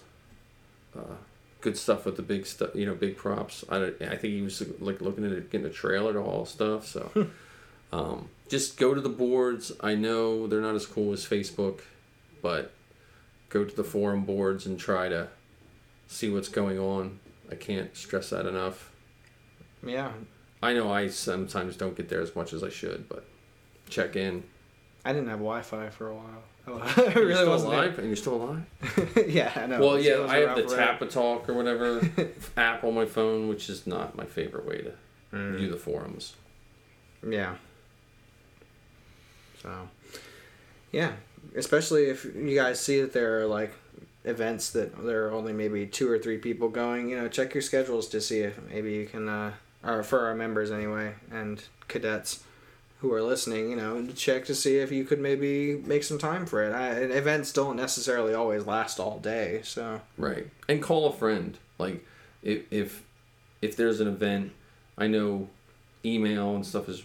uh, 0.96 1.16
good 1.61 1.76
stuff 1.76 2.05
with 2.05 2.16
the 2.16 2.22
big 2.22 2.46
stuff, 2.46 2.70
you 2.74 2.86
know, 2.86 2.94
big 2.94 3.16
props. 3.16 3.64
I, 3.68 3.92
I 4.01 4.16
think 4.16 4.34
he 4.34 4.42
was 4.42 4.62
like 4.80 5.01
looking 5.01 5.24
at 5.24 5.32
it, 5.32 5.51
getting 5.51 5.66
a 5.66 5.70
trailer 5.70 6.12
to 6.12 6.22
haul 6.22 6.46
stuff. 6.46 6.86
So 6.86 7.28
um, 7.92 8.28
just 8.49 8.76
go 8.76 8.94
to 8.94 9.01
the 9.01 9.09
boards. 9.09 9.72
I 9.80 9.94
know 9.94 10.46
they're 10.46 10.61
not 10.61 10.74
as 10.74 10.86
cool 10.86 11.12
as 11.12 11.24
Facebook, 11.24 11.80
but 12.42 12.72
go 13.49 13.64
to 13.64 13.74
the 13.74 13.84
forum 13.84 14.24
boards 14.24 14.66
and 14.66 14.78
try 14.78 15.09
to 15.09 15.28
see 16.09 16.28
what's 16.30 16.48
going 16.48 16.78
on. 16.80 17.20
I 17.50 17.54
can't 17.54 17.96
stress 17.96 18.30
that 18.30 18.44
enough. 18.46 18.90
Yeah, 19.86 20.11
I 20.62 20.72
know 20.74 20.90
I 20.92 21.06
sometimes 21.09 21.76
don't 21.76 21.96
get 21.96 22.09
there 22.09 22.20
as 22.20 22.34
much 22.34 22.52
as 22.52 22.64
I 22.64 22.68
should, 22.68 23.09
but 23.09 23.24
check 23.88 24.16
in. 24.16 24.42
I 25.04 25.12
didn't 25.12 25.28
have 25.28 25.38
Wi-Fi 25.38 25.90
for 25.90 26.09
a 26.09 26.14
while. 26.14 26.24
Oh, 26.70 26.82
I 26.84 27.00
You're 27.14 27.24
really 27.24 27.34
still 27.34 27.48
wasn't. 27.48 27.72
alive, 27.72 27.98
and 27.98 28.06
you're 28.09 28.16
still 28.16 28.34
alive. 28.34 28.66
yeah, 29.26 29.50
I 29.56 29.64
know. 29.64 29.80
well, 29.80 29.94
It 29.94 30.02
yeah, 30.04 30.18
was 30.18 30.30
I 30.30 30.36
have 30.40 30.54
the 30.54 30.64
forever. 30.64 30.76
Tap 30.76 31.00
a 31.00 31.06
Talk 31.06 31.48
or 31.48 31.54
whatever 31.54 32.02
app 32.59 32.84
on 32.84 32.94
my 32.94 33.06
phone, 33.06 33.48
which 33.48 33.70
is 33.70 33.86
not 33.86 34.14
my 34.18 34.26
favorite 34.26 34.66
way 34.66 34.82
to 34.82 34.92
Mm. 35.34 35.56
view 35.56 35.70
the 35.70 35.78
forums. 35.78 36.34
Yeah. 37.26 37.54
So, 39.62 39.88
yeah, 40.92 41.12
especially 41.56 42.04
if 42.11 42.24
you 42.24 42.54
guys 42.54 42.80
see 42.80 43.00
that 43.00 43.12
there 43.12 43.40
are 43.40 43.46
like 43.46 43.72
events 44.24 44.70
that 44.70 45.04
there 45.04 45.26
are 45.26 45.32
only 45.32 45.52
maybe 45.52 45.86
two 45.86 46.10
or 46.10 46.18
three 46.18 46.38
people 46.38 46.68
going, 46.68 47.08
you 47.08 47.16
know, 47.16 47.28
check 47.28 47.54
your 47.54 47.62
schedules 47.62 48.08
to 48.08 48.20
see 48.20 48.40
if 48.40 48.58
maybe 48.68 48.92
you 48.92 49.06
can, 49.06 49.28
uh, 49.28 49.52
or 49.84 50.02
for 50.02 50.26
our 50.26 50.34
members 50.34 50.70
anyway, 50.70 51.14
and 51.30 51.64
cadets 51.86 52.42
who 53.00 53.12
are 53.12 53.22
listening, 53.22 53.70
you 53.70 53.76
know, 53.76 54.06
check 54.08 54.44
to 54.46 54.54
see 54.54 54.78
if 54.78 54.90
you 54.90 55.04
could 55.04 55.20
maybe 55.20 55.76
make 55.86 56.02
some 56.02 56.18
time 56.18 56.46
for 56.46 56.62
it. 56.64 56.72
I, 56.72 56.90
events 56.90 57.52
don't 57.52 57.76
necessarily 57.76 58.34
always 58.34 58.66
last 58.66 58.98
all 58.98 59.18
day, 59.20 59.60
so 59.62 60.00
Right, 60.16 60.48
and 60.68 60.82
call 60.82 61.06
a 61.06 61.12
friend. 61.12 61.56
Like 61.78 62.04
if 62.42 62.62
if 62.72 63.04
if 63.62 63.76
there's 63.76 64.00
an 64.00 64.08
event, 64.08 64.52
I 64.96 65.06
know 65.06 65.48
email 66.04 66.56
and 66.56 66.66
stuff 66.66 66.88
is 66.88 67.04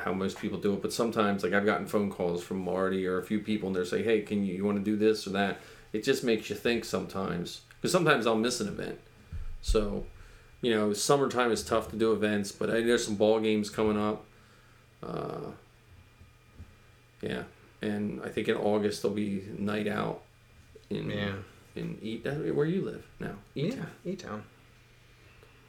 how 0.00 0.12
most 0.12 0.38
people 0.38 0.58
do 0.58 0.74
it. 0.74 0.82
But 0.82 0.92
sometimes, 0.92 1.42
like 1.42 1.52
I've 1.52 1.66
gotten 1.66 1.86
phone 1.86 2.10
calls 2.10 2.42
from 2.42 2.58
Marty 2.58 3.06
or 3.06 3.18
a 3.18 3.22
few 3.22 3.40
people, 3.40 3.68
and 3.68 3.76
they're 3.76 3.84
saying, 3.84 4.04
"Hey, 4.04 4.22
can 4.22 4.44
you 4.44 4.54
you 4.54 4.64
want 4.64 4.78
to 4.78 4.84
do 4.84 4.96
this 4.96 5.26
or 5.26 5.30
that?" 5.30 5.60
It 5.92 6.02
just 6.02 6.24
makes 6.24 6.50
you 6.50 6.56
think 6.56 6.84
sometimes 6.84 7.60
because 7.80 7.92
sometimes 7.92 8.26
I'll 8.26 8.36
miss 8.36 8.60
an 8.60 8.68
event. 8.68 8.98
So, 9.62 10.04
you 10.60 10.74
know, 10.74 10.92
summertime 10.92 11.52
is 11.52 11.62
tough 11.62 11.90
to 11.90 11.96
do 11.96 12.12
events, 12.12 12.50
but 12.52 12.68
I, 12.70 12.80
there's 12.80 13.04
some 13.04 13.14
ball 13.14 13.40
games 13.40 13.70
coming 13.70 13.98
up. 13.98 14.24
Uh, 15.02 15.50
yeah, 17.20 17.44
and 17.80 18.20
I 18.22 18.28
think 18.28 18.48
in 18.48 18.56
August 18.56 19.02
there'll 19.02 19.14
be 19.14 19.44
night 19.58 19.86
out 19.86 20.22
in 20.90 21.10
yeah. 21.10 21.34
in 21.76 21.98
E 22.02 22.18
where 22.50 22.66
you 22.66 22.82
live 22.82 23.06
now, 23.20 23.36
E 23.56 23.68
Yeah, 23.68 23.86
E-Town. 24.04 24.42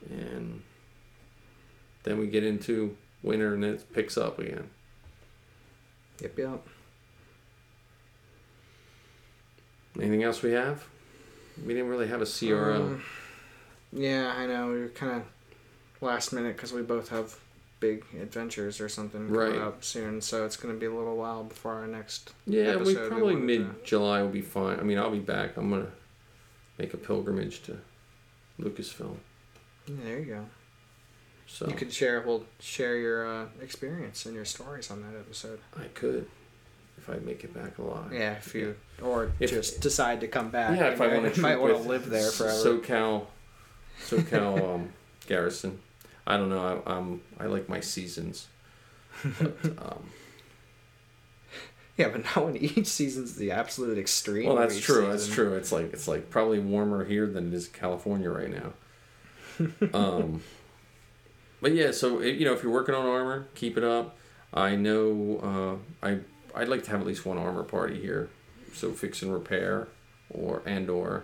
and 0.10 0.62
then 2.04 2.20
we 2.20 2.28
get 2.28 2.44
into 2.44 2.96
winter 3.26 3.54
and 3.54 3.64
it 3.66 3.92
picks 3.94 4.18
up 4.18 4.40
again. 4.40 4.70
Yep, 6.22 6.38
yep. 6.38 6.68
Anything 10.00 10.24
else 10.24 10.42
we 10.42 10.52
have? 10.52 10.84
We 11.66 11.74
didn't 11.74 11.90
really 11.90 12.08
have 12.08 12.22
a 12.22 12.26
CRL. 12.26 12.76
Um, 12.76 13.04
yeah, 13.94 14.34
I 14.36 14.46
know. 14.46 14.68
We 14.72 14.80
were 14.80 14.90
kind 14.90 15.14
of 15.14 15.24
last 16.02 16.34
minute 16.34 16.56
because 16.56 16.74
we 16.74 16.82
both 16.82 17.10
have 17.10 17.38
big 17.80 18.04
adventures 18.22 18.82
or 18.82 18.90
something 18.90 19.30
Right. 19.30 19.48
coming 19.54 19.62
up 19.62 19.84
soon, 19.84 20.20
so 20.22 20.46
it's 20.46 20.58
going 20.58 20.74
to 20.74 20.80
be 20.80 20.86
a 20.86 20.94
little 20.94 21.16
while 21.16 21.44
before 21.44 21.74
our 21.76 21.88
next. 21.88 22.32
yeah, 22.46 22.76
we 22.76 22.96
probably 22.96 23.36
mid 23.36 23.86
July 23.86 24.22
will 24.22 24.30
be 24.30 24.42
fine. 24.42 24.80
I 24.80 24.84
mean, 24.84 24.98
I'll 24.98 25.12
be 25.12 25.20
back. 25.20 25.56
I'm 25.58 25.70
gonna 25.70 25.92
make 26.78 26.94
a 26.94 26.98
pilgrimage 26.98 27.64
to 27.64 27.78
Lucasfilm. 28.60 29.16
Yeah, 29.88 29.96
there 30.04 30.20
you 30.20 30.26
go. 30.26 30.46
So 31.56 31.70
You 31.70 31.74
could 31.74 31.94
share. 31.94 32.20
We'll 32.20 32.44
share 32.60 32.98
your 32.98 33.26
uh, 33.26 33.46
experience 33.62 34.26
and 34.26 34.36
your 34.36 34.44
stories 34.44 34.92
on 34.92 35.02
that 35.04 35.18
episode. 35.18 35.60
I 35.80 35.86
could, 35.94 36.28
if 36.98 37.10
I 37.10 37.14
make 37.20 37.46
it 37.46 37.54
back 37.54 37.78
alive. 37.78 38.12
Yeah, 38.12 38.34
if 38.34 38.54
you 38.54 38.76
or 39.02 39.32
If- 39.40 39.52
just 39.52 39.80
decide 39.80 40.20
to 40.20 40.28
come 40.28 40.50
back. 40.50 40.78
Yeah, 40.78 40.88
if 40.88 41.00
I 41.00 41.08
want 41.08 41.34
to 41.34 41.40
might 41.48 41.56
want 41.56 41.82
to 41.82 41.88
live 41.88 42.10
there 42.10 42.30
forever. 42.30 42.58
SoCal, 42.58 43.28
SoCal 44.02 44.76
um, 44.76 44.90
Garrison. 45.28 45.80
I 46.28 46.36
don't 46.36 46.50
know. 46.50 46.84
I, 46.86 46.92
um, 46.92 47.22
I 47.40 47.46
like 47.46 47.70
my 47.70 47.80
seasons. 47.80 48.48
But, 49.24 49.56
um, 49.78 50.10
Yeah, 51.96 52.10
but 52.10 52.26
not 52.26 52.48
when 52.48 52.58
each 52.58 52.88
season's 52.88 53.38
the 53.38 53.52
absolute 53.52 53.98
extreme. 53.98 54.48
well, 54.48 54.58
that's 54.58 54.78
true. 54.82 55.08
That's 55.08 55.30
true. 55.30 55.54
It's 55.54 55.72
like 55.72 55.94
it's 55.94 56.10
like 56.10 56.30
probably 56.30 56.60
warmer 56.60 57.06
here 57.06 57.28
than 57.28 57.48
it 57.48 57.54
is 57.54 57.68
in 57.68 57.72
California 57.72 58.30
right 58.30 58.52
now. 58.52 58.74
um, 59.94 60.42
but 61.66 61.74
yeah, 61.74 61.90
so 61.90 62.20
it, 62.20 62.36
you 62.36 62.46
know, 62.46 62.54
if 62.54 62.62
you're 62.62 62.72
working 62.72 62.94
on 62.94 63.08
armor, 63.08 63.48
keep 63.56 63.76
it 63.76 63.84
up. 63.84 64.16
I 64.54 64.76
know 64.76 65.80
uh, 66.04 66.06
I 66.08 66.20
I'd 66.54 66.68
like 66.68 66.84
to 66.84 66.92
have 66.92 67.02
at 67.02 67.08
least 67.08 67.26
one 67.26 67.40
armor 67.40 67.64
party 67.64 68.00
here, 68.00 68.30
so 68.72 68.92
fix 68.92 69.24
and 69.24 69.34
repair, 69.34 69.88
or 70.30 70.62
and 70.68 70.92
or 70.92 71.24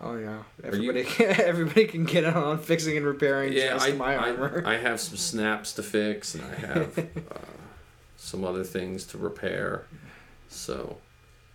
Oh 0.00 0.16
yeah, 0.16 0.44
Are 0.64 0.74
you- 0.76 0.90
everybody 0.92 1.04
everybody 1.42 1.84
can 1.84 2.06
get 2.06 2.24
on 2.24 2.58
fixing 2.58 2.96
and 2.96 3.04
repairing 3.04 3.52
yeah, 3.52 3.74
just 3.74 3.86
I, 3.86 3.92
my 3.92 4.16
I. 4.16 4.76
I 4.76 4.76
have 4.78 4.98
some 4.98 5.18
snaps 5.18 5.74
to 5.74 5.82
fix, 5.82 6.34
and 6.34 6.42
I 6.42 6.54
have 6.66 6.98
uh, 7.30 7.34
some 8.16 8.42
other 8.46 8.64
things 8.64 9.04
to 9.08 9.18
repair. 9.18 9.84
So 10.48 10.96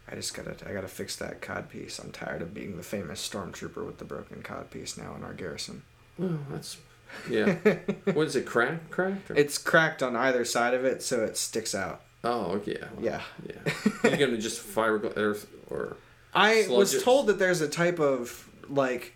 I 0.07 0.13
just 0.13 0.35
gotta 0.35 0.55
I 0.69 0.73
gotta 0.73 0.87
fix 0.87 1.15
that 1.15 1.41
cod 1.41 1.69
piece. 1.71 1.97
I'm 1.97 2.11
tired 2.11 2.43
of 2.43 2.53
being 2.53 2.77
the 2.77 2.83
famous 2.83 3.27
stormtrooper 3.27 3.83
with 3.83 3.97
the 3.97 4.05
broken 4.05 4.43
cod 4.43 4.69
piece 4.69 4.95
now 4.95 5.15
in 5.15 5.23
our 5.23 5.33
garrison. 5.33 5.81
well, 6.19 6.37
that's 6.51 6.77
yeah. 7.29 7.53
what 8.13 8.27
is 8.27 8.35
it? 8.35 8.45
Cracked? 8.45 8.89
Cracked? 8.91 9.31
Or? 9.31 9.35
It's 9.35 9.57
cracked 9.57 10.01
on 10.03 10.15
either 10.15 10.45
side 10.45 10.73
of 10.73 10.85
it, 10.85 11.01
so 11.03 11.23
it 11.23 11.37
sticks 11.37 11.73
out. 11.75 12.01
oh 12.23 12.61
yeah. 12.65 12.85
well, 12.95 13.03
Yeah. 13.03 13.21
Yeah. 13.47 13.73
You're 14.03 14.17
gonna 14.17 14.37
just 14.37 14.61
fiberglass 14.61 15.45
or 15.69 15.97
I 16.33 16.65
was 16.69 16.93
it. 16.93 17.03
told 17.03 17.27
that 17.27 17.39
there's 17.39 17.61
a 17.61 17.67
type 17.69 17.99
of 17.99 18.49
like 18.69 19.13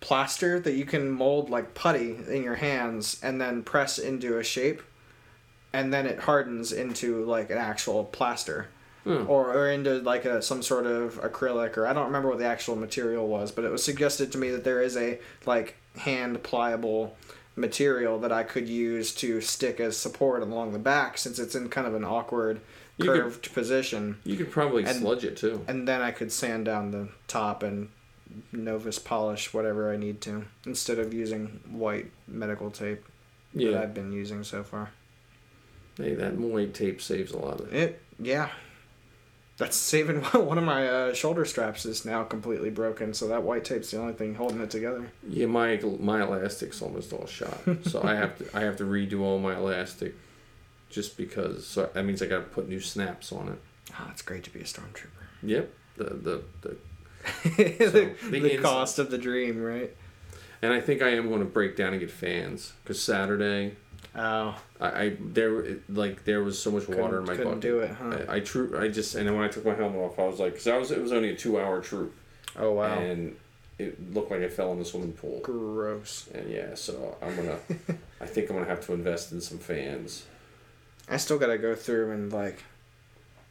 plaster 0.00 0.58
that 0.60 0.72
you 0.74 0.84
can 0.86 1.10
mold 1.10 1.50
like 1.50 1.74
putty 1.74 2.16
in 2.28 2.42
your 2.42 2.54
hands 2.54 3.20
and 3.22 3.40
then 3.40 3.62
press 3.62 3.98
into 3.98 4.38
a 4.38 4.44
shape 4.44 4.82
and 5.72 5.92
then 5.92 6.06
it 6.06 6.20
hardens 6.20 6.72
into 6.72 7.24
like 7.26 7.50
an 7.50 7.58
actual 7.58 8.04
plaster 8.04 8.68
Hmm. 9.04 9.24
or, 9.30 9.54
or 9.54 9.70
into 9.70 9.98
like 10.00 10.26
a 10.26 10.42
some 10.42 10.62
sort 10.62 10.84
of 10.84 11.18
acrylic 11.22 11.78
or 11.78 11.86
I 11.86 11.94
don't 11.94 12.04
remember 12.04 12.28
what 12.28 12.38
the 12.38 12.44
actual 12.44 12.76
material 12.76 13.26
was 13.26 13.50
but 13.50 13.64
it 13.64 13.70
was 13.70 13.82
suggested 13.82 14.30
to 14.32 14.38
me 14.38 14.50
that 14.50 14.62
there 14.62 14.82
is 14.82 14.94
a 14.96 15.18
like 15.46 15.76
hand 15.98 16.42
pliable 16.42 17.16
material 17.56 18.18
that 18.20 18.32
I 18.32 18.42
could 18.42 18.68
use 18.68 19.14
to 19.16 19.40
stick 19.40 19.80
as 19.80 19.96
support 19.96 20.42
along 20.42 20.72
the 20.72 20.78
back 20.78 21.18
since 21.18 21.38
it's 21.38 21.54
in 21.54 21.68
kind 21.68 21.86
of 21.86 21.94
an 21.94 22.04
awkward 22.04 22.60
You 22.96 23.06
could- 23.06 23.22
curved 23.22 23.52
position 23.52 24.18
you 24.24 24.36
could 24.36 24.50
probably 24.50 24.84
And- 24.84 25.00
sludge 25.00 25.24
it 25.24 25.36
too. 25.36 25.64
and 25.68 25.86
then 25.86 26.00
I 26.00 26.10
could 26.12 26.32
sand 26.32 26.64
down 26.66 26.90
the 26.92 27.08
top 27.28 27.62
and 27.62 27.88
Novus 28.52 28.98
polish 29.00 29.52
whatever 29.52 29.92
I 29.92 29.96
need 29.96 30.20
to 30.22 30.44
instead 30.64 30.98
of 31.00 31.12
using 31.12 31.60
white 31.68 32.10
medical 32.28 32.70
tape 32.70 33.04
that 33.54 33.74
I've 33.74 33.92
been 33.94 34.12
using 34.12 34.44
so 34.44 34.62
far. 34.62 34.90
Hey, 35.96 36.14
that 36.14 36.34
white 36.38 36.72
tape 36.72 37.02
saves 37.02 37.32
a 37.32 37.36
lot 37.38 37.60
of 37.60 37.72
it. 37.74 37.76
It 37.76 38.02
yeah, 38.20 38.50
that's 39.60 39.76
saving 39.76 40.22
one 40.32 40.56
of 40.58 40.64
my 40.64 40.88
uh, 40.88 41.14
shoulder 41.14 41.44
straps 41.44 41.84
is 41.84 42.04
now 42.06 42.24
completely 42.24 42.70
broken, 42.70 43.12
so 43.14 43.28
that 43.28 43.42
white 43.42 43.64
tape's 43.64 43.90
the 43.90 43.98
only 43.98 44.14
thing 44.14 44.34
holding 44.34 44.60
it 44.60 44.70
together. 44.70 45.12
Yeah, 45.28 45.46
my 45.46 45.78
my 46.00 46.22
elastic's 46.22 46.80
almost 46.82 47.12
all 47.12 47.26
shot, 47.26 47.60
so 47.84 48.02
I 48.02 48.14
have 48.14 48.38
to 48.38 48.56
I 48.56 48.62
have 48.62 48.76
to 48.78 48.84
redo 48.84 49.20
all 49.20 49.38
my 49.38 49.54
elastic, 49.54 50.14
just 50.88 51.16
because. 51.16 51.66
So 51.66 51.90
that 51.92 52.04
means 52.04 52.22
I 52.22 52.26
got 52.26 52.38
to 52.38 52.44
put 52.44 52.68
new 52.68 52.80
snaps 52.80 53.32
on 53.32 53.48
it. 53.48 53.58
Ah, 53.94 54.08
it's 54.10 54.22
great 54.22 54.44
to 54.44 54.50
be 54.50 54.60
a 54.60 54.64
stormtrooper. 54.64 55.26
Yep. 55.42 55.70
The 55.98 56.04
the 56.04 56.42
the 56.62 56.76
the 57.44 58.14
the 58.30 58.40
the 58.40 58.58
cost 58.58 58.98
of 58.98 59.10
the 59.10 59.18
dream, 59.18 59.62
right? 59.62 59.94
and 60.62 60.72
I 60.72 60.80
think 60.80 61.00
I 61.02 61.10
am 61.10 61.28
going 61.28 61.40
to 61.40 61.46
break 61.46 61.76
down 61.76 61.92
and 61.92 62.00
get 62.00 62.10
fans 62.10 62.72
because 62.82 63.02
Saturday 63.02 63.76
Oh, 64.14 64.56
I, 64.80 65.02
I 65.02 65.16
there 65.20 65.78
like 65.88 66.24
there 66.24 66.42
was 66.42 66.60
so 66.60 66.70
much 66.70 66.88
water 66.88 67.18
in 67.20 67.26
my 67.26 67.36
couldn't 67.36 67.46
bucket. 67.46 67.60
do 67.60 67.80
it, 67.80 67.90
huh? 67.90 68.18
I, 68.28 68.36
I 68.36 68.40
true 68.40 68.78
I 68.80 68.88
just 68.88 69.14
and 69.14 69.26
then 69.26 69.34
when 69.36 69.44
I 69.44 69.48
took 69.48 69.64
my 69.64 69.74
helmet 69.74 70.00
off, 70.00 70.18
I 70.18 70.26
was 70.26 70.40
like, 70.40 70.52
because 70.54 70.66
I 70.66 70.76
was 70.78 70.90
it 70.90 71.00
was 71.00 71.12
only 71.12 71.30
a 71.30 71.36
two 71.36 71.60
hour 71.60 71.80
troop, 71.80 72.14
oh 72.58 72.72
wow, 72.72 72.98
and 72.98 73.36
it 73.78 74.12
looked 74.14 74.30
like 74.30 74.42
I 74.42 74.48
fell 74.48 74.72
in 74.72 74.78
the 74.78 74.84
swimming 74.84 75.12
pool. 75.12 75.40
gross. 75.42 76.28
And 76.34 76.50
yeah, 76.50 76.74
so 76.74 77.16
I'm 77.22 77.34
gonna, 77.36 77.58
I 78.20 78.26
think 78.26 78.50
I'm 78.50 78.56
gonna 78.56 78.68
have 78.68 78.84
to 78.86 78.92
invest 78.92 79.32
in 79.32 79.40
some 79.40 79.58
fans. 79.58 80.24
I 81.08 81.16
still 81.16 81.38
gotta 81.38 81.58
go 81.58 81.74
through 81.74 82.12
and 82.12 82.32
like 82.32 82.62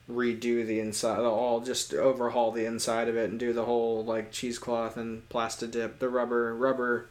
redo 0.10 0.66
the 0.66 0.80
inside, 0.80 1.20
I'll 1.20 1.60
just 1.60 1.94
overhaul 1.94 2.52
the 2.52 2.66
inside 2.66 3.08
of 3.08 3.16
it 3.18 3.30
and 3.30 3.40
do 3.40 3.54
the 3.54 3.66
whole 3.66 4.04
like 4.04 4.32
cheesecloth 4.32 4.98
and 4.98 5.28
plastic 5.30 5.72
dip, 5.72 6.00
the 6.00 6.10
rubber 6.10 6.56
rubber. 6.56 7.10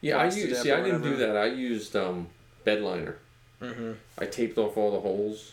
Yeah, 0.00 0.18
I 0.18 0.24
used, 0.26 0.56
see, 0.62 0.70
I 0.70 0.82
didn't 0.82 1.02
do 1.02 1.16
that. 1.16 1.36
I 1.36 1.46
used 1.46 1.96
um, 1.96 2.28
bed 2.64 2.82
liner. 2.82 3.16
Mm-hmm. 3.60 3.92
I 4.18 4.26
taped 4.26 4.58
off 4.58 4.76
all 4.76 4.92
the 4.92 5.00
holes, 5.00 5.52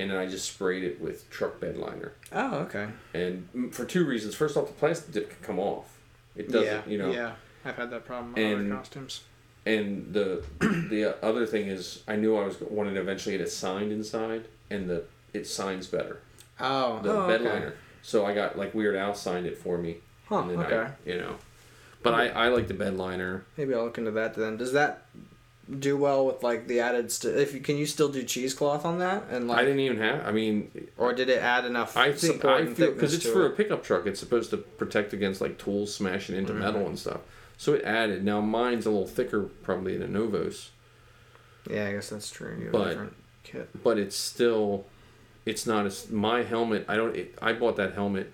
and 0.00 0.10
then 0.10 0.18
I 0.18 0.26
just 0.26 0.52
sprayed 0.52 0.84
it 0.84 1.00
with 1.00 1.28
truck 1.30 1.60
bed 1.60 1.76
liner. 1.76 2.12
Oh, 2.32 2.56
okay. 2.60 2.88
And 3.14 3.72
for 3.74 3.84
two 3.84 4.04
reasons. 4.04 4.34
First 4.34 4.56
off, 4.56 4.66
the 4.66 4.72
plastic 4.72 5.12
dip 5.12 5.30
can 5.30 5.38
come 5.42 5.58
off. 5.58 5.98
It 6.36 6.50
doesn't, 6.50 6.66
yeah, 6.66 6.82
you 6.86 6.98
know. 6.98 7.10
Yeah, 7.12 7.32
I've 7.64 7.76
had 7.76 7.90
that 7.90 8.04
problem 8.04 8.34
on 8.34 8.40
And- 8.40 8.66
other 8.72 8.76
costumes. 8.80 9.22
And 9.66 10.14
the 10.14 10.42
the 10.60 11.16
other 11.22 11.44
thing 11.44 11.66
is, 11.66 12.02
I 12.08 12.16
knew 12.16 12.36
I 12.38 12.44
was 12.44 12.58
wanting 12.60 12.94
to 12.94 13.00
eventually 13.00 13.36
get 13.36 13.46
it 13.46 13.50
signed 13.50 13.92
inside, 13.92 14.46
and 14.70 14.88
the 14.88 15.04
it 15.34 15.46
signs 15.46 15.86
better. 15.86 16.20
Oh, 16.58 17.00
The 17.02 17.12
oh, 17.12 17.26
bed 17.26 17.40
okay. 17.42 17.50
liner. 17.50 17.74
So 18.02 18.24
I 18.24 18.34
got 18.34 18.56
like 18.56 18.72
Weird 18.74 18.96
Al 18.96 19.14
signed 19.14 19.46
it 19.46 19.58
for 19.58 19.76
me. 19.76 19.98
Huh, 20.26 20.38
okay. 20.38 20.76
I, 20.78 20.90
you 21.08 21.18
know. 21.18 21.36
But 22.02 22.14
I, 22.14 22.28
I 22.28 22.48
like 22.48 22.68
the 22.68 22.74
bed 22.74 22.96
liner. 22.96 23.44
Maybe 23.58 23.74
I'll 23.74 23.84
look 23.84 23.98
into 23.98 24.12
that 24.12 24.34
then. 24.34 24.56
Does 24.56 24.72
that 24.72 25.02
do 25.78 25.96
well 25.96 26.26
with 26.26 26.42
like 26.42 26.66
the 26.66 26.80
added? 26.80 27.10
St- 27.12 27.36
if 27.36 27.52
you 27.54 27.60
can 27.60 27.76
you 27.76 27.86
still 27.86 28.08
do 28.08 28.22
cheesecloth 28.22 28.84
on 28.84 28.98
that 29.00 29.24
and 29.30 29.48
like, 29.48 29.58
I 29.58 29.62
didn't 29.64 29.80
even 29.80 29.98
have. 29.98 30.26
I 30.26 30.32
mean, 30.32 30.88
or 30.96 31.12
did 31.12 31.28
it 31.28 31.42
add 31.42 31.64
enough 31.64 31.96
I 31.96 32.12
think 32.12 32.44
I 32.44 32.66
feel 32.66 32.92
because 32.92 33.14
it's 33.14 33.26
for 33.26 33.44
it? 33.46 33.52
a 33.52 33.54
pickup 33.54 33.82
truck. 33.84 34.06
It's 34.06 34.20
supposed 34.20 34.50
to 34.50 34.56
protect 34.56 35.12
against 35.12 35.40
like 35.40 35.58
tools 35.58 35.94
smashing 35.94 36.36
into 36.36 36.52
Mm-hmm. 36.52 36.62
metal 36.62 36.86
and 36.86 36.98
stuff. 36.98 37.20
So 37.56 37.74
it 37.74 37.82
added. 37.84 38.24
Now 38.24 38.40
mine's 38.40 38.86
a 38.86 38.90
little 38.90 39.06
thicker 39.06 39.42
probably 39.62 39.96
than 39.96 40.14
a 40.14 40.18
Novos, 40.18 40.70
Yeah, 41.70 41.86
I 41.88 41.92
guess 41.92 42.08
that's 42.10 42.30
true. 42.30 42.68
But- 42.72 42.98
but 43.82 43.98
it's 43.98 44.14
still, 44.16 44.84
it's 45.46 45.66
not 45.66 45.86
as 45.86 46.10
my 46.10 46.42
helmet. 46.42 46.84
I 46.86 46.96
don't. 46.96 47.16
It, 47.16 47.34
I 47.40 47.54
bought 47.54 47.76
that 47.76 47.94
helmet 47.94 48.30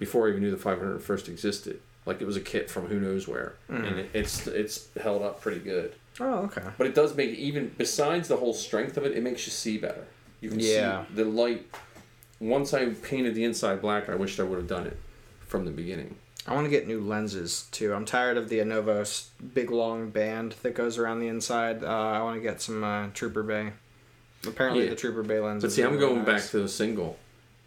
before 0.00 0.26
I 0.26 0.30
even 0.30 0.42
knew 0.42 0.50
the 0.50 0.56
501st 0.56 1.28
existed. 1.28 1.80
Like 2.04 2.20
it 2.20 2.26
was 2.26 2.36
a 2.36 2.40
kit 2.40 2.68
from 2.68 2.86
who 2.86 2.98
knows 2.98 3.28
where, 3.28 3.54
Mm-hmm. 3.70 3.84
and 3.84 3.98
it, 4.00 4.10
it's 4.12 4.46
it's 4.48 4.88
held 5.00 5.22
up 5.22 5.40
pretty 5.40 5.60
good. 5.60 5.94
Oh, 6.20 6.44
okay. 6.44 6.62
But 6.78 6.86
it 6.86 6.94
does 6.94 7.14
make 7.16 7.30
even 7.30 7.72
besides 7.76 8.28
the 8.28 8.36
whole 8.36 8.54
strength 8.54 8.96
of 8.96 9.04
it, 9.04 9.12
it 9.16 9.22
makes 9.22 9.46
you 9.46 9.52
see 9.52 9.76
better. 9.78 10.04
You 10.40 10.50
can 10.50 10.60
Yeah. 10.60 11.04
see 11.06 11.14
the 11.14 11.24
light. 11.24 11.66
Once 12.40 12.74
I 12.74 12.86
painted 12.90 13.34
the 13.34 13.44
inside 13.44 13.80
black, 13.80 14.08
I 14.08 14.14
wished 14.14 14.38
I 14.40 14.42
would 14.42 14.58
have 14.58 14.68
done 14.68 14.86
it 14.86 14.96
from 15.46 15.64
the 15.64 15.70
beginning. 15.70 16.16
I 16.46 16.54
want 16.54 16.64
to 16.66 16.70
get 16.70 16.86
new 16.86 17.00
lenses 17.00 17.66
too. 17.72 17.92
I'm 17.92 18.04
tired 18.04 18.36
of 18.36 18.48
the 18.48 18.58
Anovos 18.58 19.28
big 19.54 19.70
long 19.70 20.10
band 20.10 20.54
that 20.62 20.74
goes 20.74 20.96
around 20.98 21.18
the 21.20 21.28
inside. 21.28 21.82
Uh, 21.82 21.86
I 21.88 22.22
want 22.22 22.36
to 22.36 22.40
get 22.42 22.60
some 22.60 22.84
uh, 22.84 23.08
Trooper 23.14 23.42
Bay. 23.42 23.72
Apparently, 24.46 24.84
Yeah. 24.84 24.90
the 24.90 24.96
Trooper 24.96 25.22
Bay 25.22 25.40
lenses. 25.40 25.62
But 25.64 25.72
see, 25.74 25.82
I'm 25.82 25.94
really 25.96 26.06
going 26.14 26.24
back 26.24 26.42
to 26.50 26.60
the 26.60 26.68
single. 26.68 27.18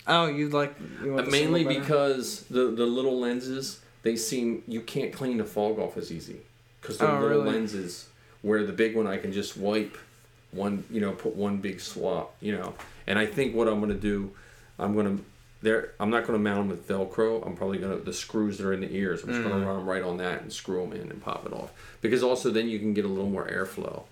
Oh, 0.08 0.28
you 0.28 0.50
like 0.50 0.76
you 1.04 1.14
want 1.14 1.28
Uh, 1.28 1.32
mainly 1.32 1.66
because 1.66 2.44
the 2.50 2.68
the 2.72 2.86
little 2.86 3.20
lenses 3.20 3.80
they 4.02 4.16
seem 4.16 4.64
you 4.66 4.82
can't 4.82 5.12
clean 5.14 5.38
the 5.38 5.44
fog 5.46 5.78
off 5.78 5.98
as 5.98 6.12
easy 6.12 6.38
because 6.82 6.98
the 6.98 7.08
Oh, 7.08 7.20
little 7.20 7.42
really? 7.42 7.52
lenses 7.52 8.08
where 8.42 8.64
the 8.66 8.74
big 8.74 8.96
one 8.96 9.08
I 9.08 9.18
can 9.18 9.32
just 9.32 9.58
wipe 9.58 9.98
one 10.52 10.84
you 10.90 11.00
know 11.02 11.12
put 11.12 11.36
one 11.36 11.58
big 11.58 11.80
swap 11.80 12.36
you 12.42 12.52
know 12.58 12.74
and 13.08 13.20
I 13.20 13.26
think 13.26 13.56
what 13.56 13.68
I'm 13.68 13.80
gonna 13.80 13.94
do 13.94 14.32
I'm 14.80 14.96
gonna 14.96 15.18
there 15.62 15.92
I'm 16.00 16.10
not 16.10 16.26
gonna 16.26 16.40
mount 16.40 16.58
them 16.60 16.70
with 16.70 16.88
Velcro 16.88 17.46
I'm 17.46 17.56
probably 17.56 17.78
gonna 17.78 17.98
the 17.98 18.14
screws 18.14 18.58
that 18.58 18.66
are 18.66 18.74
in 18.74 18.82
the 18.82 18.92
ears 18.96 19.22
I'm 19.24 19.30
just 19.30 19.42
Mm. 19.42 19.50
gonna 19.50 19.66
run 19.66 19.78
them 19.78 19.86
right 19.90 20.02
on 20.04 20.18
that 20.18 20.42
and 20.42 20.52
screw 20.52 20.82
them 20.82 20.94
in 20.94 21.12
and 21.12 21.22
pop 21.22 21.46
it 21.46 21.54
off 21.54 21.72
because 22.02 22.24
also 22.24 22.50
then 22.50 22.68
you 22.70 22.80
can 22.80 22.94
get 22.94 23.06
a 23.06 23.10
little 23.10 23.30
more 23.30 23.48
airflow. 23.48 24.04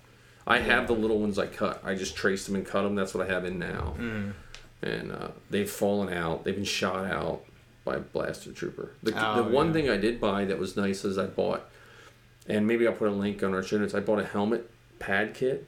I 0.46 0.60
have 0.60 0.86
the 0.86 0.94
little 0.94 1.18
ones 1.18 1.38
I 1.38 1.46
cut. 1.46 1.82
I 1.84 1.94
just 1.94 2.16
traced 2.16 2.46
them 2.46 2.54
and 2.54 2.64
cut 2.66 2.82
them. 2.82 2.94
That's 2.94 3.12
what 3.14 3.28
I 3.28 3.32
have 3.32 3.44
in 3.44 3.58
now 3.58 3.94
Mm. 3.98 4.32
and 4.82 5.10
uh, 5.12 5.28
they've 5.50 5.68
fallen 5.70 6.12
out. 6.12 6.44
They've 6.44 6.54
been 6.54 6.64
shot 6.64 7.04
out 7.04 7.44
by 7.84 7.96
a 7.96 8.00
blaster 8.00 8.52
trooper. 8.52 8.92
The, 9.02 9.12
Oh, 9.16 9.42
the 9.42 9.50
one 9.50 9.68
yeah. 9.68 9.72
thing 9.72 9.90
I 9.90 9.96
did 9.96 10.20
buy 10.20 10.44
that 10.44 10.58
was 10.58 10.76
nice 10.76 11.04
is 11.04 11.18
I 11.18 11.26
bought, 11.26 11.68
and 12.48 12.66
maybe 12.66 12.86
I'll 12.86 12.94
put 12.94 13.08
a 13.08 13.12
link 13.12 13.42
on 13.42 13.54
our 13.54 13.62
show 13.62 13.78
notes. 13.78 13.94
I 13.94 14.00
bought 14.00 14.18
a 14.18 14.24
helmet 14.24 14.68
pad 14.98 15.34
kit. 15.34 15.66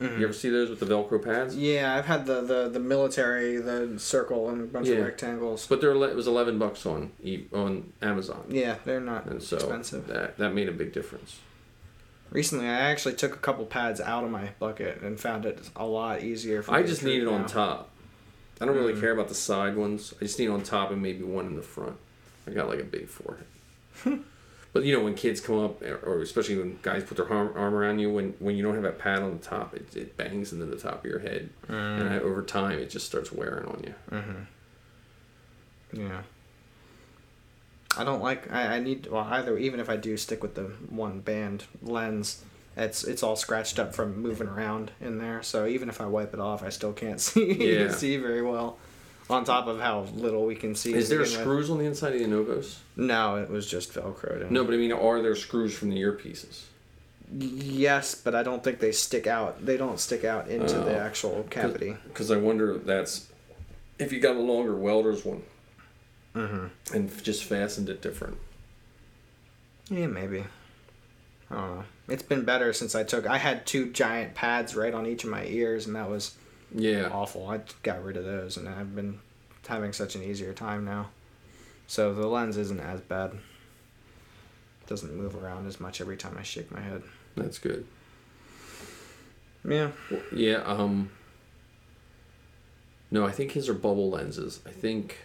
Mm-hmm. 0.00 0.18
You 0.18 0.24
ever 0.24 0.32
see 0.32 0.50
those 0.50 0.68
with 0.70 0.80
the 0.80 0.86
Velcro 0.86 1.22
pads? 1.24 1.56
Yeah, 1.56 1.94
I've 1.96 2.06
had 2.06 2.26
the, 2.26 2.40
the, 2.42 2.68
the 2.68 2.80
military, 2.80 3.56
the 3.58 3.98
circle, 3.98 4.48
and 4.50 4.60
a 4.60 4.64
bunch 4.66 4.88
Yeah. 4.88 4.96
of 4.96 5.04
rectangles. 5.06 5.66
But 5.68 5.80
they're 5.80 5.92
it 5.94 6.16
was 6.16 6.26
eleven 6.26 6.58
bucks 6.58 6.84
on 6.84 7.12
on 7.52 7.92
Amazon, 8.02 8.44
Yeah, 8.48 8.76
they're 8.84 9.00
not 9.00 9.26
and 9.26 9.40
so 9.42 9.56
expensive. 9.56 10.06
that 10.08 10.36
that 10.38 10.52
made 10.52 10.68
a 10.68 10.72
big 10.72 10.92
difference. 10.92 11.38
Recently, 12.30 12.66
I 12.66 12.72
actually 12.90 13.14
took 13.14 13.34
a 13.34 13.38
couple 13.38 13.64
pads 13.66 14.00
out 14.00 14.24
of 14.24 14.30
my 14.30 14.50
bucket 14.58 15.00
and 15.02 15.20
found 15.20 15.46
it 15.46 15.60
a 15.76 15.86
lot 15.86 16.22
easier. 16.24 16.62
For 16.62 16.74
I 16.74 16.82
just 16.82 17.04
need 17.04 17.22
it 17.22 17.28
on 17.28 17.46
top. 17.46 17.90
I 18.60 18.64
don't 18.66 18.74
really 18.76 18.94
Mm. 18.94 19.00
care 19.00 19.12
about 19.12 19.28
the 19.28 19.34
side 19.36 19.76
ones. 19.76 20.12
I 20.20 20.24
just 20.24 20.38
need 20.40 20.46
it 20.46 20.50
on 20.50 20.62
top 20.64 20.90
and 20.90 21.00
maybe 21.00 21.22
one 21.22 21.46
in 21.46 21.54
the 21.54 21.62
front. 21.62 21.96
I 22.48 22.50
got 22.50 22.68
like 22.68 22.80
a 22.80 22.84
big 22.84 23.08
forehead. 23.08 23.46
But 24.74 24.84
you 24.84 24.92
know, 24.94 25.02
when 25.04 25.14
kids 25.14 25.40
come 25.40 25.58
up, 25.64 25.80
or 25.82 26.20
especially 26.20 26.58
when 26.58 26.78
guys 26.82 27.04
put 27.04 27.16
their 27.16 27.32
arm, 27.32 27.52
arm 27.56 27.74
around 27.74 28.00
you, 28.00 28.12
when 28.12 28.34
when 28.40 28.56
you 28.56 28.62
don't 28.62 28.74
have 28.74 28.82
that 28.82 28.98
pad 28.98 29.22
on 29.22 29.38
the 29.38 29.42
top, 29.42 29.72
it, 29.74 29.96
it 29.96 30.16
bangs 30.18 30.52
into 30.52 30.66
the 30.66 30.76
top 30.76 31.04
of 31.04 31.10
your 31.10 31.20
head, 31.20 31.48
and 31.68 32.08
I, 32.08 32.18
over 32.18 32.42
time, 32.42 32.78
it 32.80 32.90
just 32.90 33.06
starts 33.06 33.30
wearing 33.32 33.64
on 33.66 33.82
you. 33.86 33.94
Mm-hmm. 34.10 36.00
Yeah. 36.08 36.22
I 37.96 38.02
don't 38.02 38.20
like. 38.20 38.52
I, 38.52 38.76
I 38.76 38.80
need. 38.80 39.06
Well, 39.06 39.22
either 39.30 39.56
even 39.56 39.78
if 39.78 39.88
I 39.88 39.96
do 39.96 40.16
stick 40.16 40.42
with 40.42 40.56
the 40.56 40.64
one 40.90 41.20
band 41.20 41.64
lens, 41.80 42.42
it's 42.76 43.04
it's 43.04 43.22
all 43.22 43.36
scratched 43.36 43.78
up 43.78 43.94
from 43.94 44.20
moving 44.20 44.48
around 44.48 44.90
in 45.00 45.18
there. 45.18 45.40
So 45.44 45.66
even 45.66 45.88
if 45.88 46.00
I 46.00 46.06
wipe 46.06 46.34
it 46.34 46.40
off, 46.40 46.64
I 46.64 46.70
still 46.70 46.92
can't 46.92 47.20
see 47.28 47.76
Yeah. 47.76 47.92
see 47.92 48.16
very 48.16 48.42
well. 48.42 48.78
On 49.30 49.42
top 49.44 49.66
of 49.68 49.80
how 49.80 50.00
little 50.14 50.44
we 50.44 50.54
can 50.54 50.74
see. 50.74 50.92
Is 50.94 51.08
there 51.08 51.20
begin 51.20 51.32
with. 51.32 51.40
screws 51.40 51.70
on 51.70 51.78
the 51.78 51.84
inside 51.86 52.12
of 52.14 52.20
the 52.20 52.26
Novos? 52.26 52.80
No, 52.96 53.36
it 53.36 53.48
was 53.48 53.66
just 53.66 53.92
velcroed. 53.94 54.50
No, 54.50 54.64
but 54.64 54.74
I 54.74 54.76
mean, 54.76 54.92
are 54.92 55.22
there 55.22 55.34
screws 55.34 55.74
from 55.74 55.88
the 55.90 55.96
earpieces? 56.02 56.64
Yes, 57.32 58.14
but 58.14 58.34
I 58.34 58.42
don't 58.42 58.62
think 58.62 58.80
they 58.80 58.92
stick 58.92 59.26
out. 59.26 59.64
They 59.64 59.78
don't 59.78 59.98
stick 59.98 60.24
out 60.24 60.48
into 60.48 60.74
the 60.74 60.94
Oh. 60.96 61.00
actual 61.00 61.46
cavity. 61.48 61.96
Because 62.06 62.30
I 62.30 62.36
wonder 62.36 62.74
if 62.76 62.84
that's 62.84 63.28
if 63.98 64.12
you 64.12 64.20
got 64.20 64.36
a 64.36 64.40
longer 64.40 64.74
welder's 64.74 65.24
one 65.24 65.42
Mm-hmm. 66.34 66.94
and 66.94 67.24
just 67.24 67.44
fastened 67.44 67.88
it 67.88 68.02
different. 68.02 68.36
Yeah, 69.88 70.06
maybe. 70.08 70.44
I 71.50 71.54
don't 71.54 71.74
know. 71.76 71.84
It's 72.08 72.22
been 72.22 72.44
better 72.44 72.72
since 72.72 72.94
I 72.94 73.04
took. 73.04 73.26
I 73.26 73.38
had 73.38 73.64
two 73.66 73.90
giant 73.90 74.34
pads 74.34 74.74
right 74.74 74.92
on 74.92 75.06
each 75.06 75.24
of 75.24 75.30
my 75.30 75.44
ears, 75.46 75.86
and 75.86 75.94
that 75.96 76.10
was 76.10 76.34
Yeah. 76.74 77.08
awful. 77.12 77.48
I 77.48 77.60
got 77.82 78.02
rid 78.04 78.16
of 78.16 78.24
those, 78.24 78.56
and 78.56 78.68
I've 78.68 78.94
been 78.94 79.20
having 79.66 79.92
such 79.92 80.14
an 80.16 80.22
easier 80.22 80.52
time 80.52 80.84
now. 80.84 81.10
So 81.86 82.12
the 82.12 82.26
lens 82.26 82.56
isn't 82.56 82.80
as 82.80 83.00
bad. 83.00 83.32
Doesn't 84.86 85.14
move 85.14 85.34
around 85.36 85.66
as 85.66 85.80
much 85.80 86.00
every 86.00 86.16
time 86.16 86.36
I 86.38 86.42
shake 86.42 86.70
my 86.70 86.80
head. 86.80 87.02
That's 87.36 87.58
good. 87.58 87.86
Yeah. 89.66 89.90
Yeah. 90.34 90.56
Um. 90.64 91.10
No, 93.10 93.24
I 93.24 93.30
think 93.30 93.52
his 93.52 93.68
are 93.68 93.74
bubble 93.74 94.10
lenses. 94.10 94.60
I 94.66 94.70
think 94.70 95.18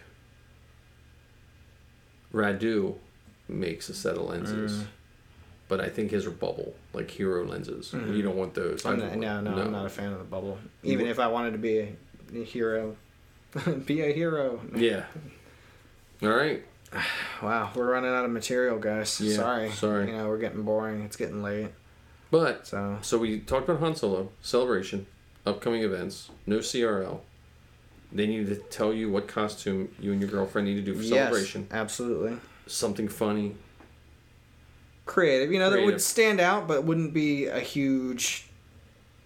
Radu 2.32 2.96
makes 3.48 3.88
a 3.88 3.94
set 3.94 4.14
of 4.16 4.22
lenses, 4.22 4.82
Mm. 4.82 4.86
But 5.70 5.80
I 5.80 5.88
think 5.88 6.10
his 6.10 6.26
are 6.26 6.30
bubble, 6.32 6.74
like 6.92 7.10
hero 7.10 7.46
lenses. 7.46 7.92
Mhm. 7.92 8.14
You 8.16 8.22
don't 8.22 8.36
want 8.36 8.52
those. 8.54 8.84
I'm 8.84 8.98
not, 8.98 9.16
no, 9.16 9.32
want- 9.34 9.44
no, 9.44 9.62
I'm 9.62 9.72
not 9.72 9.86
a 9.86 9.88
fan 9.88 10.12
of 10.12 10.18
the 10.18 10.24
bubble. 10.24 10.58
Even 10.82 11.06
if 11.06 11.18
I 11.18 11.28
wanted 11.28 11.52
to 11.52 11.58
be 11.58 11.78
a, 11.78 11.96
a 12.34 12.44
hero, 12.44 12.96
be 13.86 14.02
a 14.02 14.12
hero. 14.12 14.60
Yeah. 14.76 15.04
All 16.22 16.28
right. 16.28 16.62
Wow, 17.40 17.70
we're 17.74 17.90
running 17.90 18.10
out 18.10 18.26
of 18.26 18.30
material, 18.32 18.78
guys. 18.78 19.18
Yeah, 19.18 19.36
sorry. 19.36 19.70
sorry. 19.70 20.08
You 20.08 20.12
know, 20.18 20.28
we're 20.28 20.36
getting 20.38 20.62
boring. 20.62 21.02
It's 21.04 21.16
getting 21.16 21.42
late. 21.42 21.68
But 22.30 22.66
So 22.66 22.98
so 23.00 23.16
we 23.16 23.40
talked 23.40 23.66
about 23.68 23.80
Han 23.80 23.94
Solo 23.96 24.30
celebration, 24.42 25.06
upcoming 25.46 25.82
events, 25.82 26.30
no 26.46 26.58
CRL. 26.58 27.20
They 28.12 28.26
need 28.26 28.48
to 28.48 28.56
tell 28.56 28.92
you 28.92 29.08
what 29.10 29.26
costume 29.28 29.88
you 30.00 30.10
and 30.12 30.20
your 30.20 30.28
girlfriend 30.30 30.66
need 30.68 30.74
to 30.74 30.82
do 30.82 30.94
for 30.94 31.02
celebration. 31.04 31.62
Yes, 31.70 31.72
absolutely. 31.80 32.36
Something 32.66 33.08
funny. 33.08 33.54
Creative, 35.10 35.50
you 35.50 35.58
know, 35.58 35.70
that 35.70 35.84
would 35.84 36.00
stand 36.00 36.38
out, 36.40 36.68
but 36.68 36.84
wouldn't 36.84 37.12
be 37.12 37.46
a 37.46 37.58
huge 37.58 38.46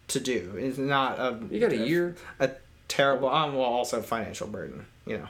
to 0.09 0.19
do. 0.19 0.55
It's 0.57 0.79
not 0.79 1.19
a 1.19 1.39
You 1.51 1.61
got 1.61 1.73
a 1.73 1.77
year. 1.77 2.17
a 2.41 2.53
terrible. 2.89 3.29
Um, 3.29 3.53
well, 3.53 3.65
also 3.65 4.01
financial 4.01 4.47
burden. 4.47 4.87
You 5.07 5.19
know. 5.19 5.29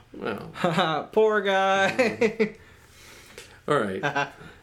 Well, 0.62 1.08
poor 1.12 1.40
guy. 1.40 2.54
all 3.68 3.78
right. 3.80 4.28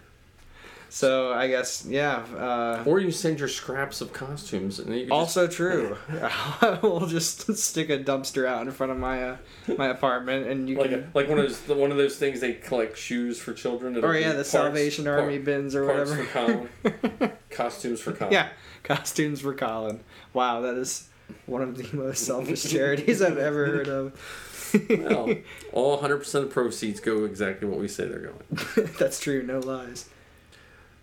so 0.94 1.32
I 1.32 1.48
guess 1.48 1.86
yeah. 1.88 2.18
Uh, 2.36 2.84
Or 2.86 3.00
you 3.00 3.12
send 3.12 3.40
your 3.40 3.48
scraps 3.48 4.02
of 4.02 4.12
costumes, 4.12 4.78
and 4.78 4.90
you 4.90 5.00
can 5.02 5.08
just, 5.08 5.14
also 5.14 5.48
true. 5.48 5.96
we'll 6.84 7.08
just 7.08 7.56
stick 7.58 7.90
a 7.90 7.98
dumpster 7.98 8.46
out 8.46 8.68
in 8.68 8.72
front 8.74 8.92
of 8.92 8.98
my 8.98 9.24
uh, 9.24 9.38
my 9.78 9.88
apartment, 9.88 10.48
and 10.48 10.68
you 10.70 10.78
like 10.78 10.90
can. 10.90 11.00
a, 11.00 11.18
like 11.18 11.30
one 11.30 11.40
of 11.40 11.46
those 11.48 11.78
one 11.78 11.92
of 11.92 11.98
those 11.98 12.18
things 12.18 12.42
they 12.42 12.56
collect 12.56 12.98
shoes 12.98 13.40
for 13.40 13.54
children. 13.54 13.96
Or 14.04 14.14
yeah, 14.18 14.30
the 14.30 14.36
parts- 14.36 14.50
Salvation 14.50 15.08
Army 15.08 15.38
bins 15.38 15.76
or 15.76 15.86
whatever. 15.86 16.16
for 16.18 16.26
Colin. 16.26 17.32
costumes 17.50 18.02
for 18.02 18.12
Colin. 18.12 18.34
Yeah, 18.34 18.50
costumes 18.84 19.40
for 19.40 19.54
Colin. 19.54 20.02
Wow, 20.34 20.60
that 20.60 20.76
is 20.76 21.08
one 21.46 21.62
of 21.62 21.78
the 21.78 21.96
most 21.96 22.26
selfish 22.26 22.70
charities 22.70 23.22
I've 23.22 23.38
ever 23.38 23.66
heard 23.68 23.88
of. 23.88 24.68
Well, 24.90 25.36
all 25.74 25.98
100% 26.02 26.36
of 26.44 26.50
proceeds 26.50 27.00
go 27.02 27.26
exactly 27.26 27.68
what 27.68 27.80
we 27.80 27.88
say 27.88 28.08
they're 28.08 28.20
going. 28.20 28.90
That's 29.00 29.20
true, 29.20 29.44
no 29.44 29.60
lies. 29.60 30.10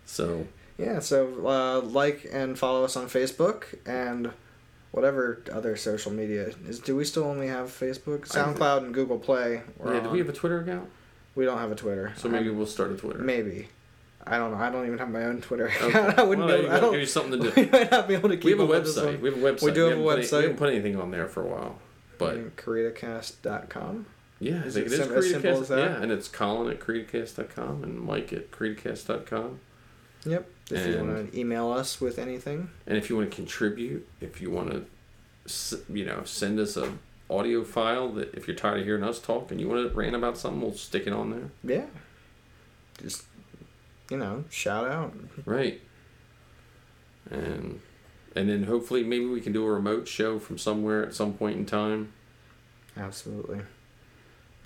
So 0.09 0.47
Yeah, 0.77 0.99
so 0.99 1.45
uh, 1.47 1.81
like 1.81 2.27
and 2.31 2.57
follow 2.57 2.83
us 2.83 2.95
on 2.95 3.05
Facebook 3.07 3.75
and 3.85 4.31
whatever 4.91 5.43
other 5.51 5.75
social 5.77 6.11
media 6.11 6.51
is. 6.67 6.79
Do 6.79 6.95
we 6.95 7.03
still 7.05 7.25
only 7.25 7.47
have 7.47 7.67
Facebook, 7.67 8.21
SoundCloud, 8.27 8.79
and 8.85 8.93
Google 8.93 9.19
Play? 9.19 9.61
Yeah, 9.85 9.99
do 9.99 10.09
we 10.09 10.17
have 10.19 10.29
a 10.29 10.33
Twitter 10.33 10.61
account? 10.61 10.89
We 11.35 11.45
don't 11.45 11.59
have 11.59 11.71
a 11.71 11.75
Twitter. 11.75 12.11
So 12.17 12.27
maybe 12.27 12.49
I- 12.49 12.53
we'll 12.53 12.65
start 12.65 12.91
a 12.91 12.97
Twitter. 12.97 13.19
maybe. 13.19 13.67
I 14.25 14.37
don't 14.37 14.51
know. 14.51 14.57
I 14.57 14.69
don't 14.69 14.85
even 14.85 14.97
have 14.99 15.09
my 15.09 15.23
own 15.23 15.41
Twitter 15.41 15.67
account. 15.67 15.95
Okay. 15.95 16.13
I 16.21 16.23
wouldn't 16.23 16.45
Well, 16.47 16.57
be 16.57 16.63
able. 16.65 16.75
I 16.75 16.79
don't. 16.79 16.91
Give 16.91 16.99
you 17.01 17.05
something 17.07 17.41
to 17.41 17.51
we 17.55 17.65
might 17.67 17.89
not 17.91 18.07
be 18.07 18.13
able 18.15 18.29
to 18.29 18.35
keep 18.35 18.45
We 18.45 18.51
have 18.51 18.59
a 18.59 18.63
up 18.63 18.69
with 18.69 18.83
this 18.85 18.97
website. 18.97 19.21
We 19.21 19.29
have 19.29 19.37
a 19.37 19.41
website. 19.41 19.61
We 19.63 19.71
do 19.71 19.83
have 19.85 19.97
a 19.99 20.01
put 20.03 20.11
any- 20.17 20.23
website. 20.27 20.31
we 20.37 20.41
haven't 20.43 20.57
put 20.57 20.69
anything 20.69 20.95
on 20.99 21.11
there 21.11 21.27
for 21.27 21.41
a 21.43 21.47
while, 21.47 21.79
but 22.17 22.33
And 22.35 22.55
CreatorCast.com. 22.57 24.05
yeah, 24.39 24.61
I 24.63 24.65
Is 24.67 24.73
think 24.73 24.87
it 24.87 24.91
it 24.93 24.99
is 24.99 25.05
sim- 25.07 25.17
as 25.17 25.29
simple 25.29 25.61
as 25.61 25.67
that? 25.69 25.77
Yeah, 25.79 26.01
and 26.01 26.11
it's 26.11 26.27
Colin 26.27 26.69
at 26.71 26.79
creedcast.com 26.79 27.83
and 27.83 27.99
Mike 28.01 28.33
at 28.33 28.51
creedcast.com. 28.51 29.59
Yep. 30.25 30.49
If 30.71 30.85
you 30.85 31.03
want 31.03 31.31
to 31.31 31.39
email 31.39 31.71
us 31.71 31.99
with 31.99 32.19
anything. 32.19 32.69
And 32.85 32.97
if 32.97 33.09
you 33.09 33.17
want 33.17 33.31
to 33.31 33.35
contribute, 33.35 34.07
if 34.21 34.41
you 34.41 34.51
want 34.51 34.71
to, 34.71 35.79
you 35.91 36.05
know, 36.05 36.23
send 36.25 36.59
us 36.59 36.77
a 36.77 36.93
audio 37.29 37.63
file 37.63 38.11
that 38.13 38.33
if 38.33 38.47
you're 38.47 38.55
tired 38.55 38.79
of 38.79 38.85
hearing 38.85 39.03
us 39.03 39.19
talk 39.19 39.51
and 39.51 39.59
you 39.59 39.67
want 39.67 39.89
to 39.89 39.95
rant 39.95 40.15
about 40.15 40.37
something, 40.37 40.61
we'll 40.61 40.73
stick 40.73 41.07
it 41.07 41.13
on 41.13 41.31
there. 41.31 41.51
Yeah. 41.63 41.85
Just, 43.01 43.23
you 44.09 44.17
know, 44.17 44.43
shout 44.49 44.87
out. 44.87 45.13
Right. 45.45 45.81
And 47.29 47.81
and 48.35 48.49
then 48.49 48.63
hopefully 48.63 49.03
maybe 49.03 49.25
we 49.25 49.41
can 49.41 49.53
do 49.53 49.65
a 49.65 49.71
remote 49.71 50.07
show 50.07 50.39
from 50.39 50.57
somewhere 50.57 51.05
at 51.05 51.13
some 51.13 51.33
point 51.33 51.57
in 51.57 51.65
time. 51.65 52.13
Absolutely. 52.97 53.61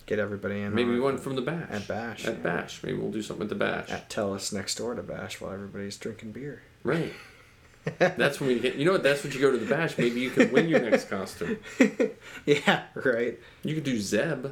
Get 0.05 0.19
everybody 0.19 0.61
in. 0.61 0.73
Maybe 0.75 0.91
on- 0.91 1.01
one 1.01 1.17
from 1.17 1.35
the 1.35 1.41
bash. 1.41 1.69
At 1.69 1.87
Bash. 1.87 2.25
At 2.25 2.35
yeah. 2.35 2.39
bash. 2.41 2.83
Maybe 2.83 2.97
we'll 2.97 3.11
do 3.11 3.21
something 3.21 3.43
at 3.43 3.49
the 3.49 3.55
bash. 3.55 3.89
At 3.89 4.09
Tellus 4.09 4.51
next 4.51 4.75
door 4.75 4.95
to 4.95 5.03
Bash 5.03 5.39
while 5.39 5.53
everybody's 5.53 5.97
drinking 5.97 6.33
beer. 6.33 6.61
Right. 6.83 7.13
That's 7.99 8.39
when 8.39 8.49
we 8.49 8.59
get. 8.59 8.75
You 8.75 8.85
know 8.85 8.93
what? 8.93 9.03
That's 9.03 9.23
when 9.23 9.31
you 9.31 9.39
go 9.39 9.51
to 9.51 9.57
the 9.57 9.65
bash. 9.65 9.97
Maybe 9.97 10.19
you 10.21 10.29
can 10.29 10.51
win 10.51 10.69
your 10.69 10.79
next 10.79 11.09
costume. 11.09 11.57
yeah, 12.45 12.83
right. 12.95 13.37
You 13.63 13.75
could 13.75 13.83
do 13.83 13.99
Zeb, 13.99 14.45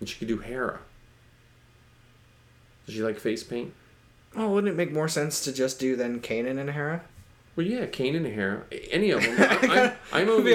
and 0.00 0.08
she 0.08 0.18
could 0.18 0.28
do 0.28 0.38
Hera. 0.38 0.80
Does 2.86 2.94
she 2.94 3.02
like 3.02 3.18
face 3.18 3.42
paint? 3.42 3.72
Oh, 4.36 4.50
wouldn't 4.50 4.72
it 4.72 4.76
make 4.76 4.92
more 4.92 5.08
sense 5.08 5.42
to 5.44 5.52
just 5.52 5.78
do 5.78 5.96
then 5.96 6.20
Kanan 6.20 6.58
and 6.58 6.70
Hera? 6.70 7.02
Well, 7.56 7.64
yeah, 7.66 7.86
Kane 7.86 8.16
and 8.16 8.26
Hera. 8.26 8.64
Any 8.90 9.10
of 9.12 9.22
them. 9.22 9.36
I, 9.38 9.96
I'm, 10.12 10.22
I'm 10.22 10.28
only. 10.28 10.54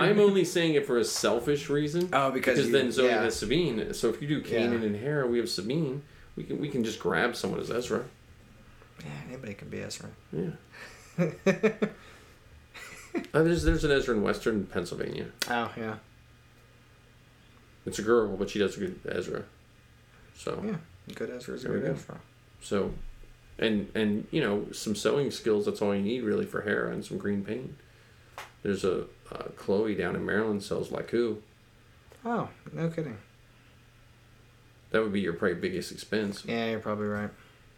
I'm 0.00 0.18
only 0.18 0.44
saying 0.44 0.74
it 0.74 0.84
for 0.86 0.98
a 0.98 1.04
selfish 1.04 1.68
reason. 1.70 2.08
Oh, 2.12 2.30
because 2.32 2.56
because 2.56 2.66
you- 2.66 2.72
then 2.72 2.90
Zoe 2.92 3.06
yeah. 3.06 3.22
has 3.22 3.36
Sabine. 3.36 3.94
So 3.94 4.08
if 4.08 4.20
you 4.20 4.26
do 4.28 4.42
Kanan 4.42 4.80
Yeah. 4.80 4.86
and 4.86 4.96
Hera, 4.96 5.26
we 5.28 5.38
have 5.38 5.48
Sabine. 5.48 6.02
We 6.36 6.42
can 6.44 6.58
we 6.60 6.68
can 6.68 6.82
just 6.82 6.98
grab 6.98 7.36
someone 7.36 7.60
as 7.60 7.70
Ezra. 7.70 8.04
Yeah, 9.00 9.06
anybody 9.28 9.54
can 9.54 9.68
be 9.68 9.80
Ezra. 9.80 10.08
Yeah. 10.32 10.50
Uh, 13.34 13.42
there's 13.42 13.64
there's 13.64 13.82
an 13.82 13.90
Ezra 13.90 14.14
in 14.14 14.22
Western 14.22 14.66
Pennsylvania. 14.66 15.26
Oh, 15.48 15.72
yeah. 15.76 15.96
It's 17.84 17.98
a 17.98 18.02
girl, 18.02 18.36
but 18.36 18.48
she 18.50 18.60
does 18.60 18.76
a 18.76 18.80
good 18.80 19.00
Ezra. 19.08 19.42
So 20.36 20.62
Yeah. 20.64 20.76
Good 21.16 21.30
Ezra's 21.30 21.64
a 21.64 21.68
There 21.68 21.76
we 21.76 21.80
good 21.80 21.86
go. 21.88 21.94
Ezra. 21.94 22.20
so, 22.62 22.92
and 23.60 23.88
and 23.94 24.26
you 24.32 24.40
know 24.40 24.66
some 24.72 24.96
sewing 24.96 25.30
skills. 25.30 25.66
That's 25.66 25.80
all 25.80 25.94
you 25.94 26.02
need 26.02 26.24
really 26.24 26.46
for 26.46 26.62
Hera 26.62 26.90
and 26.90 27.04
some 27.04 27.18
green 27.18 27.44
paint. 27.44 27.76
There's 28.62 28.84
a 28.84 29.04
uh, 29.30 29.44
Chloe 29.56 29.94
down 29.94 30.16
in 30.16 30.24
Maryland 30.26 30.62
sells 30.62 30.88
lekku. 30.88 31.36
Oh, 32.24 32.48
no 32.72 32.88
kidding. 32.88 33.18
That 34.90 35.02
would 35.02 35.12
be 35.12 35.20
your 35.20 35.32
probably 35.34 35.54
biggest 35.56 35.92
expense. 35.92 36.44
Yeah, 36.44 36.70
you're 36.70 36.80
probably 36.80 37.06
right. 37.06 37.30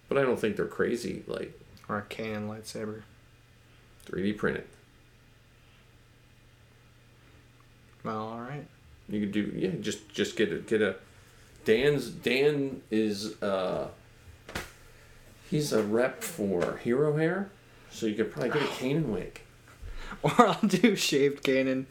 But 0.08 0.18
I 0.18 0.22
don't 0.22 0.38
think 0.38 0.56
they're 0.56 0.66
crazy. 0.66 1.22
Like 1.26 1.58
Or 1.88 1.98
a 1.98 2.02
Kanan 2.02 2.48
lightsaber. 2.48 3.02
3D 4.06 4.36
printed. 4.38 4.64
Well, 8.02 8.18
all 8.18 8.40
right. 8.40 8.66
You 9.08 9.20
could 9.20 9.32
do 9.32 9.52
yeah. 9.54 9.70
Just 9.80 10.08
just 10.08 10.36
get 10.36 10.52
a 10.52 10.58
get 10.58 10.80
a. 10.80 10.96
Dan's 11.64 12.08
Dan 12.08 12.82
is 12.90 13.40
uh. 13.42 13.88
He's 15.52 15.70
a 15.74 15.82
rep 15.82 16.22
for 16.24 16.78
Hero 16.78 17.14
Hair, 17.18 17.50
so 17.90 18.06
you 18.06 18.14
could 18.14 18.32
probably 18.32 18.48
get 18.48 18.62
a 18.62 18.64
Kanan 18.80 19.08
wig. 19.08 19.42
Or 20.22 20.32
I'll 20.38 20.58
do 20.66 20.96
shaved 20.96 21.44
Kanan. 21.44 21.84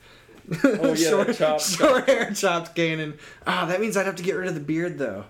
Oh, 0.64 0.94
yeah, 0.96 1.10
short, 1.10 1.38
chopped- 1.38 1.62
short 1.78 2.08
hair 2.08 2.32
chopped 2.34 2.76
Kanan. 2.76 3.20
Ah, 3.46 3.68
that 3.68 3.80
means 3.80 3.96
I'd 3.96 4.08
have 4.08 4.16
to 4.16 4.24
get 4.24 4.34
rid 4.34 4.48
of 4.48 4.56
the 4.56 4.62
beard 4.62 4.98
though. 4.98 5.26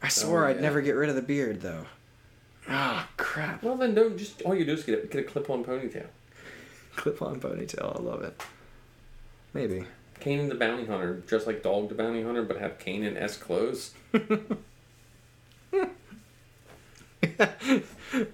I 0.00 0.06
swore 0.06 0.44
Oh, 0.46 0.48
I'd 0.50 0.60
never 0.60 0.80
get 0.80 0.92
rid 0.92 1.08
of 1.08 1.16
the 1.16 1.22
beard 1.22 1.60
though. 1.60 1.86
Ah, 2.68 3.08
crap. 3.16 3.64
Well, 3.64 3.74
then 3.74 3.96
don't 3.96 4.16
just 4.16 4.42
all 4.42 4.54
you 4.54 4.64
do 4.64 4.74
is 4.74 4.84
get 4.84 5.02
a, 5.02 5.06
get 5.08 5.18
a 5.18 5.24
clip-on 5.24 5.64
ponytail. 5.64 6.06
Clip 6.94 7.20
on 7.20 7.40
ponytail. 7.40 7.98
I 7.98 8.00
love 8.00 8.22
it. 8.22 8.40
Maybe. 9.52 9.86
Kanan 10.20 10.48
the 10.48 10.54
bounty 10.54 10.86
hunter, 10.86 11.14
dressed 11.26 11.48
like 11.48 11.64
Dog 11.64 11.88
the 11.88 11.96
bounty 11.96 12.22
hunter, 12.22 12.44
but 12.44 12.58
have 12.58 12.78
Kanan 12.78 13.16
s 13.16 13.36
clothes. 13.36 13.92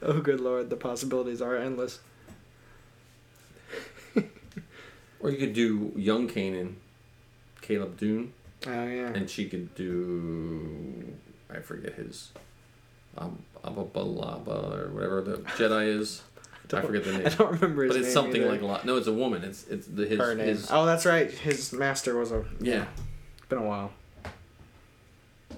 oh, 0.02 0.20
good 0.20 0.40
lord. 0.40 0.70
The 0.70 0.76
possibilities 0.76 1.40
are 1.42 1.56
endless. 1.56 1.98
Or 5.20 5.30
you 5.30 5.38
could 5.38 5.54
do 5.54 5.92
young 5.96 6.28
Kanan, 6.28 6.74
Caleb 7.62 7.98
Dume, 7.98 8.30
Oh, 8.66 8.70
yeah. 8.70 9.08
and 9.08 9.28
she 9.30 9.48
could 9.48 9.74
do 9.74 11.14
I 11.50 11.60
forget 11.60 11.94
his 11.94 12.32
um, 13.16 13.42
Ababalaba 13.64 14.78
or 14.78 14.90
whatever 14.92 15.22
the 15.22 15.38
Jedi 15.56 15.88
is. 15.98 16.22
I 16.72 16.80
forget 16.82 17.04
the 17.04 17.12
name. 17.12 17.26
I 17.26 17.30
don't 17.30 17.52
remember 17.60 17.84
his 17.84 17.92
but 17.92 17.96
it's 17.98 18.06
name 18.08 18.12
something 18.14 18.42
either. 18.42 18.50
like 18.52 18.60
a 18.60 18.66
lot. 18.66 18.84
No, 18.84 18.96
it's 18.96 19.06
a 19.06 19.12
woman. 19.12 19.42
It's 19.42 19.66
it's 19.68 19.86
the 19.86 20.04
his 20.06 20.18
her 20.18 20.34
name. 20.34 20.48
his 20.48 20.68
Oh, 20.70 20.84
that's 20.84 21.06
right. 21.06 21.30
His 21.30 21.72
master 21.72 22.16
was 22.18 22.30
a. 22.32 22.44
yeah. 22.60 22.84
Been 23.48 23.58
a 23.58 23.66
while. 23.66 23.92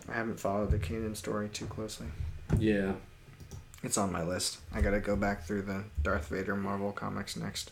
I 0.08 0.12
haven't 0.12 0.38
followed 0.38 0.70
the 0.70 0.78
Kanan 0.78 1.16
story 1.16 1.48
too 1.48 1.66
closely. 1.66 2.06
Yeah. 2.58 2.92
It's 3.82 3.96
on 3.96 4.10
my 4.12 4.22
list. 4.22 4.58
I 4.74 4.80
gotta 4.80 5.00
go 5.00 5.14
back 5.16 5.44
through 5.46 5.62
the 5.62 5.84
Darth 6.02 6.28
Vader 6.28 6.56
Marvel 6.56 6.92
comics 6.92 7.36
next. 7.36 7.70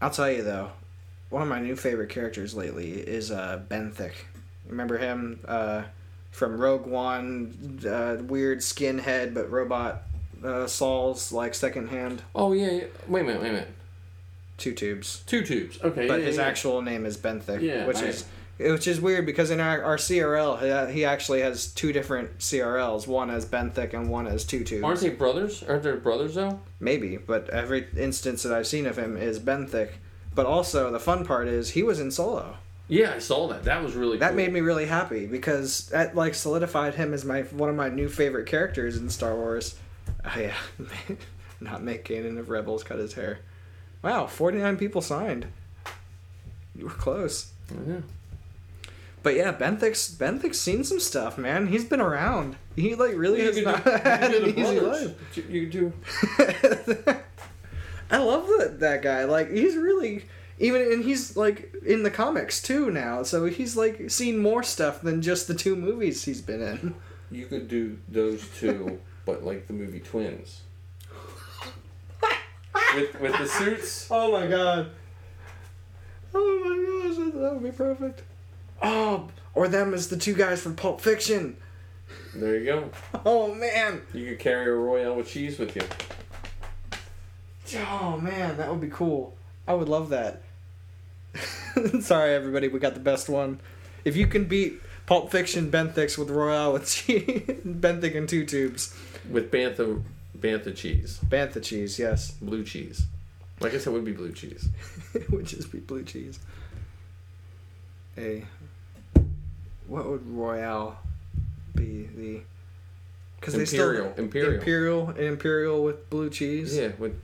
I'll 0.00 0.10
tell 0.10 0.30
you 0.30 0.42
though, 0.42 0.70
one 1.30 1.42
of 1.42 1.48
my 1.48 1.60
new 1.60 1.74
favorite 1.74 2.10
characters 2.10 2.54
lately 2.54 2.92
is 2.92 3.30
uh, 3.30 3.62
Benthic. 3.68 4.12
Remember 4.68 4.98
him 4.98 5.40
uh, 5.46 5.84
from 6.30 6.60
Rogue 6.60 6.86
One? 6.86 7.80
Uh, 7.86 8.22
weird 8.22 8.58
skinhead 8.58 9.32
but 9.34 9.50
robot. 9.50 10.02
Uh, 10.44 10.66
Saw's 10.66 11.32
like 11.32 11.54
second 11.54 11.88
hand 11.88 12.22
Oh 12.34 12.52
yeah, 12.52 12.70
yeah. 12.70 12.84
Wait 13.08 13.22
a 13.22 13.24
minute. 13.24 13.40
Wait 13.42 13.48
a 13.48 13.52
minute. 13.52 13.68
two 14.58 14.74
tubes. 14.74 15.22
Two 15.26 15.42
tubes. 15.42 15.80
Okay. 15.82 16.06
but 16.06 16.20
yeah, 16.20 16.26
his 16.26 16.36
yeah, 16.36 16.42
actual 16.44 16.82
name 16.82 17.06
is 17.06 17.16
Benthic, 17.16 17.62
Yeah, 17.62 17.86
which 17.86 17.96
I- 17.98 18.06
is 18.06 18.26
which 18.58 18.86
is 18.86 19.00
weird 19.00 19.26
because 19.26 19.50
in 19.50 19.60
our, 19.60 19.82
our 19.82 19.96
CRL 19.96 20.60
he- 20.60 20.70
uh, 20.70 20.86
he 20.86 21.04
actually 21.04 21.40
has 21.40 21.66
two 21.68 21.92
different 21.92 22.38
CRLs, 22.38 23.06
one 23.06 23.30
as 23.30 23.44
Benthic 23.46 23.92
and 23.94 24.08
one 24.10 24.26
as 24.26 24.44
Two 24.44 24.64
Tubes. 24.64 24.82
Aren't 24.84 25.00
they 25.00 25.10
brothers? 25.10 25.62
Aren't 25.62 25.82
they 25.82 25.92
brothers 25.92 26.34
though? 26.34 26.60
Maybe, 26.80 27.16
but 27.16 27.48
every 27.50 27.86
instance 27.96 28.42
that 28.42 28.52
I've 28.52 28.66
seen 28.66 28.86
of 28.86 28.98
him 28.98 29.16
is 29.16 29.38
Benthic. 29.38 29.90
But 30.34 30.46
also 30.46 30.90
the 30.90 31.00
fun 31.00 31.24
part 31.24 31.48
is 31.48 31.70
he 31.70 31.82
was 31.82 31.98
in 32.00 32.10
Solo. 32.10 32.56
Yeah, 32.88 33.14
I 33.14 33.18
saw 33.18 33.48
that. 33.48 33.64
That 33.64 33.82
was 33.82 33.94
really 33.94 34.18
That 34.18 34.28
cool. 34.28 34.36
made 34.36 34.52
me 34.52 34.60
really 34.60 34.86
happy 34.86 35.26
because 35.26 35.88
that 35.88 36.14
like 36.14 36.34
solidified 36.34 36.94
him 36.94 37.12
as 37.14 37.24
my 37.24 37.42
one 37.42 37.68
of 37.68 37.74
my 37.76 37.88
new 37.88 38.08
favorite 38.08 38.46
characters 38.46 38.96
in 38.96 39.08
Star 39.08 39.34
Wars. 39.34 39.74
Oh 40.24 40.38
yeah, 40.38 40.54
not 41.60 41.82
make 41.82 42.04
Kanan 42.06 42.38
of 42.38 42.48
Rebels 42.48 42.84
cut 42.84 42.98
his 42.98 43.14
hair. 43.14 43.40
Wow, 44.02 44.26
forty 44.28 44.58
nine 44.58 44.76
people 44.76 45.00
signed. 45.02 45.46
You 46.76 46.84
were 46.84 46.90
close. 46.90 47.50
Yeah. 47.88 47.96
But 49.26 49.34
yeah, 49.34 49.50
Benthic's 49.50 50.08
Benthic's 50.08 50.60
seen 50.60 50.84
some 50.84 51.00
stuff, 51.00 51.36
man. 51.36 51.66
He's 51.66 51.84
been 51.84 52.00
around. 52.00 52.54
He 52.76 52.94
like 52.94 53.16
really 53.16 53.40
You 53.40 53.46
has 53.46 53.60
not 53.60 53.82
do- 53.84 53.90
had 54.04 54.32
an 54.32 54.56
easy 54.56 54.78
life. 54.78 55.36
You 55.50 55.66
do. 55.66 55.92
I 58.08 58.18
love 58.18 58.46
that 58.46 58.76
that 58.78 59.02
guy. 59.02 59.24
Like 59.24 59.50
he's 59.50 59.74
really 59.74 60.26
even 60.60 60.80
and 60.92 61.04
he's 61.04 61.36
like 61.36 61.74
in 61.84 62.04
the 62.04 62.10
comics 62.12 62.62
too 62.62 62.92
now. 62.92 63.24
So 63.24 63.46
he's 63.46 63.76
like 63.76 64.10
seen 64.12 64.38
more 64.38 64.62
stuff 64.62 65.02
than 65.02 65.22
just 65.22 65.48
the 65.48 65.54
two 65.54 65.74
movies 65.74 66.22
he's 66.24 66.40
been 66.40 66.62
in. 66.62 66.94
You 67.32 67.46
could 67.46 67.66
do 67.66 67.98
those 68.06 68.46
two, 68.56 69.00
but 69.24 69.42
like 69.42 69.66
the 69.66 69.72
movie 69.72 69.98
Twins. 69.98 70.60
with 72.94 73.20
with 73.20 73.36
the 73.36 73.48
suits. 73.48 74.06
Oh 74.12 74.30
my 74.30 74.46
god. 74.46 74.90
Oh 76.32 76.60
my 76.64 77.08
gosh, 77.08 77.32
that 77.34 77.54
would 77.54 77.64
be 77.64 77.72
perfect. 77.76 78.22
Oh, 78.82 79.28
or 79.54 79.68
them 79.68 79.94
as 79.94 80.08
the 80.08 80.16
two 80.16 80.34
guys 80.34 80.60
from 80.60 80.76
Pulp 80.76 81.00
Fiction. 81.00 81.56
There 82.34 82.58
you 82.58 82.64
go. 82.64 82.90
Oh 83.24 83.54
man. 83.54 84.02
You 84.12 84.30
could 84.30 84.38
carry 84.38 84.66
a 84.70 84.74
royale 84.74 85.16
with 85.16 85.28
cheese 85.28 85.58
with 85.58 85.74
you. 85.74 85.82
Oh 87.78 88.18
man, 88.18 88.56
that 88.58 88.70
would 88.70 88.80
be 88.80 88.88
cool. 88.88 89.34
I 89.66 89.74
would 89.74 89.88
love 89.88 90.10
that. 90.10 90.42
Sorry, 92.00 92.34
everybody, 92.34 92.68
we 92.68 92.78
got 92.78 92.94
the 92.94 93.00
best 93.00 93.28
one. 93.28 93.60
If 94.04 94.16
you 94.16 94.26
can 94.26 94.44
beat 94.44 94.80
Pulp 95.06 95.30
Fiction 95.30 95.70
Benthic's 95.70 96.16
with 96.16 96.30
Royale 96.30 96.74
with 96.74 96.88
cheese, 96.88 97.24
Benthic 97.66 98.16
and 98.16 98.28
two 98.28 98.44
tubes, 98.44 98.94
With 99.30 99.50
bantha 99.50 100.02
bantha 100.38 100.76
cheese, 100.76 101.18
Bantha 101.26 101.62
cheese, 101.62 101.98
yes, 101.98 102.32
blue 102.32 102.64
cheese. 102.64 103.02
Like 103.60 103.74
I 103.74 103.78
said, 103.78 103.90
it 103.90 103.94
would 103.94 104.04
be 104.04 104.12
blue 104.12 104.32
cheese. 104.32 104.68
it 105.14 105.30
would 105.30 105.46
just 105.46 105.72
be 105.72 105.78
blue 105.78 106.02
cheese. 106.02 106.38
A, 108.18 108.44
what 109.88 110.08
would 110.08 110.26
Royale 110.26 110.98
be? 111.74 112.08
The 112.16 112.40
because 113.40 113.54
they 113.54 113.64
still 113.64 113.90
Imperial, 113.90 114.14
imperial. 114.16 114.54
imperial 114.54 115.10
imperial 115.10 115.84
with 115.84 116.08
blue 116.10 116.30
cheese. 116.30 116.76
Yeah, 116.76 116.88
with 116.98 117.20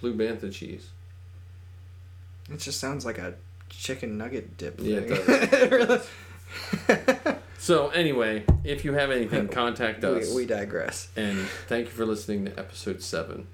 blue 0.00 0.14
bantha 0.14 0.52
cheese. 0.52 0.88
It 2.50 2.58
just 2.60 2.80
sounds 2.80 3.04
like 3.04 3.18
a 3.18 3.34
chicken 3.68 4.16
nugget 4.18 4.56
dip. 4.56 4.80
Yeah, 4.80 4.98
it 5.00 6.00
thing. 6.86 7.34
So 7.60 7.88
anyway, 7.88 8.44
if 8.62 8.84
you 8.84 8.92
have 8.94 9.10
anything, 9.10 9.48
contact 9.62 10.04
us. 10.04 10.30
we, 10.30 10.36
we 10.36 10.46
digress. 10.46 11.08
and 11.16 11.38
thank 11.66 11.86
you 11.86 11.92
for 11.92 12.06
listening 12.06 12.44
to 12.46 12.56
episode 12.58 13.02
seven. 13.02 13.48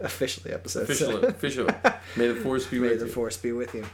Officially, 0.00 0.52
episode 0.54 0.84
Official, 0.84 1.12
seven. 1.12 1.30
official. 1.30 1.66
May 2.16 2.28
the 2.28 2.36
force 2.36 2.66
be 2.66 2.78
May 2.78 2.90
with 2.90 3.00
the 3.00 3.06
you. 3.06 3.12
force 3.12 3.36
be 3.36 3.50
with 3.52 3.74
you. 3.74 3.84